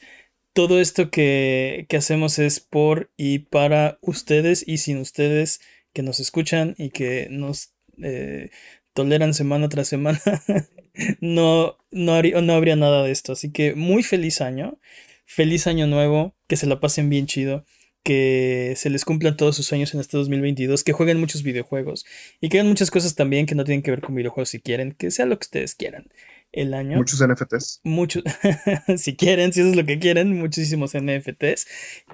Todo 0.52 0.80
esto 0.80 1.10
que, 1.10 1.86
que 1.88 1.96
hacemos 1.96 2.38
es 2.38 2.60
por 2.60 3.10
y 3.16 3.40
para 3.40 3.98
ustedes 4.02 4.66
y 4.66 4.78
sin 4.78 4.98
ustedes 4.98 5.60
que 5.92 6.02
nos 6.02 6.20
escuchan 6.20 6.74
y 6.78 6.90
que 6.90 7.28
nos 7.30 7.74
eh, 8.02 8.50
toleran 8.94 9.34
semana 9.34 9.68
tras 9.68 9.88
semana. 9.88 10.20
no, 11.20 11.78
no, 11.90 12.14
habría, 12.14 12.76
nada 12.76 13.02
de 13.04 13.10
esto. 13.10 13.32
Así 13.32 13.50
que 13.50 13.74
muy 13.74 14.02
feliz 14.02 14.40
año. 14.40 14.78
Feliz 15.24 15.66
año 15.66 15.86
nuevo. 15.86 16.34
Que 16.46 16.56
se 16.56 16.66
la 16.66 16.80
pasen 16.80 17.08
bien 17.08 17.26
chido. 17.26 17.64
Que 18.02 18.74
se 18.76 18.90
les 18.90 19.04
cumplan 19.04 19.36
todos 19.36 19.56
sus 19.56 19.66
sueños 19.66 19.94
en 19.94 20.00
este 20.00 20.16
2022. 20.16 20.84
Que 20.84 20.92
jueguen 20.92 21.20
muchos 21.20 21.42
videojuegos. 21.42 22.04
Y 22.40 22.48
que 22.48 22.58
hagan 22.58 22.68
muchas 22.68 22.90
cosas 22.90 23.14
también 23.14 23.46
que 23.46 23.54
no 23.54 23.64
tienen 23.64 23.82
que 23.82 23.90
ver 23.90 24.00
con 24.00 24.14
videojuegos 24.14 24.50
si 24.50 24.60
quieren. 24.60 24.92
Que 24.92 25.10
sea 25.10 25.26
lo 25.26 25.38
que 25.38 25.44
ustedes 25.44 25.74
quieran. 25.74 26.06
El 26.52 26.74
año. 26.74 26.98
Muchos 26.98 27.26
NFTs. 27.26 27.80
Muchos. 27.82 28.22
si 28.98 29.16
quieren, 29.16 29.52
si 29.52 29.60
eso 29.60 29.70
es 29.70 29.76
lo 29.76 29.86
que 29.86 29.98
quieren. 29.98 30.38
Muchísimos 30.38 30.92
NFTs. 30.94 31.66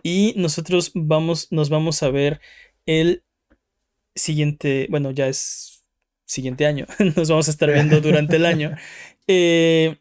Y 0.02 0.34
nosotros 0.36 0.92
vamos, 0.94 1.48
nos 1.50 1.70
vamos 1.70 2.02
a 2.04 2.10
ver 2.10 2.40
el 2.86 3.24
siguiente. 4.14 4.86
Bueno, 4.90 5.10
ya 5.10 5.26
es 5.26 5.77
siguiente 6.28 6.66
año. 6.66 6.86
Nos 7.16 7.28
vamos 7.28 7.48
a 7.48 7.50
estar 7.50 7.72
viendo 7.72 8.00
durante 8.00 8.36
el 8.36 8.46
año. 8.46 8.76
Eh, 9.30 9.98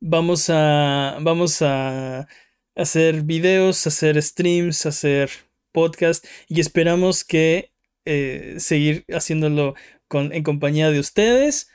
vamos 0.00 0.50
a. 0.50 1.16
Vamos 1.20 1.62
a 1.62 2.26
hacer 2.74 3.22
videos, 3.22 3.86
hacer 3.86 4.20
streams, 4.20 4.84
hacer 4.84 5.30
podcast. 5.70 6.26
Y 6.48 6.60
esperamos 6.60 7.22
que 7.22 7.70
eh, 8.04 8.56
seguir 8.58 9.04
haciéndolo 9.10 9.76
con, 10.08 10.32
en 10.32 10.42
compañía 10.42 10.90
de 10.90 10.98
ustedes. 10.98 11.70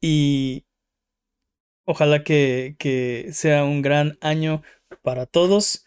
Y 0.00 0.64
ojalá 1.84 2.22
que, 2.22 2.76
que 2.78 3.30
sea 3.32 3.64
un 3.64 3.82
gran 3.82 4.16
año 4.20 4.62
para 5.02 5.26
todos. 5.26 5.84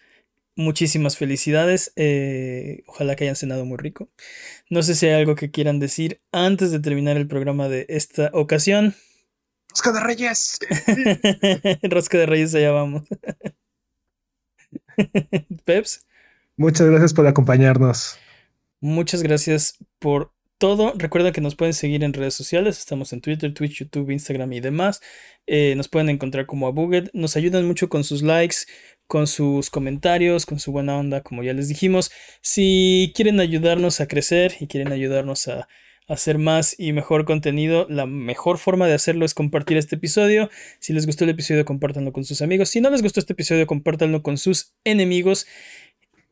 Muchísimas 0.56 1.18
felicidades. 1.18 1.91
Eh, 1.95 2.84
ojalá 2.88 3.15
que 3.15 3.26
hayan 3.26 3.36
cenado 3.36 3.65
muy 3.65 3.77
rico. 3.77 4.10
No 4.69 4.84
sé 4.84 4.95
si 4.95 5.06
hay 5.06 5.14
algo 5.14 5.36
que 5.36 5.52
quieran 5.52 5.80
decir 5.80 6.22
antes 6.32 6.72
de 6.72 6.80
terminar 6.80 7.18
el 7.18 7.27
programa 7.27 7.68
de 7.68 7.86
esta 7.90 8.30
ocasión. 8.34 8.95
Rosca 9.69 9.91
de 9.91 9.99
Reyes. 9.99 10.60
Rosca 11.84 12.18
de 12.18 12.26
Reyes, 12.26 12.56
allá 12.56 12.72
vamos. 12.72 13.03
Peps. 15.65 16.06
Muchas 16.56 16.88
gracias 16.88 17.14
por 17.14 17.27
acompañarnos. 17.27 18.18
Muchas 18.80 19.23
gracias 19.23 19.77
por 19.99 20.35
todo. 20.57 20.94
Recuerda 20.98 21.32
que 21.32 21.41
nos 21.41 21.56
pueden 21.56 21.73
seguir 21.73 22.03
en 22.03 22.14
redes 22.14 22.34
sociales. 22.34 22.80
Estamos 22.80 23.14
en 23.14 23.22
Twitter, 23.22 23.53
Twitch, 23.53 23.80
YouTube, 23.80 24.11
Instagram 24.11 24.53
y 24.53 24.60
demás. 24.60 25.02
Eh, 25.48 25.73
nos 25.76 25.88
pueden 25.88 26.10
encontrar 26.10 26.45
como 26.45 26.68
a 26.68 26.72
Buget. 26.72 27.10
Nos 27.14 27.36
ayudan 27.36 27.65
mucho 27.65 27.90
con 27.90 28.03
sus 28.03 28.22
likes, 28.22 28.57
con 29.07 29.27
sus 29.27 29.69
comentarios, 29.69 30.45
con 30.45 30.60
su 30.60 30.72
buena 30.72 30.98
onda, 30.98 31.22
como 31.22 31.44
ya 31.44 31.53
les 31.53 31.68
dijimos. 31.68 32.11
Si 32.41 33.11
quieren 33.15 33.40
ayudarnos 33.40 34.02
a 34.02 34.07
crecer 34.07 34.56
y 34.60 34.68
quieren 34.68 34.91
ayudarnos 34.91 35.48
a 35.48 35.68
hacer 36.07 36.38
más 36.38 36.80
y 36.80 36.94
mejor 36.94 37.26
contenido, 37.26 37.88
la 37.90 38.06
mejor 38.06 38.57
forma 38.57 38.88
de 38.88 38.94
hacerlo 38.94 39.26
es 39.26 39.34
compartir 39.34 39.77
este 39.77 39.95
episodio. 39.95 40.49
Si 40.80 40.94
les 40.94 41.06
gustó 41.06 41.23
el 41.23 41.32
episodio, 41.32 41.65
compártanlo 41.65 42.14
con 42.14 42.26
sus 42.26 42.41
amigos. 42.41 42.69
Si 42.69 42.82
no 42.82 42.90
les 42.90 43.02
gustó 43.02 43.19
este 43.19 43.34
episodio, 43.34 43.65
compártanlo 43.68 44.22
con 44.22 44.38
sus 44.38 44.76
enemigos. 44.84 45.48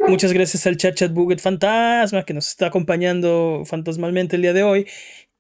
Muchas 0.08 0.34
gracias 0.34 0.68
al 0.68 0.78
chat 0.78 0.96
chat 0.96 1.12
Buget 1.12 1.40
Fantasma 1.40 2.24
que 2.24 2.34
nos 2.34 2.48
está 2.48 2.68
acompañando 2.68 3.64
fantasmalmente 3.66 4.36
el 4.36 4.42
día 4.42 4.54
de 4.54 4.64
hoy. 4.64 4.88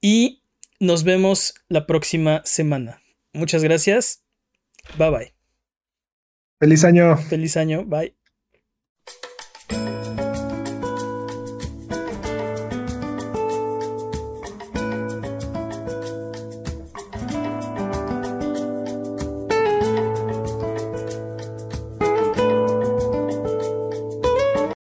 Y 0.02 0.42
nos 0.80 1.04
vemos 1.04 1.56
la 1.70 1.86
próxima 1.86 2.42
semana. 2.46 3.02
Muchas 3.34 3.64
gracias. 3.64 4.24
Bye 4.98 5.10
bye. 5.10 5.34
Feliz 6.60 6.84
año. 6.84 7.18
Feliz 7.18 7.58
año. 7.58 7.86
Bye. 7.86 8.16